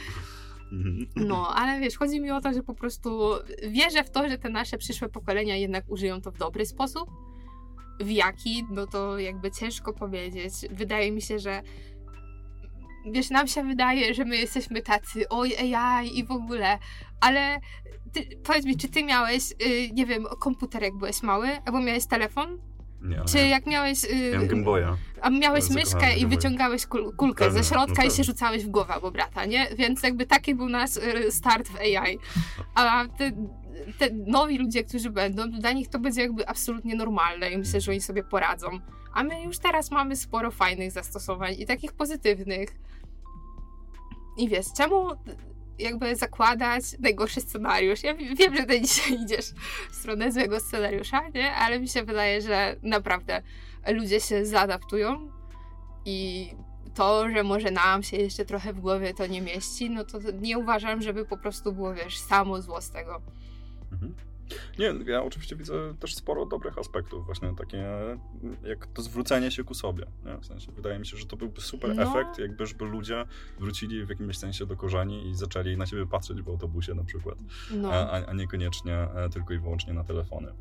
Mhm. 0.71 1.07
No, 1.15 1.55
ale 1.55 1.79
wiesz, 1.79 1.97
chodzi 1.97 2.21
mi 2.21 2.31
o 2.31 2.41
to, 2.41 2.53
że 2.53 2.63
po 2.63 2.73
prostu 2.73 3.31
wierzę 3.69 4.03
w 4.03 4.09
to, 4.09 4.29
że 4.29 4.37
te 4.37 4.49
nasze 4.49 4.77
przyszłe 4.77 5.09
pokolenia 5.09 5.55
jednak 5.55 5.85
użyją 5.87 6.21
to 6.21 6.31
w 6.31 6.37
dobry 6.37 6.65
sposób. 6.65 7.09
W 7.99 8.09
jaki, 8.11 8.65
no 8.71 8.87
to 8.87 9.19
jakby 9.19 9.51
ciężko 9.51 9.93
powiedzieć. 9.93 10.53
Wydaje 10.71 11.11
mi 11.11 11.21
się, 11.21 11.39
że 11.39 11.61
wiesz, 13.11 13.29
nam 13.29 13.47
się 13.47 13.63
wydaje, 13.63 14.13
że 14.13 14.25
my 14.25 14.37
jesteśmy 14.37 14.81
tacy, 14.81 15.29
oj 15.29 15.55
AI 15.75 16.17
i 16.19 16.25
w 16.25 16.31
ogóle, 16.31 16.79
ale 17.21 17.59
ty, 18.13 18.25
powiedz 18.43 18.65
mi, 18.65 18.77
czy 18.77 18.89
ty 18.89 19.03
miałeś, 19.03 19.51
y, 19.51 19.89
nie 19.93 20.05
wiem, 20.05 20.25
komputer 20.39 20.83
jak 20.83 20.93
byłeś 20.97 21.23
mały, 21.23 21.47
albo 21.65 21.81
miałeś 21.81 22.05
telefon? 22.05 22.57
Nie, 23.01 23.21
Czy 23.25 23.37
jak 23.37 23.65
miałeś. 23.65 24.03
Yy, 24.03 24.31
Miałem 24.31 24.47
Game 24.47 24.63
Boya. 24.63 24.97
A 25.21 25.29
miałeś 25.29 25.69
myszkę 25.69 26.17
i 26.17 26.25
wyciągałeś 26.27 26.85
kul 26.85 27.15
kulkę 27.15 27.45
Pewnie, 27.45 27.63
ze 27.63 27.69
środka 27.69 27.93
no 27.97 28.01
i 28.01 28.05
się 28.05 28.09
pewnie. 28.09 28.23
rzucałeś 28.23 28.65
w 28.65 28.69
głowę 28.69 28.93
albo 28.93 29.11
brata, 29.11 29.45
nie? 29.45 29.67
Więc 29.77 30.03
jakby 30.03 30.25
taki 30.25 30.55
był 30.55 30.69
nasz 30.69 30.97
y, 30.97 31.31
start 31.31 31.67
w 31.67 31.75
AI. 31.79 32.19
A 32.75 33.05
te, 33.17 33.31
te 33.97 34.09
nowi 34.13 34.57
ludzie, 34.57 34.83
którzy 34.83 35.09
będą, 35.09 35.51
dla 35.51 35.71
nich 35.71 35.87
to 35.87 35.99
będzie 35.99 36.21
jakby 36.21 36.47
absolutnie 36.47 36.95
normalne 36.95 37.51
i 37.51 37.57
myślę, 37.57 37.81
że 37.81 37.91
oni 37.91 38.01
sobie 38.01 38.23
poradzą. 38.23 38.67
A 39.13 39.23
my 39.23 39.43
już 39.43 39.59
teraz 39.59 39.91
mamy 39.91 40.15
sporo 40.15 40.51
fajnych 40.51 40.91
zastosowań 40.91 41.55
i 41.57 41.65
takich 41.65 41.93
pozytywnych. 41.93 42.69
I 44.37 44.49
wiesz, 44.49 44.65
czemu 44.77 45.07
jakby 45.79 46.15
zakładać 46.15 46.83
najgorszy 46.99 47.41
scenariusz? 47.41 48.03
Ja 48.03 48.13
wi- 48.13 48.35
wiem, 48.35 48.55
że 48.55 48.63
ty 48.63 48.81
dzisiaj 48.81 49.21
idziesz 49.23 49.45
w 49.91 49.95
stronę 49.95 50.31
złego 50.31 50.59
scenariusza, 50.59 51.29
nie? 51.29 51.53
Ale 51.53 51.79
mi 51.79 51.87
się 51.87 52.03
wydaje, 52.03 52.41
że 52.41 52.75
naprawdę 52.83 53.41
ludzie 53.87 54.19
się 54.19 54.45
zaadaptują 54.45 55.31
i 56.05 56.49
to, 56.95 57.29
że 57.29 57.43
może 57.43 57.71
nam 57.71 58.03
się 58.03 58.17
jeszcze 58.17 58.45
trochę 58.45 58.73
w 58.73 58.79
głowie 58.79 59.13
to 59.13 59.27
nie 59.27 59.41
mieści, 59.41 59.89
no 59.89 60.03
to 60.03 60.19
nie 60.41 60.57
uważam, 60.57 61.01
żeby 61.01 61.25
po 61.25 61.37
prostu 61.37 61.73
było, 61.73 61.93
wiesz, 61.93 62.19
samo 62.19 62.61
zło 62.61 62.81
z 62.81 62.91
tego. 62.91 63.21
Mhm. 63.91 64.15
Nie, 64.79 65.11
ja 65.11 65.23
oczywiście 65.23 65.55
widzę 65.55 65.73
też 65.99 66.15
sporo 66.15 66.45
dobrych 66.45 66.77
aspektów, 66.77 67.25
właśnie 67.25 67.55
takie 67.55 67.85
jak 68.63 68.87
to 68.87 69.01
zwrócenie 69.01 69.51
się 69.51 69.63
ku 69.63 69.73
sobie. 69.73 70.05
Nie? 70.25 70.37
W 70.37 70.45
sensie, 70.45 70.71
wydaje 70.71 70.99
mi 70.99 71.05
się, 71.05 71.17
że 71.17 71.25
to 71.25 71.37
byłby 71.37 71.61
super 71.61 71.95
No. 71.95 72.01
efekt, 72.03 72.39
jakby 72.39 72.65
żeby 72.65 72.85
ludzie 72.85 73.25
wrócili 73.59 74.05
w 74.05 74.09
jakimś 74.09 74.37
sensie 74.37 74.65
do 74.65 74.75
korzeni 74.77 75.29
i 75.29 75.35
zaczęli 75.35 75.77
na 75.77 75.85
siebie 75.85 76.05
patrzeć 76.07 76.41
w 76.41 76.49
autobusie 76.49 76.93
na 76.95 77.03
przykład, 77.03 77.37
No. 77.71 77.93
a, 77.93 78.25
a- 78.25 78.33
niekoniecznie 78.33 78.93
e, 78.95 79.29
tylko 79.29 79.53
i 79.53 79.59
wyłącznie 79.59 79.93
na 79.93 80.03
telefony. 80.03 80.53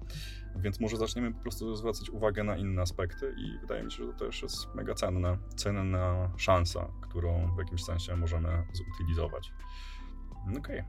Więc 0.57 0.81
może 0.81 0.97
zaczniemy 0.97 1.33
po 1.35 1.41
prostu 1.41 1.77
zwracać 1.77 2.11
uwagę 2.11 2.45
na 2.45 2.57
inne 2.57 2.83
aspekty 2.83 3.35
i 3.39 3.59
wydaje 3.61 3.83
mi 3.83 3.93
się, 3.93 4.05
że 4.07 4.13
to 4.13 4.19
też 4.27 4.43
jest 4.43 4.75
mega 4.75 4.95
cenne, 4.95 5.39
cenna 5.57 6.31
szansa, 6.37 6.89
którą 7.01 7.55
w 7.55 7.59
jakimś 7.59 7.85
sensie 7.85 8.17
możemy 8.17 8.49
zutylizować. 8.73 9.53
Okej. 10.59 10.83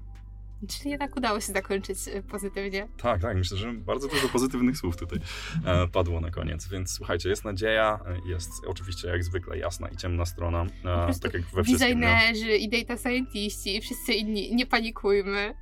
Czyli 0.68 0.92
jednak 0.92 1.18
udało 1.18 1.40
się 1.40 1.54
zakończyć 1.54 2.08
y, 2.08 2.24
pozytywnie. 2.24 2.88
Tak, 2.98 3.22
tak, 3.22 3.38
myślę, 3.38 3.58
że 3.58 3.74
bardzo 3.74 4.08
dużo 4.08 4.30
pozytywnych 4.30 4.78
słów 4.78 4.98
tutaj 4.98 5.20
e, 5.66 5.88
padło 5.88 6.22
na 6.22 6.32
koniec, 6.32 6.68
więc 6.68 6.92
słuchajcie, 6.92 7.30
jest 7.30 7.46
nadzieja, 7.46 8.00
e, 8.06 8.30
jest 8.30 8.52
oczywiście 8.68 9.08
jak 9.08 9.24
zwykle 9.24 9.58
jasna 9.58 9.88
i 9.88 9.98
ciemna 9.98 10.26
strona, 10.26 10.66
e, 10.86 11.20
tak 11.22 11.34
jak 11.34 11.44
we 11.44 11.64
wszystkim. 11.64 12.00
nie? 12.00 12.08
Designerzy 12.08 12.58
i 12.58 12.70
data 12.70 12.98
scientiści 12.98 13.76
i 13.76 13.82
wszyscy 13.82 14.14
inni, 14.14 14.56
nie 14.56 14.66
panikujmy. 14.66 15.54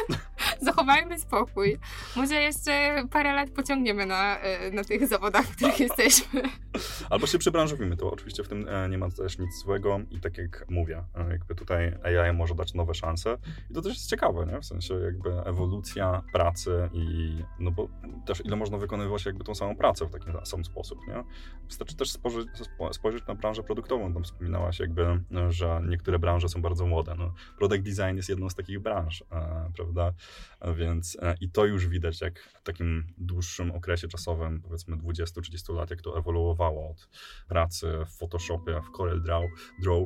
Zachowajmy 0.60 1.18
spokój. 1.18 1.78
Może 2.16 2.34
jeszcze 2.34 3.04
parę 3.10 3.32
lat 3.34 3.50
pociągniemy 3.50 4.06
na, 4.06 4.38
na 4.72 4.84
tych 4.84 5.08
zawodach, 5.08 5.46
w 5.46 5.56
których 5.56 5.80
jesteśmy. 5.80 6.42
Albo 7.10 7.26
się 7.26 7.38
przebranżowimy, 7.38 7.96
to 7.96 8.12
oczywiście 8.12 8.42
w 8.42 8.48
tym 8.48 8.68
e, 8.68 8.88
nie 8.88 8.98
ma 8.98 9.10
też 9.10 9.38
nic 9.38 9.58
złego 9.58 10.00
i 10.10 10.20
tak 10.20 10.38
jak 10.38 10.64
mówię, 10.68 11.04
e, 11.14 11.30
jakby 11.30 11.54
tutaj 11.54 11.92
AI 12.04 12.32
może 12.32 12.54
dać 12.54 12.74
nowe 12.74 12.94
szanse 12.94 13.38
i 13.70 13.74
to 13.74 13.82
też 13.82 13.94
jest 13.94 14.10
ciekawe, 14.10 14.45
nie? 14.46 14.60
W 14.60 14.64
sensie 14.64 14.94
jakby 14.94 15.30
ewolucja 15.30 16.22
pracy 16.32 16.90
i 16.92 17.36
no 17.58 17.70
bo 17.70 17.88
też 18.26 18.42
ile 18.44 18.56
można 18.56 18.78
wykonywać 18.78 19.26
jakby 19.26 19.44
tą 19.44 19.54
samą 19.54 19.76
pracę 19.76 20.06
w 20.06 20.10
taki 20.10 20.26
sam 20.44 20.64
sposób, 20.64 20.98
nie? 21.08 21.24
Wystarczy 21.68 21.96
też 21.96 22.10
spojrzeć, 22.10 22.48
spo- 22.48 22.92
spojrzeć 22.92 23.26
na 23.26 23.34
branżę 23.34 23.62
produktową, 23.62 24.12
tam 24.12 24.24
wspominałaś 24.24 24.80
jakby, 24.80 25.02
e, 25.02 25.52
że 25.52 25.82
niektóre 25.88 26.18
branże 26.18 26.48
są 26.48 26.62
bardzo 26.62 26.86
młode, 26.86 27.14
no 27.18 27.34
product 27.58 27.82
design 27.82 28.16
jest 28.16 28.28
jedną 28.28 28.50
z 28.50 28.54
takich 28.54 28.80
branż, 28.80 29.24
e, 29.32 29.70
prawda? 29.76 30.12
A 30.60 30.72
Więc 30.72 31.18
e, 31.22 31.34
i 31.40 31.50
to 31.50 31.64
już 31.66 31.88
widać, 31.88 32.20
jak 32.20 32.40
w 32.40 32.62
takim 32.62 33.06
dłuższym 33.18 33.70
okresie 33.70 34.08
czasowym, 34.08 34.62
powiedzmy 34.62 34.96
20-30 34.96 35.74
lat, 35.74 35.90
jak 35.90 36.02
to 36.02 36.18
ewoluowało 36.18 36.90
od 36.90 37.08
pracy 37.48 37.92
w 38.06 38.18
Photoshopie, 38.18 38.80
w 38.82 38.96
Corel 38.96 39.22
Draw, 39.22 39.44
Draw, 39.82 40.02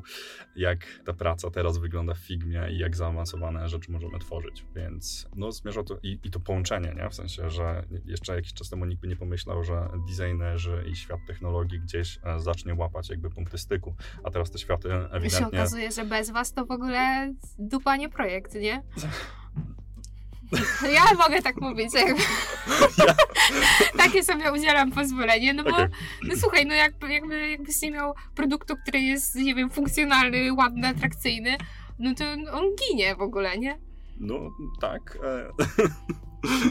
jak 0.56 0.86
ta 1.04 1.12
praca 1.12 1.50
teraz 1.50 1.78
wygląda 1.78 2.14
w 2.14 2.18
Figmie 2.18 2.68
i 2.70 2.78
jak 2.78 2.96
zaawansowane 2.96 3.68
rzeczy 3.68 3.92
możemy 3.92 4.18
tworzyć. 4.18 4.29
Więc 4.76 5.28
no, 5.36 5.52
zmierza 5.52 5.82
to 5.82 5.98
i, 6.02 6.18
i 6.24 6.30
to 6.30 6.40
połączenie, 6.40 6.94
nie? 6.96 7.10
w 7.10 7.14
sensie, 7.14 7.50
że 7.50 7.84
jeszcze 8.04 8.34
jakiś 8.34 8.54
czas 8.54 8.70
temu 8.70 8.84
nikt 8.84 9.02
by 9.02 9.08
nie 9.08 9.16
pomyślał, 9.16 9.64
że 9.64 9.88
designerzy 10.08 10.84
i 10.92 10.96
świat 10.96 11.20
technologii 11.26 11.80
gdzieś 11.80 12.18
e, 12.24 12.40
zacznie 12.40 12.74
łapać 12.74 13.10
jakby 13.10 13.30
punkty 13.30 13.58
styku, 13.58 13.94
a 14.24 14.30
teraz 14.30 14.50
te 14.50 14.58
światy 14.58 14.88
I 14.88 14.90
się 14.90 15.10
ewidentnie... 15.10 15.46
okazuje, 15.46 15.92
że 15.92 16.04
bez 16.04 16.30
was 16.30 16.52
to 16.52 16.66
w 16.66 16.70
ogóle 16.70 17.34
dupa 17.58 17.96
nie 17.96 18.08
projekt, 18.08 18.54
nie? 18.54 18.82
Ja 20.94 21.14
mogę 21.18 21.42
tak 21.42 21.60
mówić, 21.60 21.94
jakby. 21.94 22.22
Takie 24.04 24.24
sobie 24.24 24.52
udzielam 24.52 24.92
pozwolenie, 24.92 25.54
no 25.54 25.64
bo 25.64 25.70
Okej. 25.70 25.88
no 26.22 26.34
słuchaj, 26.36 26.66
no 26.66 26.74
jakby, 26.74 27.12
jakby, 27.12 27.50
jakbyś 27.50 27.82
nie 27.82 27.90
miał 27.90 28.14
produktu, 28.34 28.74
który 28.76 29.00
jest, 29.00 29.34
nie 29.34 29.54
wiem, 29.54 29.70
funkcjonalny, 29.70 30.52
ładny, 30.52 30.88
atrakcyjny, 30.88 31.56
no 31.98 32.14
to 32.14 32.24
on 32.52 32.64
ginie 32.76 33.16
w 33.16 33.20
ogóle, 33.20 33.58
nie? 33.58 33.89
No 34.20 34.50
tak, 34.80 35.18
e, 35.24 35.52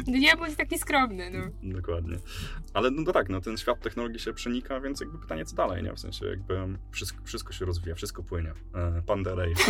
Nie 0.07 0.37
bądź 0.37 0.55
taki 0.55 0.77
skromny, 0.77 1.29
no. 1.29 1.71
Dokładnie. 1.73 2.17
Ale 2.73 2.91
no 2.91 3.03
to 3.03 3.13
tak, 3.13 3.29
no 3.29 3.41
ten 3.41 3.57
świat 3.57 3.81
technologii 3.81 4.19
się 4.19 4.33
przenika, 4.33 4.79
więc 4.79 5.01
jakby 5.01 5.17
pytanie, 5.19 5.45
co 5.45 5.55
dalej, 5.55 5.83
nie? 5.83 5.93
W 5.93 5.99
sensie 5.99 6.25
jakby 6.27 6.77
wszystko, 6.91 7.23
wszystko 7.25 7.53
się 7.53 7.65
rozwija, 7.65 7.95
wszystko 7.95 8.23
płynie. 8.23 8.53
E, 8.75 9.01
Panderej. 9.01 9.53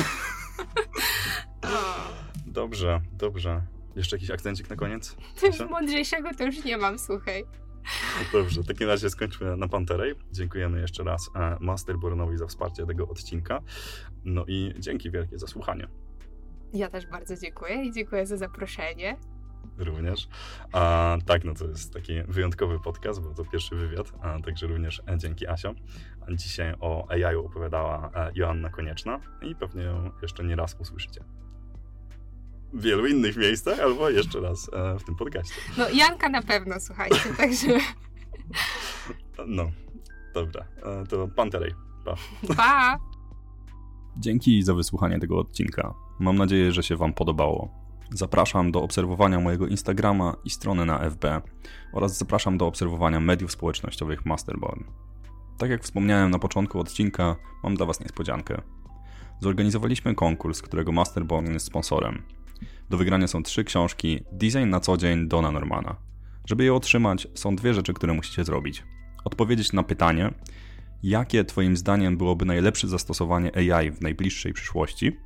Dobrze, 2.46 3.02
dobrze. 3.12 3.62
Jeszcze 3.96 4.16
jakiś 4.16 4.32
akcencik 4.32 4.70
na 4.70 4.76
koniec? 4.76 5.18
Coś 5.36 5.60
mądrzejszego 5.70 6.30
to 6.38 6.44
już 6.44 6.64
nie 6.64 6.78
mam, 6.78 7.00
słuchaj. 7.00 7.44
Dobrze, 8.34 8.62
w 8.62 8.68
takim 8.68 8.88
razie 8.88 9.10
skończmy 9.10 9.58
na 9.58 9.68
Panterej. 9.68 10.16
Dziękujemy 10.32 10.82
jeszcze 10.82 11.04
raz 11.04 11.30
e, 11.36 11.58
Masterbornowi 11.60 12.38
za 12.38 12.48
wsparcie 12.48 12.86
tego 12.86 13.08
odcinka. 13.08 13.62
No 14.26 14.46
i 14.48 14.74
dzięki 14.80 15.12
wielkie 15.12 15.38
za 15.40 15.48
słuchanie 15.48 15.88
Ja 16.74 16.90
też 16.90 17.08
bardzo 17.08 17.36
dziękuję 17.38 17.84
i 17.86 17.92
dziękuję 17.92 18.26
za 18.26 18.38
zaproszenie. 18.38 19.18
również. 19.78 20.28
A, 20.72 21.18
tak, 21.26 21.44
no 21.44 21.54
to 21.54 21.66
jest 21.66 21.94
taki 21.94 22.24
wyjątkowy 22.28 22.80
podcast, 22.80 23.22
bo 23.22 23.34
to 23.34 23.46
pierwszy 23.46 23.76
wywiad, 23.76 24.12
a 24.22 24.40
także 24.40 24.68
również 24.68 25.02
e, 25.08 25.18
dzięki 25.18 25.48
Asia. 25.48 25.74
A 26.28 26.34
Dzisiaj 26.34 26.74
o 26.80 27.08
AI 27.12 27.36
opowiadała 27.36 28.12
e, 28.16 28.32
Joanna 28.36 28.70
Konieczna 28.70 29.20
i 29.42 29.56
pewnie 29.56 29.84
ją 29.84 30.12
jeszcze 30.22 30.44
nie 30.44 30.56
raz 30.56 30.76
usłyszycie. 30.80 31.24
W 32.74 32.82
wielu 32.82 33.08
innych 33.08 33.38
miejscach, 33.38 33.80
albo 33.80 34.10
jeszcze 34.10 34.40
raz 34.42 34.70
e, 34.74 35.00
w 35.00 35.04
tym 35.04 35.16
podcaście. 35.16 35.56
No, 35.78 35.90
Janka 35.90 36.30
na 36.30 36.42
pewno, 36.42 36.80
słuchajcie, 36.80 37.34
także 37.38 37.68
No, 39.48 39.72
dobra, 40.34 40.66
e, 40.84 41.06
to 41.06 41.28
Panterej. 41.28 41.74
Pa. 42.06 42.16
pa! 42.58 43.00
Dzięki 44.18 44.64
za 44.64 44.74
wysłuchanie 44.74 45.20
tego 45.20 45.40
odcinka. 45.40 45.94
Mam 46.20 46.36
nadzieję, 46.38 46.72
że 46.72 46.84
się 46.84 46.96
Wam 46.96 47.14
podobało. 47.14 47.70
Zapraszam 48.12 48.72
do 48.72 48.82
obserwowania 48.82 49.40
mojego 49.40 49.68
Instagrama 49.68 50.36
i 50.46 50.50
strony 50.50 50.86
na 50.86 51.10
FB 51.10 51.26
oraz 51.94 52.18
zapraszam 52.18 52.58
do 52.58 52.68
obserwowania 52.68 53.20
mediów 53.20 53.52
społecznościowych 53.52 54.26
Masterborn. 54.26 54.84
Tak 55.58 55.70
jak 55.70 55.84
wspomniałem 55.84 56.32
na 56.32 56.40
początku 56.40 56.80
odcinka, 56.80 57.36
mam 57.64 57.76
dla 57.76 57.86
Was 57.86 58.00
niespodziankę. 58.00 58.62
Zorganizowaliśmy 59.42 60.16
konkurs, 60.16 60.62
którego 60.62 60.92
Masterborn 60.92 61.54
jest 61.54 61.66
sponsorem. 61.66 62.24
Do 62.90 62.98
wygrania 62.98 63.28
są 63.28 63.44
trzy 63.44 63.64
książki 63.64 64.24
Design 64.32 64.70
na 64.70 64.80
co 64.80 64.98
dzień 64.98 65.28
Dona 65.28 65.52
Normana. 65.52 65.96
Żeby 66.46 66.64
je 66.64 66.74
otrzymać, 66.74 67.28
są 67.34 67.56
dwie 67.56 67.74
rzeczy, 67.74 67.94
które 67.94 68.14
musicie 68.14 68.44
zrobić. 68.44 68.84
Odpowiedzieć 69.26 69.74
na 69.74 69.84
pytanie, 69.84 70.34
jakie 71.04 71.46
Twoim 71.46 71.78
zdaniem 71.78 72.18
byłoby 72.18 72.46
najlepsze 72.46 72.88
zastosowanie 72.88 73.52
AI 73.56 73.92
w 73.92 74.02
najbliższej 74.02 74.54
przyszłości 74.54 75.18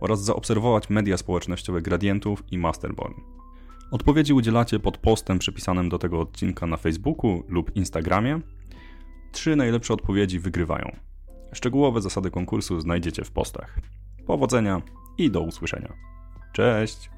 oraz 0.00 0.24
zaobserwować 0.24 0.90
media 0.90 1.16
społecznościowe 1.16 1.82
Gradientów 1.82 2.44
i 2.50 2.58
Masterborn. 2.58 3.14
Odpowiedzi 3.90 4.32
udzielacie 4.32 4.80
pod 4.80 4.98
postem 4.98 5.38
przypisanym 5.38 5.88
do 5.88 5.98
tego 5.98 6.20
odcinka 6.20 6.66
na 6.66 6.76
Facebooku 6.76 7.42
lub 7.48 7.76
Instagramie. 7.76 8.40
Trzy 9.32 9.56
najlepsze 9.56 9.94
odpowiedzi 9.94 10.38
wygrywają. 10.38 10.96
Szczegółowe 11.52 12.00
zasady 12.00 12.30
konkursu 12.30 12.80
znajdziecie 12.80 13.24
w 13.24 13.30
postach. 13.30 13.78
Powodzenia 14.26 14.82
i 15.18 15.30
do 15.30 15.40
usłyszenia. 15.40 15.92
Cześć! 16.52 17.17